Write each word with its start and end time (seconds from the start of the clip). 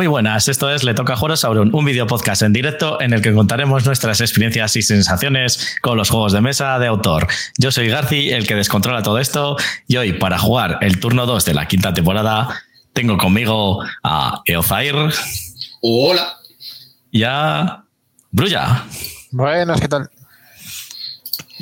Muy 0.00 0.06
buenas, 0.06 0.48
esto 0.48 0.70
es 0.70 0.82
Le 0.82 0.94
Toca 0.94 1.14
Juego 1.14 1.36
Sauron, 1.36 1.74
un 1.74 1.84
video 1.84 2.06
podcast 2.06 2.40
en 2.40 2.54
directo 2.54 3.02
en 3.02 3.12
el 3.12 3.20
que 3.20 3.34
contaremos 3.34 3.84
nuestras 3.84 4.22
experiencias 4.22 4.74
y 4.76 4.80
sensaciones 4.80 5.76
con 5.82 5.98
los 5.98 6.08
juegos 6.08 6.32
de 6.32 6.40
mesa 6.40 6.78
de 6.78 6.86
autor. 6.86 7.26
Yo 7.58 7.70
soy 7.70 7.88
Garci, 7.88 8.30
el 8.30 8.46
que 8.46 8.54
descontrola 8.54 9.02
todo 9.02 9.18
esto, 9.18 9.58
y 9.86 9.98
hoy 9.98 10.14
para 10.14 10.38
jugar 10.38 10.78
el 10.80 11.00
turno 11.00 11.26
2 11.26 11.44
de 11.44 11.52
la 11.52 11.68
quinta 11.68 11.92
temporada 11.92 12.62
tengo 12.94 13.18
conmigo 13.18 13.84
a 14.02 14.40
Eozair. 14.46 14.96
Hola. 15.82 16.38
Y 17.10 17.24
a 17.24 17.84
Brulla. 18.30 18.86
Buenas, 19.32 19.82
¿qué 19.82 19.88
tal? 19.88 20.08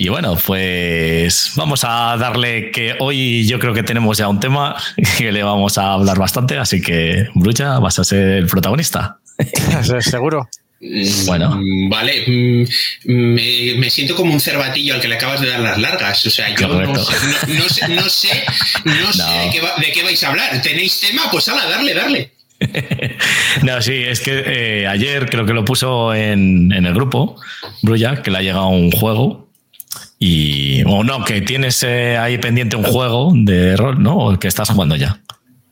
Y 0.00 0.10
bueno, 0.10 0.38
pues 0.46 1.54
vamos 1.56 1.82
a 1.82 2.16
darle 2.16 2.70
que 2.70 2.94
hoy 3.00 3.44
yo 3.48 3.58
creo 3.58 3.74
que 3.74 3.82
tenemos 3.82 4.16
ya 4.16 4.28
un 4.28 4.38
tema 4.38 4.76
que 5.18 5.32
le 5.32 5.42
vamos 5.42 5.76
a 5.76 5.94
hablar 5.94 6.16
bastante, 6.16 6.56
así 6.56 6.80
que 6.80 7.26
Brucha, 7.34 7.80
vas 7.80 7.98
a 7.98 8.04
ser 8.04 8.28
el 8.28 8.46
protagonista. 8.46 9.18
Seguro. 10.00 10.48
Bueno. 11.26 11.56
Mm, 11.56 11.88
vale, 11.88 12.22
mm, 12.28 12.64
me, 13.06 13.74
me, 13.78 13.90
siento 13.90 14.14
como 14.14 14.32
un 14.32 14.38
cervatillo 14.38 14.94
al 14.94 15.00
que 15.00 15.08
le 15.08 15.16
acabas 15.16 15.40
de 15.40 15.48
dar 15.48 15.58
las 15.58 15.78
largas. 15.78 16.24
O 16.24 16.30
sea, 16.30 16.54
yo 16.54 16.68
no, 16.68 16.80
no, 16.80 17.04
sé, 17.04 17.16
no 17.48 17.68
sé, 17.68 17.88
no 17.88 18.08
sé 19.12 19.28
de, 19.32 19.50
qué 19.50 19.60
de, 19.60 19.92
qué 19.92 20.04
vais 20.04 20.22
a 20.22 20.28
hablar. 20.28 20.62
¿Tenéis 20.62 21.00
tema? 21.00 21.22
Pues 21.32 21.48
ala, 21.48 21.68
darle, 21.68 21.94
darle. 21.94 22.30
no, 23.62 23.82
sí, 23.82 23.94
es 23.94 24.20
que 24.20 24.44
eh, 24.46 24.86
ayer 24.86 25.28
creo 25.28 25.44
que 25.44 25.54
lo 25.54 25.64
puso 25.64 26.14
en, 26.14 26.72
en 26.72 26.86
el 26.86 26.94
grupo, 26.94 27.34
Brulla, 27.82 28.22
que 28.22 28.30
le 28.30 28.38
ha 28.38 28.42
llegado 28.42 28.68
un 28.68 28.92
juego 28.92 29.47
y, 30.18 30.82
o 30.84 31.04
no, 31.04 31.24
que 31.24 31.40
tienes 31.42 31.82
eh, 31.84 32.16
ahí 32.16 32.38
pendiente 32.38 32.76
un 32.76 32.84
juego 32.84 33.32
de 33.34 33.76
rol, 33.76 34.02
¿no? 34.02 34.16
O 34.16 34.38
que 34.38 34.48
estás 34.48 34.70
jugando 34.70 34.96
ya. 34.96 35.20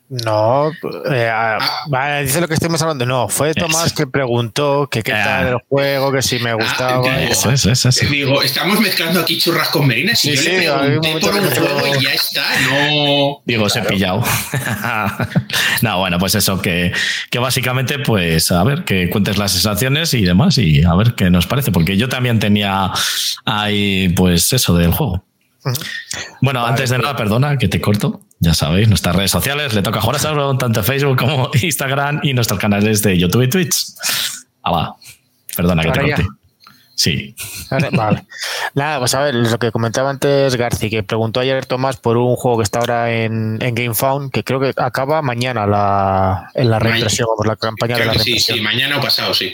No, 0.09 0.71
eh, 1.11 1.29
ah, 1.29 2.19
dice 2.21 2.39
lo 2.39 2.47
que 2.47 2.53
estamos 2.53 2.81
hablando. 2.81 3.05
No, 3.05 3.27
fue 3.27 3.53
Tomás 3.53 3.91
que 3.91 4.07
preguntó 4.07 4.87
que 4.89 5.03
qué 5.03 5.11
tal 5.11 5.47
el 5.47 5.57
juego, 5.67 6.13
que 6.13 6.21
si 6.21 6.39
me 6.39 6.53
gustaba. 6.53 7.03
Ah, 7.05 7.23
eso, 7.23 7.51
eso, 7.51 7.71
eso, 7.71 8.05
Digo, 8.09 8.41
estamos 8.41 8.79
mezclando 8.79 9.19
aquí 9.19 9.37
churras 9.37 9.67
con 9.67 9.85
merinas. 9.85 10.23
y 10.23 10.33
yo 10.33 10.41
le 10.41 10.99
pregunté 10.99 11.19
por 11.19 11.33
un 11.41 11.49
juego 11.49 11.95
y 11.99 12.03
ya 12.03 12.13
está. 12.13 12.45
No. 12.69 13.41
Digo, 13.45 13.69
se 13.69 13.79
he 13.79 13.83
pillado. 13.83 14.23
no, 15.81 15.99
bueno, 15.99 16.19
pues 16.19 16.35
eso, 16.35 16.61
que, 16.61 16.93
que 17.29 17.39
básicamente, 17.39 17.99
pues 17.99 18.49
a 18.53 18.63
ver, 18.63 18.85
que 18.85 19.09
cuentes 19.09 19.37
las 19.37 19.51
sensaciones 19.51 20.13
y 20.13 20.23
demás 20.23 20.57
y 20.57 20.85
a 20.85 20.95
ver 20.95 21.15
qué 21.15 21.29
nos 21.29 21.47
parece. 21.47 21.73
Porque 21.73 21.97
yo 21.97 22.07
también 22.07 22.39
tenía 22.39 22.91
ahí, 23.43 24.07
pues 24.15 24.53
eso 24.53 24.73
del 24.77 24.93
juego. 24.93 25.25
Bueno, 26.41 26.65
antes 26.65 26.91
de 26.91 26.97
nada, 26.97 27.17
perdona 27.17 27.57
que 27.57 27.67
te 27.67 27.81
corto. 27.81 28.21
Ya 28.39 28.53
sabéis, 28.53 28.87
nuestras 28.87 29.15
redes 29.15 29.31
sociales, 29.31 29.73
le 29.73 29.81
toca 29.81 29.99
jugar 29.99 30.17
a 30.17 30.57
tanto 30.57 30.83
Facebook 30.83 31.17
como 31.17 31.49
Instagram 31.61 32.19
y 32.23 32.33
nuestros 32.33 32.59
canales 32.59 33.01
de 33.01 33.17
YouTube 33.17 33.43
y 33.43 33.49
Twitch. 33.49 33.85
Ah, 34.61 34.71
va. 34.71 34.95
Perdona 35.55 35.83
que 35.83 35.91
te 35.91 35.99
corte. 35.99 36.27
Sí. 36.97 37.35
Vale. 37.91 38.25
Nada, 38.73 38.97
pues 38.97 39.13
a 39.13 39.21
ver, 39.21 39.35
lo 39.35 39.59
que 39.59 39.71
comentaba 39.71 40.09
antes 40.09 40.55
Garci, 40.55 40.89
que 40.89 41.03
preguntó 41.03 41.39
ayer 41.39 41.63
Tomás 41.67 41.95
por 41.97 42.17
un 42.17 42.35
juego 42.35 42.57
que 42.57 42.63
está 42.63 42.79
ahora 42.79 43.13
en, 43.13 43.59
en 43.61 43.75
GameFound, 43.75 44.31
que 44.31 44.43
creo 44.43 44.59
que 44.59 44.73
acaba 44.75 45.21
mañana 45.21 45.67
la, 45.67 46.49
en 46.55 46.71
la 46.71 46.79
reimpresión, 46.79 47.27
por 47.37 47.45
la 47.45 47.55
campaña 47.55 47.97
de 47.97 48.05
la 48.05 48.13
reimpresión. 48.13 48.39
Sí, 48.39 48.53
sí, 48.53 48.61
mañana 48.61 48.97
o 48.97 49.01
pasado, 49.01 49.35
sí. 49.35 49.51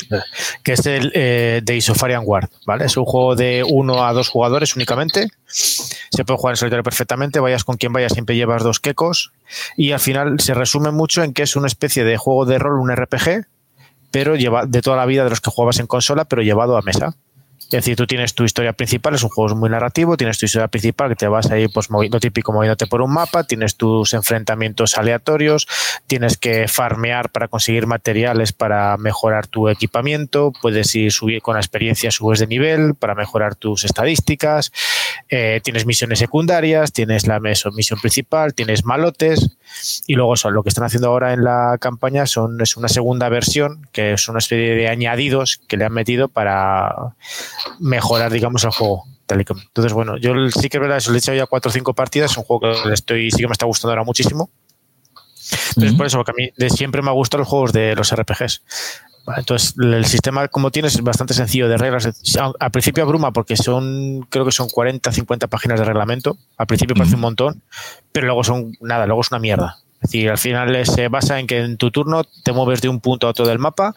Que 0.64 0.71
es 0.71 0.86
el 0.86 1.11
eh, 1.14 1.59
de 1.61 1.75
Isofarian 1.75 2.23
Guard, 2.23 2.49
¿vale? 2.66 2.86
Es 2.86 2.95
un 2.95 3.03
juego 3.03 3.36
de 3.36 3.66
uno 3.69 4.05
a 4.05 4.14
dos 4.14 4.30
jugadores 4.30 4.77
únicamente. 4.77 5.27
Se 5.45 6.23
puede 6.23 6.37
jugar 6.37 6.54
en 6.54 6.58
solitario 6.58 6.83
perfectamente, 6.83 7.42
vayas 7.42 7.65
con 7.65 7.75
quien 7.75 7.92
vayas, 7.92 8.14
siempre 8.14 8.37
llevas 8.37 8.64
dos 8.64 8.80
quecos. 8.80 9.33
Y 9.75 9.92
al 9.92 9.99
final 9.99 10.39
se 10.39 10.54
resume 10.54 10.92
mucho 10.92 11.21
en 11.23 11.33
que 11.33 11.43
es 11.43 11.58
una 11.58 11.67
especie 11.67 12.05
de 12.05 12.15
juego 12.15 12.45
de 12.45 12.58
rol, 12.58 12.80
un 12.80 12.95
RPG, 12.95 13.48
pero 14.11 14.37
lleva 14.37 14.65
de 14.65 14.81
toda 14.81 14.95
la 14.95 15.05
vida 15.05 15.25
de 15.25 15.31
los 15.31 15.42
que 15.42 15.52
jugabas 15.52 15.80
en 15.80 15.87
consola, 15.87 16.23
pero 16.23 16.42
llevado 16.42 16.77
a 16.77 16.81
mesa. 16.83 17.17
Es 17.65 17.69
decir, 17.69 17.95
tú 17.95 18.05
tienes 18.05 18.35
tu 18.35 18.43
historia 18.43 18.73
principal, 18.73 19.15
es 19.15 19.23
un 19.23 19.29
juego 19.29 19.55
muy 19.55 19.69
narrativo, 19.69 20.15
tienes 20.15 20.37
tu 20.37 20.45
historia 20.45 20.67
principal 20.67 21.09
que 21.09 21.15
te 21.15 21.27
vas 21.27 21.49
ahí, 21.49 21.67
pues 21.67 21.87
lo 21.89 22.19
típico, 22.19 22.53
moviéndote 22.53 22.85
por 22.87 23.01
un 23.01 23.11
mapa, 23.11 23.45
tienes 23.45 23.77
tus 23.77 24.13
enfrentamientos 24.13 24.97
aleatorios, 24.97 25.67
tienes 26.05 26.37
que 26.37 26.67
farmear 26.67 27.31
para 27.31 27.47
conseguir 27.47 27.87
materiales 27.87 28.53
para 28.53 28.95
mejorar 28.97 29.47
tu 29.47 29.69
equipamiento, 29.69 30.53
puedes 30.61 30.93
ir 30.95 31.11
subir 31.11 31.41
con 31.41 31.55
la 31.55 31.61
experiencia, 31.61 32.11
subes 32.11 32.39
de 32.39 32.47
nivel 32.47 32.93
para 32.95 33.15
mejorar 33.15 33.55
tus 33.55 33.85
estadísticas, 33.85 34.71
eh, 35.29 35.61
tienes 35.63 35.85
misiones 35.85 36.19
secundarias, 36.19 36.91
tienes 36.91 37.27
la 37.27 37.39
misión 37.39 37.99
principal, 37.99 38.53
tienes 38.53 38.85
malotes 38.85 39.57
y 40.07 40.15
luego 40.15 40.35
son 40.35 40.53
lo 40.53 40.63
que 40.63 40.69
están 40.69 40.83
haciendo 40.83 41.09
ahora 41.09 41.33
en 41.33 41.43
la 41.43 41.77
campaña 41.79 42.25
son 42.25 42.61
es 42.61 42.77
una 42.77 42.87
segunda 42.87 43.29
versión 43.29 43.87
que 43.91 44.13
es 44.13 44.27
una 44.27 44.39
especie 44.39 44.75
de 44.75 44.87
añadidos 44.87 45.59
que 45.67 45.77
le 45.77 45.85
han 45.85 45.93
metido 45.93 46.27
para 46.27 47.15
mejorar, 47.79 48.31
digamos, 48.31 48.63
el 48.63 48.71
juego. 48.71 49.05
Entonces, 49.27 49.93
bueno, 49.93 50.17
yo 50.17 50.33
sí 50.51 50.69
que 50.69 50.77
es 50.77 50.81
verdad, 50.81 51.01
le 51.07 51.15
he 51.15 51.17
hecho 51.17 51.33
ya 51.33 51.47
cuatro 51.47 51.69
o 51.69 51.71
cinco 51.71 51.93
partidas, 51.93 52.31
es 52.31 52.37
un 52.37 52.43
juego 52.43 52.83
que 52.83 52.93
estoy, 52.93 53.31
sí 53.31 53.37
que 53.37 53.47
me 53.47 53.53
está 53.53 53.65
gustando 53.65 53.91
ahora 53.91 54.03
muchísimo. 54.03 54.49
Entonces, 55.69 55.93
por 55.95 56.05
eso, 56.05 56.17
porque 56.17 56.31
a 56.31 56.35
mí 56.35 56.51
de 56.55 56.69
siempre 56.69 57.01
me 57.01 57.09
ha 57.09 57.13
gustado 57.13 57.39
los 57.39 57.47
juegos 57.47 57.73
de 57.73 57.95
los 57.95 58.13
RPGs. 58.13 58.63
Entonces, 59.38 59.76
el 59.80 60.06
sistema 60.06 60.48
como 60.48 60.72
tienes 60.72 60.95
es 60.95 61.02
bastante 61.02 61.34
sencillo 61.34 61.70
de 61.70 61.78
reglas. 61.78 62.10
Al 62.60 62.72
principio 62.72 63.04
abruma 63.04 63.32
porque 63.32 63.56
son, 63.56 64.28
creo 64.30 64.45
que 64.45 64.52
son 64.52 64.70
40, 64.70 65.11
50 65.11 65.48
páginas 65.48 65.80
de 65.80 65.86
reglamento. 65.86 66.38
Al 66.58 66.67
principio 66.67 66.95
parece 66.95 67.16
un 67.16 67.22
montón, 67.22 67.61
pero 68.11 68.28
luego 68.28 68.44
son 68.44 68.76
nada, 68.82 69.06
luego 69.06 69.22
es 69.22 69.32
una 69.32 69.39
mierda. 69.39 69.78
Es 69.95 70.11
decir, 70.11 70.30
al 70.30 70.38
final 70.38 70.86
se 70.86 71.08
basa 71.08 71.39
en 71.39 71.48
que 71.48 71.60
en 71.60 71.78
tu 71.78 71.89
turno 71.89 72.26
te 72.26 72.52
mueves 72.52 72.82
de 72.82 72.89
un 72.89 73.00
punto 73.00 73.28
a 73.28 73.30
otro 73.30 73.48
del 73.48 73.60
mapa, 73.60 73.95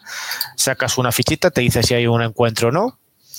sacas 0.55 0.99
una 0.99 1.11
fichita, 1.11 1.51
te 1.51 1.63
dice 1.63 1.83
si 1.83 1.95
hay 1.95 2.07
un 2.07 2.23
encuentro 2.23 2.69
o 2.69 2.73
no, 2.73 2.97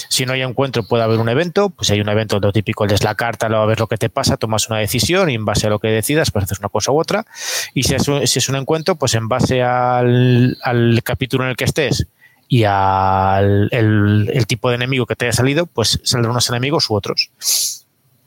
si 0.09 0.25
no 0.25 0.33
hay 0.33 0.41
encuentro, 0.41 0.83
puede 0.83 1.03
haber 1.03 1.19
un 1.19 1.29
evento. 1.29 1.69
Pues 1.69 1.89
hay 1.89 1.99
un 2.01 2.09
evento, 2.09 2.39
lo 2.39 2.51
típico, 2.51 2.85
es 2.85 3.03
la 3.03 3.15
carta, 3.15 3.49
lo 3.49 3.57
a 3.57 3.65
ver 3.65 3.79
lo 3.79 3.87
que 3.87 3.97
te 3.97 4.09
pasa, 4.09 4.37
tomas 4.37 4.69
una 4.69 4.79
decisión 4.79 5.29
y 5.29 5.35
en 5.35 5.45
base 5.45 5.67
a 5.67 5.69
lo 5.69 5.79
que 5.79 5.87
decidas, 5.87 6.31
pues 6.31 6.45
haces 6.45 6.59
una 6.59 6.69
cosa 6.69 6.91
u 6.91 6.99
otra. 6.99 7.25
Y 7.73 7.83
si 7.83 7.95
es 7.95 8.07
un, 8.07 8.25
si 8.27 8.39
es 8.39 8.49
un 8.49 8.55
encuentro, 8.55 8.95
pues 8.95 9.15
en 9.15 9.27
base 9.27 9.61
al, 9.63 10.57
capítulo 11.03 11.43
en 11.43 11.51
el 11.51 11.55
que 11.55 11.65
estés 11.65 12.07
y 12.47 12.63
al 12.63 13.69
el, 13.71 14.45
tipo 14.47 14.69
de 14.69 14.75
enemigo 14.75 15.05
que 15.05 15.15
te 15.15 15.25
haya 15.25 15.33
salido, 15.33 15.65
pues 15.65 15.99
saldrán 16.03 16.31
unos 16.31 16.49
enemigos 16.49 16.89
u 16.89 16.95
otros. 16.95 17.31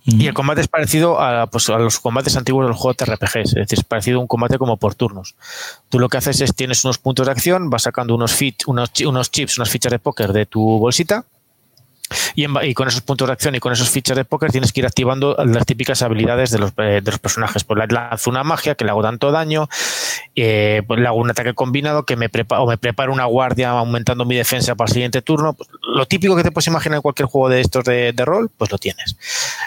Y 0.02 0.26
el 0.26 0.34
combate 0.34 0.62
es 0.62 0.68
parecido 0.68 1.20
a, 1.20 1.46
pues, 1.46 1.68
a, 1.68 1.78
los 1.78 2.00
combates 2.00 2.36
antiguos 2.36 2.66
del 2.66 2.74
juego 2.74 2.96
de 2.98 3.04
RPGs, 3.04 3.48
es 3.48 3.54
decir, 3.54 3.78
es 3.78 3.84
parecido 3.84 4.18
a 4.18 4.22
un 4.22 4.26
combate 4.26 4.58
como 4.58 4.76
por 4.76 4.94
turnos. 4.94 5.36
Tú 5.88 5.98
lo 5.98 6.08
que 6.08 6.16
haces 6.16 6.40
es 6.40 6.54
tienes 6.54 6.84
unos 6.84 6.98
puntos 6.98 7.26
de 7.26 7.32
acción, 7.32 7.70
vas 7.70 7.82
sacando 7.82 8.14
unos, 8.14 8.32
fit, 8.32 8.62
unos, 8.66 8.90
unos 9.06 9.30
chips, 9.30 9.58
unas 9.58 9.70
fichas 9.70 9.92
de 9.92 9.98
póker 9.98 10.32
de 10.32 10.46
tu 10.46 10.60
bolsita, 10.60 11.26
y, 12.34 12.74
con 12.74 12.88
esos 12.88 13.00
puntos 13.02 13.28
de 13.28 13.32
acción 13.32 13.54
y 13.54 13.60
con 13.60 13.72
esos 13.72 13.90
fichas 13.90 14.16
de 14.16 14.24
póker 14.24 14.50
tienes 14.50 14.72
que 14.72 14.80
ir 14.80 14.86
activando 14.86 15.36
las 15.44 15.66
típicas 15.66 16.02
habilidades 16.02 16.50
de 16.50 16.58
los, 16.58 16.72
eh, 16.78 17.00
de 17.02 17.10
los 17.10 17.18
personajes. 17.18 17.64
Pues 17.64 17.78
lanzo 17.90 18.30
una 18.30 18.44
magia 18.44 18.74
que 18.74 18.84
le 18.84 18.90
hago 18.90 19.02
tanto 19.02 19.30
daño, 19.30 19.68
eh, 20.36 20.82
pues 20.86 21.00
le 21.00 21.06
hago 21.06 21.18
un 21.18 21.30
ataque 21.30 21.54
combinado 21.54 22.04
que 22.04 22.16
me 22.16 22.28
preparo, 22.28 22.64
o 22.64 22.66
me 22.68 22.78
preparo 22.78 23.12
una 23.12 23.24
guardia 23.24 23.70
aumentando 23.70 24.24
mi 24.24 24.36
defensa 24.36 24.74
para 24.74 24.88
el 24.88 24.92
siguiente 24.92 25.22
turno. 25.22 25.54
Pues, 25.54 25.68
lo 25.82 26.06
típico 26.06 26.36
que 26.36 26.42
te 26.42 26.52
puedes 26.52 26.68
imaginar 26.68 26.96
en 26.96 27.02
cualquier 27.02 27.26
juego 27.26 27.48
de 27.48 27.60
estos 27.60 27.84
de, 27.84 28.12
rol, 28.18 28.50
pues 28.56 28.70
lo 28.70 28.78
tienes. 28.78 29.16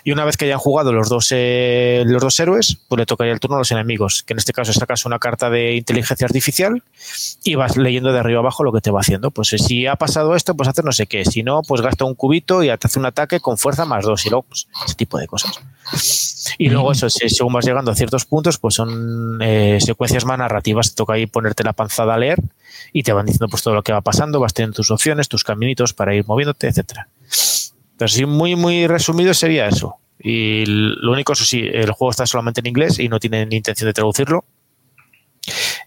Y 0.04 0.12
una 0.12 0.26
vez 0.26 0.38
que 0.38 0.46
hayan 0.46 0.60
jugado 0.60 0.94
los 0.94 1.10
dos, 1.10 1.30
eh, 1.32 2.04
los 2.06 2.22
dos 2.22 2.40
héroes, 2.40 2.78
pues 2.88 3.00
le 3.00 3.06
tocaría 3.06 3.34
el 3.34 3.40
turno 3.40 3.56
a 3.56 3.60
los 3.60 3.72
enemigos, 3.72 4.24
que 4.24 4.34
en 4.34 4.40
este 4.40 4.54
caso 4.54 4.74
sacas 4.74 5.06
una 5.06 5.20
carta 5.20 5.50
de 5.50 5.76
inteligencia 5.76 6.26
artificial 6.26 6.84
y 7.44 7.56
vas 7.56 7.78
leyendo 7.78 8.14
de 8.14 8.20
arriba 8.20 8.40
abajo 8.40 8.64
lo 8.64 8.72
que 8.72 8.82
te 8.82 8.92
va 8.92 9.02
haciendo. 9.02 9.32
Pues 9.32 9.50
si 9.50 9.88
ha 9.88 9.96
pasado 9.96 10.36
esto, 10.36 10.56
pues 10.56 10.70
hacer 10.70 10.86
no 10.86 10.92
sé 10.92 11.08
qué. 11.08 11.26
Si 11.26 11.44
no, 11.44 11.62
pues 11.68 11.82
gasta 11.82 12.06
un 12.06 12.16
cubito 12.16 12.64
y 12.64 12.68
te 12.68 12.88
hace 12.88 13.00
un 13.00 13.06
ataque 13.06 13.40
con 13.40 13.58
fuerza 13.58 13.86
más 13.86 14.06
dos 14.06 14.26
y 14.26 14.30
luego 14.30 14.44
pues, 14.44 14.68
ese 14.86 14.96
tipo 14.96 15.18
de 15.18 15.28
cosas. 15.28 15.60
Y 16.58 16.70
luego 16.70 16.92
eso, 16.92 17.10
según 17.10 17.54
vas 17.54 17.66
llegando 17.66 17.92
a 17.92 17.96
ciertos 17.96 18.26
puntos, 18.26 18.58
pues 18.58 18.76
son 18.76 19.40
eh, 19.42 19.80
secuencias 19.82 20.26
más 20.26 20.38
narrativas, 20.38 20.90
te 20.90 20.96
toca 20.96 21.14
ahí 21.14 21.26
ponerte 21.26 21.64
la 21.64 21.74
panzada 21.74 22.14
a 22.14 22.18
leer 22.18 22.40
y 22.92 23.04
te 23.04 23.14
van 23.14 23.26
diciendo 23.26 23.48
pues 23.48 23.64
todo 23.64 23.74
lo 23.74 23.84
que 23.84 23.92
va 23.92 24.02
pasando, 24.02 24.40
vas 24.40 24.54
teniendo 24.54 24.76
tus 24.76 24.92
opciones, 24.92 25.30
tus 25.30 25.44
caminitos 25.44 25.94
para 25.94 26.14
ir 26.16 26.26
moviéndote, 26.28 26.68
etcétera. 26.68 27.08
Sí, 28.08 28.26
muy, 28.26 28.56
muy 28.56 28.88
resumido 28.88 29.34
sería 29.34 29.68
eso. 29.68 29.98
Y 30.20 30.66
lo 30.66 31.12
único, 31.12 31.34
eso 31.34 31.46
sí, 31.46 31.62
el 31.72 31.92
juego 31.92 32.12
está 32.12 32.26
solamente 32.26 32.62
en 32.62 32.68
inglés 32.68 33.00
y 33.00 33.10
no 33.10 33.20
tienen 33.20 33.52
intención 33.52 33.88
de 33.88 33.94
traducirlo. 33.94 34.46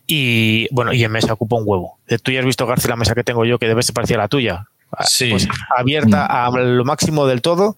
Y 0.07 0.73
bueno, 0.73 0.93
y 0.93 1.03
en 1.03 1.11
mesa 1.11 1.33
ocupa 1.33 1.57
un 1.57 1.65
huevo. 1.67 1.99
Tú 2.23 2.33
ya 2.33 2.41
has 2.41 2.47
visto, 2.47 2.67
García, 2.67 2.91
la 2.91 2.97
mesa 2.97 3.15
que 3.15 3.25
tengo 3.25 3.45
yo, 3.45 3.59
que 3.59 3.67
debe 3.67 3.83
ser 3.83 3.95
parecida 3.95 4.19
a 4.19 4.23
la 4.23 4.29
tuya. 4.29 4.67
Sí. 5.05 5.31
Pues, 5.31 5.49
abierta 5.77 6.27
a 6.27 6.51
lo 6.51 6.85
máximo 6.85 7.27
del 7.27 7.43
todo, 7.43 7.77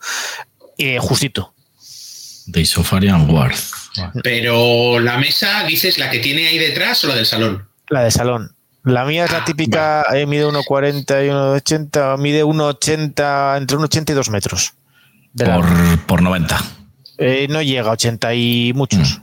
eh, 0.76 0.99
justito. 0.99 1.55
De 2.49 2.61
Isofarian 2.62 3.29
Ward. 3.31 3.55
Pero 4.23 4.99
la 5.00 5.19
mesa, 5.19 5.65
dices, 5.65 5.99
la 5.99 6.11
que 6.11 6.19
tiene 6.19 6.49
ahí 6.49 6.59
detrás 6.59 7.05
o 7.05 7.09
la 7.09 7.15
del 7.15 7.27
salón? 7.27 7.69
La 7.89 8.03
del 8.03 8.12
salón. 8.12 8.55
La 8.85 9.05
mía 9.05 9.27
es 9.27 9.33
la 9.33 9.39
ah, 9.39 9.45
típica, 9.45 10.05
eh, 10.15 10.25
mide 10.25 10.47
1,40 10.47 11.27
y 11.27 11.29
1,80, 11.29 12.19
mide 12.19 12.45
1,80, 12.45 13.59
entre 13.59 13.77
1,80 13.77 14.11
y 14.11 14.12
2 14.15 14.31
metros. 14.31 14.73
por, 15.37 15.67
por 16.06 16.23
90. 16.23 16.59
Eh, 17.19 17.47
no 17.50 17.61
llega 17.61 17.91
a 17.91 17.93
80 17.93 18.35
y 18.35 18.73
muchos. 18.75 19.21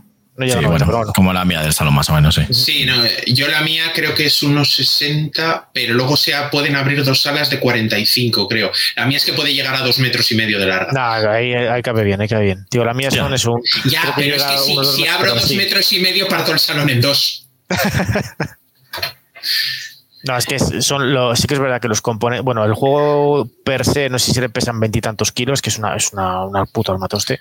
Como 1.15 1.31
la 1.31 1.45
mía 1.45 1.61
del 1.61 1.73
salón 1.73 1.93
más 1.93 2.09
o 2.09 2.13
menos, 2.13 2.35
sí. 2.35 2.41
Sí, 2.53 2.85
no, 2.85 2.93
yo 3.27 3.47
la 3.47 3.61
mía 3.61 3.91
creo 3.93 4.13
que 4.13 4.25
es 4.25 4.43
unos 4.43 4.73
60, 4.73 5.69
pero 5.73 5.93
luego 5.93 6.17
se 6.17 6.33
pueden 6.51 6.75
abrir 6.75 7.03
dos 7.05 7.21
salas 7.21 7.49
de 7.49 7.59
45, 7.59 8.47
creo. 8.47 8.71
La 8.95 9.05
mía 9.05 9.17
es 9.17 9.25
que 9.25 9.33
puede 9.33 9.53
llegar 9.53 9.75
a 9.75 9.81
dos 9.81 9.99
metros 9.99 10.29
y 10.31 10.35
medio 10.35 10.59
de 10.59 10.65
larga. 10.65 10.91
No, 10.91 11.29
ahí, 11.31 11.53
ahí 11.53 11.81
cabe 11.81 12.03
bien, 12.03 12.19
ahí 12.19 12.27
cabe 12.27 12.45
bien. 12.45 12.65
Tío, 12.69 12.83
la 12.83 12.93
mía 12.93 13.09
son 13.11 13.33
es 13.33 13.45
un... 13.45 13.61
Ya, 13.85 14.13
pero 14.15 14.35
es 14.35 14.43
que 14.43 14.57
si, 14.57 15.07
abro 15.07 15.35
dos 15.35 15.51
metros 15.51 15.91
y 15.93 15.99
medio 15.99 16.27
parto 16.27 16.51
el 16.51 16.59
salón 16.59 16.89
en 16.89 17.01
dos. 17.01 17.47
No, 20.27 20.35
es 20.35 20.47
que 20.47 20.57
son 20.57 21.13
lo, 21.13 21.35
sí 21.35 21.45
que 21.45 21.53
es 21.53 21.59
verdad 21.59 21.79
que 21.79 21.87
los 21.87 22.01
componentes. 22.01 22.43
Bueno, 22.43 22.65
el 22.65 22.73
juego 22.73 23.47
per 23.63 23.85
se, 23.85 24.09
no 24.09 24.17
sé 24.17 24.33
si 24.33 24.41
le 24.41 24.49
pesan 24.49 24.79
veintitantos 24.79 25.31
kilos, 25.31 25.61
que 25.61 25.69
es 25.69 25.77
una, 25.77 25.95
es 25.95 26.11
una, 26.13 26.45
una 26.45 26.65
puta 26.65 26.93
armatoste. 26.93 27.39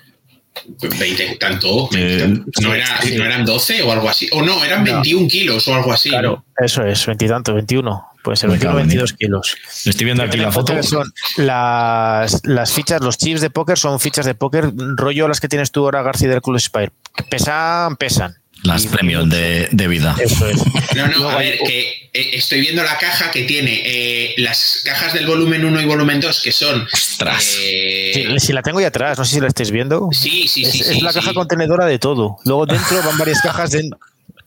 20 0.79 1.37
tanto. 1.39 1.89
Eh, 1.95 2.41
no, 2.61 2.73
era, 2.73 2.99
no, 3.17 3.25
eran 3.25 3.45
12 3.45 3.83
o 3.83 3.91
algo 3.91 4.09
así. 4.09 4.29
O 4.31 4.41
no, 4.41 4.63
eran 4.63 4.83
21 4.83 5.27
kilos 5.27 5.67
o 5.67 5.75
algo 5.75 5.93
así. 5.93 6.09
Claro, 6.09 6.45
eso 6.57 6.85
es, 6.85 7.05
20 7.05 7.27
tantos, 7.27 7.55
21. 7.55 8.05
Puede 8.23 8.37
ser 8.37 8.49
21 8.49 8.75
22 8.75 9.13
kilos. 9.13 9.55
Estoy 9.85 10.05
viendo 10.05 10.23
aquí 10.23 10.37
la 10.37 10.51
foto. 10.51 10.81
Son 10.81 11.11
las, 11.37 12.41
las, 12.43 12.71
fichas, 12.71 13.01
los 13.01 13.17
chips 13.17 13.41
de 13.41 13.49
póker 13.51 13.77
son 13.77 13.99
fichas 13.99 14.25
de 14.25 14.33
póker, 14.33 14.71
rollo 14.95 15.27
las 15.27 15.39
que 15.39 15.47
tienes 15.47 15.71
tú 15.71 15.81
ahora, 15.83 16.01
García 16.01 16.29
del 16.29 16.41
Club 16.41 16.59
Spire. 16.59 16.91
Pesan, 17.29 17.95
pesan. 17.97 18.35
Las 18.65 18.87
premios 18.87 19.29
de, 19.29 19.67
de, 19.71 19.87
vida. 19.87 20.15
Eso 20.19 20.47
es. 20.47 20.57
No, 20.95 21.07
no, 21.07 21.29
a 21.29 21.37
ver, 21.37 21.59
que 21.59 22.09
eh, 22.13 22.29
estoy 22.33 22.61
viendo 22.61 22.83
la 22.83 22.97
caja 22.97 23.29
que 23.29 23.43
tiene 23.43 23.81
eh, 23.85 24.33
las 24.37 24.81
cajas 24.85 25.13
del 25.13 25.27
volumen 25.27 25.65
1 25.65 25.81
y 25.81 25.85
volumen 25.85 26.19
2 26.19 26.41
que 26.41 26.51
son. 26.51 26.87
Ostras. 26.91 27.57
Eh, 27.61 28.35
si 28.39 28.53
la 28.53 28.61
tengo 28.61 28.79
ahí 28.79 28.85
atrás, 28.85 29.17
no 29.17 29.25
sé 29.25 29.35
si 29.35 29.41
la 29.41 29.47
estáis 29.47 29.71
viendo. 29.71 30.09
Sí, 30.11 30.47
sí, 30.47 30.65
sí. 30.65 30.81
Es, 30.81 31.01
la 31.01 31.13
caja 31.13 31.33
contenedora 31.33 31.85
de 31.85 31.99
todo. 31.99 32.37
Luego 32.45 32.65
dentro 32.65 33.03
van 33.03 33.17
varias 33.17 33.41
cajas 33.41 33.71
de, 33.71 33.89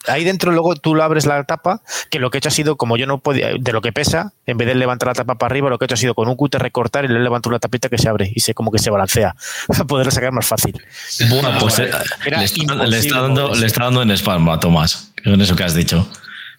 ahí 0.08 0.25
dentro 0.25 0.52
luego 0.52 0.75
tú 0.76 0.94
lo 0.94 1.02
abres 1.02 1.26
la 1.26 1.43
tapa, 1.44 1.82
que 2.10 2.19
lo 2.19 2.31
que 2.31 2.38
he 2.38 2.40
hecho 2.40 2.49
ha 2.49 2.52
sido, 2.52 2.76
como 2.76 2.96
yo 2.96 3.06
no 3.06 3.19
podía, 3.19 3.50
de 3.58 3.72
lo 3.72 3.81
que 3.81 3.93
pesa, 3.93 4.32
en 4.46 4.56
vez 4.56 4.69
de 4.69 4.75
levantar 4.75 5.08
la 5.08 5.14
tapa 5.14 5.37
para 5.37 5.52
arriba, 5.52 5.70
lo 5.70 5.78
que 5.78 5.84
he 5.84 5.87
hecho 5.87 5.94
ha 5.94 5.99
sido 5.99 6.14
con 6.14 6.28
un 6.28 6.37
cúter 6.37 6.60
recortar 6.62 7.05
y 7.05 7.08
le 7.08 7.20
levanto 7.20 7.49
una 7.49 7.58
tapita 7.58 7.88
que 7.88 7.99
se 7.99 8.08
abre 8.08 8.31
y 8.34 8.40
se 8.40 8.55
como 8.55 8.70
que 8.70 8.78
se 8.78 8.90
balancea 8.90 9.34
para 9.69 9.84
poderla 9.84 10.12
sacar 10.12 10.32
más 10.32 10.46
fácil. 10.46 10.81
Bueno, 11.28 11.50
pues 11.60 11.78
le, 11.78 12.44
está, 12.44 13.22
dando, 13.22 13.55
le 13.55 13.66
está 13.66 13.84
dando 13.84 14.02
en 14.02 14.10
spam 14.12 14.49
a 14.49 14.60
Tomás, 14.60 15.12
con 15.22 15.40
eso 15.40 15.56
que 15.56 15.64
has 15.64 15.75
dicho. 15.75 16.08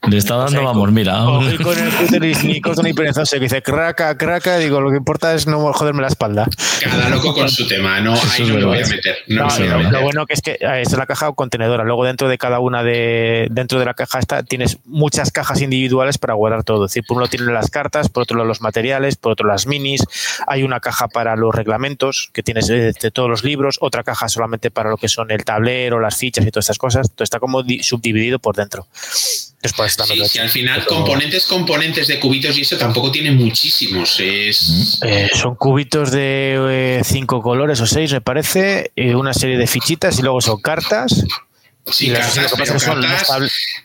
Le 0.07 0.17
está 0.17 0.37
dando, 0.37 0.63
vamos, 0.63 0.91
mira. 0.93 1.25
con 1.25 1.43
el 1.45 1.57
cúter 1.57 2.21
ni 2.45 2.61
corto 2.61 2.81
ni 2.81 2.93
perezoso 2.93 3.35
que 3.35 3.41
dice 3.41 3.61
craca, 3.61 4.17
craca, 4.17 4.57
digo, 4.57 4.79
lo 4.79 4.91
que 4.91 4.97
importa 4.97 5.33
es 5.33 5.45
no 5.45 5.73
joderme 5.73 6.01
la 6.01 6.07
espalda. 6.07 6.47
Cada 6.81 7.09
loco 7.09 7.33
con 7.33 7.49
su 7.49 7.67
tema, 7.67 7.99
no, 7.99 8.13
ahí 8.13 8.47
no 8.47 8.57
lo 8.59 8.67
voy 8.67 8.81
a 8.81 8.87
meter. 8.87 9.17
lo, 9.27 10.01
bueno 10.01 10.25
que 10.25 10.33
es 10.33 10.41
que 10.41 10.51
eh, 10.51 10.81
es 10.81 10.93
la 10.93 11.05
caja 11.05 11.31
contenedora. 11.33 11.83
Luego 11.83 12.05
dentro 12.05 12.29
de 12.29 12.37
cada 12.37 12.59
una 12.59 12.81
de, 12.81 13.47
dentro 13.51 13.77
de 13.77 13.85
la 13.85 13.93
caja 13.93 14.19
esta 14.19 14.43
tienes 14.43 14.77
muchas 14.85 15.31
cajas 15.31 15.61
individuales 15.61 16.17
para 16.17 16.33
guardar 16.33 16.63
todo. 16.63 16.85
Es 16.85 16.91
decir, 16.91 17.03
por 17.05 17.17
un 17.17 17.23
lado 17.23 17.31
tienes 17.31 17.49
las 17.49 17.69
cartas, 17.69 18.07
por 18.07 18.23
otro 18.23 18.37
lado 18.37 18.47
los 18.47 18.61
materiales, 18.61 19.17
por 19.17 19.33
otro 19.33 19.47
las 19.47 19.67
minis. 19.67 20.05
Hay 20.47 20.63
una 20.63 20.79
caja 20.79 21.09
para 21.09 21.35
los 21.35 21.53
reglamentos 21.53 22.29
que 22.33 22.41
tienes 22.41 22.67
de, 22.67 22.93
todos 23.11 23.29
los 23.29 23.43
libros, 23.43 23.77
otra 23.81 24.03
caja 24.03 24.29
solamente 24.29 24.71
para 24.71 24.89
lo 24.89 24.97
que 24.97 25.09
son 25.09 25.29
el 25.31 25.43
tablero, 25.43 25.99
las 25.99 26.15
fichas 26.15 26.45
y 26.45 26.51
todas 26.51 26.65
estas 26.65 26.77
cosas. 26.77 27.11
Todo 27.11 27.25
está 27.25 27.39
como 27.39 27.63
subdividido 27.81 28.39
por 28.39 28.55
dentro. 28.55 28.87
Después 29.61 29.97
sí, 30.07 30.25
sí, 30.25 30.39
al 30.39 30.49
final 30.49 30.85
componentes, 30.85 31.45
componentes 31.45 32.07
de 32.07 32.17
cubitos 32.17 32.57
y 32.57 32.61
eso 32.61 32.77
tampoco 32.77 33.11
tiene 33.11 33.31
muchísimos. 33.31 34.17
Es... 34.19 34.99
Eh, 35.01 35.29
son 35.33 35.55
cubitos 35.55 36.11
de 36.11 36.99
eh, 36.99 37.01
cinco 37.03 37.41
colores 37.41 37.81
o 37.81 37.85
seis, 37.85 38.13
me 38.13 38.21
parece, 38.21 38.91
una 38.95 39.33
serie 39.33 39.57
de 39.57 39.67
fichitas 39.67 40.17
y 40.19 40.21
luego 40.21 40.39
son 40.39 40.61
cartas. 40.61 41.25
Sí, 41.91 42.11
cartas, 42.11 42.53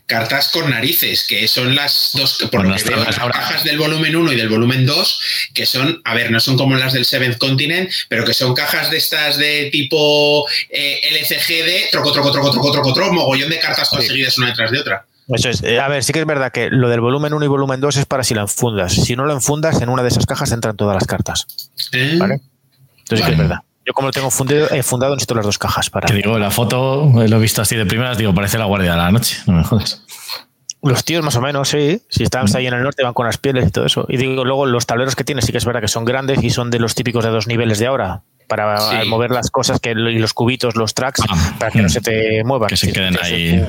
cartas, 0.06 0.48
con 0.48 0.68
narices, 0.68 1.26
que 1.26 1.48
son 1.48 1.74
las 1.74 2.10
dos, 2.12 2.38
por 2.50 2.62
que 2.76 2.84
veo, 2.84 3.02
las 3.02 3.16
cajas 3.16 3.64
del 3.64 3.78
volumen 3.78 4.14
1 4.14 4.32
y 4.32 4.36
del 4.36 4.48
volumen 4.48 4.84
2, 4.84 5.20
que 5.54 5.64
son, 5.64 6.02
a 6.04 6.14
ver, 6.14 6.30
no 6.30 6.38
son 6.38 6.56
como 6.58 6.76
las 6.76 6.92
del 6.92 7.06
Seventh 7.06 7.38
Continent, 7.38 7.90
pero 8.08 8.24
que 8.24 8.34
son 8.34 8.54
cajas 8.54 8.90
de 8.90 8.98
estas 8.98 9.38
de 9.38 9.70
tipo 9.72 10.46
eh, 10.68 11.00
LCG 11.12 11.90
troco, 11.90 12.12
troco, 12.12 12.30
troco, 12.30 12.50
troco, 12.50 12.72
troco, 12.72 12.92
troco, 12.92 13.12
mogollón 13.14 13.48
de 13.48 13.58
cartas 13.58 13.88
conseguidas 13.88 14.36
una 14.38 14.48
detrás 14.48 14.70
de 14.70 14.80
otra. 14.80 15.06
Eso 15.28 15.48
es. 15.48 15.62
Eh, 15.62 15.80
a 15.80 15.88
ver, 15.88 16.04
sí 16.04 16.12
que 16.12 16.20
es 16.20 16.26
verdad 16.26 16.52
que 16.52 16.70
lo 16.70 16.88
del 16.88 17.00
volumen 17.00 17.32
1 17.32 17.44
y 17.44 17.48
volumen 17.48 17.80
2 17.80 17.96
es 17.96 18.06
para 18.06 18.24
si 18.24 18.34
lo 18.34 18.42
enfundas. 18.42 18.92
Si 18.92 19.16
no 19.16 19.24
lo 19.24 19.32
enfundas, 19.32 19.80
en 19.80 19.88
una 19.88 20.02
de 20.02 20.08
esas 20.08 20.26
cajas 20.26 20.52
entran 20.52 20.76
todas 20.76 20.94
las 20.94 21.06
cartas. 21.06 21.46
¿Eh? 21.92 22.16
¿Vale? 22.18 22.40
Entonces 22.98 23.20
sí 23.20 23.24
que 23.24 23.32
es 23.32 23.38
verdad. 23.38 23.60
Yo 23.86 23.92
como 23.92 24.08
lo 24.08 24.12
tengo 24.12 24.30
fundido, 24.30 24.70
he 24.70 24.82
fundado, 24.82 25.14
necesito 25.14 25.34
las 25.34 25.44
dos 25.44 25.58
cajas 25.58 25.90
para... 25.90 26.08
Te 26.08 26.14
digo, 26.14 26.38
la 26.38 26.50
foto, 26.50 27.04
lo 27.14 27.36
he 27.36 27.40
visto 27.40 27.60
así 27.60 27.76
de 27.76 27.84
primeras, 27.84 28.16
digo, 28.16 28.34
parece 28.34 28.56
la 28.56 28.64
guardia 28.64 28.92
de 28.92 28.96
la 28.96 29.12
noche, 29.12 29.36
no 29.46 29.52
me 29.52 29.64
jodas. 29.64 30.02
Los 30.82 31.04
tíos 31.04 31.22
más 31.22 31.36
o 31.36 31.42
menos, 31.42 31.68
sí. 31.68 32.00
Si 32.08 32.22
están 32.22 32.46
ahí 32.56 32.66
en 32.66 32.74
el 32.74 32.82
norte 32.82 33.02
van 33.02 33.12
con 33.12 33.26
las 33.26 33.36
pieles 33.36 33.68
y 33.68 33.70
todo 33.70 33.84
eso. 33.84 34.06
Y 34.08 34.16
digo, 34.16 34.44
luego 34.44 34.64
los 34.64 34.86
tableros 34.86 35.16
que 35.16 35.24
tienes 35.24 35.44
sí 35.44 35.52
que 35.52 35.58
es 35.58 35.64
verdad 35.66 35.80
que 35.80 35.88
son 35.88 36.06
grandes 36.06 36.42
y 36.42 36.50
son 36.50 36.70
de 36.70 36.78
los 36.78 36.94
típicos 36.94 37.24
de 37.24 37.30
dos 37.30 37.46
niveles 37.46 37.78
de 37.78 37.86
ahora 37.86 38.22
para 38.46 39.04
mover 39.06 39.30
las 39.30 39.50
cosas 39.50 39.80
que 39.80 39.90
y 39.90 40.18
los 40.18 40.32
cubitos, 40.32 40.76
los 40.76 40.94
tracks, 40.94 41.22
ah, 41.28 41.54
para 41.58 41.70
que 41.70 41.82
no 41.82 41.88
se 41.88 42.00
te 42.00 42.44
muevan. 42.44 42.68
Que 42.68 42.76
se 42.76 42.92
queden 42.92 43.16
ahí 43.22 43.64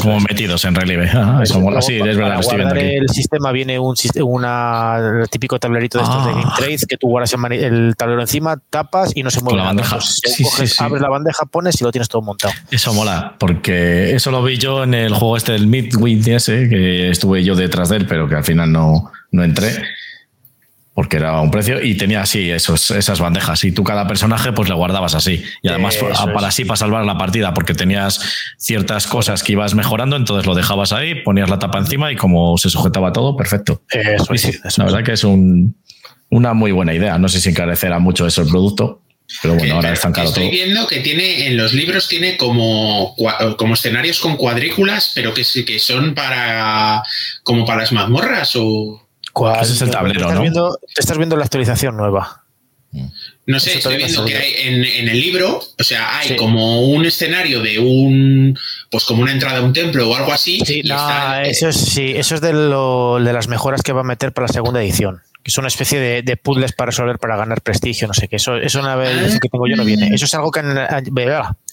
como 0.00 0.20
metidos 0.20 0.64
en 0.64 0.74
relieve. 0.74 1.10
Ah, 1.12 1.40
eso 1.42 1.60
mola. 1.60 1.82
Sí, 1.82 1.96
es 1.96 2.16
verdad, 2.16 2.40
estoy 2.40 2.58
viendo 2.58 2.74
aquí. 2.74 2.84
el 2.84 3.08
sistema 3.08 3.50
viene 3.52 3.78
un 3.78 3.94
una, 4.22 5.24
típico 5.30 5.58
tablerito 5.58 5.98
de 5.98 6.04
estos 6.04 6.26
de 6.26 6.32
Game 6.32 6.44
ah. 6.46 6.54
Trade 6.56 6.78
que 6.88 6.96
tú 6.96 7.08
guardas 7.08 7.34
el 7.52 7.94
tablero 7.96 8.20
encima, 8.20 8.56
tapas 8.70 9.12
y 9.14 9.22
no 9.22 9.30
se 9.30 9.40
mueve. 9.40 9.58
la 9.58 9.64
bandeja. 9.64 9.98
Abres 10.78 11.02
la 11.02 11.08
bandeja, 11.08 11.46
pones 11.46 11.80
y 11.80 11.84
lo 11.84 11.90
tienes 11.90 12.08
todo 12.08 12.22
montado. 12.22 12.54
Eso 12.70 12.94
mola, 12.94 13.34
porque 13.38 14.14
eso 14.14 14.30
lo 14.30 14.42
vi 14.42 14.58
yo 14.58 14.84
en 14.84 14.94
el 14.94 15.14
juego 15.14 15.36
este 15.36 15.52
del 15.52 15.66
Midway 15.66 16.20
ese, 16.26 16.68
que 16.68 17.10
estuve 17.10 17.44
yo 17.44 17.54
detrás 17.54 17.88
de 17.88 17.98
él, 17.98 18.06
pero 18.06 18.28
que 18.28 18.36
al 18.36 18.44
final 18.44 18.70
no, 18.70 19.12
no 19.30 19.44
entré 19.44 19.70
porque 20.94 21.16
era 21.16 21.40
un 21.40 21.50
precio 21.50 21.82
y 21.82 21.96
tenía 21.96 22.22
así 22.22 22.50
esos, 22.50 22.90
esas 22.92 23.20
bandejas. 23.20 23.64
Y 23.64 23.72
tú 23.72 23.82
cada 23.84 24.06
personaje 24.06 24.52
pues 24.52 24.68
le 24.68 24.74
guardabas 24.74 25.14
así. 25.14 25.42
Y 25.62 25.68
además 25.68 25.96
para 25.96 26.48
así 26.48 26.64
para 26.64 26.76
salvar 26.76 27.04
la 27.04 27.18
partida 27.18 27.52
porque 27.52 27.74
tenías 27.74 28.20
ciertas 28.56 29.06
cosas 29.06 29.42
que 29.42 29.52
ibas 29.52 29.74
mejorando 29.74 30.16
entonces 30.16 30.46
lo 30.46 30.54
dejabas 30.54 30.92
ahí 30.92 31.16
ponías 31.16 31.50
la 31.50 31.58
tapa 31.58 31.78
encima 31.78 32.12
y 32.12 32.16
como 32.16 32.56
se 32.58 32.70
sujetaba 32.70 33.12
todo 33.12 33.36
perfecto. 33.36 33.82
La 34.76 34.84
verdad 34.84 35.02
que 35.04 35.12
es 35.12 35.24
un, 35.24 35.76
una 36.30 36.54
muy 36.54 36.72
buena 36.72 36.94
idea. 36.94 37.18
No 37.18 37.28
sé 37.28 37.40
si 37.40 37.50
encarecerá 37.50 37.98
mucho 37.98 38.26
eso 38.26 38.42
el 38.42 38.48
producto 38.48 39.00
pero 39.42 39.54
bueno, 39.54 39.76
ahora 39.76 39.92
están 39.92 40.12
caro 40.12 40.28
Estoy 40.28 40.50
viendo 40.50 40.86
que 40.86 41.00
tiene, 41.00 41.46
en 41.46 41.56
los 41.56 41.72
libros 41.72 42.08
tiene 42.08 42.36
como, 42.36 43.16
como 43.56 43.74
escenarios 43.74 44.20
con 44.20 44.36
cuadrículas, 44.36 45.12
pero 45.14 45.32
que, 45.32 45.42
que 45.64 45.78
son 45.78 46.14
para 46.14 47.02
como 47.42 47.64
para 47.64 47.80
las 47.80 47.92
mazmorras 47.92 48.52
o. 48.56 49.03
Ese 49.60 49.72
es 49.72 49.82
el 49.82 49.90
tablero, 49.90 50.32
¿no? 50.32 50.40
Viendo, 50.40 50.78
estás 50.96 51.16
viendo 51.16 51.36
la 51.36 51.44
actualización 51.44 51.96
nueva. 51.96 52.44
No 53.46 53.58
sé, 53.58 53.78
estoy 53.78 53.96
viendo 53.96 54.24
que 54.24 54.36
hay 54.36 54.54
en, 54.58 55.08
el 55.08 55.20
libro, 55.20 55.60
o 55.78 55.82
sea, 55.82 56.18
hay 56.18 56.36
como 56.36 56.82
un 56.82 57.04
escenario 57.04 57.60
de 57.60 57.80
un, 57.80 58.56
pues 58.90 59.04
como 59.04 59.22
una 59.22 59.32
entrada 59.32 59.58
a 59.58 59.62
un 59.62 59.72
templo 59.72 60.08
o 60.08 60.14
algo 60.14 60.32
así. 60.32 60.60
Sí, 60.64 60.82
eso 61.44 61.68
es, 61.68 61.76
sí, 61.76 62.12
eso 62.14 62.36
es 62.36 62.40
de, 62.40 62.52
lo, 62.52 63.18
de 63.18 63.32
las 63.32 63.48
mejoras 63.48 63.82
que 63.82 63.92
va 63.92 64.02
a 64.02 64.04
meter 64.04 64.32
para 64.32 64.46
la 64.46 64.52
segunda 64.52 64.80
edición 64.80 65.22
que 65.44 65.50
es 65.50 65.58
una 65.58 65.68
especie 65.68 66.00
de, 66.00 66.36
puzzles 66.38 66.72
para 66.72 66.86
resolver 66.86 67.18
para 67.18 67.36
ganar 67.36 67.60
prestigio, 67.60 68.08
no 68.08 68.14
sé 68.14 68.28
qué. 68.28 68.36
Eso, 68.36 68.56
eso 68.56 68.80
una 68.80 68.96
vez 68.96 69.38
que 69.38 69.50
tengo 69.50 69.68
yo 69.68 69.76
no 69.76 69.84
viene. 69.84 70.08
Eso 70.14 70.24
es 70.24 70.32
algo 70.32 70.50
que, 70.50 70.62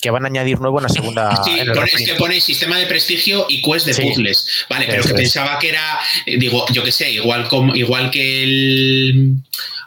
que 0.02 0.10
van 0.10 0.26
a 0.26 0.28
añadir 0.28 0.60
nuevo 0.60 0.80
en 0.80 0.84
la 0.84 0.90
segunda. 0.90 1.32
Sí, 1.46 1.58
es 1.58 2.06
que 2.06 2.16
pone 2.16 2.42
sistema 2.42 2.78
de 2.78 2.86
prestigio 2.86 3.46
y 3.48 3.62
quest 3.62 3.88
de 3.88 3.96
puzzles. 3.96 4.66
Vale, 4.70 4.86
pero 4.88 5.04
que 5.04 5.14
pensaba 5.14 5.58
que 5.58 5.70
era, 5.70 6.00
eh, 6.26 6.38
digo, 6.38 6.66
yo 6.74 6.84
qué 6.84 6.92
sé, 6.92 7.12
igual 7.12 7.48
como, 7.48 7.74
igual 7.74 8.12
que 8.12 8.44
el. 8.44 9.36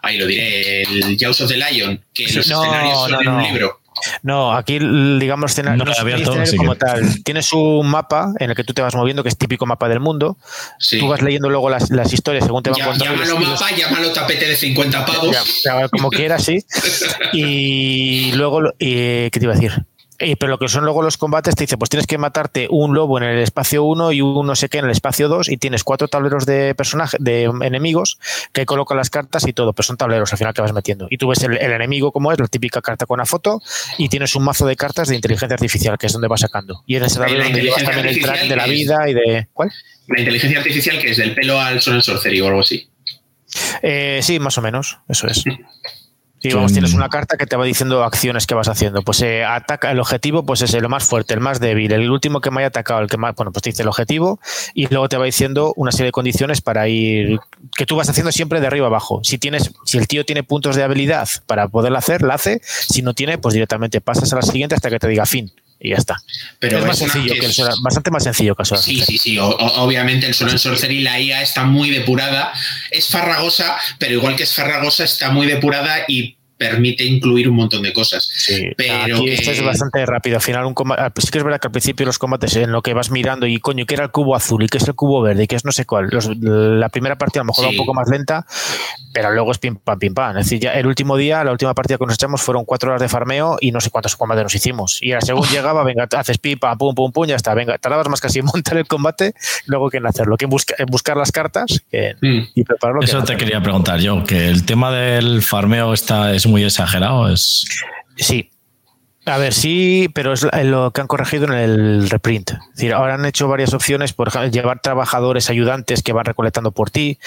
Ahí 0.03 0.17
lo 0.17 0.27
diré, 0.27 0.83
el 0.83 1.17
Jaws 1.19 1.43
of 1.43 1.51
the 1.51 1.57
Lion, 1.57 2.03
que 2.15 2.25
los 2.25 2.37
escenarios 2.37 2.99
son 3.09 3.23
en 3.23 3.29
un 3.29 3.43
libro. 3.43 3.81
No, 4.23 4.53
aquí, 4.53 4.79
digamos, 4.79 5.57
no, 5.59 5.85
como 6.57 6.77
tal. 6.77 7.23
Tienes 7.23 7.53
un 7.53 7.89
mapa 7.89 8.33
en 8.39 8.51
el 8.51 8.57
que 8.57 8.65
tú 8.65 8.75
te 8.75 8.83
vas 8.83 8.95
moviendo, 8.95 9.23
que 9.23 9.29
es 9.29 9.37
típico 9.37 9.67
mapa 9.67 9.89
del 9.89 10.01
mundo. 10.01 10.37
Tú 10.99 11.09
vas 11.09 11.23
leyendo 11.23 11.49
luego 11.49 11.71
las, 11.71 12.13
historias 12.13 12.45
según 12.45 12.63
te 12.63 12.71
van 12.71 12.81
contando. 12.81 13.25
Llámalo 13.25 13.39
mapa, 13.39 13.71
llámalo 13.71 14.13
tapete 14.13 14.49
de 14.49 14.57
50 14.57 15.07
pavos. 15.07 15.37
como 15.91 16.11
quieras, 16.11 16.45
sí. 16.45 16.65
Y 17.33 18.33
luego, 18.33 18.61
¿qué 18.79 19.31
te 19.33 19.41
iba 19.43 19.53
a 19.53 19.57
decir? 19.57 19.85
Pero 20.19 20.49
lo 20.49 20.59
que 20.59 20.69
son 20.69 20.85
luego 20.85 21.03
los 21.03 21.17
combates, 21.17 21.55
te 21.55 21.65
dice, 21.65 21.77
pues 21.77 21.91
tienes 21.91 22.07
que 22.07 22.19
matarte 22.19 22.69
un 22.71 22.95
lobo 22.95 23.19
en 23.19 23.25
el 23.25 23.39
espacio 23.39 23.85
1 23.85 24.13
y 24.13 24.21
un 24.21 24.47
no 24.47 24.55
sé 24.55 24.69
qué 24.69 24.79
en 24.79 24.85
el 24.85 24.91
espacio 24.91 25.29
2 25.29 25.49
y 25.49 25.57
tienes 25.57 25.85
cuatro 25.85 26.09
tableros 26.09 26.47
de 26.47 26.75
personajes, 26.75 27.19
de 27.23 27.45
enemigos 27.63 28.19
que 28.53 28.67
colocan 28.67 28.97
las 28.97 29.11
cartas 29.11 29.47
y 29.47 29.53
todo, 29.53 29.73
pero 29.73 29.85
son 29.85 29.97
tableros 29.97 30.33
al 30.33 30.39
final 30.39 30.55
que 30.55 30.63
vas 30.63 30.73
metiendo. 30.73 31.07
Y 31.11 31.19
tú 31.19 31.29
ves 31.29 31.43
el, 31.43 31.57
enemigo 31.57 32.13
como 32.13 32.33
es, 32.33 32.39
la 32.39 32.47
típica 32.47 32.81
carta 32.81 33.07
con 33.07 33.17
una 33.17 33.27
foto 33.27 33.61
y 33.99 34.09
tienes 34.09 34.35
un 34.35 34.45
mazo 34.45 34.67
de 34.67 34.77
cartas 34.77 35.09
de 35.09 35.17
inteligencia 35.17 35.55
artificial, 35.55 35.99
que 35.99 36.07
es 36.07 36.13
donde 36.13 36.29
vas 36.29 36.41
sacando. 36.41 36.83
Y 36.87 36.97
en 36.97 37.05
ese 37.05 37.19
tablero 37.19 37.45
donde 37.45 37.63
llevas 37.63 37.85
también 37.85 38.07
el 38.07 38.21
track 38.21 38.49
de 38.49 38.57
la 38.57 38.67
vida 38.67 39.09
y 39.09 39.15
de... 39.15 39.49
¿Cuál? 39.53 39.73
La 40.09 40.21
inteligencia 40.21 40.59
artificial 40.59 40.99
que 40.99 41.11
es 41.11 41.17
del 41.17 41.35
pelo 41.35 41.61
al 41.61 41.81
son 41.81 42.03
sorcery 42.03 42.41
o 42.41 42.49
algo 42.49 42.61
así. 42.61 42.89
Eh, 43.83 44.21
sí, 44.23 44.39
más 44.39 44.59
o 44.59 44.63
menos, 44.63 44.99
eso 45.09 45.27
es. 45.27 45.45
Sí, 46.45 46.53
vamos, 46.53 46.75
tienes 46.75 46.93
una 46.93 47.09
carta 47.09 47.39
que 47.39 47.47
te 47.47 47.57
va 47.57 47.65
diciendo 47.65 48.05
acciones 48.05 48.47
que 48.47 48.55
vas 48.55 48.69
haciendo. 48.69 49.01
Pues 49.01 49.23
eh, 49.23 49.45
ataca 49.45 49.91
el 49.91 49.99
objetivo, 49.99 50.45
pues 50.45 50.61
es 50.61 50.75
lo 50.75 50.91
más 50.91 51.05
fuerte, 51.05 51.33
el 51.33 51.41
más 51.41 51.59
débil, 51.59 51.91
el 51.91 52.11
último 52.11 52.43
que 52.43 52.51
me 52.51 52.61
haya 52.61 52.69
atacado, 52.69 53.01
el 53.01 53.09
que 53.09 53.17
más, 53.17 53.35
bueno, 53.35 53.51
pues 53.51 53.63
te 53.63 53.71
dice 53.71 53.81
el 53.81 53.89
objetivo 53.89 54.39
y 54.75 54.87
luego 54.89 55.09
te 55.09 55.17
va 55.17 55.25
diciendo 55.25 55.73
una 55.75 55.91
serie 55.91 56.07
de 56.07 56.13
condiciones 56.13 56.61
para 56.61 56.87
ir 56.87 57.39
que 57.75 57.87
tú 57.87 57.97
vas 57.97 58.11
haciendo 58.11 58.31
siempre 58.31 58.61
de 58.61 58.67
arriba 58.67 58.89
abajo. 58.89 59.21
Si 59.23 59.39
tienes, 59.39 59.73
si 59.87 59.97
el 59.97 60.07
tío 60.07 60.27
tiene 60.27 60.43
puntos 60.43 60.77
de 60.77 60.83
habilidad 60.83 61.27
para 61.47 61.69
poderla 61.69 62.01
hacer, 62.01 62.21
la 62.21 62.35
hace. 62.35 62.61
Si 62.63 63.01
no 63.01 63.15
tiene, 63.15 63.39
pues 63.39 63.55
directamente 63.55 64.03
pasas 64.03 64.31
a 64.35 64.37
la 64.37 64.43
siguiente 64.43 64.75
hasta 64.75 64.91
que 64.91 64.99
te 64.99 65.09
diga 65.09 65.25
fin 65.25 65.51
y 65.85 65.91
ya 65.91 65.97
está. 65.97 66.17
Pero 66.59 66.79
es, 66.79 66.87
más 66.87 66.99
sencillo 66.99 67.35
que 67.35 67.45
el 67.45 67.55
bastante 67.83 68.11
más 68.11 68.25
sencillo 68.25 68.57
que 68.57 68.65
Sí, 68.65 69.03
sí, 69.03 69.19
sí. 69.19 69.37
obviamente 69.39 70.27
el 70.27 70.33
Solo 70.33 70.53
en 70.53 70.59
Sorcery, 70.59 71.03
la 71.03 71.21
IA 71.21 71.43
está 71.43 71.65
muy 71.65 71.91
depurada. 71.91 72.55
Es 72.91 73.09
farragosa, 73.09 73.77
pero 73.99 74.15
igual 74.15 74.35
que 74.35 74.45
es 74.45 74.55
farragosa, 74.55 75.05
está 75.05 75.31
muy 75.31 75.47
depurada 75.47 76.05
y 76.09 76.39
permite 76.57 77.05
incluir 77.05 77.49
un 77.49 77.57
montón 77.57 77.83
de 77.83 77.93
cosas. 77.93 78.29
Sí, 78.33 78.71
pero 78.77 79.17
aquí 79.17 79.31
esto 79.31 79.51
es 79.51 79.63
bastante 79.63 80.05
rápido. 80.07 80.37
Al 80.37 80.43
final, 80.43 80.65
un 80.65 80.75
combate, 80.75 81.21
sí 81.21 81.29
que 81.31 81.39
es 81.39 81.45
verdad 81.45 81.61
que 81.61 81.69
al 81.69 81.73
principio 81.73 82.07
los 82.07 82.19
combates 82.19 82.57
en 82.57 82.73
lo 82.73 82.83
que 82.83 82.95
vas 82.95 83.11
mirando 83.11 83.47
y 83.47 83.59
coño, 83.59 83.87
¿qué 83.87 83.95
era 83.95 84.05
el 84.05 84.11
cubo 84.11 84.37
azul 84.37 84.63
y 84.63 84.69
qué 84.69 84.79
es 84.79 84.87
el 84.87 84.95
cubo 84.95 85.21
verde 85.23 85.45
y 85.45 85.47
qué 85.47 85.57
es 85.57 85.65
no 85.65 85.73
sé 85.73 85.85
cuál. 85.85 86.09
la 86.41 86.89
primera 86.89 87.19
partida 87.19 87.41
a 87.41 87.45
lo 87.45 87.49
mejor 87.49 87.67
va 87.67 87.71
un 87.71 87.77
poco 87.77 87.95
más 87.95 88.09
lenta, 88.09 88.47
pero 89.13 89.33
luego 89.33 89.51
es 89.53 89.59
pim 89.59 89.77
pam, 89.77 89.99
pim 89.99 90.15
pam. 90.15 90.37
Es 90.39 90.47
decir, 90.47 90.61
ya 90.61 90.73
el 90.73 90.87
último 90.87 91.17
día, 91.17 91.43
la 91.45 91.53
última 91.53 91.75
partida 91.75 91.99
que 91.99 92.07
nos 92.07 92.15
echamos 92.15 92.43
fueron 92.43 92.65
cuatro 92.65 92.91
horas 92.91 93.01
de 93.01 93.09
farmeo 93.09 93.57
y 93.61 93.73
no 93.73 93.81
sé 93.81 93.91
cuántos 93.91 94.17
combates 94.17 94.45
nos 94.45 94.55
hicimos. 94.55 94.99
Y 95.03 95.13
según 95.21 95.47
llegaba, 95.53 95.83
venga, 95.85 96.09
haces 96.17 96.39
pipa, 96.39 96.77
pum, 96.77 96.95
pum, 96.95 97.13
pum, 97.13 97.27
ya 97.27 97.37
está. 97.37 97.55
Venga, 97.55 97.79
tardabas 97.79 98.09
más 98.09 98.21
casi 98.21 98.39
en 98.41 98.47
montar 98.47 98.77
el 98.79 98.87
combate, 98.87 99.35
luego 99.67 99.91
que 99.91 99.97
en 99.97 100.07
hacerlo, 100.07 100.37
que 100.37 100.47
en, 100.47 100.87
buscar 100.87 101.17
las 101.17 101.33
cartas 101.33 101.83
mm. 101.93 102.39
y 102.55 102.65
prepararlo. 102.65 103.03
Eso 103.03 103.23
te 103.25 103.37
quería 103.37 103.63
preguntar 103.63 104.01
yo, 104.01 104.25
que 104.25 104.49
el 104.49 104.65
tema 104.65 104.93
del 104.93 105.43
farmeo 105.43 105.93
está, 105.93 106.35
es 106.35 106.44
muy 106.47 106.65
exagerado 106.65 107.29
Sí. 108.17 108.51
A 109.27 109.39
ver, 109.39 109.55
sí, 109.55 110.11
pero 110.13 110.35
es 110.35 110.47
lo 110.65 110.91
que 110.91 111.01
han 111.01 111.07
corregido 111.07 111.47
en 111.47 111.55
el 111.55 112.11
reprint. 112.11 112.51
Es 112.51 112.75
decir, 112.75 112.93
ahora 112.93 113.15
han 113.15 113.25
hecho 113.25 113.49
varias 113.49 113.73
opciones, 113.73 114.13
por 114.13 114.29
ejemplo, 114.29 114.51
llevar 114.51 114.81
trabajadores 114.81 115.49
ayudantes 115.49 116.03
que 116.03 116.13
van 116.13 116.27
recolectando 116.27 116.73
por 116.73 116.91
ti, 116.91 117.19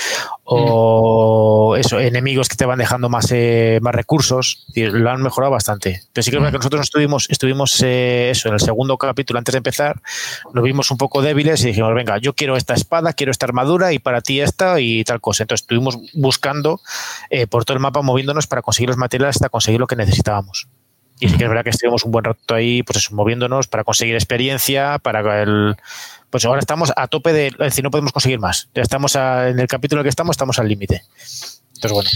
o 0.43 1.75
eso, 1.75 1.99
enemigos 1.99 2.49
que 2.49 2.55
te 2.55 2.67
van 2.67 2.77
dejando 2.77 3.09
más, 3.09 3.31
eh, 3.31 3.79
más 3.81 3.95
recursos. 3.95 4.67
lo 4.75 5.09
han 5.09 5.23
mejorado 5.23 5.51
bastante. 5.51 6.01
Pero 6.13 6.23
sí 6.23 6.29
que 6.29 6.37
es 6.37 6.41
verdad 6.41 6.51
que 6.51 6.59
nosotros 6.59 6.81
estuvimos, 6.81 7.27
estuvimos 7.31 7.81
eh, 7.83 8.29
eso, 8.29 8.49
en 8.49 8.53
el 8.53 8.59
segundo 8.59 8.95
capítulo, 8.99 9.39
antes 9.39 9.53
de 9.53 9.57
empezar, 9.57 9.99
nos 10.53 10.63
vimos 10.63 10.91
un 10.91 10.97
poco 10.97 11.23
débiles 11.23 11.63
y 11.63 11.67
dijimos, 11.67 11.95
venga, 11.95 12.19
yo 12.19 12.33
quiero 12.33 12.57
esta 12.57 12.75
espada, 12.75 13.13
quiero 13.13 13.31
esta 13.31 13.47
armadura 13.47 13.91
y 13.91 13.97
para 13.97 14.21
ti 14.21 14.39
esta 14.39 14.79
y 14.79 15.03
tal 15.03 15.19
cosa. 15.19 15.43
Entonces 15.43 15.63
estuvimos 15.63 15.97
buscando 16.13 16.79
eh, 17.31 17.47
por 17.47 17.65
todo 17.65 17.75
el 17.75 17.81
mapa, 17.81 18.03
moviéndonos 18.03 18.45
para 18.45 18.61
conseguir 18.61 18.89
los 18.89 18.97
materiales 18.97 19.37
hasta 19.37 19.49
conseguir 19.49 19.79
lo 19.79 19.87
que 19.87 19.95
necesitábamos. 19.95 20.67
Y 21.19 21.29
sí 21.29 21.37
que 21.37 21.43
es 21.43 21.49
verdad 21.49 21.63
que 21.63 21.71
estuvimos 21.71 22.03
un 22.03 22.11
buen 22.11 22.25
rato 22.25 22.53
ahí, 22.53 22.83
pues 22.83 22.97
eso, 22.97 23.15
moviéndonos 23.15 23.67
para 23.67 23.83
conseguir 23.83 24.15
experiencia, 24.15 24.99
para 24.99 25.41
el. 25.41 25.75
Pues 26.29 26.45
ahora 26.45 26.59
estamos 26.59 26.93
a 26.95 27.07
tope 27.07 27.33
de. 27.33 27.47
Es 27.47 27.57
decir, 27.57 27.83
no 27.83 27.91
podemos 27.91 28.11
conseguir 28.11 28.39
más. 28.39 28.69
Ya 28.75 28.83
estamos 28.83 29.15
en 29.15 29.59
el 29.59 29.67
capítulo 29.67 30.01
en 30.01 30.03
el 30.03 30.05
que 30.05 30.09
estamos, 30.09 30.35
estamos 30.35 30.59
al 30.59 30.67
límite. 30.67 31.03
Entonces, 31.75 31.91
bueno. 31.91 32.09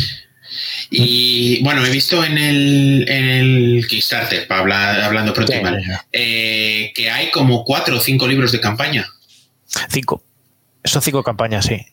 Y 0.90 1.64
bueno, 1.64 1.86
he 1.86 1.90
visto 1.90 2.24
en 2.24 2.38
el, 2.38 3.06
en 3.08 3.30
el 3.30 3.88
Kickstarter, 3.88 4.48
para 4.48 4.62
hablar, 4.62 5.02
hablando 5.02 5.34
pronto 5.34 5.54
y 5.54 5.62
mal, 5.62 5.82
eh, 6.12 6.92
que 6.94 7.10
hay 7.10 7.32
como 7.32 7.64
cuatro 7.64 7.98
o 7.98 8.00
cinco 8.02 8.28
libros 8.28 8.52
de 8.52 8.60
campaña. 8.60 9.08
Cinco. 9.90 10.24
Son 10.84 11.02
cinco 11.02 11.24
campañas, 11.24 11.66
sí 11.66 11.86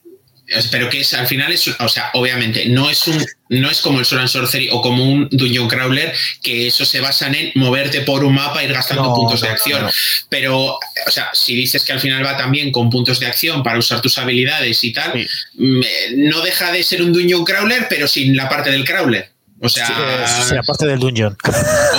pero 0.71 0.89
que 0.89 1.01
es 1.01 1.13
al 1.15 1.27
final 1.27 1.53
es 1.53 1.69
o 1.69 1.89
sea 1.89 2.11
obviamente 2.15 2.67
no 2.67 2.89
es 2.89 3.07
un 3.07 3.25
no 3.51 3.71
es 3.71 3.81
como 3.81 3.99
el 3.99 4.05
Soul 4.05 4.21
and 4.21 4.29
Sorcery 4.29 4.69
o 4.71 4.81
como 4.81 5.05
un 5.05 5.29
Dungeon 5.31 5.69
Crawler 5.69 6.15
que 6.43 6.67
eso 6.67 6.85
se 6.85 7.01
basan 7.01 7.35
en 7.35 7.53
moverte 7.55 8.03
por 8.03 8.25
un 8.25 8.35
mapa 8.35 8.63
ir 8.63 8.73
gastando 8.73 9.15
puntos 9.15 9.41
de 9.41 9.49
acción. 9.49 9.91
pero 10.29 10.75
o 10.75 11.11
sea 11.11 11.31
si 11.33 11.55
dices 11.55 11.85
que 11.85 11.93
al 11.93 12.01
final 12.01 12.25
va 12.25 12.37
también 12.37 12.73
con 12.73 12.91
puntos 12.91 13.21
de 13.21 13.27
acción 13.27 13.63
para 13.63 13.79
usar 13.79 14.01
tus 14.01 14.17
habilidades 14.19 14.83
y 14.85 14.93
tal 14.93 15.27
no 15.55 16.41
deja 16.41 16.73
de 16.73 16.83
ser 16.83 17.03
un 17.03 17.13
Dungeon 17.13 17.45
Crawler 17.45 17.87
pero 17.89 18.09
sin 18.09 18.37
la 18.37 18.49
parte 18.49 18.71
del 18.71 18.85
crawler 18.85 19.31
o 19.61 19.69
sea, 19.69 19.87
sí, 20.27 20.55
la 20.55 20.63
parte 20.63 20.87
del 20.87 21.01
dungeon. 21.01 21.37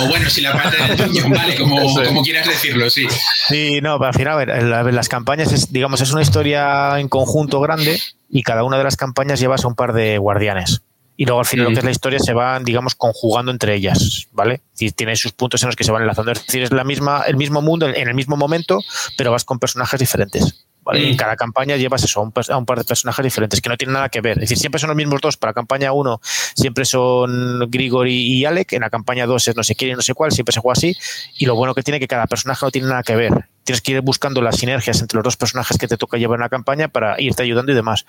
O 0.00 0.08
bueno, 0.08 0.30
si 0.30 0.40
la 0.40 0.52
parte 0.52 0.76
del 0.76 0.96
dungeon, 0.96 1.30
vale, 1.30 1.54
como, 1.58 2.22
quieras 2.22 2.46
decirlo, 2.46 2.88
sí. 2.88 3.06
Sí, 3.48 3.80
no, 3.82 3.98
pero 3.98 4.08
al 4.08 4.14
final, 4.14 4.72
a 4.72 4.82
ver, 4.82 4.94
las 4.94 5.08
campañas, 5.08 5.52
es, 5.52 5.72
digamos, 5.72 6.00
es 6.00 6.12
una 6.12 6.22
historia 6.22 6.98
en 6.98 7.08
conjunto 7.08 7.60
grande 7.60 8.00
y 8.30 8.42
cada 8.42 8.64
una 8.64 8.78
de 8.78 8.84
las 8.84 8.96
campañas 8.96 9.40
llevas 9.40 9.64
a 9.64 9.68
un 9.68 9.74
par 9.74 9.92
de 9.92 10.18
guardianes. 10.18 10.82
Y 11.16 11.26
luego 11.26 11.40
al 11.40 11.46
final 11.46 11.66
lo 11.66 11.72
que 11.72 11.80
es 11.80 11.84
la 11.84 11.90
historia 11.90 12.18
se 12.18 12.32
van, 12.32 12.64
digamos, 12.64 12.94
conjugando 12.94 13.52
entre 13.52 13.74
ellas, 13.74 14.28
¿vale? 14.32 14.62
Y 14.78 14.90
tiene 14.92 15.14
sus 15.16 15.32
puntos 15.32 15.62
en 15.62 15.66
los 15.66 15.76
que 15.76 15.84
se 15.84 15.92
van 15.92 16.00
enlazando. 16.00 16.32
Es 16.32 16.46
decir, 16.46 16.62
es 16.62 16.72
la 16.72 16.82
misma, 16.82 17.24
el 17.26 17.36
mismo 17.36 17.60
mundo 17.60 17.86
en 17.86 18.08
el 18.08 18.14
mismo 18.14 18.38
momento, 18.38 18.78
pero 19.18 19.30
vas 19.30 19.44
con 19.44 19.58
personajes 19.58 20.00
diferentes. 20.00 20.64
En 20.92 21.16
cada 21.16 21.36
campaña 21.36 21.76
llevas 21.76 22.04
eso, 22.04 22.20
a 22.20 22.22
un, 22.22 22.32
par 22.66 22.78
de 22.78 22.84
personajes 22.84 23.22
diferentes 23.24 23.60
que 23.60 23.68
no 23.68 23.76
tienen 23.76 23.94
nada 23.94 24.08
que 24.08 24.20
ver. 24.20 24.32
Es 24.38 24.42
decir, 24.42 24.58
siempre 24.58 24.78
son 24.78 24.88
los 24.88 24.96
mismos 24.96 25.20
dos. 25.20 25.36
Para 25.36 25.52
campaña 25.52 25.92
1 25.92 26.20
siempre 26.54 26.84
son 26.84 27.70
Grigori 27.70 28.14
y 28.14 28.44
Alec. 28.44 28.72
En 28.72 28.80
la 28.82 28.90
campaña 28.90 29.26
2 29.26 29.48
es 29.48 29.56
no 29.56 29.62
sé 29.62 29.74
quién 29.74 29.92
y 29.92 29.94
no 29.94 30.02
sé 30.02 30.14
cuál. 30.14 30.32
Siempre 30.32 30.52
se 30.52 30.60
juega 30.60 30.72
así. 30.72 30.96
Y 31.38 31.46
lo 31.46 31.54
bueno 31.54 31.74
que 31.74 31.82
tiene 31.82 32.00
que 32.00 32.08
cada 32.08 32.26
personaje 32.26 32.64
no 32.64 32.70
tiene 32.70 32.88
nada 32.88 33.02
que 33.02 33.16
ver. 33.16 33.32
Tienes 33.64 33.82
que 33.82 33.92
ir 33.92 34.00
buscando 34.00 34.40
las 34.42 34.56
sinergias 34.56 35.00
entre 35.00 35.16
los 35.16 35.24
dos 35.24 35.36
personajes 35.36 35.76
que 35.78 35.86
te 35.86 35.96
toca 35.96 36.16
llevar 36.16 36.38
en 36.38 36.42
la 36.42 36.48
campaña 36.48 36.88
para 36.88 37.20
irte 37.20 37.42
ayudando 37.42 37.72
y 37.72 37.74
demás. 37.74 38.06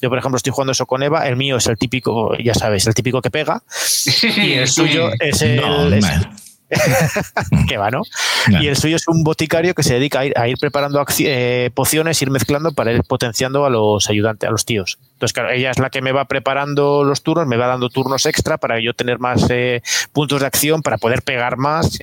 Yo, 0.00 0.08
por 0.08 0.18
ejemplo, 0.18 0.36
estoy 0.36 0.52
jugando 0.52 0.72
eso 0.72 0.86
con 0.86 1.02
Eva. 1.02 1.26
El 1.26 1.36
mío 1.36 1.56
es 1.56 1.66
el 1.66 1.76
típico, 1.76 2.36
ya 2.36 2.54
sabes, 2.54 2.86
el 2.86 2.94
típico 2.94 3.22
que 3.22 3.30
pega. 3.30 3.62
Y 4.22 4.52
el 4.52 4.68
suyo 4.68 5.10
es 5.18 5.42
el. 5.42 5.60
que 7.68 7.76
va, 7.76 7.90
¿no? 7.90 8.02
Y 8.48 8.66
el 8.66 8.76
suyo 8.76 8.96
es 8.96 9.08
un 9.08 9.24
boticario 9.24 9.74
que 9.74 9.82
se 9.82 9.94
dedica 9.94 10.20
a 10.20 10.48
ir, 10.48 10.58
preparando 10.58 11.04
eh, 11.20 11.70
pociones, 11.74 12.20
ir 12.20 12.30
mezclando 12.30 12.72
para 12.72 12.92
ir 12.92 13.02
potenciando 13.04 13.64
a 13.64 13.70
los 13.70 14.08
ayudantes, 14.08 14.48
a 14.48 14.52
los 14.52 14.64
tíos. 14.64 14.98
Entonces, 15.14 15.32
claro, 15.32 15.50
ella 15.50 15.70
es 15.70 15.78
la 15.78 15.90
que 15.90 16.02
me 16.02 16.12
va 16.12 16.26
preparando 16.26 17.04
los 17.04 17.22
turnos, 17.22 17.46
me 17.46 17.56
va 17.56 17.66
dando 17.66 17.88
turnos 17.88 18.26
extra 18.26 18.58
para 18.58 18.80
yo 18.80 18.94
tener 18.94 19.18
más 19.18 19.46
eh, 19.50 19.82
puntos 20.12 20.40
de 20.40 20.46
acción, 20.46 20.82
para 20.82 20.98
poder 20.98 21.22
pegar 21.22 21.56
más. 21.56 21.98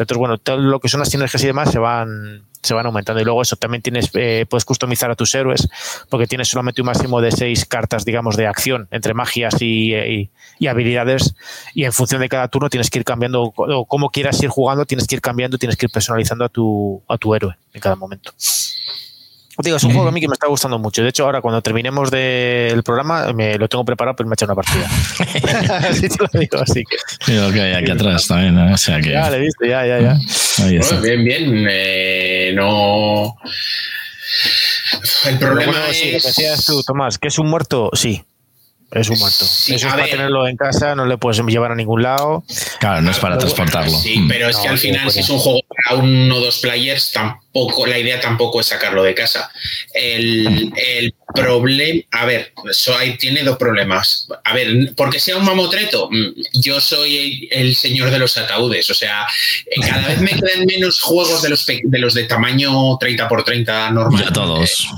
Entonces, 0.00 0.16
bueno, 0.16 0.38
todo 0.38 0.58
lo 0.58 0.80
que 0.80 0.88
son 0.88 1.00
las 1.00 1.08
sinergias 1.08 1.42
y 1.44 1.46
demás 1.46 1.70
se 1.70 1.78
van 1.78 2.42
se 2.64 2.74
van 2.74 2.86
aumentando. 2.86 3.20
Y 3.20 3.24
luego 3.24 3.42
eso 3.42 3.56
también 3.56 3.82
tienes, 3.82 4.10
eh, 4.14 4.46
puedes 4.48 4.64
customizar 4.64 5.10
a 5.10 5.14
tus 5.14 5.34
héroes, 5.34 5.68
porque 6.08 6.26
tienes 6.26 6.48
solamente 6.48 6.80
un 6.80 6.86
máximo 6.86 7.20
de 7.20 7.30
seis 7.30 7.64
cartas, 7.66 8.04
digamos, 8.04 8.36
de 8.36 8.46
acción 8.46 8.88
entre 8.90 9.14
magias 9.14 9.60
y, 9.60 10.30
habilidades. 10.66 11.34
Y 11.74 11.84
en 11.84 11.92
función 11.92 12.20
de 12.20 12.28
cada 12.28 12.48
turno 12.48 12.70
tienes 12.70 12.90
que 12.90 12.98
ir 12.98 13.04
cambiando, 13.04 13.52
o 13.54 13.84
como 13.84 14.10
quieras 14.10 14.42
ir 14.42 14.48
jugando, 14.48 14.86
tienes 14.86 15.06
que 15.06 15.16
ir 15.16 15.20
cambiando, 15.20 15.58
tienes 15.58 15.76
que 15.76 15.86
ir 15.86 15.92
personalizando 15.92 16.44
a 16.44 16.48
tu, 16.48 17.02
a 17.06 17.18
tu 17.18 17.34
héroe 17.34 17.54
en 17.72 17.80
cada 17.80 17.96
momento. 17.96 18.32
Digo, 19.58 19.76
es 19.76 19.84
un 19.84 19.92
juego 19.92 20.08
a 20.08 20.12
mí 20.12 20.20
que 20.20 20.26
me 20.26 20.34
está 20.34 20.48
gustando 20.48 20.78
mucho. 20.78 21.02
De 21.02 21.10
hecho, 21.10 21.24
ahora 21.24 21.40
cuando 21.40 21.62
terminemos 21.62 22.10
del 22.10 22.82
programa, 22.82 23.32
me 23.32 23.56
lo 23.56 23.68
tengo 23.68 23.84
preparado, 23.84 24.16
pero 24.16 24.28
me 24.28 24.34
he 24.38 24.44
una 24.44 24.54
partida. 24.54 24.88
así 25.88 26.08
te 26.08 26.16
lo 26.18 26.40
digo, 26.40 26.58
así 26.60 26.82
que. 26.84 26.96
Que 27.24 27.60
hay 27.60 27.74
aquí 27.74 27.90
atrás 27.90 28.26
también, 28.26 28.54
¿no? 28.54 28.74
O 28.74 28.76
sea 28.76 29.00
que... 29.00 29.10
Ya, 29.10 29.30
le 29.30 29.38
viste, 29.38 29.68
ya, 29.68 29.86
ya, 29.86 30.00
ya. 30.00 31.00
bien, 31.00 31.24
bien. 31.24 31.66
Eh, 31.70 32.52
no. 32.54 33.36
El 35.26 35.38
problema 35.38 35.88
es. 35.88 35.96
Sí, 35.96 36.12
lo 36.12 36.18
que 36.18 36.26
decías 36.26 36.64
tú, 36.64 36.82
Tomás, 36.82 37.18
que 37.18 37.28
es 37.28 37.38
un 37.38 37.48
muerto, 37.48 37.90
sí. 37.92 38.24
Es 38.94 39.08
un 39.08 39.18
muerto. 39.18 39.44
Eso 39.44 39.74
es 39.74 39.84
para 39.84 40.04
tenerlo 40.04 40.46
en 40.46 40.56
casa, 40.56 40.94
no 40.94 41.04
le 41.04 41.18
puedes 41.18 41.44
llevar 41.44 41.72
a 41.72 41.74
ningún 41.74 42.02
lado. 42.02 42.44
Claro, 42.78 43.02
no 43.02 43.10
es 43.10 43.18
para 43.18 43.36
transportarlo. 43.36 43.90
Sí, 43.90 44.18
mm. 44.18 44.28
pero 44.28 44.48
es 44.48 44.56
que 44.56 44.68
al 44.68 44.78
final, 44.78 45.10
si 45.10 45.20
es 45.20 45.28
un 45.30 45.38
juego 45.38 45.60
para 45.68 46.00
uno 46.00 46.36
o 46.36 46.40
dos 46.40 46.60
players, 46.60 47.10
tampoco, 47.10 47.86
la 47.86 47.98
idea 47.98 48.20
tampoco 48.20 48.60
es 48.60 48.66
sacarlo 48.66 49.02
de 49.02 49.14
casa. 49.14 49.50
El, 49.92 50.72
problema, 51.34 52.00
a 52.12 52.26
ver, 52.26 52.52
eso 52.70 52.96
ahí 52.96 53.18
tiene 53.18 53.42
dos 53.42 53.56
problemas. 53.56 54.28
A 54.44 54.54
ver, 54.54 54.94
porque 54.96 55.18
sea 55.18 55.36
un 55.36 55.44
mamotreto, 55.44 56.08
mm, 56.08 56.60
yo 56.60 56.80
soy 56.80 57.48
el 57.50 57.74
señor 57.74 58.12
de 58.12 58.20
los 58.20 58.36
ataúdes. 58.36 58.88
O 58.90 58.94
sea, 58.94 59.26
cada 59.82 60.06
vez 60.06 60.20
me 60.20 60.30
quedan 60.30 60.66
menos 60.66 61.00
juegos 61.00 61.42
de 61.42 61.48
los 61.48 61.66
de, 61.66 61.98
los 61.98 62.14
de 62.14 62.24
tamaño 62.24 62.96
30 62.98 63.26
por 63.26 63.42
30 63.42 63.90
normal. 63.90 64.24
Ya 64.24 64.32
todos 64.32 64.88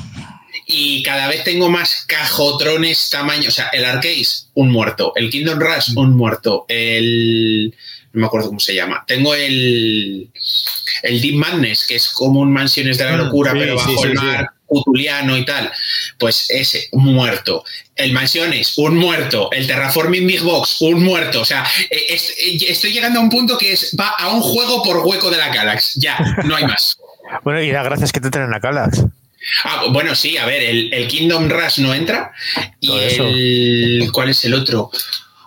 y 0.67 1.03
cada 1.05 1.29
vez 1.29 1.45
tengo 1.45 1.71
más 1.71 2.05
cajotrones 2.09 3.09
tamaño. 3.09 3.49
O 3.49 3.53
sea, 3.53 3.69
el 3.69 3.85
Arcade, 3.85 4.27
un 4.55 4.73
muerto. 4.73 5.13
El 5.15 5.31
Kingdom 5.31 5.61
Rush, 5.61 5.97
un 5.97 6.17
muerto. 6.17 6.67
El. 6.69 7.73
No 8.13 8.21
me 8.21 8.27
acuerdo 8.27 8.49
cómo 8.49 8.61
se 8.61 8.75
llama. 8.75 9.05
Tengo 9.07 9.35
el. 9.35 10.29
El 11.03 11.21
Deep 11.21 11.37
Madness, 11.37 11.87
que 11.87 11.95
es 11.95 12.09
como 12.09 12.41
un 12.41 12.53
Mansiones 12.53 12.99
de 12.99 13.05
la 13.05 13.13
mm, 13.13 13.19
Locura, 13.19 13.53
pero 13.53 13.77
bajo 13.77 14.05
el 14.05 14.15
mar, 14.15 14.51
cutuliano 14.67 15.37
y 15.37 15.45
tal. 15.45 15.71
Pues 16.19 16.51
ese, 16.51 16.89
un 16.91 17.15
muerto. 17.15 17.65
El 17.95 18.13
Mansiones, 18.13 18.77
un 18.77 18.97
muerto. 18.97 19.49
El 19.53 19.69
Terraforming 19.69 20.27
Big 20.27 20.43
Box, 20.43 20.81
un 20.81 21.05
muerto. 21.05 21.43
O 21.43 21.45
sea, 21.45 21.65
eh, 21.91 22.07
eh, 22.09 22.59
estoy 22.67 22.93
llegando 22.93 23.21
a 23.21 23.23
un 23.23 23.31
punto 23.31 23.57
que 23.57 23.73
es 23.73 23.95
va 23.99 24.09
a 24.19 24.31
un 24.31 24.41
juego 24.41 24.83
por 24.83 25.07
hueco 25.07 25.31
de 25.31 25.37
la 25.37 25.55
Galaxy. 25.55 26.01
Ya, 26.01 26.19
no 26.45 26.57
hay 26.57 26.65
más. 26.65 26.99
bueno, 27.45 27.63
y 27.63 27.71
la 27.71 27.85
gracia 27.85 28.05
es 28.05 28.11
que 28.11 28.21
te 28.21 28.31
traen 28.31 28.53
a 28.53 28.59
Galaxy. 28.59 29.05
Ah, 29.64 29.87
bueno, 29.90 30.14
sí, 30.14 30.37
a 30.37 30.47
ver, 30.47 30.62
el, 30.62 31.09
Kingdom 31.09 31.49
Rush 31.49 31.78
no 31.78 31.95
entra. 31.95 32.33
Y 32.81 32.90
el. 32.99 34.11
¿Cuál 34.12 34.31
es 34.31 34.45
el 34.45 34.55
otro? 34.55 34.90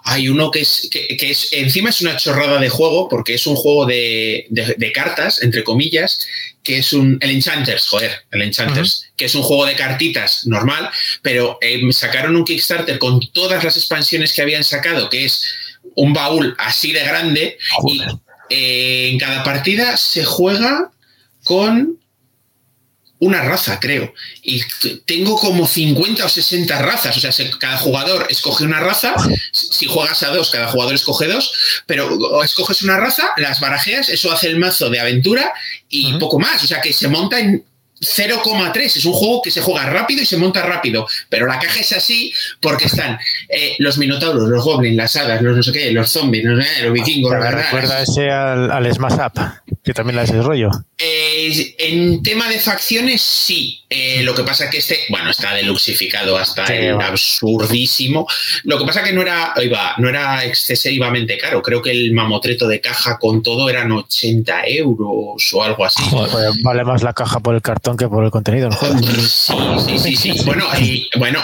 hay 0.09 0.27
uno 0.27 0.49
que 0.49 0.61
es, 0.61 0.89
que, 0.91 1.17
es, 1.29 1.49
encima 1.51 1.91
es 1.91 2.01
una 2.01 2.17
chorrada 2.17 2.59
de 2.59 2.69
juego, 2.69 3.07
porque 3.07 3.35
es 3.35 3.45
un 3.45 3.55
juego 3.55 3.85
de, 3.85 4.47
cartas, 4.93 5.43
entre 5.43 5.63
comillas, 5.63 6.25
que 6.63 6.79
es 6.79 6.93
un, 6.93 7.19
el 7.21 7.29
Enchanters, 7.29 7.87
joder, 7.87 8.25
el 8.31 8.41
Enchanters, 8.41 9.11
que 9.15 9.25
es 9.25 9.35
un 9.35 9.43
juego 9.43 9.67
de 9.67 9.75
cartitas 9.75 10.47
normal, 10.47 10.89
pero 11.21 11.59
eh, 11.61 11.79
sacaron 11.91 12.35
un 12.35 12.43
Kickstarter 12.43 12.97
con 12.97 13.19
todas 13.33 13.63
las 13.63 13.77
expansiones 13.77 14.33
que 14.33 14.41
habían 14.41 14.63
sacado, 14.63 15.11
que 15.11 15.25
es 15.25 15.45
un 15.93 16.11
baúl 16.11 16.55
así 16.57 16.91
de 16.91 17.03
grande, 17.03 17.59
y 17.87 18.01
eh, 18.49 19.09
en 19.11 19.19
cada 19.19 19.43
partida 19.43 19.95
se 19.95 20.25
juega 20.25 20.89
con 21.43 21.98
una 23.19 23.41
raza, 23.41 23.79
creo. 23.79 24.13
Y 24.41 24.61
tengo 25.05 25.37
como 25.37 25.67
50 25.67 26.25
o 26.25 26.29
60 26.29 26.81
razas. 26.81 27.17
O 27.17 27.19
sea, 27.19 27.31
cada 27.59 27.77
jugador 27.77 28.27
escoge 28.29 28.63
una 28.63 28.79
raza. 28.79 29.13
Si 29.51 29.87
juegas 29.87 30.23
a 30.23 30.29
dos, 30.29 30.49
cada 30.49 30.67
jugador 30.67 30.95
escoge 30.95 31.27
dos. 31.27 31.51
Pero 31.85 32.43
escoges 32.43 32.81
una 32.81 32.97
raza, 32.97 33.29
las 33.37 33.59
barajeas, 33.59 34.09
eso 34.09 34.31
hace 34.31 34.47
el 34.47 34.57
mazo 34.57 34.89
de 34.89 34.99
aventura 34.99 35.53
y 35.89 36.13
poco 36.13 36.39
más. 36.39 36.63
O 36.63 36.67
sea, 36.67 36.81
que 36.81 36.93
se 36.93 37.09
monta 37.09 37.39
en 37.39 37.63
0,3. 37.99 38.77
Es 38.77 39.05
un 39.05 39.13
juego 39.13 39.41
que 39.41 39.51
se 39.51 39.61
juega 39.61 39.85
rápido 39.85 40.21
y 40.21 40.25
se 40.25 40.37
monta 40.37 40.61
rápido. 40.61 41.05
Pero 41.27 41.45
la 41.45 41.59
caja 41.59 41.81
es 41.81 41.91
así 41.91 42.33
porque 42.61 42.85
están 42.85 43.19
eh, 43.49 43.75
los 43.79 43.97
minotauros, 43.97 44.47
los 44.47 44.63
goblins, 44.63 44.95
las 44.95 45.15
hadas, 45.17 45.41
los 45.41 45.57
no 45.57 45.63
sé 45.63 45.73
qué, 45.73 45.91
los 45.91 46.09
zombies, 46.09 46.45
los 46.45 46.93
vikingos. 46.93 47.33
recuerda 47.33 48.01
ese 48.01 48.29
al, 48.29 48.71
al 48.71 48.93
Smash 48.93 49.13
Up, 49.13 49.73
que 49.83 49.93
también 49.93 50.15
la 50.15 50.21
desarrollo. 50.21 50.71
Eh, 51.01 51.75
en 51.77 52.21
tema 52.21 52.49
de 52.49 52.59
facciones, 52.59 53.21
sí. 53.21 53.85
Eh, 53.89 54.21
lo 54.21 54.35
que 54.35 54.43
pasa 54.43 54.69
que 54.69 54.79
este, 54.79 54.99
bueno, 55.09 55.31
está 55.31 55.53
deluxificado 55.53 56.37
hasta 56.37 56.65
el 56.65 56.99
absurdísimo. 56.99 58.27
Lo 58.63 58.77
que 58.77 58.85
pasa 58.85 59.01
que 59.01 59.13
no 59.13 59.21
era, 59.21 59.53
iba, 59.63 59.95
no 59.97 60.09
era 60.09 60.43
excesivamente 60.43 61.37
caro. 61.37 61.61
Creo 61.61 61.81
que 61.81 61.91
el 61.91 62.11
mamotreto 62.11 62.67
de 62.67 62.81
caja 62.81 63.17
con 63.17 63.41
todo 63.41 63.69
eran 63.69 63.91
80 63.93 64.67
euros 64.67 65.53
o 65.53 65.63
algo 65.63 65.85
así. 65.85 66.03
vale 66.63 66.83
más 66.83 67.01
la 67.01 67.13
caja 67.13 67.39
por 67.39 67.55
el 67.55 67.61
cartón 67.61 67.95
que 67.95 68.09
por 68.09 68.25
el 68.25 68.29
contenido. 68.29 68.69
Sí, 68.71 69.53
sí, 69.87 69.99
sí, 69.99 70.15
sí. 70.17 70.33
bueno, 70.45 70.65
y 70.81 71.09
bueno, 71.17 71.39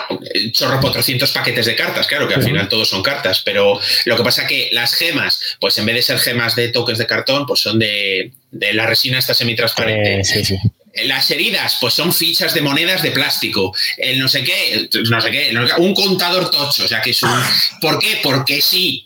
chorro 0.52 0.82
400 0.82 1.32
paquetes 1.32 1.66
de 1.66 1.76
cartas, 1.78 2.08
claro, 2.08 2.28
que 2.28 2.36
al 2.36 2.44
final 2.44 2.68
todos 2.68 2.90
son 2.90 3.02
cartas. 3.02 3.42
Pero 3.46 3.80
lo 4.04 4.18
que 4.18 4.24
pasa 4.24 4.46
que 4.46 4.68
las 4.74 4.96
gemas, 4.96 5.40
pues 5.62 5.78
en 5.78 5.86
vez 5.86 5.96
de 5.96 6.02
ser 6.02 6.20
gemas 6.20 6.58
de 6.58 6.68
toques 6.68 6.98
de 6.98 7.08
cartón, 7.08 7.46
pues 7.46 7.62
son 7.62 7.80
de 7.80 8.34
de 8.56 8.74
la 8.74 8.86
resina 8.86 9.20
esta 9.20 9.34
semitransparente. 9.34 10.22
Eh, 10.22 10.60
eh, 10.94 11.08
las 11.08 11.30
heridas, 11.30 11.78
pues 11.82 11.94
son 11.94 12.14
fichas 12.14 12.54
de 12.54 12.62
monedas 12.62 13.02
de 13.04 13.12
plástico. 13.12 13.76
El 13.98 14.18
no 14.18 14.30
sé 14.30 14.44
qué, 14.44 14.90
no 15.10 15.20
sé 15.20 15.30
qué, 15.30 15.54
un 15.78 15.94
contador 15.94 16.50
tocho. 16.50 16.86
O 16.86 16.88
sea 16.88 17.02
que 17.02 17.10
es 17.10 17.22
un. 17.22 17.30
¿Por 17.82 18.00
qué? 18.00 18.20
Porque 18.24 18.62
sí. 18.62 19.06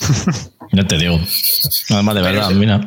Ya 0.70 0.86
te 0.86 0.98
digo. 0.98 1.18
Nada 1.88 2.02
más 2.02 2.14
de 2.14 2.22
verdad, 2.22 2.50
mira. 2.50 2.86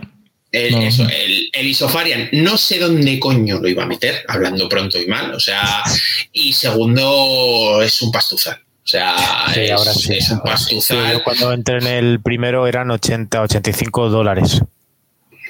El, 0.51 0.75
eso, 0.83 1.07
el, 1.09 1.67
Isofarian, 1.67 2.29
no 2.33 2.57
sé 2.57 2.77
dónde 2.77 3.17
coño 3.19 3.59
lo 3.59 3.67
iba 3.67 3.83
a 3.83 3.87
meter, 3.87 4.23
hablando 4.27 4.69
pronto 4.69 4.99
y 4.99 5.07
mal. 5.07 5.33
O 5.33 5.39
sea, 5.39 5.81
y 6.31 6.53
segundo, 6.53 7.81
es 7.81 8.01
un 8.03 8.11
pastuzal. 8.11 8.59
O 8.83 8.87
sea, 8.87 9.15
es, 9.55 9.71
ahora 9.71 9.91
es, 9.91 10.29
un 10.29 10.41
pastuzal. 10.41 11.23
cuando 11.23 11.53
entré 11.53 11.77
en 11.77 11.87
el 11.87 12.21
primero 12.21 12.67
eran 12.67 12.91
80, 12.91 13.41
85 13.41 14.09
dólares. 14.09 14.61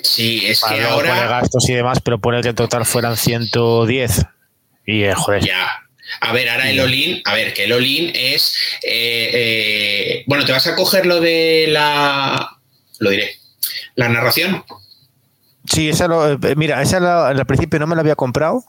Sí, 0.04 0.46
es 0.48 0.62
que 0.64 0.82
ahora. 0.84 1.10
Pone 1.10 1.28
gastos 1.28 1.70
y 1.70 1.74
demás, 1.74 2.00
pero 2.04 2.20
pone 2.20 2.42
que 2.42 2.50
en 2.50 2.56
total 2.56 2.86
fueran 2.86 3.18
110. 3.18 4.26
Y 4.86 5.04
eh, 5.04 5.14
joder. 5.14 5.44
Ya. 5.46 5.82
A 6.20 6.34
ver, 6.34 6.50
ahora 6.50 6.70
el 6.70 6.80
Olin, 6.80 7.22
a 7.26 7.34
ver, 7.34 7.54
que 7.54 7.66
el 7.66 7.74
Olin 7.74 8.12
es. 8.14 8.56
Eh, 8.84 9.30
eh, 9.34 10.24
bueno, 10.28 10.46
te 10.46 10.52
vas 10.52 10.68
a 10.68 10.76
coger 10.76 11.06
lo 11.06 11.22
de 11.22 11.68
la. 11.70 12.58
Lo 13.00 13.10
diré. 13.10 13.38
La 13.96 14.10
narración. 14.10 14.64
Sí, 15.66 15.90
esa 15.90 16.08
lo, 16.08 16.40
mira, 16.56 16.82
esa 16.82 17.28
al 17.28 17.46
principio 17.46 17.80
no 17.80 17.86
me 17.86 17.96
la 17.96 18.02
había 18.02 18.16
comprado, 18.16 18.64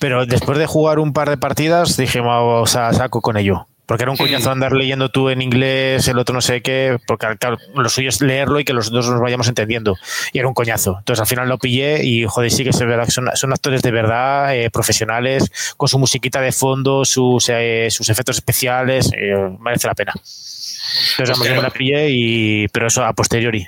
pero 0.00 0.24
después 0.24 0.58
de 0.58 0.66
jugar 0.66 0.98
un 0.98 1.12
par 1.12 1.28
de 1.28 1.36
partidas 1.36 1.98
dije, 1.98 2.20
vamos 2.20 2.74
a 2.76 2.92
saco 2.94 3.20
con 3.20 3.36
ello. 3.36 3.68
Porque 3.86 4.04
era 4.04 4.10
un 4.10 4.16
coñazo 4.16 4.50
andar 4.50 4.72
leyendo 4.72 5.10
tú 5.10 5.28
en 5.28 5.42
inglés, 5.42 6.08
el 6.08 6.18
otro 6.18 6.34
no 6.34 6.40
sé 6.40 6.62
qué, 6.62 6.98
porque 7.06 7.26
lo 7.74 7.88
suyo 7.88 8.08
es 8.08 8.22
leerlo 8.22 8.58
y 8.60 8.64
que 8.64 8.72
los 8.72 8.90
dos 8.90 9.08
nos 9.08 9.20
vayamos 9.20 9.48
entendiendo. 9.48 9.96
Y 10.32 10.38
era 10.38 10.48
un 10.48 10.54
coñazo. 10.54 10.96
Entonces 10.98 11.20
al 11.20 11.26
final 11.26 11.48
lo 11.48 11.58
pillé 11.58 12.04
y 12.04 12.24
joder, 12.24 12.50
sí 12.50 12.64
que 12.64 12.70
es 12.70 12.78
verdad 12.78 13.04
que 13.04 13.12
son, 13.12 13.52
actores 13.52 13.82
de 13.82 13.90
verdad, 13.90 14.56
eh, 14.56 14.70
profesionales, 14.70 15.50
con 15.76 15.88
su 15.88 15.98
musiquita 15.98 16.40
de 16.40 16.52
fondo, 16.52 17.04
sus, 17.04 17.48
eh, 17.50 17.88
sus 17.90 18.08
efectos 18.08 18.36
especiales, 18.36 19.10
eh, 19.16 19.34
merece 19.60 19.86
la 19.86 19.94
pena. 19.94 20.12
Entonces 20.14 21.38
pues 21.38 21.50
me 21.50 21.62
la 21.62 21.70
pillé, 21.70 22.08
y, 22.10 22.68
pero 22.68 22.86
eso 22.86 23.04
a 23.04 23.12
posteriori. 23.12 23.66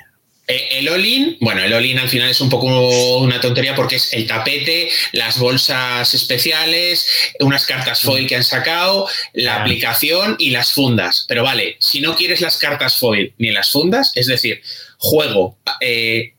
Eh, 0.49 0.79
el 0.79 0.87
all 0.87 1.37
bueno, 1.41 1.61
el 1.61 1.73
all 1.73 1.99
al 1.99 2.07
final 2.07 2.29
es 2.29 2.39
un 2.39 2.49
poco 2.49 2.67
una 3.19 3.41
tontería 3.41 3.75
porque 3.75 3.97
es 3.97 4.13
el 4.13 4.25
tapete, 4.25 4.89
las 5.11 5.39
bolsas 5.39 6.13
especiales, 6.13 7.05
unas 7.41 7.65
cartas 7.65 8.01
foil 8.01 8.27
que 8.27 8.37
han 8.37 8.45
sacado, 8.45 9.09
la 9.33 9.61
aplicación 9.61 10.37
y 10.39 10.51
las 10.51 10.71
fundas. 10.71 11.25
Pero 11.27 11.43
vale, 11.43 11.75
si 11.79 11.99
no 11.99 12.15
quieres 12.15 12.39
las 12.39 12.57
cartas 12.57 12.97
foil 12.97 13.33
ni 13.37 13.51
las 13.51 13.71
fundas, 13.71 14.13
es 14.15 14.27
decir, 14.27 14.61
juego, 14.97 15.57
eh, 15.81 16.33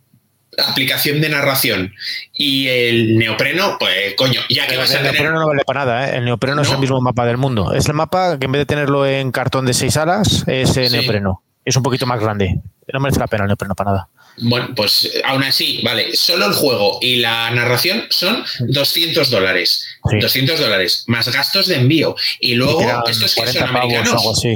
aplicación 0.57 1.21
de 1.21 1.29
narración 1.29 1.94
y 2.33 2.66
el 2.66 3.18
neopreno, 3.18 3.77
pues 3.79 4.14
coño, 4.16 4.40
ya 4.49 4.66
que 4.66 4.79
vas 4.79 4.90
a 4.94 4.99
tener... 4.99 5.09
El 5.09 5.23
neopreno 5.23 5.40
no 5.40 5.49
vale 5.49 5.64
para 5.66 5.81
nada, 5.85 6.09
¿eh? 6.09 6.16
el 6.16 6.25
neopreno 6.25 6.62
es 6.62 6.71
el 6.71 6.79
mismo 6.79 6.99
mapa 7.03 7.27
del 7.27 7.37
mundo. 7.37 7.75
Es 7.75 7.87
el 7.87 7.94
mapa 7.94 8.38
que 8.38 8.47
en 8.47 8.53
vez 8.53 8.61
de 8.61 8.66
tenerlo 8.66 9.07
en 9.07 9.33
cartón 9.33 9.66
de 9.66 9.75
seis 9.75 9.99
alas, 9.99 10.44
es 10.47 10.75
neopreno. 10.90 11.42
Es 11.66 11.77
un 11.77 11.83
poquito 11.83 12.07
más 12.07 12.21
grande 12.21 12.59
no 12.92 13.01
merece 13.01 13.20
la 13.20 13.27
pena 13.27 13.44
el 13.44 13.48
neopreno 13.48 13.74
para 13.74 13.90
nada. 13.90 14.09
Bueno, 14.40 14.68
pues 14.74 15.11
aún 15.24 15.42
así, 15.42 15.81
vale, 15.83 16.14
solo 16.14 16.46
el 16.46 16.53
juego 16.53 16.98
y 17.03 17.16
la 17.16 17.51
narración 17.51 18.05
son 18.11 18.44
200 18.61 19.31
dólares. 19.31 19.87
200 20.05 20.61
dólares, 20.61 21.05
más 21.07 21.29
gastos 21.33 21.66
de 21.66 21.77
envío. 21.77 22.14
Y 22.40 22.55
luego, 22.55 22.81
estos 23.09 23.35
que 23.35 23.53
son 23.53 23.68
americanos. 23.68 24.12
Algo 24.12 24.33
así. 24.33 24.55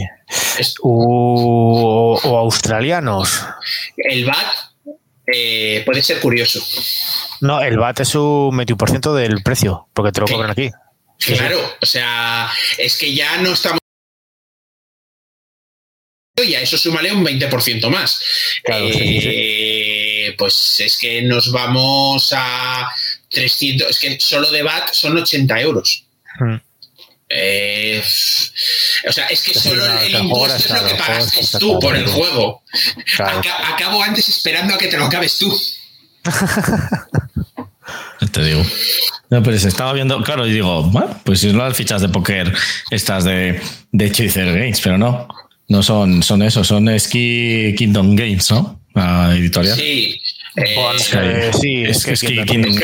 o, 0.83 2.38
australianos. 2.38 3.45
El 3.97 4.25
VAT 4.25 4.47
eh, 5.27 5.83
puede 5.85 6.03
ser 6.03 6.21
curioso. 6.21 6.61
No, 7.40 7.61
el 7.61 7.79
VAT 7.79 8.01
es 8.01 8.14
un 8.14 8.57
21% 8.57 9.14
del 9.14 9.42
precio, 9.42 9.88
porque 9.92 10.12
te 10.12 10.21
lo 10.21 10.27
cobran 10.27 10.51
aquí. 10.51 10.71
Claro, 11.18 11.61
o 11.81 11.87
sea, 11.87 12.51
es 12.79 12.99
que 12.99 13.14
ya 13.14 13.38
no 13.38 13.53
estamos 13.53 13.82
y 16.37 16.55
a 16.55 16.61
eso 16.62 16.79
súmale 16.79 17.12
un 17.12 17.25
20% 17.25 17.88
más. 17.90 18.21
Eh, 18.64 20.35
pues 20.38 20.77
es 20.79 20.97
que 20.97 21.23
nos 21.23 21.53
vamos 21.53 22.33
a 22.35 22.88
300, 23.29 23.90
es 23.90 23.99
que 23.99 24.18
solo 24.18 24.51
de 24.51 24.62
VAT 24.62 24.92
son 24.92 25.18
80 25.18 25.61
euros. 25.61 26.05
Hmm. 26.38 26.57
Eh, 27.29 28.03
o 29.09 29.12
sea, 29.12 29.27
es 29.27 29.42
que 29.42 29.55
solo 29.55 29.85
el, 30.01 30.14
impuesto 30.14 30.57
es 30.57 30.71
lo 30.71 30.88
que 30.88 30.95
pagaste 30.95 31.59
tú 31.59 31.79
por 31.79 31.97
el 31.97 32.07
juego. 32.07 32.62
Acabo 33.18 34.03
antes 34.03 34.29
esperando 34.29 34.75
a 34.75 34.79
que 34.79 34.88
te 34.88 34.97
lo 34.97 35.07
acabes 35.07 35.38
tú. 35.38 35.61
te 38.33 38.45
digo. 38.45 38.64
No, 39.31 39.42
pues 39.42 39.64
estaba 39.64 39.95
viendo, 39.95 40.23
claro, 40.23 40.47
y 40.47 40.53
digo, 40.53 40.83
bueno, 40.85 41.18
pues 41.25 41.40
si 41.40 41.53
no 41.53 41.66
las 41.66 41.77
fichas 41.77 42.03
de 42.03 42.09
póker 42.11 42.53
estas 42.90 43.25
de, 43.25 43.61
de 43.90 44.12
Chaser 44.12 44.53
Games, 44.53 44.81
pero 44.83 44.99
no. 44.99 45.27
No 45.72 45.82
son, 45.82 46.22
son 46.22 46.42
eso, 46.42 46.62
son 46.64 46.87
Ski 47.00 47.74
Kingdom 47.78 48.14
Games, 48.14 48.50
¿no? 48.50 48.78
La 48.92 49.35
editorial. 49.35 49.74
Sí. 49.74 50.20
Eh, 50.54 51.50
sí, 51.58 51.85
es, 51.85 52.04
que 52.04 52.14
Sky 52.14 52.44
Kingdom, 52.44 52.76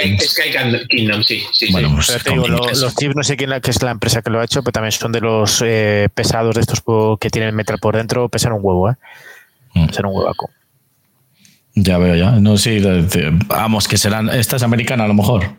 Kingdom, 0.88 1.22
sí. 1.22 1.42
sí, 1.52 1.70
bueno, 1.70 1.94
Pues 1.94 2.80
los, 2.80 2.96
chips 2.96 3.14
no 3.14 3.22
sé 3.22 3.36
quién 3.36 3.50
que 3.60 3.70
es 3.70 3.82
la 3.82 3.90
empresa 3.90 4.22
que 4.22 4.30
lo 4.30 4.40
ha 4.40 4.44
hecho, 4.44 4.62
pero 4.62 4.72
también 4.72 4.92
son 4.92 5.12
de 5.12 5.20
los 5.20 5.62
eh, 5.62 6.08
pesados 6.14 6.54
de 6.54 6.62
estos 6.62 6.82
que 7.20 7.28
tienen 7.28 7.54
metal 7.54 7.76
por 7.78 7.94
dentro, 7.94 8.30
pesan 8.30 8.54
un 8.54 8.60
huevo, 8.62 8.88
¿eh? 8.88 8.94
Mm. 9.74 9.86
Pesan 9.88 10.06
un 10.06 10.16
huevaco. 10.16 10.48
Ya 11.74 11.98
veo, 11.98 12.14
ya. 12.14 12.30
No, 12.40 12.56
sí, 12.56 12.80
vamos, 13.48 13.86
que 13.86 13.98
serán. 13.98 14.30
Esta 14.30 14.56
es 14.56 14.62
americana 14.62 15.04
a 15.04 15.08
lo 15.08 15.14
mejor 15.14 15.58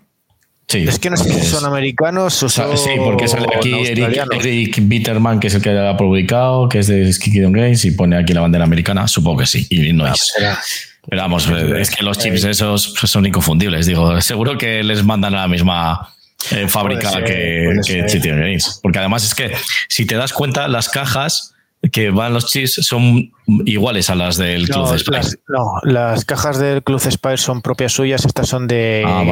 es 0.78 1.00
que 1.00 1.10
no 1.10 1.18
sé 1.18 1.34
si 1.34 1.46
son 1.48 1.66
americanos 1.66 2.44
o 2.44 2.50
son. 2.50 2.78
Sí, 2.78 2.92
porque 2.98 3.28
sale 3.28 3.48
aquí 3.56 3.74
Eric, 3.74 4.80
Bitterman, 4.82 5.40
que 5.40 5.48
es 5.48 5.56
el 5.56 5.62
que 5.62 5.72
ha 5.72 5.98
publicado, 5.98 6.70
que 6.70 6.80
es 6.80 6.88
de 6.88 7.12
Skikidon 7.12 7.54
Games, 7.54 7.84
y 7.86 7.92
pone 7.92 8.18
aquí 8.18 8.34
la 8.34 8.42
bandera 8.42 8.66
americana. 8.66 9.08
Supongo 9.08 9.40
que 9.40 9.46
sí, 9.48 9.66
y 9.70 9.94
no 9.94 10.06
ah, 10.06 10.12
es. 10.14 10.34
Pues 10.38 10.80
Pero 11.10 11.22
vamos, 11.24 11.50
es 11.78 11.90
que 11.90 12.04
los 12.04 12.20
chips 12.20 12.44
esos 12.44 12.94
son 13.04 13.26
inconfundibles. 13.26 13.88
Digo, 13.88 14.22
seguro 14.22 14.58
que 14.58 14.84
les 14.84 15.04
mandan 15.04 15.34
a 15.34 15.42
la 15.42 15.48
misma 15.48 16.14
eh, 16.52 16.68
fábrica 16.68 17.24
que, 17.24 17.80
que 17.86 18.20
Games. 18.20 18.80
Porque 18.82 19.00
además 19.00 19.24
es 19.24 19.34
que, 19.34 19.52
si 19.88 20.06
te 20.06 20.16
das 20.16 20.34
cuenta, 20.34 20.68
las 20.68 20.90
cajas 20.90 21.56
que 21.92 22.10
van 22.10 22.34
los 22.34 22.48
chips 22.48 22.86
son 22.86 23.32
iguales 23.66 24.10
a 24.10 24.16
las 24.16 24.38
del 24.38 24.68
Club 24.68 24.98
Spire. 24.98 25.22
no, 25.48 25.80
las 25.84 26.26
cajas 26.26 26.60
del 26.60 26.84
Club 26.84 27.00
Spire 27.00 27.38
son 27.38 27.62
propias 27.62 27.94
suyas, 27.94 28.26
estas 28.26 28.50
son 28.50 28.68
de 28.68 29.04
ah, 29.08 29.24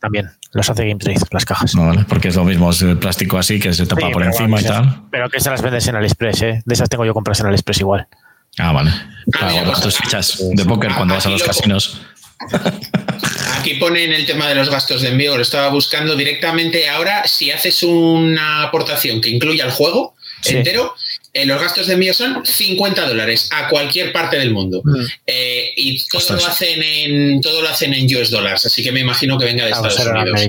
también. 0.00 0.30
Las 0.52 0.70
hace 0.70 0.86
Game 0.86 0.98
Trade, 0.98 1.20
las 1.30 1.44
cajas. 1.44 1.74
No, 1.74 1.86
vale, 1.86 2.04
porque 2.08 2.28
es 2.28 2.36
lo 2.36 2.44
mismo, 2.44 2.70
es 2.70 2.82
el 2.82 2.98
plástico 2.98 3.38
así 3.38 3.60
que 3.60 3.72
se 3.72 3.86
tapa 3.86 4.10
por 4.10 4.22
encima 4.22 4.60
y 4.60 4.64
tal. 4.64 5.02
Pero 5.10 5.28
que 5.28 5.40
se 5.40 5.50
las 5.50 5.62
vendes 5.62 5.86
en 5.88 5.96
AliExpress, 5.96 6.42
¿eh? 6.42 6.62
De 6.64 6.74
esas 6.74 6.88
tengo 6.88 7.04
yo 7.04 7.14
compras 7.14 7.40
en 7.40 7.46
AliExpress 7.46 7.80
igual. 7.80 8.08
Ah, 8.58 8.72
vale. 8.72 8.90
Ah, 9.40 9.62
tus 9.74 9.82
pues, 9.82 9.96
fichas 9.96 10.42
de 10.52 10.64
póker 10.64 10.92
cuando 10.94 11.14
vas 11.14 11.26
a 11.26 11.30
los 11.30 11.42
casinos. 11.42 12.00
Aquí 13.58 13.74
ponen 13.74 14.12
el 14.12 14.26
tema 14.26 14.48
de 14.48 14.54
los 14.54 14.70
gastos 14.70 15.02
de 15.02 15.10
envío, 15.10 15.36
lo 15.36 15.42
estaba 15.42 15.68
buscando 15.68 16.16
directamente. 16.16 16.88
Ahora, 16.88 17.26
si 17.26 17.50
haces 17.50 17.82
una 17.82 18.62
aportación 18.62 19.20
que 19.20 19.28
incluya 19.28 19.66
el 19.66 19.70
juego 19.70 20.16
entero, 20.46 20.94
eh, 21.32 21.46
los 21.46 21.60
gastos 21.60 21.86
de 21.86 21.94
envío 21.94 22.12
son 22.12 22.44
50 22.44 23.06
dólares 23.06 23.48
a 23.52 23.68
cualquier 23.68 24.12
parte 24.12 24.36
del 24.36 24.52
mundo. 24.52 24.82
Mm. 24.84 25.04
Eh, 25.26 25.70
y 25.76 26.04
todo 26.08 26.34
lo, 26.36 26.44
hacen 26.44 26.82
en, 26.82 27.40
todo 27.40 27.62
lo 27.62 27.68
hacen 27.68 27.94
en 27.94 28.04
US 28.16 28.30
dólares, 28.30 28.66
así 28.66 28.82
que 28.82 28.90
me 28.90 28.98
imagino 29.00 29.38
que 29.38 29.44
venga 29.44 29.64
de 29.64 29.70
Estados 29.70 29.96
Unidos. 29.98 30.40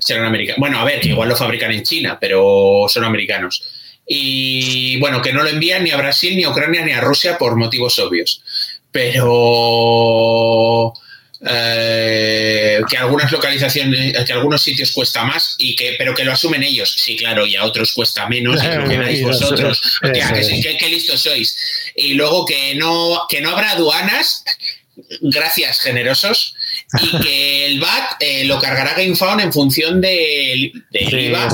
Serán 0.00 0.26
americanos. 0.26 0.60
Bueno, 0.60 0.78
a 0.78 0.84
ver, 0.84 1.00
que 1.00 1.08
igual 1.08 1.30
lo 1.30 1.36
fabrican 1.36 1.72
en 1.72 1.82
China, 1.82 2.18
pero 2.20 2.84
son 2.88 3.04
americanos. 3.04 3.62
Y 4.06 5.00
bueno, 5.00 5.22
que 5.22 5.32
no 5.32 5.42
lo 5.42 5.48
envían 5.48 5.84
ni 5.84 5.90
a 5.90 5.96
Brasil, 5.96 6.36
ni 6.36 6.44
a 6.44 6.50
Ucrania, 6.50 6.84
ni 6.84 6.92
a 6.92 7.00
Rusia 7.00 7.38
por 7.38 7.56
motivos 7.56 7.98
obvios. 7.98 8.42
Pero 8.92 10.92
eh, 11.44 12.80
que 12.88 12.96
algunas 12.96 13.30
localizaciones, 13.30 14.24
que 14.24 14.32
algunos 14.32 14.62
sitios 14.62 14.92
cuesta 14.92 15.24
más, 15.24 15.54
y 15.58 15.76
que, 15.76 15.94
pero 15.98 16.14
que 16.14 16.24
lo 16.24 16.32
asumen 16.32 16.62
ellos. 16.62 16.94
Sí, 16.96 17.16
claro, 17.16 17.46
y 17.46 17.56
a 17.56 17.64
otros 17.64 17.92
cuesta 17.92 18.26
menos, 18.26 18.62
y 18.62 18.66
lo 18.66 18.84
que 18.88 19.22
vosotros. 19.22 20.00
que, 20.02 20.88
listos 20.88 21.22
sois. 21.22 21.56
Y 21.94 22.14
luego 22.14 22.44
que 22.44 22.74
no, 22.76 23.26
que 23.28 23.40
no 23.40 23.50
habrá 23.50 23.72
aduanas, 23.72 24.44
gracias 25.20 25.80
generosos, 25.80 26.54
y 27.02 27.20
que 27.20 27.66
el 27.66 27.80
VAT 27.80 28.16
eh, 28.20 28.44
lo 28.44 28.60
cargará 28.60 28.94
GameFound 28.94 29.40
en 29.40 29.52
función 29.52 30.00
del 30.00 30.72
IVA 30.90 31.48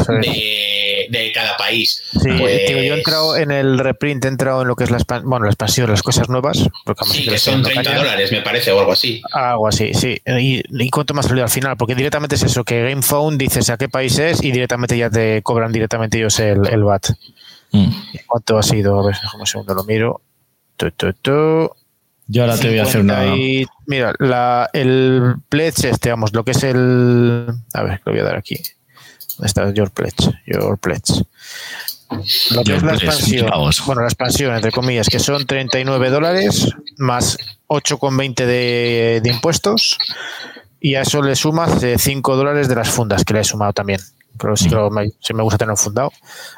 de, 1.09 1.33
cada 1.35 1.57
país. 1.57 2.03
Sí, 2.13 2.29
pues 2.39 2.71
yo 2.71 2.77
he 2.77 2.95
entrado 2.95 3.37
en 3.37 3.51
el 3.51 3.79
reprint, 3.79 4.25
he 4.25 4.29
entrado 4.29 4.63
en 4.63 4.69
lo 4.69 4.77
que 4.77 4.85
es 4.85 4.91
la, 4.91 4.99
bueno, 5.25 5.45
la 5.45 5.51
expansión, 5.51 5.91
las 5.91 6.03
cosas 6.03 6.29
nuevas. 6.29 6.59
sí, 7.11 7.27
que 7.27 7.39
son 7.39 7.63
30 7.63 7.95
dólares, 7.95 8.33
me 8.33 8.43
parece, 8.43 8.73
o 8.73 8.81
algo 8.81 8.93
así. 8.93 9.23
Algo 9.33 9.69
así, 9.69 9.95
sí. 9.95 10.21
¿Y, 10.27 10.91
cuánto 10.91 11.15
más 11.15 11.27
salido 11.27 11.45
al 11.45 11.51
final? 11.51 11.77
Porque 11.77 11.95
directamente 11.95 12.35
es 12.35 12.43
eso, 12.43 12.65
que 12.65 12.83
GameFound 12.83 13.39
dices 13.39 13.71
a 13.71 13.77
qué 13.77 13.89
país 13.89 14.19
es 14.19 14.43
y 14.43 14.53
directamente 14.53 14.97
ya 14.97 15.11
te 15.11 15.43
cobran 15.43 15.73
directamente 15.73 16.19
ellos 16.19 16.39
el, 16.41 16.67
el 16.69 16.85
VAT. 16.85 17.11
Mm. 17.73 17.91
¿Cuánto 18.27 18.59
ha 18.59 18.63
sido? 18.63 19.01
A 19.01 19.07
ver, 19.07 19.17
un 19.39 19.47
segundo 19.47 19.75
lo 19.75 19.85
miro. 19.85 20.21
Tu, 20.77 20.91
tu, 20.93 21.13
tu. 21.15 21.71
Yo 22.27 22.43
ahora 22.43 22.57
te 22.57 22.69
voy 22.69 22.79
a 22.79 22.85
hacer 22.85 23.01
una. 23.01 23.25
mira, 23.87 24.15
la, 24.19 24.71
el 24.73 25.35
pledge, 25.49 25.91
este, 25.91 26.11
vamos, 26.11 26.33
lo 26.33 26.45
que 26.45 26.53
es 26.53 26.63
el. 26.63 27.47
A 27.75 27.83
ver, 27.83 28.01
lo 28.05 28.13
voy 28.13 28.21
a 28.21 28.25
dar 28.25 28.37
aquí. 28.37 28.61
¿Dónde 29.37 29.47
está 29.47 29.73
Your 29.73 29.91
Pledge? 29.91 30.31
Your 30.47 30.79
Pledge. 30.79 31.25
Lo 32.51 32.63
que 32.63 32.77
es 32.77 32.83
la 32.83 32.95
expansión. 32.95 33.51
Bueno, 33.87 34.03
la 34.03 34.09
expansión, 34.09 34.55
entre 34.55 34.71
comillas, 34.71 35.09
que 35.09 35.19
son 35.19 35.47
39 35.47 36.11
dólares 36.11 36.69
más 36.99 37.39
8,20 37.69 38.35
de, 38.45 39.21
de 39.23 39.31
impuestos. 39.31 39.99
Y 40.81 40.97
a 40.97 41.03
eso 41.03 41.23
le 41.23 41.37
sumas 41.37 41.81
5 41.97 42.37
dólares 42.37 42.69
de 42.69 42.75
las 42.75 42.91
fundas 42.91 43.25
que 43.25 43.35
le 43.35 43.41
he 43.41 43.45
sumado 43.45 43.73
también 43.73 44.01
pero 44.43 44.57
sí 44.57 44.69
que 44.69 44.77
me, 44.91 45.09
me 45.35 45.43
gusta 45.45 45.57
tener 45.57 45.77
fundado. 45.77 46.13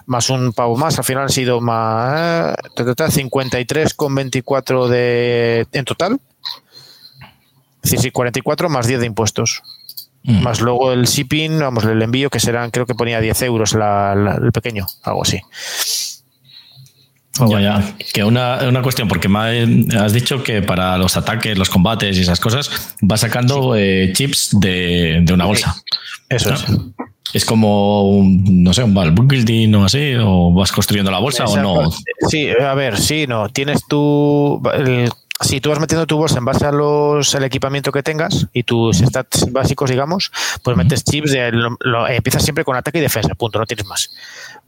Más 0.06 0.30
un 0.30 0.54
pavo 0.54 0.74
más, 0.76 0.96
al 0.96 1.04
final 1.04 1.24
han 1.24 1.28
sido 1.28 1.60
más 1.60 2.56
53,24 2.74 4.88
de 4.88 5.66
en 5.72 5.84
total. 5.84 6.18
Sí, 7.82 7.98
sí, 7.98 8.10
44 8.10 8.70
más 8.70 8.86
10 8.86 9.00
de 9.00 9.06
impuestos. 9.06 9.60
Mm. 10.22 10.42
Más 10.42 10.62
luego 10.62 10.92
el 10.92 11.04
shipping, 11.04 11.60
vamos, 11.60 11.84
el 11.84 12.00
envío 12.00 12.30
que 12.30 12.40
serán, 12.40 12.70
creo 12.70 12.86
que 12.86 12.94
ponía 12.94 13.20
10 13.20 13.42
euros 13.42 13.74
el 13.74 14.50
pequeño, 14.52 14.86
algo 15.02 15.20
así. 15.22 15.42
Ya, 17.48 17.60
ya. 17.60 17.94
Que 18.12 18.24
una, 18.24 18.58
una, 18.68 18.82
cuestión, 18.82 19.08
porque 19.08 19.28
me 19.28 19.88
has 19.98 20.12
dicho 20.12 20.42
que 20.42 20.62
para 20.62 20.96
los 20.98 21.16
ataques, 21.16 21.58
los 21.58 21.68
combates 21.68 22.16
y 22.16 22.20
esas 22.22 22.40
cosas, 22.40 22.96
va 23.00 23.16
sacando 23.16 23.74
eh, 23.76 24.12
chips 24.14 24.58
de, 24.60 25.20
de, 25.22 25.32
una 25.32 25.44
bolsa. 25.44 25.74
Eso 26.28 26.52
es 26.52 26.64
es 27.34 27.44
como, 27.44 28.08
un, 28.08 28.62
no 28.62 28.72
sé, 28.72 28.84
un 28.84 28.94
building 28.94 29.74
o 29.74 29.84
así, 29.84 30.14
o 30.20 30.52
vas 30.52 30.70
construyendo 30.70 31.10
la 31.10 31.18
bolsa 31.18 31.44
o 31.46 31.56
no. 31.56 31.90
Sí, 32.28 32.48
a 32.48 32.74
ver, 32.74 32.96
sí, 32.96 33.26
no. 33.26 33.48
Tienes 33.48 33.84
tu. 33.88 34.62
Si 35.44 35.60
tú 35.60 35.70
vas 35.70 35.78
metiendo 35.78 36.06
tu 36.06 36.16
bolsa 36.16 36.38
en 36.38 36.44
base 36.44 36.64
a 36.64 36.72
los 36.72 37.34
el 37.34 37.44
equipamiento 37.44 37.92
que 37.92 38.02
tengas 38.02 38.46
y 38.52 38.62
tus 38.62 38.98
stats 38.98 39.50
básicos, 39.52 39.90
digamos, 39.90 40.32
pues 40.62 40.76
metes 40.76 41.04
chips 41.04 41.32
de 41.32 41.52
empiezas 42.08 42.42
siempre 42.42 42.64
con 42.64 42.76
ataque 42.76 42.98
y 42.98 43.00
defensa, 43.00 43.34
punto, 43.34 43.58
no 43.58 43.66
tienes 43.66 43.86
más. 43.86 44.10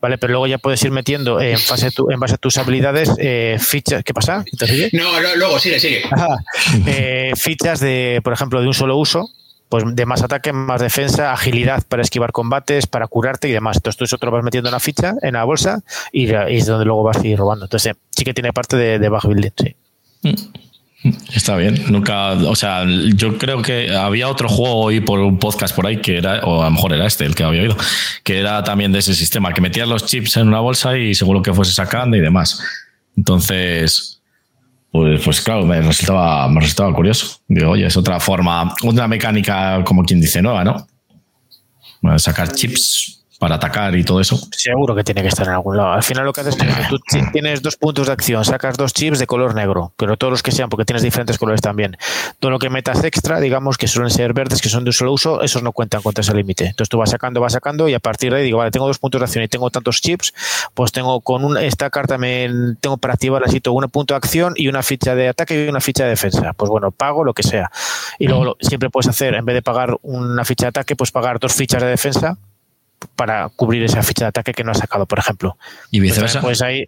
Vale, 0.01 0.19
pero 0.19 0.33
luego 0.33 0.47
ya 0.47 0.59
puedes 0.59 0.83
ir 0.85 0.91
metiendo 0.91 1.41
en 1.41 1.59
tu, 1.95 2.11
en 2.11 2.21
base 2.21 2.35
a 2.35 2.39
tus 2.39 2.59
habilidades 2.59 3.11
eh, 3.19 3.57
fichas. 3.59 4.05
¿Qué 4.05 4.13
pasa? 4.13 4.45
No, 4.93 5.21
luego 5.37 5.59
sigue, 5.59 5.81
sigue. 5.81 6.03
Eh, 6.87 7.33
fichas 7.37 7.81
de, 7.81 8.21
por 8.23 8.33
ejemplo, 8.33 8.61
de 8.61 8.67
un 8.67 8.75
solo 8.75 8.97
uso, 8.97 9.31
pues 9.69 9.85
de 9.87 10.07
más 10.07 10.23
ataque, 10.23 10.53
más 10.53 10.81
defensa, 10.81 11.33
agilidad 11.33 11.83
para 11.89 12.03
esquivar 12.03 12.33
combates, 12.33 12.87
para 12.87 13.07
curarte 13.07 13.49
y 13.49 13.53
demás. 13.53 13.77
Entonces 13.77 13.99
tú 13.99 14.05
eso 14.05 14.19
te 14.19 14.27
lo 14.27 14.33
vas 14.33 14.45
metiendo 14.45 14.69
en 14.69 14.73
la 14.73 14.81
ficha, 14.81 15.15
en 15.23 15.35
la 15.35 15.45
bolsa, 15.45 15.83
y, 16.13 16.31
es 16.33 16.67
donde 16.67 16.85
luego 16.85 17.03
vas 17.03 17.19
a 17.19 17.27
ir 17.27 17.39
robando. 17.39 17.65
Entonces 17.65 17.95
sí 18.11 18.25
que 18.25 18.35
tiene 18.35 18.53
parte 18.53 18.77
de, 18.77 18.99
de 18.99 19.09
building, 19.09 19.51
sí. 19.57 19.77
Mm. 20.23 20.66
Está 21.35 21.57
bien, 21.57 21.85
nunca, 21.89 22.33
o 22.33 22.55
sea, 22.55 22.85
yo 23.15 23.39
creo 23.39 23.63
que 23.63 23.95
había 23.95 24.29
otro 24.29 24.49
juego 24.49 24.77
hoy 24.77 25.01
por 25.01 25.21
un 25.21 25.39
podcast 25.39 25.75
por 25.75 25.87
ahí 25.87 26.01
que 26.01 26.19
era, 26.19 26.41
o 26.45 26.63
a 26.63 26.67
lo 26.67 26.71
mejor 26.71 26.93
era 26.93 27.07
este 27.07 27.25
el 27.25 27.35
que 27.35 27.45
había 27.45 27.63
oído, 27.63 27.77
que 28.23 28.39
era 28.39 28.63
también 28.65 28.93
de 28.93 29.01
ese 29.01 29.15
sistema, 29.15 29.53
que 29.53 29.61
metías 29.61 29.89
los 29.89 30.07
chips 30.07 30.37
en 30.37 30.49
una 30.49 30.61
bolsa 30.61 30.97
y 30.97 31.15
seguro 31.15 31.43
que 31.43 31.53
fuese 31.53 31.73
sacando 31.73 32.17
y 32.17 32.21
demás. 32.21 32.61
Entonces, 33.17 34.21
pues, 34.91 35.23
pues, 35.23 35.41
claro, 35.41 35.67
me 35.67 35.81
resultaba, 35.83 36.49
me 36.49 36.61
resultaba 36.61 36.95
curioso. 36.95 37.41
Digo, 37.49 37.73
oye, 37.73 37.87
es 37.87 37.97
otra 37.97 38.19
forma, 38.21 38.75
una 38.83 39.07
mecánica, 39.07 39.83
como 39.85 40.05
quien 40.05 40.21
dice, 40.21 40.41
nueva, 40.41 40.65
¿no? 40.65 40.87
Sacar 42.19 42.53
chips 42.53 43.26
para 43.39 43.57
atacar 43.57 43.95
y 43.97 44.05
todo 44.05 44.21
eso. 44.21 44.39
Seguro 44.53 44.95
que 44.95 45.05
tiene 45.05 45.23
que 45.23 45.29
estar 45.29 45.47
en 45.47 45.55
algún 45.55 45.77
lado. 45.77 45.93
Al 45.93 46.03
final 46.03 46.25
lo 46.25 46.33
que 46.33 46.41
haces 46.41 46.57
es 46.57 46.63
que 46.63 46.83
tú 46.89 46.99
tienes 47.33 47.63
dos 47.63 47.77
puntos 47.77 48.07
de 48.07 48.13
acción, 48.13 48.45
sacas 48.45 48.77
dos 48.77 48.93
chips 48.93 49.19
de 49.19 49.27
color 49.27 49.55
negro, 49.55 49.93
pero 49.97 50.17
todos 50.17 50.31
los 50.31 50.43
que 50.43 50.53
sean, 50.53 50.69
porque 50.69 50.85
tienes 50.85 51.03
diferentes 51.03 51.39
colores 51.39 51.61
también. 51.61 51.97
Todo 52.41 52.51
lo 52.51 52.59
que 52.59 52.71
metas 52.71 53.03
extra, 53.05 53.41
digamos 53.41 53.77
que 53.79 53.89
suelen 53.89 54.11
ser 54.11 54.33
verdes, 54.33 54.61
que 54.63 54.69
son 54.69 54.85
de 54.85 54.91
un 54.91 54.95
solo 54.95 55.13
uso, 55.13 55.43
esos 55.43 55.63
no 55.63 55.73
cuentan 55.73 56.03
contra 56.03 56.23
ese 56.23 56.35
límite. 56.35 56.67
Entonces 56.67 56.89
tú 56.89 56.99
vas 56.99 57.11
sacando, 57.11 57.41
vas 57.41 57.53
sacando 57.53 57.89
y 57.89 57.95
a 57.95 58.01
partir 58.01 58.33
de 58.33 58.39
ahí 58.39 58.45
digo, 58.45 58.59
vale, 58.59 58.71
tengo 58.71 58.87
dos 58.87 58.99
puntos 58.99 59.21
de 59.21 59.25
acción 59.25 59.45
y 59.45 59.49
tengo 59.49 59.71
tantos 59.71 60.01
chips, 60.01 60.33
pues 60.75 60.93
tengo 60.93 61.21
con 61.21 61.57
esta 61.59 61.91
carta 61.91 62.19
me 62.19 62.49
tengo 62.81 62.97
para 62.97 63.15
activar 63.15 63.43
necesito 63.43 63.73
un 63.73 63.89
punto 63.89 64.15
de 64.15 64.19
acción 64.19 64.55
y 64.57 64.69
una 64.69 64.83
ficha 64.83 65.15
de 65.15 65.29
ataque 65.29 65.67
y 65.67 65.69
una 65.69 65.81
ficha 65.81 66.05
de 66.05 66.11
defensa. 66.11 66.53
Pues 66.55 66.71
bueno, 66.71 66.91
pago 66.91 67.25
lo 67.25 67.35
que 67.35 67.43
sea. 67.43 67.71
Y 68.19 68.29
luego 68.29 68.57
siempre 68.61 68.91
puedes 68.91 69.09
hacer, 69.09 69.35
en 69.35 69.45
vez 69.45 69.55
de 69.55 69.63
pagar 69.63 69.97
una 70.03 70.45
ficha 70.45 70.67
de 70.67 70.71
ataque, 70.71 70.97
pues 70.97 71.11
pagar 71.11 71.39
dos 71.39 71.53
fichas 71.53 71.83
de 71.83 71.89
defensa 71.89 72.39
para 73.15 73.49
cubrir 73.51 73.83
esa 73.83 74.03
ficha 74.03 74.25
de 74.25 74.29
ataque 74.29 74.53
que 74.53 74.65
no 74.65 74.73
has 74.73 74.79
sacado, 74.79 75.07
por 75.07 75.19
ejemplo. 75.19 75.57
Y 75.91 76.01
viceversa. 76.01 76.41
Pues 76.41 76.63
ahí, 76.63 76.87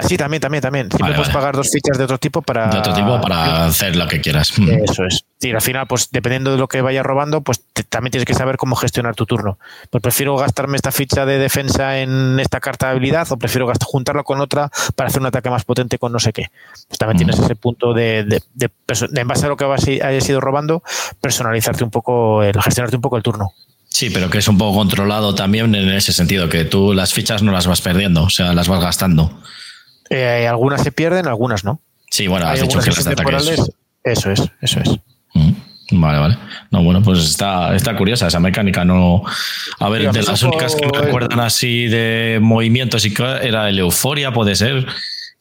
Sí, 0.00 0.16
también, 0.16 0.40
también, 0.40 0.62
también. 0.62 0.90
Siempre 0.90 1.14
puedes 1.14 1.32
pagar 1.32 1.54
dos 1.54 1.70
fichas 1.70 1.98
de 1.98 2.04
otro 2.04 2.18
tipo 2.18 2.40
para. 2.40 2.68
De 2.68 2.78
otro 2.78 2.94
tipo 2.94 3.20
para 3.20 3.66
hacer 3.66 3.94
lo 3.94 4.06
que 4.08 4.20
quieras. 4.20 4.52
Eso 4.58 5.04
es. 5.04 5.24
Y 5.40 5.50
al 5.50 5.60
final, 5.60 5.86
pues 5.86 6.08
dependiendo 6.10 6.52
de 6.52 6.56
lo 6.56 6.68
que 6.68 6.80
vayas 6.80 7.04
robando, 7.04 7.42
pues 7.42 7.62
también 7.88 8.10
tienes 8.10 8.26
que 8.26 8.34
saber 8.34 8.56
cómo 8.56 8.74
gestionar 8.74 9.14
tu 9.14 9.26
turno. 9.26 9.58
Pues 9.90 10.02
prefiero 10.02 10.36
gastarme 10.36 10.76
esta 10.76 10.92
ficha 10.92 11.26
de 11.26 11.38
defensa 11.38 11.98
en 11.98 12.40
esta 12.40 12.60
carta 12.60 12.86
de 12.86 12.92
habilidad 12.92 13.30
o 13.32 13.36
prefiero 13.36 13.66
gastar, 13.66 13.86
juntarlo 13.86 14.24
con 14.24 14.40
otra 14.40 14.70
para 14.94 15.08
hacer 15.08 15.20
un 15.20 15.26
ataque 15.26 15.50
más 15.50 15.64
potente 15.64 15.98
con 15.98 16.12
no 16.12 16.18
sé 16.18 16.32
qué. 16.32 16.50
Pues 16.88 16.98
también 16.98 17.18
tienes 17.18 17.38
mm. 17.38 17.44
ese 17.44 17.56
punto 17.56 17.92
de, 17.92 18.24
de, 18.24 18.42
de, 18.54 18.70
en 19.14 19.28
base 19.28 19.46
a 19.46 19.48
lo 19.48 19.56
que 19.56 19.64
hayas 19.64 20.28
ido 20.28 20.40
robando, 20.40 20.82
personalizarte 21.20 21.84
un 21.84 21.90
poco, 21.90 22.42
el, 22.42 22.60
gestionarte 22.62 22.96
un 22.96 23.02
poco 23.02 23.16
el 23.16 23.22
turno. 23.22 23.52
Sí, 23.92 24.08
pero 24.08 24.30
que 24.30 24.38
es 24.38 24.48
un 24.48 24.56
poco 24.56 24.78
controlado 24.78 25.34
también 25.34 25.74
en 25.74 25.90
ese 25.90 26.12
sentido, 26.14 26.48
que 26.48 26.64
tú 26.64 26.94
las 26.94 27.12
fichas 27.12 27.42
no 27.42 27.52
las 27.52 27.66
vas 27.66 27.82
perdiendo, 27.82 28.24
o 28.24 28.30
sea, 28.30 28.54
las 28.54 28.66
vas 28.66 28.80
gastando. 28.80 29.38
Eh, 30.08 30.46
algunas 30.48 30.82
se 30.82 30.92
pierden, 30.92 31.26
algunas 31.26 31.62
no. 31.62 31.78
Sí, 32.10 32.26
bueno, 32.26 32.46
has 32.46 32.60
dicho 32.60 32.78
que 32.80 32.90
las 32.90 33.04
temporales. 33.04 33.70
Eso 34.02 34.30
es, 34.30 34.42
eso 34.62 34.80
es. 34.80 34.90
Mm, 35.34 35.52
vale, 36.00 36.18
vale. 36.18 36.38
No, 36.70 36.82
bueno, 36.82 37.02
pues 37.02 37.20
está, 37.20 37.76
está 37.76 37.94
curiosa 37.94 38.26
esa 38.26 38.40
mecánica. 38.40 38.82
No, 38.84 39.24
a 39.78 39.88
ver, 39.90 40.10
de 40.10 40.22
las 40.22 40.42
únicas 40.42 40.74
que 40.74 40.86
me 40.86 40.98
recuerdan 40.98 41.40
así 41.40 41.86
de 41.86 42.38
movimientos 42.40 43.04
y 43.04 43.12
que 43.12 43.22
era 43.22 43.68
el 43.68 43.78
Euforia, 43.78 44.32
puede 44.32 44.56
ser 44.56 44.86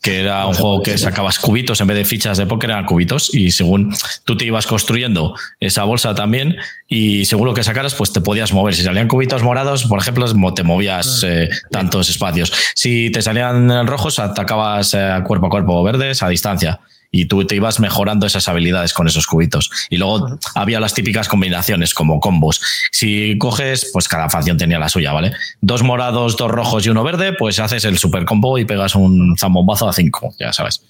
que 0.01 0.19
era 0.21 0.47
un 0.47 0.55
juego 0.55 0.81
que 0.81 0.97
sacabas 0.97 1.37
cubitos 1.37 1.79
en 1.79 1.87
vez 1.87 1.97
de 1.97 2.05
fichas 2.05 2.37
de 2.37 2.47
póker, 2.47 2.71
eran 2.71 2.85
cubitos 2.85 3.33
y 3.33 3.51
según 3.51 3.95
tú 4.25 4.35
te 4.35 4.45
ibas 4.45 4.65
construyendo 4.65 5.35
esa 5.59 5.83
bolsa 5.83 6.15
también 6.15 6.57
y 6.87 7.25
según 7.25 7.47
lo 7.47 7.53
que 7.53 7.63
sacaras, 7.63 7.93
pues 7.93 8.11
te 8.11 8.19
podías 8.19 8.51
mover. 8.51 8.73
Si 8.73 8.81
salían 8.81 9.07
cubitos 9.07 9.43
morados, 9.43 9.85
por 9.85 9.99
ejemplo, 9.99 10.25
te 10.53 10.63
movías 10.63 11.23
eh, 11.23 11.49
tantos 11.69 12.09
espacios. 12.09 12.51
Si 12.73 13.11
te 13.11 13.21
salían 13.21 13.85
rojos, 13.85 14.17
atacabas 14.17 14.93
eh, 14.95 15.21
cuerpo 15.23 15.47
a 15.47 15.49
cuerpo 15.49 15.83
verdes 15.83 16.23
a 16.23 16.29
distancia. 16.29 16.79
Y 17.11 17.25
tú 17.25 17.45
te 17.45 17.55
ibas 17.55 17.79
mejorando 17.79 18.25
esas 18.25 18.47
habilidades 18.47 18.93
con 18.93 19.07
esos 19.07 19.27
cubitos. 19.27 19.69
Y 19.89 19.97
luego 19.97 20.39
había 20.55 20.79
las 20.79 20.93
típicas 20.93 21.27
combinaciones 21.27 21.93
como 21.93 22.19
combos. 22.19 22.61
Si 22.91 23.37
coges, 23.37 23.89
pues 23.91 24.07
cada 24.07 24.29
facción 24.29 24.57
tenía 24.57 24.79
la 24.79 24.89
suya, 24.89 25.11
¿vale? 25.11 25.33
Dos 25.59 25.83
morados, 25.83 26.37
dos 26.37 26.49
rojos 26.49 26.85
y 26.85 26.89
uno 26.89 27.03
verde, 27.03 27.33
pues 27.33 27.59
haces 27.59 27.83
el 27.85 27.97
super 27.97 28.25
combo 28.25 28.57
y 28.57 28.65
pegas 28.65 28.95
un 28.95 29.35
zambombazo 29.37 29.89
a 29.89 29.93
cinco, 29.93 30.33
ya 30.39 30.53
sabes. 30.53 30.81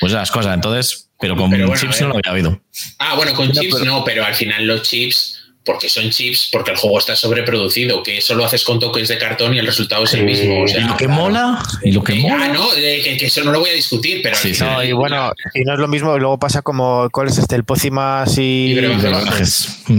Pues 0.00 0.12
esas 0.12 0.30
cosas. 0.30 0.54
Entonces, 0.54 1.10
pero 1.20 1.36
con 1.36 1.50
chips 1.74 2.00
no 2.00 2.08
lo 2.08 2.14
había 2.14 2.30
habido. 2.30 2.60
Ah, 2.98 3.14
bueno, 3.16 3.34
con 3.34 3.50
chips 3.50 3.82
no, 3.84 4.04
pero 4.04 4.24
al 4.24 4.34
final 4.34 4.66
los 4.66 4.82
chips 4.82 5.37
porque 5.68 5.90
son 5.90 6.08
chips, 6.08 6.48
porque 6.50 6.70
el 6.70 6.78
juego 6.78 6.98
está 6.98 7.14
sobreproducido, 7.14 8.02
que 8.02 8.16
eso 8.16 8.34
lo 8.34 8.46
haces 8.46 8.64
con 8.64 8.78
tokens 8.78 9.08
de 9.08 9.18
cartón 9.18 9.52
y 9.52 9.58
el 9.58 9.66
resultado 9.66 10.04
es 10.04 10.14
el 10.14 10.24
mismo. 10.24 10.64
y 10.66 10.80
lo 10.80 10.96
que 10.96 11.06
mola, 11.06 11.62
y 11.82 11.92
lo 11.92 12.02
que 12.02 12.14
eh, 12.14 12.22
mola. 12.22 12.46
Ah, 12.46 12.48
no, 12.48 12.70
que, 12.70 13.18
eso 13.20 13.44
no 13.44 13.52
lo 13.52 13.60
voy 13.60 13.68
a 13.68 13.74
discutir, 13.74 14.20
pero. 14.22 14.34
Sí, 14.34 14.52
y 14.84 14.92
bueno, 14.92 15.30
y 15.52 15.60
no 15.60 15.74
es 15.74 15.78
lo 15.78 15.86
mismo, 15.86 16.16
y 16.16 16.20
luego 16.20 16.38
pasa 16.38 16.62
como, 16.62 17.10
¿cuál 17.12 17.28
es 17.28 17.36
este? 17.36 17.54
El 17.54 17.64
Pócimas 17.64 18.38
y. 18.38 18.74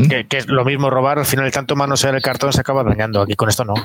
que, 0.10 0.26
que, 0.28 0.38
es 0.38 0.48
lo 0.48 0.66
mismo 0.66 0.90
robar, 0.90 1.20
al 1.20 1.28
final 1.28 1.52
tanto 1.52 1.76
manosear 1.76 2.16
el 2.16 2.24
cartón 2.24 2.52
se 2.52 2.62
acaba 2.62 2.84
dañando. 2.84 3.22
Aquí 3.22 3.36
con 3.36 3.48
esto 3.48 3.64
no. 3.64 3.76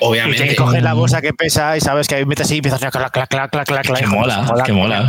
Obviamente. 0.00 0.44
Y 0.44 0.48
que 0.50 0.56
coges 0.56 0.82
la 0.82 0.94
bolsa 0.94 1.20
que 1.20 1.32
pesa 1.32 1.76
y 1.76 1.80
sabes 1.80 2.08
que 2.08 2.16
ahí 2.16 2.24
metes 2.24 2.50
y 2.50 2.56
empiezas 2.56 2.82
a 2.82 2.90
clac, 2.90 3.12
clac, 3.12 3.28
clac, 3.28 3.50
clac, 3.50 3.66
clac, 3.66 3.98
Que 3.98 4.06
mola, 4.06 4.46
que 4.64 4.72
mola. 4.72 5.06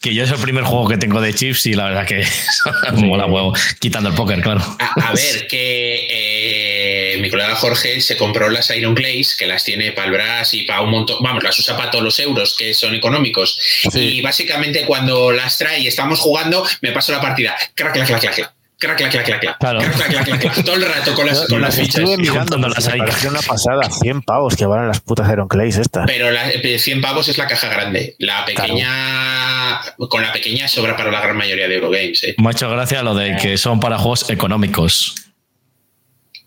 Que, 0.00 0.14
yo 0.14 0.24
es 0.24 0.30
el 0.30 0.38
primer 0.38 0.64
juego 0.64 0.88
que 0.88 0.96
tengo 0.96 1.20
de 1.20 1.34
chips 1.34 1.66
y 1.66 1.74
la 1.74 1.84
verdad 1.84 2.06
que 2.06 2.26
mola 2.94 3.26
huevo. 3.26 3.52
Quitando 3.78 4.08
el 4.10 4.14
póker, 4.14 4.40
claro. 4.40 4.60
A, 4.78 5.12
ver, 5.12 5.46
que 5.46 7.14
eh, 7.14 7.18
mi 7.20 7.30
colega 7.30 7.54
Jorge 7.56 8.00
se 8.00 8.16
compró 8.16 8.48
las 8.48 8.70
Iron 8.70 8.94
Glaze, 8.94 9.36
que 9.38 9.46
las 9.46 9.64
tiene 9.64 9.92
para 9.92 10.06
el 10.06 10.12
Brass 10.12 10.54
y 10.54 10.62
para 10.62 10.82
un 10.82 10.90
montón. 10.90 11.16
Vamos, 11.20 11.42
las 11.42 11.58
usa 11.58 11.76
para 11.76 11.90
todos 11.90 12.04
los 12.04 12.18
euros, 12.18 12.56
que 12.56 12.74
son 12.74 12.94
económicos. 12.94 13.58
Y 13.94 14.20
básicamente 14.20 14.84
cuando 14.84 15.32
las 15.32 15.58
trae 15.58 15.80
y 15.80 15.86
estamos 15.86 16.20
jugando, 16.20 16.64
me 16.80 16.92
paso 16.92 17.12
la 17.12 17.20
partida. 17.20 17.56
Clac, 17.74 17.92
clac, 17.92 18.06
clac, 18.06 18.20
clac, 18.20 18.34
clac 18.34 18.57
Crac, 18.80 18.96
clac, 18.96 19.10
clac, 19.10 19.24
clac, 19.24 19.40
clac. 19.40 19.58
Claro. 19.58 19.80
Crac, 19.80 20.08
clac, 20.08 20.24
clac, 20.24 20.40
clac, 20.40 20.64
Todo 20.64 20.76
el 20.76 20.82
rato 20.82 21.12
con 21.14 21.26
las, 21.26 21.46
con 21.48 21.60
las 21.60 21.74
fichas. 21.74 21.96
Estuve 21.96 22.16
mirando 22.16 22.56
las 22.58 22.86
hay. 22.86 23.00
una 23.00 23.40
pasada, 23.40 23.90
100 23.90 24.22
pavos 24.22 24.54
que 24.54 24.66
valen 24.66 24.86
las 24.86 25.00
putas 25.00 25.28
Iron 25.32 25.48
Clays 25.48 25.78
estas. 25.78 26.06
Pero 26.06 26.30
la, 26.30 26.48
100 26.48 27.00
pavos 27.00 27.28
es 27.28 27.38
la 27.38 27.48
caja 27.48 27.68
grande. 27.68 28.14
La 28.20 28.44
pequeña, 28.44 29.80
claro. 29.82 30.08
con 30.08 30.22
la 30.22 30.32
pequeña 30.32 30.68
sobra 30.68 30.96
para 30.96 31.10
la 31.10 31.20
gran 31.20 31.36
mayoría 31.36 31.66
de 31.66 31.74
Eurogames. 31.74 32.22
¿eh? 32.22 32.34
Muchas 32.38 32.70
gracias 32.70 33.02
lo 33.02 33.16
de 33.16 33.36
que 33.36 33.58
son 33.58 33.80
para 33.80 33.98
juegos 33.98 34.30
económicos. 34.30 35.16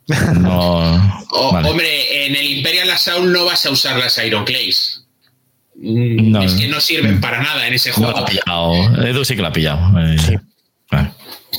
No. 0.07 1.25
vale. 1.51 1.69
Hombre, 1.69 2.27
en 2.27 2.35
el 2.37 2.45
Imperial 2.45 2.89
Assault 2.91 3.25
no 3.25 3.43
vas 3.43 3.65
a 3.65 3.71
usar 3.71 3.97
las 3.97 4.17
Iron 4.23 4.45
Clays. 4.45 5.03
Mm, 5.75 6.31
no, 6.31 6.43
es 6.43 6.53
que 6.53 6.69
no 6.69 6.79
sirven 6.79 7.19
para 7.19 7.41
nada 7.41 7.67
en 7.67 7.73
ese 7.73 7.91
juego. 7.91 8.11
No 8.11 8.17
la 8.19 8.23
ha 8.23 8.25
pillado. 8.25 9.05
Edu 9.05 9.25
sí 9.25 9.35
que 9.35 9.41
la 9.41 9.49
ha 9.49 9.53
pillado. 9.53 9.99
Eh, 9.99 10.17
sí. 10.17 10.37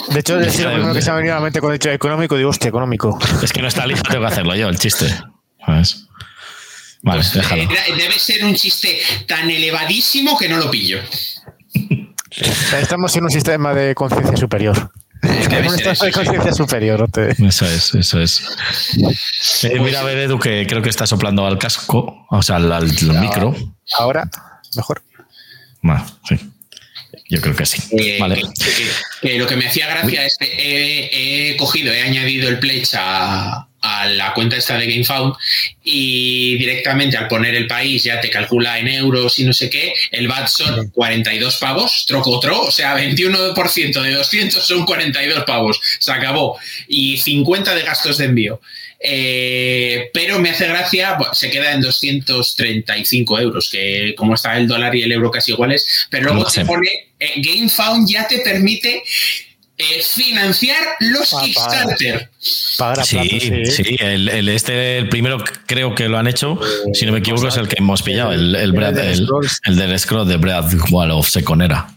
De 0.08 0.20
hecho, 0.20 0.40
es 0.40 0.60
lo 0.60 0.72
primero 0.72 0.94
que 0.94 1.02
se 1.02 1.10
ha 1.10 1.14
venido 1.14 1.34
a 1.34 1.38
la 1.38 1.42
mente 1.42 1.60
con 1.60 1.70
el 1.70 1.76
hecho 1.76 1.90
económico, 1.90 2.36
digo, 2.36 2.50
hostia, 2.50 2.68
económico. 2.68 3.18
Es 3.42 3.52
que 3.52 3.62
no 3.62 3.68
está 3.68 3.86
listo, 3.86 4.10
tengo 4.10 4.26
que 4.26 4.32
hacerlo 4.32 4.54
yo, 4.54 4.68
el 4.68 4.78
chiste. 4.78 5.06
¿Sabes? 5.64 6.06
Vale, 7.02 7.20
pues, 7.20 7.34
déjalo. 7.34 7.62
Eh, 7.62 7.68
debe 7.96 8.18
ser 8.18 8.44
un 8.44 8.54
chiste 8.54 8.98
tan 9.26 9.50
elevadísimo 9.50 10.38
que 10.38 10.48
no 10.48 10.58
lo 10.58 10.70
pillo. 10.70 10.98
Estamos 12.80 13.14
en 13.16 13.24
un 13.24 13.30
sistema 13.30 13.74
de 13.74 13.94
conciencia 13.94 14.36
superior. 14.36 14.92
Debe 15.22 15.68
un 15.68 15.74
estado 15.74 16.04
de 16.04 16.12
conciencia 16.12 16.52
superior. 16.52 17.08
Te... 17.10 17.30
Eso 17.30 17.66
es, 17.66 17.94
eso 17.94 18.20
es. 18.20 18.40
Eh, 18.96 19.70
pues, 19.70 19.80
mira, 19.80 20.02
ver, 20.02 20.18
Edu, 20.18 20.38
que 20.38 20.66
creo 20.68 20.82
que 20.82 20.88
está 20.88 21.06
soplando 21.06 21.46
al 21.46 21.58
casco, 21.58 22.26
o 22.28 22.42
sea, 22.42 22.56
al, 22.56 22.72
al 22.72 22.86
micro. 23.20 23.54
Ahora, 23.98 24.28
mejor. 24.76 25.02
Bueno, 25.82 26.04
sí. 26.28 26.51
Yo 27.28 27.40
creo 27.40 27.54
que 27.54 27.66
sí. 27.66 27.82
Eh, 27.98 28.18
vale. 28.18 28.42
que, 29.20 29.38
lo 29.38 29.46
que 29.46 29.56
me 29.56 29.66
hacía 29.66 29.88
gracia 29.88 30.24
es 30.24 30.36
que 30.38 30.46
he, 30.46 31.50
he 31.50 31.56
cogido, 31.56 31.92
he 31.92 32.02
añadido 32.02 32.48
el 32.48 32.58
pledge 32.58 32.96
a, 32.98 33.68
a, 33.82 34.06
la 34.06 34.32
cuenta 34.32 34.56
esta 34.56 34.78
de 34.78 34.86
GameFound 34.86 35.34
y 35.84 36.56
directamente 36.56 37.16
al 37.16 37.28
poner 37.28 37.54
el 37.54 37.66
país 37.66 38.04
ya 38.04 38.20
te 38.20 38.30
calcula 38.30 38.78
en 38.78 38.88
euros 38.88 39.38
y 39.38 39.44
no 39.44 39.52
sé 39.52 39.68
qué, 39.68 39.92
el 40.10 40.28
VAT 40.28 40.48
son 40.48 40.90
42 40.90 41.56
pavos, 41.58 42.04
troco 42.06 42.30
otro, 42.30 42.62
o 42.62 42.70
sea, 42.70 42.96
21% 42.96 44.02
de 44.02 44.12
200 44.12 44.64
son 44.64 44.86
42 44.86 45.44
pavos, 45.44 45.80
se 45.98 46.12
acabó, 46.12 46.58
y 46.88 47.18
50 47.18 47.74
de 47.74 47.82
gastos 47.82 48.18
de 48.18 48.26
envío. 48.26 48.60
Eh, 49.04 50.10
pero 50.14 50.38
me 50.38 50.50
hace 50.50 50.68
gracia, 50.68 51.18
se 51.32 51.50
queda 51.50 51.72
en 51.72 51.80
235 51.80 53.40
euros, 53.40 53.68
que 53.68 54.14
como 54.16 54.34
está 54.34 54.56
el 54.56 54.68
dólar 54.68 54.94
y 54.94 55.02
el 55.02 55.10
euro 55.10 55.30
casi 55.30 55.50
iguales, 55.50 56.06
pero 56.08 56.32
luego 56.32 56.48
se 56.48 56.64
pone, 56.64 56.88
eh, 57.18 57.32
GameFound 57.36 58.08
ya 58.08 58.28
te 58.28 58.38
permite 58.38 59.02
eh, 59.82 60.02
financiar 60.02 60.82
los 61.00 61.34
Kickstarter. 61.42 62.30
sí, 63.04 63.64
sí, 63.66 63.96
el, 63.98 64.48
este, 64.48 64.98
el 64.98 65.08
primero 65.08 65.42
creo 65.66 65.94
que 65.94 66.08
lo 66.08 66.18
han 66.18 66.26
hecho, 66.26 66.58
si 66.92 67.06
no 67.06 67.12
me 67.12 67.18
equivoco, 67.18 67.48
es 67.48 67.56
el 67.56 67.68
que 67.68 67.76
hemos 67.78 68.02
pillado, 68.02 68.32
el, 68.32 68.54
el, 68.54 68.72
Brad, 68.72 68.98
el, 68.98 69.26
el 69.64 69.76
del 69.76 69.98
Scroll 69.98 70.28
de 70.28 70.36
Brad 70.36 70.72
Wall 70.90 71.24
Seconera. 71.24 71.88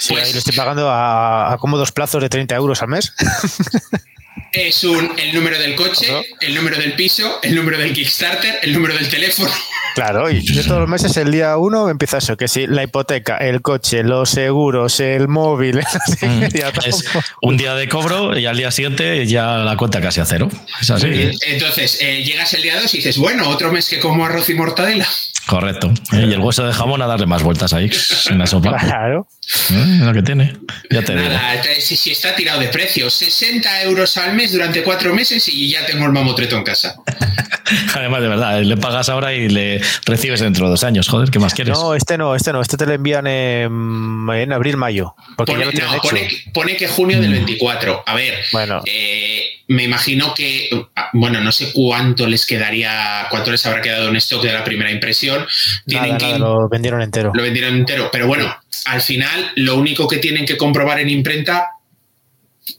Sí, 0.00 0.14
pues, 0.14 0.24
ahí 0.24 0.32
lo 0.32 0.38
estoy 0.38 0.56
pagando 0.56 0.90
a, 0.90 1.52
a, 1.52 1.58
como 1.58 1.76
dos 1.76 1.92
plazos 1.92 2.22
de 2.22 2.28
30 2.28 2.54
euros 2.56 2.82
al 2.82 2.88
mes. 2.88 3.12
Es 4.52 4.82
un, 4.84 5.12
el 5.18 5.34
número 5.34 5.58
del 5.58 5.74
coche, 5.74 6.06
el 6.40 6.54
número 6.54 6.78
del 6.78 6.94
piso, 6.94 7.38
el 7.42 7.54
número 7.54 7.78
del 7.78 7.92
Kickstarter, 7.92 8.60
el 8.62 8.72
número 8.72 8.94
del 8.94 9.08
teléfono. 9.08 9.50
Claro, 9.94 10.30
y 10.30 10.40
de 10.40 10.62
todos 10.62 10.80
los 10.80 10.88
meses, 10.88 11.16
el 11.16 11.32
día 11.32 11.56
uno 11.56 11.88
empieza 11.90 12.18
eso, 12.18 12.36
que 12.36 12.46
si 12.46 12.66
la 12.66 12.84
hipoteca, 12.84 13.36
el 13.38 13.60
coche, 13.62 14.02
los 14.04 14.30
seguros, 14.30 15.00
el 15.00 15.28
móvil. 15.28 15.80
Mm, 16.20 16.42
es 16.86 17.04
un 17.42 17.56
día 17.56 17.74
de 17.74 17.88
cobro 17.88 18.36
y 18.36 18.46
al 18.46 18.56
día 18.56 18.70
siguiente 18.70 19.24
ya 19.26 19.58
la 19.58 19.76
cuenta 19.76 20.00
casi 20.00 20.20
a 20.20 20.24
cero. 20.24 20.48
Es 20.80 20.90
así. 20.90 21.06
Entonces, 21.46 21.98
eh, 22.00 22.22
llegas 22.24 22.52
el 22.54 22.62
día 22.62 22.80
dos 22.80 22.92
y 22.94 22.98
dices, 22.98 23.18
bueno, 23.18 23.48
otro 23.48 23.70
mes 23.70 23.88
que 23.88 24.00
como 24.00 24.24
arroz 24.24 24.48
y 24.48 24.54
mortadela. 24.54 25.06
Correcto. 25.48 25.90
¿Eh? 26.12 26.26
Y 26.28 26.34
el 26.34 26.40
hueso 26.40 26.66
de 26.66 26.74
jamón 26.74 27.00
a 27.00 27.06
darle 27.06 27.24
más 27.24 27.42
vueltas 27.42 27.72
ahí 27.72 27.90
en 28.28 28.38
la 28.38 28.46
sopa. 28.46 28.76
Claro. 28.76 29.26
¿Eh? 29.70 29.98
Lo 30.02 30.12
que 30.12 30.22
tiene. 30.22 30.54
Ya 30.90 31.02
te 31.02 31.14
Nada, 31.14 31.62
si, 31.80 31.96
si, 31.96 32.10
está 32.10 32.36
tirado 32.36 32.60
de 32.60 32.68
precio. 32.68 33.08
60 33.08 33.84
euros 33.84 34.14
al 34.18 34.34
mes 34.34 34.52
durante 34.52 34.82
cuatro 34.82 35.14
meses 35.14 35.48
y 35.48 35.70
ya 35.70 35.86
tengo 35.86 36.04
el 36.04 36.12
mamotreto 36.12 36.54
en 36.58 36.64
casa. 36.64 36.96
Además, 37.94 38.20
de 38.20 38.28
verdad, 38.28 38.60
le 38.60 38.76
pagas 38.76 39.08
ahora 39.08 39.32
y 39.32 39.48
le 39.48 39.80
recibes 40.04 40.40
dentro 40.40 40.66
de 40.66 40.72
dos 40.72 40.84
años. 40.84 41.08
Joder, 41.08 41.30
¿qué 41.30 41.38
más 41.38 41.54
quieres? 41.54 41.78
No, 41.78 41.94
este 41.94 42.18
no, 42.18 42.34
este 42.34 42.52
no. 42.52 42.60
Este 42.60 42.76
te 42.76 42.84
lo 42.84 42.92
envían 42.92 43.26
en, 43.26 44.26
en 44.30 44.52
abril, 44.52 44.76
mayo. 44.76 45.14
Porque 45.34 45.52
pone, 45.52 45.64
ya 45.72 45.86
lo 45.86 45.92
no, 45.92 46.02
pone, 46.02 46.28
pone, 46.52 46.76
que 46.76 46.88
junio 46.88 47.22
del 47.22 47.32
24. 47.32 48.02
A 48.04 48.14
ver. 48.14 48.34
Bueno. 48.52 48.82
Eh, 48.84 49.57
me 49.68 49.84
imagino 49.84 50.32
que, 50.34 50.70
bueno, 51.12 51.40
no 51.40 51.52
sé 51.52 51.72
cuánto 51.74 52.26
les 52.26 52.46
quedaría, 52.46 53.26
cuánto 53.30 53.50
les 53.50 53.64
habrá 53.66 53.82
quedado 53.82 54.08
en 54.08 54.16
stock 54.16 54.42
de 54.42 54.52
la 54.52 54.64
primera 54.64 54.90
impresión. 54.90 55.46
Tienen 55.86 56.12
nada, 56.12 56.18
que, 56.18 56.26
nada, 56.26 56.38
lo 56.38 56.68
vendieron 56.68 57.02
entero. 57.02 57.32
Lo 57.34 57.42
vendieron 57.42 57.76
entero, 57.76 58.08
pero 58.10 58.26
bueno, 58.26 58.54
al 58.86 59.02
final 59.02 59.52
lo 59.56 59.76
único 59.76 60.08
que 60.08 60.16
tienen 60.16 60.46
que 60.46 60.56
comprobar 60.56 61.00
en 61.00 61.10
imprenta 61.10 61.77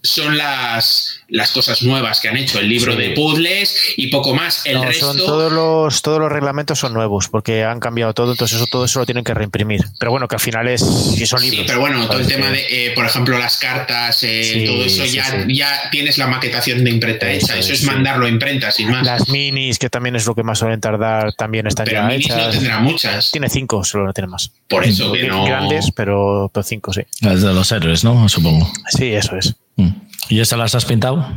son 0.01 0.37
las, 0.37 1.21
las 1.27 1.51
cosas 1.51 1.81
nuevas 1.83 2.19
que 2.19 2.29
han 2.29 2.37
hecho, 2.37 2.59
el 2.59 2.69
libro 2.69 2.93
sí. 2.93 2.99
de 2.99 3.09
puzzles 3.11 3.93
y 3.97 4.07
poco 4.07 4.33
más. 4.33 4.65
El 4.65 4.75
no, 4.75 4.85
resto. 4.85 5.07
Son 5.07 5.17
todos, 5.17 5.51
los, 5.51 6.01
todos 6.01 6.19
los 6.19 6.31
reglamentos 6.31 6.79
son 6.79 6.93
nuevos 6.93 7.27
porque 7.27 7.63
han 7.63 7.79
cambiado 7.79 8.13
todo, 8.13 8.31
entonces 8.31 8.57
eso 8.57 8.67
todo 8.67 8.85
eso 8.85 8.99
lo 8.99 9.05
tienen 9.05 9.23
que 9.23 9.33
reimprimir. 9.33 9.81
Pero 9.99 10.11
bueno, 10.11 10.27
que 10.27 10.35
al 10.35 10.41
final 10.41 10.67
es. 10.67 10.81
Si 10.81 11.25
son 11.25 11.41
libros. 11.41 11.61
Sí, 11.61 11.65
pero 11.67 11.79
bueno, 11.79 12.07
todo 12.07 12.19
el 12.19 12.27
tema 12.27 12.49
de, 12.49 12.65
eh, 12.69 12.91
por 12.95 13.05
ejemplo, 13.05 13.37
las 13.37 13.57
cartas, 13.57 14.23
eh, 14.23 14.43
sí, 14.43 14.65
todo 14.65 14.83
eso 14.83 15.03
sí, 15.03 15.11
ya, 15.11 15.45
ya 15.47 15.89
tienes 15.91 16.17
la 16.17 16.27
maquetación 16.27 16.83
de 16.83 16.91
imprenta 16.91 17.29
hecha. 17.29 17.57
Eso, 17.57 17.73
es 17.73 17.83
mandarlo 17.83 18.25
a 18.25 18.29
imprenta, 18.29 18.71
sin 18.71 18.89
más. 18.89 19.05
Las 19.05 19.29
minis, 19.29 19.79
que 19.79 19.89
también 19.89 20.15
es 20.15 20.25
lo 20.25 20.35
que 20.35 20.43
más 20.43 20.59
suelen 20.59 20.79
tardar, 20.79 21.33
también 21.33 21.67
están 21.67 21.85
pero 21.85 22.01
ya 22.01 22.07
minis 22.07 22.25
hechas. 22.25 22.45
no 22.45 22.51
tendrá 22.51 22.79
muchas. 22.79 23.31
Tiene 23.31 23.49
cinco, 23.49 23.83
solo 23.83 24.05
no 24.05 24.13
tiene 24.13 24.27
más. 24.27 24.51
Por 24.67 24.83
eso 24.83 25.11
que 25.11 25.27
no. 25.27 25.45
Grandes, 25.45 25.91
pero, 25.95 26.49
pero 26.53 26.63
cinco, 26.63 26.93
sí. 26.93 27.01
Es 27.21 27.41
de 27.41 27.53
los 27.53 27.71
héroes, 27.71 28.03
¿no? 28.03 28.27
Supongo. 28.29 28.71
Sí, 28.89 29.13
eso 29.13 29.35
es. 29.35 29.55
Mm. 29.79 29.95
¿Y 30.29 30.39
esas 30.39 30.59
las 30.59 30.75
has 30.75 30.85
pintado? 30.85 31.27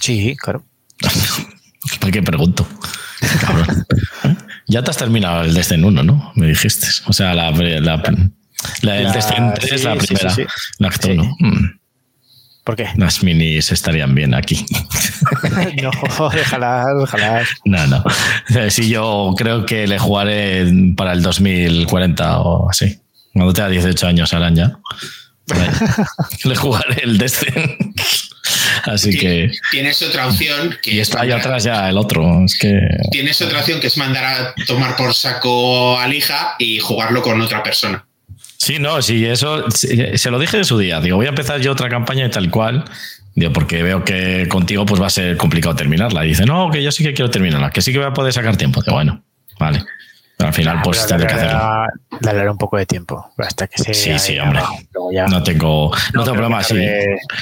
Sí, 0.00 0.36
claro. 0.36 0.64
¿Para 2.00 2.12
qué 2.12 2.22
pregunto? 2.22 2.66
Cabrón. 3.40 3.86
ya 4.66 4.82
te 4.82 4.90
has 4.90 4.96
terminado 4.96 5.42
el 5.42 5.54
Destiny 5.54 5.84
1, 5.84 6.02
¿no? 6.02 6.32
Me 6.34 6.46
dijiste. 6.48 6.86
O 7.06 7.12
sea, 7.12 7.34
la, 7.34 7.50
la, 7.50 7.94
el 8.82 9.12
Destiny 9.12 9.50
3 9.54 9.72
es 9.72 9.84
la 9.84 9.96
primera. 9.96 10.30
Sí, 10.30 10.42
sí, 10.42 10.48
sí. 10.48 10.74
La 10.78 10.88
acto 10.88 11.08
1. 11.08 11.36
Mm. 11.38 11.80
¿Por 12.64 12.76
qué? 12.76 12.88
Las 12.96 13.22
minis 13.22 13.72
estarían 13.72 14.14
bien 14.14 14.34
aquí. 14.34 14.64
no, 15.82 16.30
déjalas, 16.30 16.86
déjalas. 16.98 17.48
No, 17.64 17.86
no. 17.86 18.04
Si 18.70 18.88
yo 18.88 19.34
creo 19.36 19.64
que 19.64 19.86
le 19.86 19.98
jugaré 19.98 20.66
para 20.96 21.12
el 21.12 21.22
2040 21.22 22.40
o 22.40 22.70
así. 22.70 23.00
Cuando 23.32 23.52
tenga 23.52 23.68
18 23.68 24.06
años 24.06 24.34
harán 24.34 24.56
ya. 24.56 24.78
le 26.44 26.56
jugaré 26.56 27.02
el 27.04 27.18
Destiny. 27.18 27.76
Así 28.84 29.16
que. 29.16 29.50
Tienes 29.70 30.02
otra 30.02 30.26
opción. 30.26 30.76
Que 30.82 30.94
y 30.94 31.00
está 31.00 31.22
ahí 31.22 31.32
atrás 31.32 31.64
ya 31.64 31.88
el 31.88 31.96
otro. 31.96 32.44
Es 32.44 32.58
que. 32.58 32.78
Tienes 33.10 33.40
otra 33.42 33.60
opción 33.60 33.80
que 33.80 33.88
es 33.88 33.96
mandar 33.96 34.24
a 34.24 34.54
tomar 34.66 34.96
por 34.96 35.14
saco 35.14 35.98
a 35.98 36.06
Lija 36.06 36.54
y 36.58 36.78
jugarlo 36.78 37.22
con 37.22 37.40
otra 37.40 37.62
persona. 37.62 38.04
Sí, 38.56 38.78
no, 38.78 39.00
sí, 39.00 39.24
eso 39.24 39.64
se 39.70 40.30
lo 40.30 40.38
dije 40.38 40.58
en 40.58 40.66
su 40.66 40.76
día. 40.76 41.00
Digo, 41.00 41.16
voy 41.16 41.26
a 41.26 41.30
empezar 41.30 41.60
yo 41.60 41.72
otra 41.72 41.88
campaña 41.88 42.26
y 42.26 42.30
tal 42.30 42.50
cual. 42.50 42.84
Digo, 43.34 43.52
porque 43.52 43.82
veo 43.82 44.04
que 44.04 44.48
contigo 44.48 44.84
pues 44.84 45.00
va 45.00 45.06
a 45.06 45.10
ser 45.10 45.36
complicado 45.38 45.74
terminarla. 45.74 46.26
Y 46.26 46.28
dice, 46.28 46.44
no, 46.44 46.70
que 46.70 46.82
yo 46.82 46.92
sí 46.92 47.02
que 47.02 47.14
quiero 47.14 47.30
terminarla, 47.30 47.70
que 47.70 47.80
sí 47.80 47.92
que 47.92 47.98
voy 47.98 48.08
a 48.08 48.12
poder 48.12 48.32
sacar 48.32 48.56
tiempo. 48.56 48.82
Digo, 48.82 48.96
bueno, 48.96 49.22
vale. 49.58 49.82
Pero 50.40 50.48
al 50.48 50.54
final, 50.54 50.80
pues 50.82 51.06
tendré 51.06 51.26
que 51.26 51.34
hacerlo. 51.34 51.60
Darle 52.18 52.50
un 52.50 52.56
poco 52.56 52.78
de 52.78 52.86
tiempo 52.86 53.30
hasta 53.36 53.66
que 53.66 53.76
se. 53.76 53.92
Sí, 53.92 54.18
sí, 54.18 54.38
hombre. 54.38 54.62
no 55.28 55.42
tengo, 55.42 55.92
no, 56.14 56.24
tengo 56.24 56.36
problema. 56.38 56.62
Sí. 56.62 56.82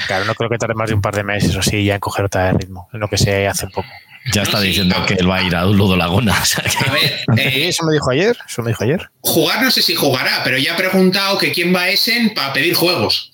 Claro, 0.08 0.24
no 0.24 0.34
creo 0.34 0.50
que 0.50 0.58
tarde 0.58 0.74
más 0.74 0.88
de 0.88 0.96
un 0.96 1.00
par 1.00 1.14
de 1.14 1.22
meses 1.22 1.54
o 1.54 1.62
sí 1.62 1.84
ya 1.84 1.94
en 1.94 2.00
coger 2.00 2.24
otra 2.24 2.46
de 2.46 2.54
ritmo, 2.54 2.88
en 2.92 2.98
lo 2.98 3.06
que 3.06 3.16
se 3.16 3.46
hace 3.46 3.66
un 3.66 3.70
poco. 3.70 3.86
Ya 4.32 4.42
está 4.42 4.60
diciendo 4.60 4.96
que 5.06 5.14
él 5.14 5.30
va 5.30 5.36
a 5.36 5.42
ir 5.44 5.54
a 5.54 5.64
Ludo 5.64 5.96
Laguna. 5.96 6.34
A 6.88 6.92
ver, 6.92 7.20
eh, 7.36 7.68
eso 7.68 7.84
me 7.86 7.92
dijo 7.92 8.10
ayer. 8.10 8.36
Eso 8.48 8.62
me 8.62 8.70
dijo 8.70 8.82
ayer. 8.82 9.08
Jugar 9.20 9.62
no 9.62 9.70
sé 9.70 9.80
si 9.80 9.94
jugará, 9.94 10.40
pero 10.42 10.58
ya 10.58 10.74
ha 10.74 10.76
preguntado 10.76 11.38
que 11.38 11.52
quién 11.52 11.72
va 11.72 11.82
a 11.82 11.90
Essen 11.90 12.34
para 12.34 12.52
pedir 12.52 12.74
juegos. 12.74 13.30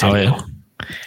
A 0.00 0.10
ver. 0.10 0.32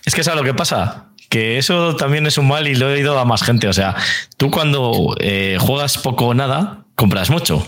Es 0.03 0.13
que 0.13 0.21
¿sabes 0.21 0.37
lo 0.37 0.45
que 0.45 0.53
pasa? 0.53 1.05
Que 1.29 1.57
eso 1.57 1.95
también 1.95 2.27
es 2.27 2.37
un 2.37 2.49
mal 2.49 2.67
y 2.67 2.75
lo 2.75 2.89
he 2.89 2.95
oído 2.95 3.17
a 3.17 3.23
más 3.23 3.41
gente. 3.41 3.69
O 3.69 3.73
sea, 3.73 3.95
tú 4.35 4.51
cuando 4.51 5.15
eh, 5.21 5.57
juegas 5.61 5.97
poco 5.97 6.27
o 6.27 6.33
nada, 6.33 6.84
compras 6.95 7.29
mucho. 7.29 7.65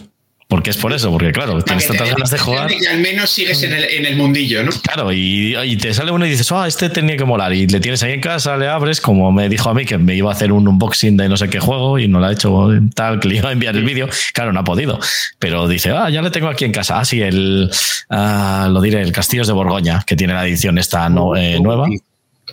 Porque 0.47 0.69
es 0.69 0.77
por 0.77 0.93
eso, 0.93 1.11
porque 1.11 1.33
claro, 1.33 1.61
tienes 1.61 1.87
tantas 1.87 2.09
ganas 2.09 2.31
de 2.31 2.37
jugar. 2.37 2.69
Que 2.69 2.87
al 2.87 2.99
menos 2.99 3.29
sigues 3.29 3.61
en 3.63 3.73
el, 3.73 3.83
en 3.83 4.05
el 4.05 4.15
mundillo, 4.15 4.63
¿no? 4.63 4.71
Claro, 4.81 5.11
y, 5.11 5.77
te 5.81 5.93
sale 5.93 6.09
uno 6.09 6.25
y 6.25 6.29
dices, 6.29 6.49
ah, 6.53 6.65
este 6.65 6.89
tenía 6.89 7.17
que 7.17 7.25
molar. 7.25 7.51
Y 7.53 7.67
le 7.67 7.81
tienes 7.81 8.01
ahí 8.03 8.13
en 8.13 8.21
casa, 8.21 8.55
le 8.55 8.69
abres, 8.69 9.01
como 9.01 9.29
me 9.33 9.49
dijo 9.49 9.69
a 9.69 9.73
mí 9.73 9.85
que 9.85 9.97
me 9.97 10.15
iba 10.15 10.31
a 10.31 10.33
hacer 10.33 10.53
un 10.53 10.65
unboxing 10.65 11.17
de 11.17 11.27
no 11.27 11.35
sé 11.35 11.49
qué 11.49 11.59
juego 11.59 11.99
y 11.99 12.07
no 12.07 12.21
lo 12.21 12.27
ha 12.27 12.31
hecho 12.31 12.69
tal, 12.95 13.19
que 13.19 13.27
le 13.27 13.35
iba 13.35 13.49
a 13.49 13.51
enviar 13.51 13.75
el 13.75 13.83
vídeo. 13.83 14.07
Claro, 14.33 14.53
no 14.53 14.61
ha 14.61 14.63
podido. 14.63 14.99
Pero 15.37 15.67
dice, 15.67 15.91
ah, 15.91 16.09
ya 16.09 16.21
le 16.21 16.31
tengo 16.31 16.47
aquí 16.47 16.63
en 16.63 16.71
casa. 16.71 16.97
Ah, 16.97 17.03
sí, 17.03 17.21
el, 17.21 17.69
ah, 18.09 18.69
lo 18.71 18.79
diré, 18.79 19.01
el 19.01 19.11
Castillos 19.11 19.47
de 19.47 19.53
Borgoña, 19.53 20.05
que 20.07 20.15
tiene 20.15 20.33
la 20.33 20.47
edición 20.47 20.77
esta 20.77 21.07
eh, 21.07 21.59
nueva. 21.59 21.89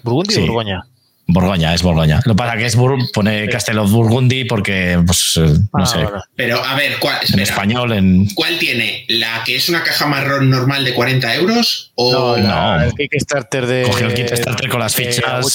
¿Burgundy 0.03 0.35
o 0.35 0.41
Borgoña? 0.41 0.85
Borgoña, 1.27 1.75
es 1.75 1.83
Borgoña. 1.83 2.21
Lo 2.25 2.37
para 2.37 2.57
que 2.57 2.67
es 2.67 2.77
pone 3.13 3.49
Castel 3.49 3.79
of 3.79 3.91
Burgundy 3.91 4.45
porque, 4.45 5.03
pues, 5.07 5.37
no 5.37 5.69
ah, 5.73 5.87
sé. 5.87 6.07
Pero, 6.37 6.63
a 6.63 6.75
ver, 6.75 6.99
¿cuál, 6.99 7.19
en 7.33 7.39
español, 7.39 7.93
en... 7.93 8.29
¿cuál 8.35 8.59
tiene? 8.59 9.05
¿La 9.09 9.43
que 9.45 9.57
es 9.57 9.69
una 9.69 9.83
caja 9.83 10.07
marrón 10.07 10.51
normal 10.51 10.85
de 10.85 10.95
40 10.95 11.35
euros? 11.37 11.93
O 11.95 12.37
no, 12.37 12.83
el 12.83 12.93
Kickstarter 12.93 13.67
de. 13.67 13.83
Cogió 13.85 14.07
el 14.07 14.15
Kickstarter 14.15 14.69
con 14.69 14.81
las 14.81 14.95
fichas. 14.95 15.55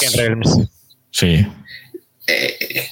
Sí. 1.11 1.45
Eh. 2.27 2.89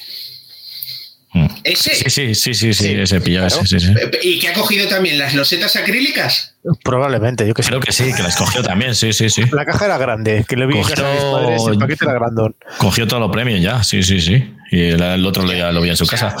¿Ese? 1.64 1.94
Sí, 1.94 2.10
sí, 2.10 2.34
sí, 2.34 2.54
sí, 2.54 2.74
sí, 2.74 2.92
ese 2.92 3.20
pilló 3.20 3.46
ese, 3.46 3.66
sí, 3.66 3.80
sí. 3.80 3.92
¿Y 4.22 4.38
que 4.38 4.48
ha 4.48 4.52
cogido 4.52 4.88
también 4.88 5.18
las 5.18 5.34
losetas 5.34 5.76
acrílicas? 5.76 6.54
Probablemente, 6.82 7.46
yo 7.46 7.54
que 7.54 7.62
Creo 7.62 7.80
que 7.80 7.92
sí, 7.92 8.12
que 8.14 8.22
las 8.22 8.36
cogió 8.36 8.62
también, 8.62 8.94
sí, 8.94 9.12
sí, 9.12 9.30
sí. 9.30 9.42
La 9.52 9.64
caja 9.64 9.86
era 9.86 9.98
grande, 9.98 10.44
que 10.48 10.56
le 10.56 10.66
vi 10.66 10.74
cogió... 10.74 11.06
a 11.06 11.12
mis 11.12 11.22
padres, 11.22 11.62
el 11.70 11.78
paquete 11.78 12.04
era 12.04 12.14
grandón. 12.14 12.56
Cogió 12.78 13.06
todos 13.06 13.20
los 13.20 13.30
premios 13.30 13.60
ya, 13.60 13.82
sí, 13.82 14.02
sí, 14.02 14.20
sí. 14.20 14.54
Y 14.70 14.82
el, 14.90 15.26
otro 15.26 15.44
lo, 15.44 15.52
ya 15.52 15.72
lo 15.72 15.80
vi 15.80 15.90
en 15.90 15.96
su 15.96 16.06
casa. 16.06 16.36